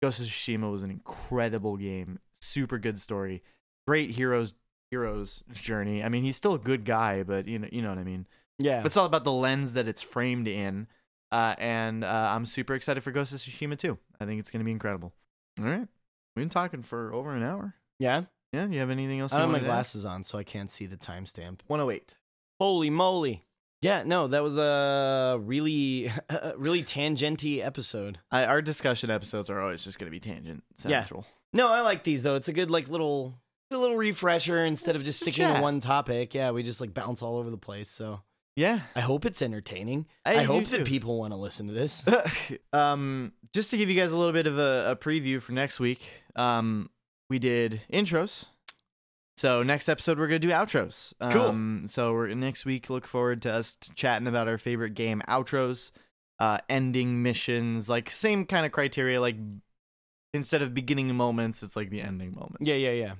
Ghost 0.02 0.20
of 0.20 0.26
Tsushima 0.26 0.70
was 0.70 0.82
an 0.82 0.90
incredible 0.90 1.76
game, 1.76 2.18
super 2.40 2.78
good 2.78 2.98
story, 2.98 3.42
great 3.86 4.10
heroes 4.10 4.54
heroes 4.90 5.42
journey. 5.52 6.02
I 6.02 6.08
mean, 6.08 6.24
he's 6.24 6.36
still 6.36 6.54
a 6.54 6.58
good 6.58 6.84
guy, 6.84 7.22
but 7.22 7.46
you 7.46 7.58
know 7.58 7.68
you 7.70 7.82
know 7.82 7.90
what 7.90 7.98
I 7.98 8.04
mean. 8.04 8.26
Yeah. 8.58 8.80
But 8.80 8.86
it's 8.86 8.96
all 8.96 9.06
about 9.06 9.24
the 9.24 9.32
lens 9.32 9.74
that 9.74 9.88
it's 9.88 10.02
framed 10.02 10.48
in. 10.48 10.86
Uh, 11.30 11.54
and 11.58 12.04
uh, 12.04 12.32
I'm 12.34 12.44
super 12.44 12.74
excited 12.74 13.02
for 13.02 13.10
Ghost 13.10 13.32
of 13.32 13.38
Tsushima 13.38 13.78
too. 13.78 13.98
I 14.20 14.26
think 14.26 14.38
it's 14.38 14.50
going 14.50 14.60
to 14.60 14.64
be 14.64 14.70
incredible. 14.70 15.14
All 15.58 15.66
right. 15.66 15.88
We've 16.36 16.42
been 16.42 16.48
talking 16.48 16.82
for 16.82 17.12
over 17.12 17.34
an 17.34 17.42
hour. 17.42 17.74
Yeah. 18.02 18.22
Yeah. 18.52 18.66
You 18.66 18.80
have 18.80 18.90
anything 18.90 19.20
else? 19.20 19.32
I 19.32 19.36
don't 19.38 19.42
have 19.44 19.48
my 19.48 19.52
wanted 19.54 19.64
to 19.64 19.70
add? 19.70 19.74
glasses 19.76 20.04
on, 20.04 20.24
so 20.24 20.36
I 20.38 20.44
can't 20.44 20.70
see 20.70 20.86
the 20.86 20.96
timestamp. 20.98 21.60
108. 21.68 22.16
Holy 22.60 22.90
moly. 22.90 23.44
Yeah, 23.80 24.02
no, 24.04 24.28
that 24.28 24.42
was 24.42 24.58
a 24.58 25.38
really, 25.40 26.12
really 26.56 26.82
tangenty 26.84 27.64
episode. 27.64 28.18
I, 28.30 28.44
our 28.44 28.62
discussion 28.62 29.10
episodes 29.10 29.50
are 29.50 29.60
always 29.60 29.82
just 29.84 29.98
going 29.98 30.06
to 30.06 30.10
be 30.10 30.20
tangent 30.20 30.62
Yeah. 30.84 31.00
central. 31.00 31.26
No, 31.52 31.68
I 31.72 31.80
like 31.80 32.04
these 32.04 32.22
though. 32.22 32.34
It's 32.36 32.48
a 32.48 32.52
good 32.52 32.70
like 32.70 32.88
little, 32.88 33.34
a 33.72 33.76
little 33.76 33.96
refresher 33.96 34.64
instead 34.64 34.94
of 34.96 35.02
just 35.02 35.22
a 35.22 35.30
sticking 35.30 35.52
to 35.52 35.60
one 35.60 35.80
topic. 35.80 36.34
Yeah, 36.34 36.50
we 36.52 36.62
just 36.62 36.80
like 36.80 36.94
bounce 36.94 37.22
all 37.22 37.38
over 37.38 37.50
the 37.50 37.56
place. 37.58 37.88
So 37.88 38.20
Yeah. 38.54 38.80
I 38.94 39.00
hope 39.00 39.24
it's 39.24 39.42
entertaining. 39.42 40.06
I 40.24 40.36
I, 40.36 40.42
hope 40.44 40.66
too. 40.66 40.76
that 40.76 40.86
people 40.86 41.18
want 41.18 41.32
to 41.32 41.36
listen 41.38 41.66
to 41.66 41.72
this. 41.72 42.04
um, 42.72 43.32
just 43.52 43.70
to 43.70 43.76
give 43.78 43.90
you 43.90 43.96
guys 43.96 44.12
a 44.12 44.16
little 44.16 44.32
bit 44.32 44.46
of 44.46 44.58
a, 44.58 44.92
a 44.92 44.96
preview 44.96 45.40
for 45.42 45.52
next 45.52 45.80
week, 45.80 46.22
um, 46.36 46.88
we 47.32 47.38
did 47.38 47.80
intros. 47.90 48.44
So 49.38 49.62
next 49.62 49.88
episode 49.88 50.18
we're 50.18 50.26
gonna 50.26 50.38
do 50.38 50.50
outros. 50.50 51.14
Cool. 51.32 51.40
Um, 51.46 51.84
so 51.86 52.12
we're 52.12 52.28
next 52.34 52.66
week. 52.66 52.90
Look 52.90 53.06
forward 53.06 53.40
to 53.42 53.52
us 53.54 53.78
chatting 53.94 54.28
about 54.28 54.48
our 54.48 54.58
favorite 54.58 54.92
game 54.92 55.22
outros, 55.26 55.92
uh, 56.38 56.58
ending 56.68 57.22
missions, 57.22 57.88
like 57.88 58.10
same 58.10 58.44
kind 58.44 58.66
of 58.66 58.72
criteria. 58.72 59.18
Like 59.18 59.36
instead 60.34 60.60
of 60.60 60.74
beginning 60.74 61.14
moments, 61.16 61.62
it's 61.62 61.74
like 61.74 61.88
the 61.88 62.02
ending 62.02 62.34
moment. 62.34 62.58
yeah, 62.60 62.74
yeah, 62.74 62.92
yeah. 62.92 63.14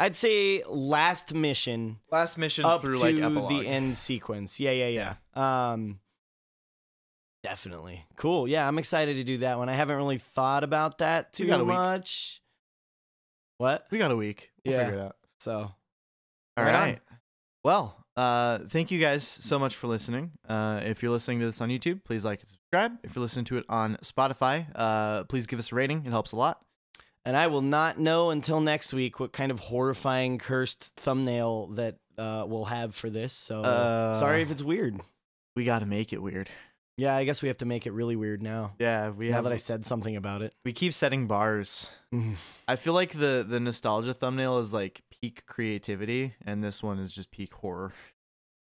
I'd 0.00 0.16
say 0.16 0.64
last 0.68 1.32
mission 1.34 1.98
Last 2.10 2.36
mission 2.36 2.64
up 2.64 2.80
through 2.80 2.96
to 2.96 3.00
like 3.00 3.14
epilogue. 3.14 3.48
the 3.50 3.68
end 3.68 3.96
sequence. 3.96 4.58
Yeah, 4.58 4.72
yeah, 4.72 5.14
yeah. 5.36 5.70
Um, 5.72 6.00
definitely 7.44 8.04
cool. 8.16 8.48
Yeah, 8.48 8.66
I'm 8.66 8.78
excited 8.78 9.14
to 9.14 9.24
do 9.24 9.38
that 9.38 9.58
one. 9.58 9.68
I 9.68 9.74
haven't 9.74 9.96
really 9.96 10.18
thought 10.18 10.64
about 10.64 10.98
that 10.98 11.32
too 11.32 11.46
much. 11.64 12.40
What? 13.58 13.86
We 13.90 13.98
got 13.98 14.10
a 14.10 14.16
week. 14.16 14.50
We'll 14.64 14.74
Yeah. 14.74 14.84
figure 14.86 14.98
it 15.00 15.02
out. 15.04 15.16
So 15.40 15.74
All 16.56 16.64
Right 16.64 16.72
right. 16.72 17.00
Well, 17.64 17.96
uh, 18.16 18.58
thank 18.68 18.90
you 18.90 19.00
guys 19.00 19.26
so 19.26 19.58
much 19.58 19.74
for 19.74 19.86
listening. 19.88 20.32
Uh, 20.48 20.80
if 20.84 21.02
you're 21.02 21.10
listening 21.10 21.40
to 21.40 21.46
this 21.46 21.60
on 21.60 21.68
YouTube, 21.70 22.04
please 22.04 22.24
like 22.24 22.40
and 22.40 22.48
subscribe. 22.48 22.98
If 23.02 23.16
you're 23.16 23.22
listening 23.22 23.46
to 23.46 23.56
it 23.58 23.64
on 23.68 23.96
Spotify, 24.02 24.66
uh, 24.74 25.24
please 25.24 25.46
give 25.46 25.58
us 25.58 25.72
a 25.72 25.74
rating. 25.74 26.04
It 26.06 26.10
helps 26.10 26.32
a 26.32 26.36
lot. 26.36 26.60
And 27.24 27.36
I 27.36 27.46
will 27.46 27.62
not 27.62 27.98
know 27.98 28.30
until 28.30 28.60
next 28.60 28.92
week 28.92 29.18
what 29.18 29.32
kind 29.32 29.50
of 29.50 29.58
horrifying 29.58 30.38
cursed 30.38 30.92
thumbnail 30.96 31.68
that 31.68 31.96
uh, 32.18 32.44
we'll 32.46 32.66
have 32.66 32.94
for 32.94 33.08
this. 33.08 33.32
So 33.32 33.62
Uh, 33.62 34.14
sorry 34.14 34.42
if 34.42 34.50
it's 34.50 34.62
weird. 34.62 35.00
We 35.56 35.64
got 35.64 35.78
to 35.78 35.86
make 35.86 36.12
it 36.12 36.20
weird. 36.22 36.50
Yeah, 36.96 37.16
I 37.16 37.24
guess 37.24 37.42
we 37.42 37.48
have 37.48 37.58
to 37.58 37.66
make 37.66 37.86
it 37.86 37.92
really 37.92 38.14
weird 38.14 38.40
now. 38.42 38.74
Yeah, 38.78 39.10
we 39.10 39.28
now 39.28 39.36
have. 39.36 39.44
that 39.44 39.52
I 39.52 39.56
said 39.56 39.84
something 39.84 40.14
about 40.16 40.42
it. 40.42 40.54
we 40.64 40.72
keep 40.72 40.92
setting 40.94 41.26
bars. 41.26 41.90
Mhm. 42.12 42.36
I 42.68 42.76
feel 42.76 42.92
like 42.94 43.12
the 43.12 43.44
the 43.46 43.58
nostalgia 43.58 44.14
thumbnail 44.14 44.58
is 44.58 44.72
like 44.72 45.02
peak 45.20 45.44
creativity, 45.46 46.34
and 46.46 46.62
this 46.62 46.82
one 46.82 46.98
is 47.00 47.12
just 47.14 47.30
peak 47.32 47.52
horror. 47.54 47.92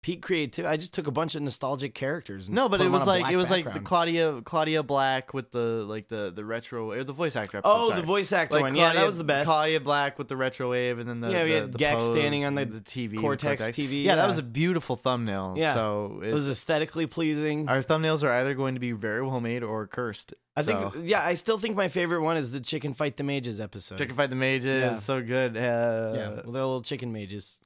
Peak 0.03 0.23
creative. 0.23 0.65
I 0.65 0.79
just 0.79 0.95
took 0.95 1.07
a 1.07 1.11
bunch 1.11 1.35
of 1.35 1.43
nostalgic 1.43 1.95
characters. 1.95 2.49
No, 2.49 2.71
but 2.71 2.81
it 2.81 2.91
was 2.91 3.07
like 3.07 3.31
it 3.31 3.37
was 3.37 3.51
like 3.51 3.71
the. 3.71 3.81
Claudia 3.81 4.41
Claudia 4.43 4.83
Black 4.83 5.35
with 5.35 5.51
the 5.51 5.85
like 5.87 6.09
the 6.09 6.33
the 6.35 6.43
retro 6.43 6.91
or 6.93 7.05
the 7.05 7.13
voice 7.13 7.37
actor. 7.37 7.59
Episode, 7.59 7.71
Oh, 7.75 7.89
sorry. 7.91 8.01
the 8.01 8.07
voice 8.07 8.33
actor 8.33 8.55
like 8.55 8.63
one. 8.63 8.75
yeah, 8.77 8.87
that 8.87 8.93
Claudia- 8.95 9.07
was 9.07 9.19
the 9.19 9.25
best. 9.25 9.47
Claudia 9.47 9.79
Black 9.81 10.19
with 10.19 10.29
the 10.29 10.39
retro 10.39 10.71
wave, 10.71 10.99
and 10.99 11.07
then 11.09 11.21
the 11.21 11.31
Yeah, 11.31 11.45
we 11.45 11.51
had 11.51 11.73
the 11.73 11.79
Gex 11.79 12.05
standing 12.05 12.47
on 12.47 12.55
the 12.55 12.65
the 12.65 12.81
TV, 12.81 13.11
the 13.11 13.17
Cortex 13.19 13.63
TV, 13.69 14.03
Yeah, 14.05 14.15
that 14.17 14.27
was 14.27 14.39
a 14.39 14.43
beautiful 14.43 14.97
thumbnail. 14.97 15.55
Yeah. 15.59 15.75
so 15.75 16.21
It 16.25 16.33
was 16.33 16.49
aesthetically 16.49 17.07
pleasing. 17.07 17.69
our 17.69 17.83
thumbnails 17.83 18.23
are 18.25 18.31
either 18.33 18.55
going 18.55 18.75
to 18.77 18.81
be 18.81 18.93
very 18.93 19.21
well 19.21 19.41
made 19.43 19.63
or 19.63 19.87
cursed. 19.87 20.33
I 20.57 20.63
think, 20.63 20.79
so. 20.81 20.93
yeah, 21.03 21.23
I 21.25 21.35
still 21.35 21.59
think 21.59 21.77
my 21.77 21.89
favorite 21.89 22.23
one 22.23 22.37
is 22.37 22.53
the 22.53 22.61
chicken 22.61 22.93
fight 22.95 23.17
the 23.17 23.23
mages 23.23 23.61
episode. 23.61 23.99
Chicken 23.99 24.17
fight 24.17 24.31
the 24.31 24.37
mages, 24.37 24.81
Yeah. 24.81 24.95
so 24.97 25.23
good. 25.23 25.57
Uh, 25.57 25.61
yeah, 25.61 26.29
well, 26.29 26.37
they're 26.37 26.45
little 26.47 26.83
chicken 26.83 27.13
mages. 27.13 27.61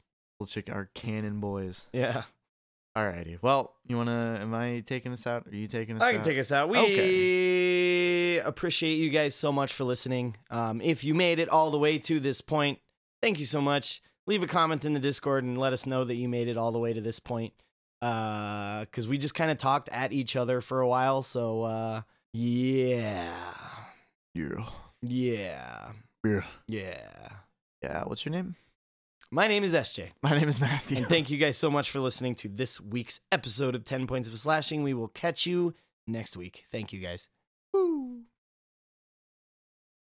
Chicken, 0.44 0.74
our 0.74 0.90
cannon 0.94 1.40
boys. 1.40 1.86
Yeah, 1.92 2.22
Alrighty. 2.96 3.38
Well, 3.42 3.74
you 3.86 3.96
wanna? 3.96 4.38
Am 4.40 4.54
I 4.54 4.80
taking 4.86 5.12
us 5.12 5.26
out? 5.26 5.46
Are 5.46 5.54
you 5.56 5.66
taking 5.66 5.96
us 5.96 6.02
out? 6.02 6.06
I 6.06 6.08
out? 6.10 6.14
can 6.14 6.22
take 6.22 6.38
us 6.38 6.52
out. 6.52 6.68
We 6.68 6.78
Okay. 6.78 8.38
appreciate 8.38 8.94
you 8.96 9.10
guys 9.10 9.34
so 9.34 9.50
much 9.52 9.72
for 9.72 9.84
listening. 9.84 10.36
Um, 10.50 10.80
if 10.80 11.02
you 11.04 11.14
made 11.14 11.38
it 11.38 11.48
all 11.48 11.70
the 11.70 11.78
way 11.78 11.98
to 11.98 12.20
this 12.20 12.40
point, 12.40 12.78
thank 13.22 13.38
you 13.38 13.46
so 13.46 13.60
much. 13.60 14.02
Leave 14.26 14.42
a 14.42 14.46
comment 14.46 14.84
in 14.84 14.92
the 14.92 15.00
Discord 15.00 15.44
and 15.44 15.56
let 15.58 15.72
us 15.72 15.86
know 15.86 16.04
that 16.04 16.14
you 16.16 16.28
made 16.28 16.48
it 16.48 16.56
all 16.56 16.72
the 16.72 16.78
way 16.78 16.92
to 16.92 17.00
this 17.00 17.18
point. 17.20 17.52
Uh, 18.02 18.80
because 18.80 19.08
we 19.08 19.16
just 19.18 19.34
kind 19.34 19.50
of 19.50 19.56
talked 19.58 19.88
at 19.88 20.12
each 20.12 20.36
other 20.36 20.60
for 20.60 20.80
a 20.80 20.88
while. 20.88 21.22
So, 21.22 21.62
uh, 21.62 22.02
yeah, 22.32 23.34
Yeah. 24.34 24.66
yeah, 25.02 25.92
Yeah. 26.24 26.40
yeah. 26.68 27.28
Yeah. 27.82 28.04
What's 28.04 28.24
your 28.24 28.32
name? 28.32 28.56
My 29.34 29.48
name 29.48 29.64
is 29.64 29.74
SJ. 29.74 30.10
My 30.22 30.30
name 30.38 30.48
is 30.48 30.60
Matthew. 30.60 30.96
And 30.96 31.08
thank 31.08 31.28
you 31.28 31.38
guys 31.38 31.58
so 31.58 31.68
much 31.68 31.90
for 31.90 31.98
listening 31.98 32.36
to 32.36 32.48
this 32.48 32.80
week's 32.80 33.18
episode 33.32 33.74
of 33.74 33.84
10 33.84 34.06
Points 34.06 34.28
of 34.28 34.38
Slashing. 34.38 34.84
We 34.84 34.94
will 34.94 35.08
catch 35.08 35.44
you 35.44 35.74
next 36.06 36.36
week. 36.36 36.62
Thank 36.70 36.92
you 36.92 37.00
guys. 37.00 37.28
Woo. 37.72 38.20